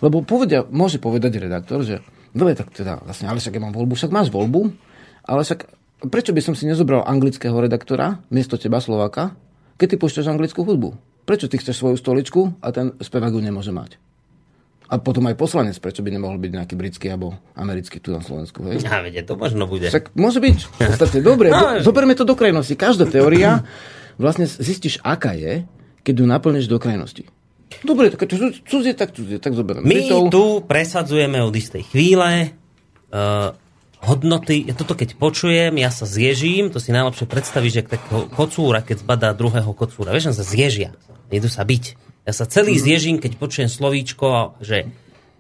Lebo 0.04 0.22
povedia, 0.22 0.62
môže 0.70 1.02
povedať 1.02 1.42
redaktor, 1.42 1.82
že 1.82 2.06
dobre, 2.36 2.54
tak 2.54 2.70
teda 2.70 3.02
vlastne, 3.02 3.26
ale 3.26 3.42
však 3.42 3.58
ja 3.58 3.62
mám 3.64 3.74
voľbu, 3.74 3.98
však 3.98 4.14
máš 4.14 4.30
voľbu, 4.30 4.70
ale 5.26 5.42
však 5.42 5.77
prečo 6.06 6.32
by 6.36 6.42
som 6.46 6.54
si 6.54 6.70
nezobral 6.70 7.02
anglického 7.06 7.58
redaktora 7.58 8.22
miesto 8.30 8.60
teba 8.60 8.78
Slováka, 8.78 9.34
keď 9.82 9.88
ty 9.94 9.96
púšťaš 9.98 10.30
anglickú 10.30 10.62
hudbu? 10.62 10.94
Prečo 11.26 11.50
ty 11.50 11.60
chceš 11.60 11.82
svoju 11.82 11.98
stoličku 11.98 12.56
a 12.62 12.72
ten 12.72 12.94
spevák 13.02 13.34
ju 13.34 13.42
nemôže 13.42 13.74
mať? 13.74 14.00
A 14.88 15.04
potom 15.04 15.28
aj 15.28 15.36
poslanec, 15.36 15.76
prečo 15.84 16.00
by 16.00 16.16
nemohol 16.16 16.40
byť 16.40 16.52
nejaký 16.56 16.76
britský 16.80 17.12
alebo 17.12 17.36
americký 17.60 18.00
tu 18.00 18.16
na 18.16 18.24
Slovensku. 18.24 18.64
Hej? 18.72 18.88
Ja 18.88 19.04
vedie, 19.04 19.20
to 19.20 19.36
možno 19.36 19.68
bude. 19.68 19.92
Však 19.92 20.16
môže 20.16 20.40
byť. 20.40 20.58
V 20.64 20.72
podstate, 20.80 21.20
dobre, 21.20 21.52
no, 21.56 21.84
zoberme 21.84 22.16
to 22.16 22.24
do 22.24 22.40
krajnosti. 22.40 22.72
Každá 22.80 23.04
teória 23.04 23.68
vlastne 24.16 24.48
zistíš, 24.48 25.04
aká 25.04 25.36
je, 25.36 25.68
keď 26.08 26.14
ju 26.24 26.26
naplníš 26.26 26.72
do 26.72 26.80
krajnosti. 26.80 27.28
Dobre, 27.84 28.08
tak 28.08 28.32
cudzie, 28.64 28.96
tak 28.96 29.12
cudzie, 29.12 29.44
tak 29.44 29.52
zoberme. 29.52 29.84
My 29.84 30.08
Britov. 30.08 30.32
tu 30.32 30.44
presadzujeme 30.64 31.44
od 31.44 31.52
istej 31.52 31.84
chvíle 31.92 32.56
uh, 33.12 33.52
hodnoty, 34.04 34.68
ja 34.68 34.74
toto 34.78 34.94
keď 34.94 35.18
počujem, 35.18 35.74
ja 35.78 35.90
sa 35.90 36.06
zježím, 36.06 36.70
to 36.70 36.78
si 36.78 36.94
najlepšie 36.94 37.26
predstavíš, 37.26 37.74
že 37.74 37.84
tak 37.98 38.04
kocúra, 38.34 38.86
keď 38.86 39.04
zbadá 39.04 39.30
druhého 39.34 39.74
kocúra. 39.74 40.14
Vieš, 40.14 40.38
sa 40.38 40.46
zježia, 40.46 40.94
idú 41.34 41.50
sa 41.50 41.66
byť. 41.66 41.84
Ja 42.28 42.34
sa 42.36 42.46
celý 42.46 42.76
zježím, 42.76 43.24
keď 43.24 43.40
počujem 43.40 43.70
slovíčko, 43.72 44.60
že 44.60 44.92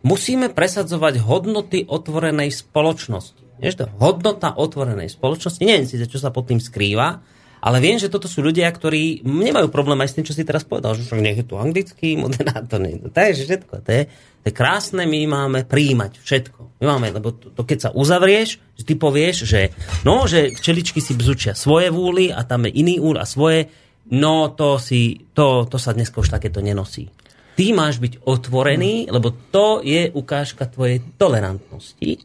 musíme 0.08 0.48
presadzovať 0.50 1.20
hodnoty 1.20 1.84
otvorenej 1.84 2.56
spoločnosti. 2.56 3.60
Vieš 3.60 3.76
to? 3.76 3.86
Hodnota 3.98 4.54
otvorenej 4.54 5.10
spoločnosti. 5.10 5.66
Neviem 5.66 5.90
si, 5.90 5.98
čo 5.98 6.22
sa 6.22 6.30
pod 6.30 6.48
tým 6.48 6.62
skrýva, 6.62 7.20
ale 7.58 7.78
viem, 7.82 7.98
že 7.98 8.14
toto 8.14 8.30
sú 8.30 8.46
ľudia, 8.46 8.70
ktorí 8.70 9.26
nemajú 9.26 9.74
problém 9.74 9.98
aj 10.06 10.14
s 10.14 10.16
tým, 10.16 10.26
čo 10.30 10.38
si 10.38 10.46
teraz 10.46 10.62
povedal, 10.62 10.94
že 10.94 11.10
však 11.10 11.20
nech 11.20 11.42
je 11.42 11.46
tu 11.46 11.58
anglický 11.58 12.14
moderátor, 12.22 12.78
nie, 12.78 13.02
to 13.02 13.18
je 13.18 13.34
všetko, 13.34 13.74
to 13.82 13.90
je, 13.90 14.02
je 14.48 14.56
krásne, 14.56 15.03
my 15.03 15.19
máme 15.28 15.60
príjmať 15.68 16.24
všetko. 16.24 16.82
My 16.82 16.95
máme, 16.95 17.11
lebo 17.11 17.34
to, 17.34 17.52
to 17.52 17.61
keď 17.68 17.90
sa 17.90 17.90
uzavrieš, 17.91 18.61
že 18.78 18.84
ty 18.86 18.94
povieš, 18.95 19.44
že 19.44 19.74
no, 20.07 20.24
že 20.30 20.56
včeličky 20.56 21.03
si 21.03 21.18
bzučia 21.18 21.57
svoje 21.57 21.91
vúly 21.91 22.32
a 22.32 22.45
tam 22.48 22.69
je 22.69 22.72
iný 22.80 23.02
úl 23.02 23.18
a 23.18 23.26
svoje, 23.26 23.68
no 24.14 24.53
to 24.53 24.78
si, 24.78 25.28
to, 25.34 25.65
to 25.65 25.78
sa 25.82 25.91
dneska 25.91 26.22
už 26.22 26.32
takéto 26.32 26.61
nenosí. 26.61 27.10
Ty 27.57 27.74
máš 27.74 27.98
byť 27.98 28.22
otvorený, 28.22 29.10
lebo 29.10 29.34
to 29.49 29.82
je 29.82 30.14
ukážka 30.14 30.69
tvojej 30.69 31.02
tolerantnosti. 31.18 32.22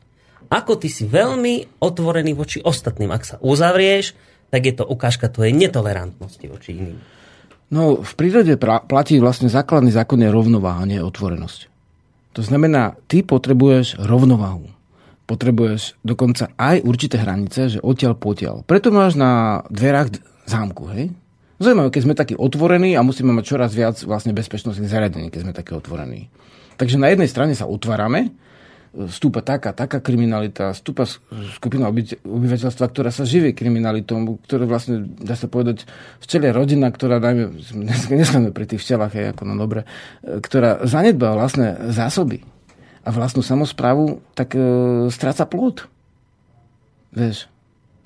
Ako 0.52 0.76
ty 0.76 0.92
si 0.92 1.08
veľmi 1.08 1.80
otvorený 1.80 2.36
voči 2.36 2.60
ostatným. 2.60 3.08
Ak 3.08 3.24
sa 3.24 3.40
uzavrieš, 3.40 4.12
tak 4.52 4.68
je 4.68 4.76
to 4.76 4.84
ukážka 4.84 5.32
tvojej 5.32 5.56
netolerantnosti 5.56 6.44
voči 6.44 6.76
iným. 6.76 7.00
No, 7.72 8.04
v 8.04 8.12
prírode 8.12 8.60
pra- 8.60 8.84
platí 8.84 9.16
vlastne 9.16 9.48
základný 9.48 9.88
zákon 9.88 10.20
je 10.20 10.28
rovnováha, 10.28 10.84
nie 10.84 11.00
otvorenosť. 11.00 11.71
To 12.32 12.40
znamená, 12.40 12.96
ty 13.06 13.20
potrebuješ 13.20 14.00
rovnováhu. 14.00 14.68
Potrebuješ 15.28 16.00
dokonca 16.02 16.50
aj 16.56 16.82
určité 16.82 17.20
hranice, 17.20 17.78
že 17.78 17.78
odtiaľ 17.80 18.16
potiaľ. 18.16 18.56
Preto 18.64 18.88
máš 18.92 19.16
na 19.16 19.62
dverách 19.68 20.18
zámku, 20.48 20.88
hej? 20.92 21.12
Zaujímavé, 21.62 21.94
keď 21.94 22.02
sme 22.02 22.18
takí 22.18 22.34
otvorení 22.34 22.98
a 22.98 23.06
musíme 23.06 23.30
mať 23.30 23.44
čoraz 23.46 23.70
viac 23.70 23.94
vlastne 24.02 24.34
bezpečnostných 24.34 24.90
zariadení, 24.90 25.30
keď 25.30 25.40
sme 25.46 25.54
takí 25.54 25.72
otvorení. 25.78 26.26
Takže 26.74 26.98
na 26.98 27.14
jednej 27.14 27.30
strane 27.30 27.54
sa 27.54 27.70
otvárame, 27.70 28.34
stúpa 28.92 29.40
taká, 29.40 29.72
taká 29.72 30.04
kriminalita, 30.04 30.76
stúpa 30.76 31.08
skupina 31.56 31.88
obyvateľstva, 31.88 32.92
ktorá 32.92 33.08
sa 33.08 33.24
živí 33.24 33.56
kriminalitou, 33.56 34.36
ktoré 34.44 34.68
vlastne, 34.68 35.08
dá 35.16 35.32
sa 35.32 35.48
povedať, 35.48 35.88
včelia 36.20 36.52
rodina, 36.52 36.92
ktorá, 36.92 37.16
najmä, 37.16 37.56
dneska 37.72 38.36
sme 38.36 38.52
pri 38.52 38.68
tých 38.68 38.84
včelách, 38.84 39.12
je 39.16 39.32
ako 39.32 39.42
no 39.48 39.56
dobre, 39.56 39.88
ktorá 40.20 40.84
zanedbá 40.84 41.32
vlastné 41.32 41.88
zásoby 41.88 42.44
a 43.02 43.08
vlastnú 43.10 43.40
samozprávu, 43.40 44.20
tak 44.36 44.54
e, 44.54 44.60
stráca 45.08 45.48
plod. 45.48 45.88
Vieš. 47.16 47.48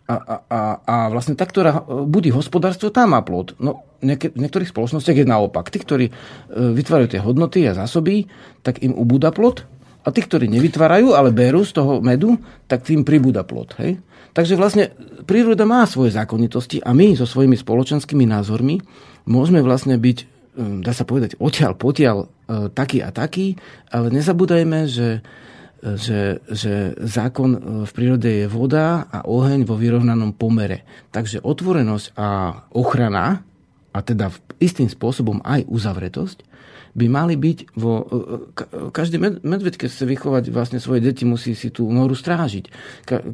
A, 0.07 0.15
a, 0.15 0.37
a, 0.47 0.61
a 0.87 0.97
vlastne 1.11 1.35
tá, 1.35 1.43
ktorá 1.43 1.83
budí 2.07 2.31
hospodárstvo, 2.31 2.95
tá 2.95 3.11
má 3.11 3.19
plod. 3.27 3.59
No, 3.59 3.83
v 3.99 4.15
niektorých 4.39 4.71
spoločnostiach 4.71 5.19
je 5.19 5.27
naopak. 5.27 5.67
Tí, 5.69 5.83
ktorí 5.83 6.07
e, 6.09 6.13
vytvárajú 6.55 7.11
tie 7.11 7.21
hodnoty 7.21 7.67
a 7.67 7.75
zásoby, 7.75 8.31
tak 8.63 8.81
im 8.87 8.95
ubúda 8.95 9.35
plod 9.35 9.67
a 10.07 10.15
tí, 10.15 10.23
ktorí 10.23 10.47
nevytvárajú, 10.47 11.19
ale 11.19 11.35
berú 11.35 11.67
z 11.67 11.75
toho 11.75 11.99
medu, 11.99 12.39
tak 12.71 12.87
tým 12.87 13.03
pribúda 13.03 13.43
plod. 13.43 13.75
Hej? 13.83 13.99
Takže 14.31 14.55
vlastne 14.55 14.95
príroda 15.27 15.67
má 15.67 15.83
svoje 15.91 16.15
zákonitosti 16.15 16.79
a 16.87 16.95
my 16.95 17.19
so 17.19 17.27
svojimi 17.27 17.59
spoločenskými 17.59 18.23
názormi 18.23 18.79
môžeme 19.27 19.59
vlastne 19.67 19.99
byť, 19.99 20.19
hm, 20.55 20.87
dá 20.87 20.95
sa 20.95 21.03
povedať, 21.03 21.35
odtiaľ 21.43 21.75
potiaľ 21.75 22.17
e, 22.23 22.27
taký 22.71 23.03
a 23.03 23.11
taký, 23.11 23.59
ale 23.91 24.15
nezabúdajme, 24.15 24.87
že, 24.87 25.27
že, 25.83 26.39
že 26.47 26.95
zákon 27.03 27.51
e, 27.51 27.59
v 27.89 27.91
prírode 27.91 28.31
je 28.31 28.47
voda 28.47 29.11
a 29.11 29.27
oheň 29.27 29.67
vo 29.67 29.75
vyrovnanom 29.75 30.31
pomere. 30.39 30.87
Takže 31.11 31.43
otvorenosť 31.43 32.15
a 32.15 32.29
ochrana, 32.71 33.43
a 33.91 33.99
teda 34.05 34.31
istým 34.63 34.87
spôsobom 34.87 35.43
aj 35.43 35.67
uzavretosť, 35.67 36.45
by 36.97 37.07
mali 37.13 37.37
byť 37.37 37.77
vo... 37.77 38.09
Každý 38.89 39.21
medveď, 39.21 39.77
keď 39.77 39.89
chce 39.93 40.05
vychovať 40.09 40.49
vlastne 40.49 40.81
svoje 40.81 41.05
deti, 41.05 41.29
musí 41.29 41.53
si 41.53 41.69
tú 41.69 41.85
noru 41.93 42.17
strážiť. 42.17 42.73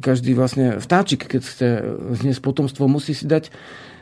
Každý 0.03 0.35
vlastne 0.35 0.83
vtáčik, 0.83 1.23
keď 1.31 1.41
chce 1.41 1.67
zniesť 2.19 2.43
potomstvo, 2.43 2.91
musí 2.91 3.15
si 3.15 3.23
dať 3.23 3.47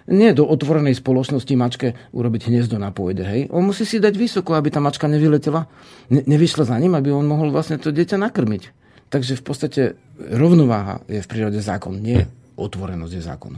nie 0.09 0.33
do 0.33 0.49
otvorenej 0.49 0.97
spoločnosti 0.97 1.53
mačke 1.53 1.93
urobiť 2.09 2.49
hniezdo 2.49 2.81
na 2.81 2.89
pôjde. 2.89 3.21
Hej? 3.21 3.41
On 3.53 3.61
musí 3.61 3.85
si 3.85 4.01
dať 4.01 4.17
vysoko, 4.17 4.57
aby 4.57 4.73
tá 4.73 4.81
mačka 4.81 5.05
nevyletela, 5.05 5.69
ne, 6.09 6.25
nevyšla 6.25 6.65
za 6.65 6.75
ním, 6.81 6.97
aby 6.97 7.13
on 7.13 7.29
mohol 7.29 7.53
vlastne 7.53 7.77
to 7.77 7.93
dieťa 7.93 8.17
nakrmiť. 8.17 8.73
Takže 9.13 9.37
v 9.37 9.43
podstate 9.45 9.81
rovnováha 10.17 11.05
je 11.05 11.21
v 11.21 11.29
prírode 11.29 11.61
zákon, 11.61 12.01
nie 12.01 12.25
otvorenosť 12.57 13.13
je 13.13 13.23
zákon. 13.23 13.53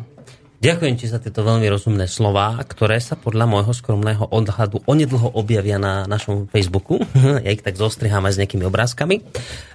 Ďakujem 0.64 0.96
ti 0.96 1.12
za 1.12 1.20
tieto 1.20 1.44
veľmi 1.44 1.68
rozumné 1.68 2.08
slova, 2.08 2.56
ktoré 2.64 2.96
sa 2.98 3.20
podľa 3.20 3.44
môjho 3.46 3.76
skromného 3.76 4.32
odhadu 4.32 4.80
onedlho 4.88 5.36
objavia 5.36 5.76
na 5.76 6.08
našom 6.08 6.48
Facebooku. 6.48 7.04
ja 7.44 7.52
ich 7.52 7.60
tak 7.60 7.76
zostrihám 7.76 8.24
aj 8.24 8.34
s 8.34 8.40
nejakými 8.40 8.64
obrázkami. 8.64 9.20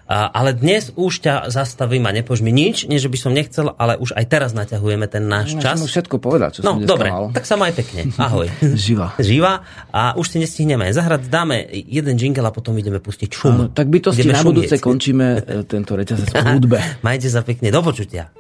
Ale 0.09 0.57
dnes 0.57 0.89
už 0.97 1.21
ťa 1.21 1.53
zastavím 1.53 2.09
a 2.09 2.17
nepož 2.17 2.41
mi 2.41 2.49
nič, 2.49 2.89
nie 2.89 2.97
že 2.97 3.13
by 3.13 3.19
som 3.21 3.37
nechcel, 3.37 3.77
ale 3.77 4.01
už 4.01 4.17
aj 4.17 4.25
teraz 4.25 4.57
naťahujeme 4.57 5.05
ten 5.05 5.29
náš 5.29 5.53
No, 5.53 5.61
čas. 5.61 5.77
som 5.77 5.85
všetko 5.85 6.17
povedať, 6.17 6.51
čo 6.57 6.61
No, 6.65 6.81
som 6.81 6.89
dobre, 6.89 7.13
mal. 7.13 7.29
tak 7.37 7.45
sa 7.45 7.61
maj 7.61 7.77
pekne. 7.77 8.09
Ahoj. 8.17 8.49
Živa. 8.65 9.21
Živa. 9.21 9.53
A 9.93 10.17
už 10.17 10.25
si 10.25 10.41
nestihneme 10.41 10.89
zahrať. 10.89 11.29
Dáme 11.29 11.61
jeden 11.69 12.17
jingle 12.17 12.49
a 12.49 12.53
potom 12.57 12.73
ideme 12.73 12.97
pustiť 12.97 13.29
šum. 13.29 13.53
Áno, 13.53 13.65
tak 13.69 13.93
bytosti 13.93 14.25
Ideme 14.25 14.33
na 14.33 14.41
budúce 14.41 14.81
končíme 14.81 15.27
e, 15.37 15.69
tento 15.69 15.93
reťazec 15.93 16.33
v 16.33 16.45
hudbe. 16.57 16.81
Majte 17.05 17.29
sa 17.29 17.45
pekne. 17.45 17.69
Do 17.69 17.85
počutia. 17.85 18.33